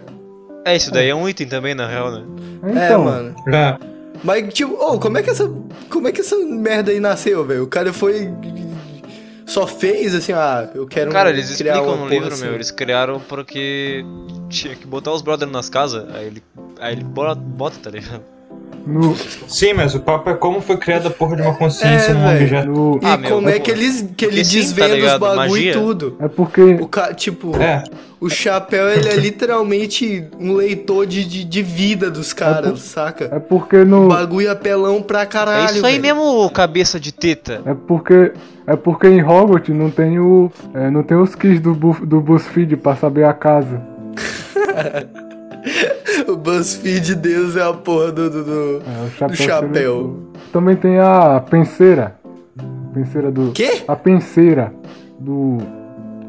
É, 0.66 0.76
isso 0.76 0.92
daí 0.92 1.10
é 1.10 1.16
um 1.16 1.28
item 1.28 1.48
também, 1.48 1.74
na 1.74 1.88
real, 1.88 2.12
né? 2.12 2.24
É, 2.64 2.86
Então, 2.86 3.04
mano. 3.06 3.36
Já. 3.48 3.80
Mas, 4.24 4.54
tipo, 4.54 4.74
ô, 4.74 5.00
como 5.00 5.18
é 5.18 5.24
que 5.24 5.30
essa. 5.30 5.52
Como 5.90 6.08
é 6.08 6.12
que 6.12 6.22
essa 6.22 6.36
merda 6.38 6.92
aí 6.92 7.00
nasceu, 7.00 7.44
velho? 7.46 7.64
O 7.64 7.68
cara 7.68 7.92
foi. 7.92 8.32
Só 9.46 9.68
fez 9.68 10.16
assim, 10.16 10.32
ah, 10.32 10.70
eu 10.74 10.88
quero 10.88 11.12
Cara, 11.12 11.30
eles 11.30 11.58
criar 11.58 11.74
explicam 11.74 11.96
uma 11.96 12.06
no 12.06 12.10
livro, 12.10 12.34
assim. 12.34 12.46
meu, 12.46 12.54
eles 12.54 12.72
criaram 12.72 13.20
porque 13.20 14.06
tinha 14.48 14.76
que 14.76 14.88
botar 14.88 15.12
os 15.12 15.22
brothers 15.22 15.52
nas 15.52 15.68
casas, 15.68 16.06
aí 16.16 16.28
ele, 16.28 16.44
aí 16.80 16.94
ele 16.94 17.04
bota, 17.04 17.42
bota, 17.42 17.78
tá 17.84 17.90
ligado? 17.90 18.22
No, 18.86 19.16
Sim, 19.48 19.74
mas 19.74 19.94
o 19.96 20.00
papo 20.00 20.30
é 20.30 20.34
como 20.34 20.62
foi 20.62 20.78
criada 20.78 21.08
a 21.08 21.12
porra 21.12 21.36
de 21.36 21.42
uma 21.42 21.54
consciência 21.54 22.12
É, 22.12 22.14
num 22.14 22.36
objeto. 22.36 22.68
no, 22.70 23.00
E 23.02 23.06
Ah, 23.06 23.18
meu, 23.18 23.30
como 23.36 23.50
é 23.50 23.60
que 23.60 23.70
eles 23.72 24.02
que 24.16 24.26
ele 24.26 24.32
Porque 24.38 24.46
sim, 24.46 24.58
tá 24.58 24.62
desvenda 24.88 25.06
os 25.14 25.20
bagulho 25.20 25.38
Magia. 25.52 25.72
e 25.72 25.74
tudo. 25.74 26.16
é 26.20 26.28
porque 26.28 26.62
O 26.62 26.88
ca... 26.88 27.14
tipo, 27.14 27.56
É, 27.58 27.84
o 28.20 28.30
chapéu 28.30 28.90
ele 28.90 29.10
é 29.10 29.16
literalmente 29.16 30.26
um 30.40 30.54
leitor 30.54 31.06
de, 31.06 31.24
de, 31.26 31.44
de 31.44 31.62
vida 31.64 32.10
dos 32.12 32.34
caras, 32.34 32.80
saca? 32.82 33.30
é 33.32 33.40
porque 33.40 33.84
no 33.84 34.06
O 34.06 34.10
bagulho 34.10 34.52
apelão 34.52 35.02
pra 35.02 35.26
caralho. 35.26 35.68
é 35.70 35.72
isso 35.78 35.86
aí 35.86 36.00
velho. 36.00 36.16
mesmo, 36.18 36.50
cabeça 36.52 37.00
de 37.00 37.12
teta. 37.12 37.62
É 37.66 37.74
porque 37.74 38.32
é 38.68 38.76
porque 38.76 39.08
em 39.08 39.24
Hogwarts 39.24 39.76
não 39.76 39.90
tem 39.90 40.20
o 40.20 40.52
é, 40.74 40.90
não 40.90 41.04
tem 41.04 41.18
os 41.18 41.34
keys 41.36 41.60
do, 41.60 41.74
Bu- 41.74 42.06
do 42.06 42.22
BuzzFeed 42.22 42.78
pra 42.78 42.96
saber 42.96 43.24
a 43.26 43.34
casa. 43.34 43.82
O 46.28 46.36
BuzzFeed 46.36 47.16
Deus 47.16 47.56
é 47.56 47.62
a 47.64 47.74
porra 47.74 48.12
do. 48.12 48.30
do, 48.30 48.44
do- 48.44 48.82
É, 48.86 49.06
o 49.06 49.10
chapéu. 49.12 49.28
Do 49.30 49.36
chapéu. 49.38 50.20
Também 50.52 50.76
tem 50.76 51.00
a 51.00 51.40
penseira. 51.40 52.16
Penseira 52.94 53.32
do 53.32 53.52
Quê? 53.52 53.84
a 53.88 53.96
penseira 53.96 54.74
do 55.20 55.58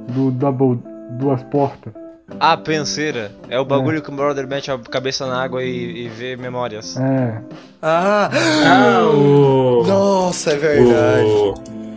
do 0.08 0.30
double 0.30 0.78
duas 1.18 1.42
portas. 1.44 1.92
A 2.40 2.56
penseira 2.56 3.32
é 3.48 3.58
o 3.58 3.64
bagulho 3.64 4.00
que 4.00 4.08
o 4.10 4.12
brother 4.14 4.46
mete 4.46 4.70
a 4.70 4.78
cabeça 4.78 5.26
na 5.26 5.42
água 5.42 5.62
e, 5.64 6.06
e 6.06 6.08
vê 6.08 6.36
memórias. 6.36 6.96
É. 6.96 7.40
Ah! 7.82 8.30
Ah, 8.64 9.02
o. 9.12 9.82
Nossa, 9.86 10.52
é 10.52 10.56
verdade. 10.56 11.24
O. 11.26 11.54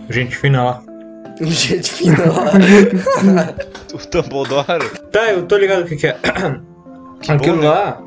Gente 0.10 0.36
fina 0.36 0.64
lá. 0.64 0.82
Gente 1.42 1.92
fina 1.92 2.18
lá. 2.26 3.56
O 3.94 3.98
Dumbledore. 4.12 4.90
Tá, 5.12 5.32
eu 5.32 5.44
tô 5.44 5.56
ligado 5.58 5.84
o 5.84 5.86
que, 5.86 5.96
que 5.96 6.08
é. 6.08 6.18
Aquilo 7.28 7.56
bom, 7.58 7.62
né? 7.62 7.70
lá. 7.70 8.02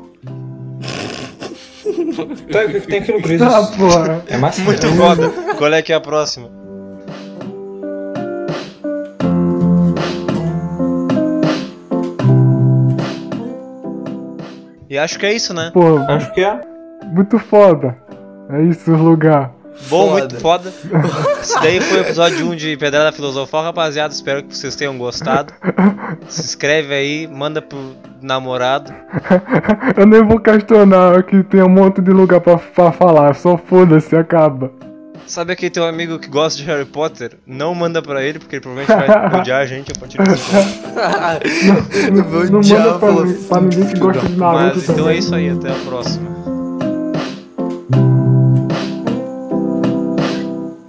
tá, 2.51 2.65
que, 2.65 2.79
que 2.81 2.87
tem 2.87 2.99
aqui 2.99 3.11
no 3.11 3.21
Cris? 3.21 3.41
Ah, 3.41 3.67
porra. 3.77 4.23
É 4.27 4.37
massa? 4.37 4.61
Muito 4.63 4.87
foda. 4.87 5.29
Qual 5.57 5.73
é 5.73 5.81
que 5.81 5.91
é 5.91 5.95
a 5.95 6.01
próxima? 6.01 6.49
E 14.89 14.97
acho 14.97 15.19
que 15.19 15.25
é 15.25 15.33
isso, 15.33 15.53
né? 15.53 15.69
Pô, 15.71 15.97
Acho 15.99 16.33
que 16.33 16.41
é. 16.41 16.59
muito 17.13 17.37
foda. 17.37 17.95
É 18.49 18.63
isso 18.63 18.91
o 18.91 18.97
lugar. 18.97 19.53
Bom, 19.87 20.09
Foda. 20.09 20.19
muito 20.19 20.39
foda. 20.39 20.73
Esse 21.41 21.59
daí 21.61 21.79
foi 21.81 21.97
o 21.99 22.01
episódio 22.01 22.47
1 22.51 22.55
de 22.55 22.77
Pedrada 22.77 23.11
Filosofal, 23.11 23.63
rapaziada. 23.63 24.13
Espero 24.13 24.43
que 24.43 24.55
vocês 24.55 24.75
tenham 24.75 24.97
gostado. 24.97 25.53
Se 26.27 26.41
inscreve 26.41 26.93
aí, 26.93 27.27
manda 27.27 27.61
pro 27.61 27.95
namorado. 28.21 28.93
Eu 29.97 30.05
nem 30.05 30.23
vou 30.23 30.39
questionar 30.39 31.23
que 31.23 31.41
tem 31.43 31.63
um 31.63 31.69
monte 31.69 32.01
de 32.01 32.11
lugar 32.11 32.41
pra, 32.41 32.57
pra 32.57 32.91
falar. 32.91 33.33
Só 33.35 33.57
foda-se, 33.57 34.15
acaba. 34.15 34.71
Sabe 35.25 35.53
aquele 35.53 35.69
teu 35.69 35.85
amigo 35.85 36.17
que 36.19 36.27
gosta 36.27 36.57
de 36.59 36.65
Harry 36.65 36.85
Potter? 36.85 37.37
Não 37.45 37.73
manda 37.75 38.01
pra 38.01 38.23
ele, 38.23 38.39
porque 38.39 38.55
ele 38.55 38.61
provavelmente 38.61 39.07
vai 39.07 39.29
odiar 39.41 39.61
a 39.61 39.65
gente 39.65 39.91
a 39.95 39.99
partir 39.99 40.17
de 40.17 40.23
agora. 40.23 41.39
Eu 42.17 42.23
vou 42.25 42.45
não 42.45 42.59
odiar, 42.59 42.79
manda 42.85 42.99
pra, 42.99 43.11
mim- 43.11 43.43
pra 43.43 43.61
ninguém 43.61 43.85
que 43.87 43.99
gosta 43.99 44.27
de 44.27 44.35
Naruto 44.35 44.63
Mas 44.75 44.83
então 44.83 44.95
também. 44.95 45.15
é 45.15 45.17
isso 45.19 45.35
aí, 45.35 45.49
até 45.49 45.69
a 45.71 45.75
próxima. 45.87 46.29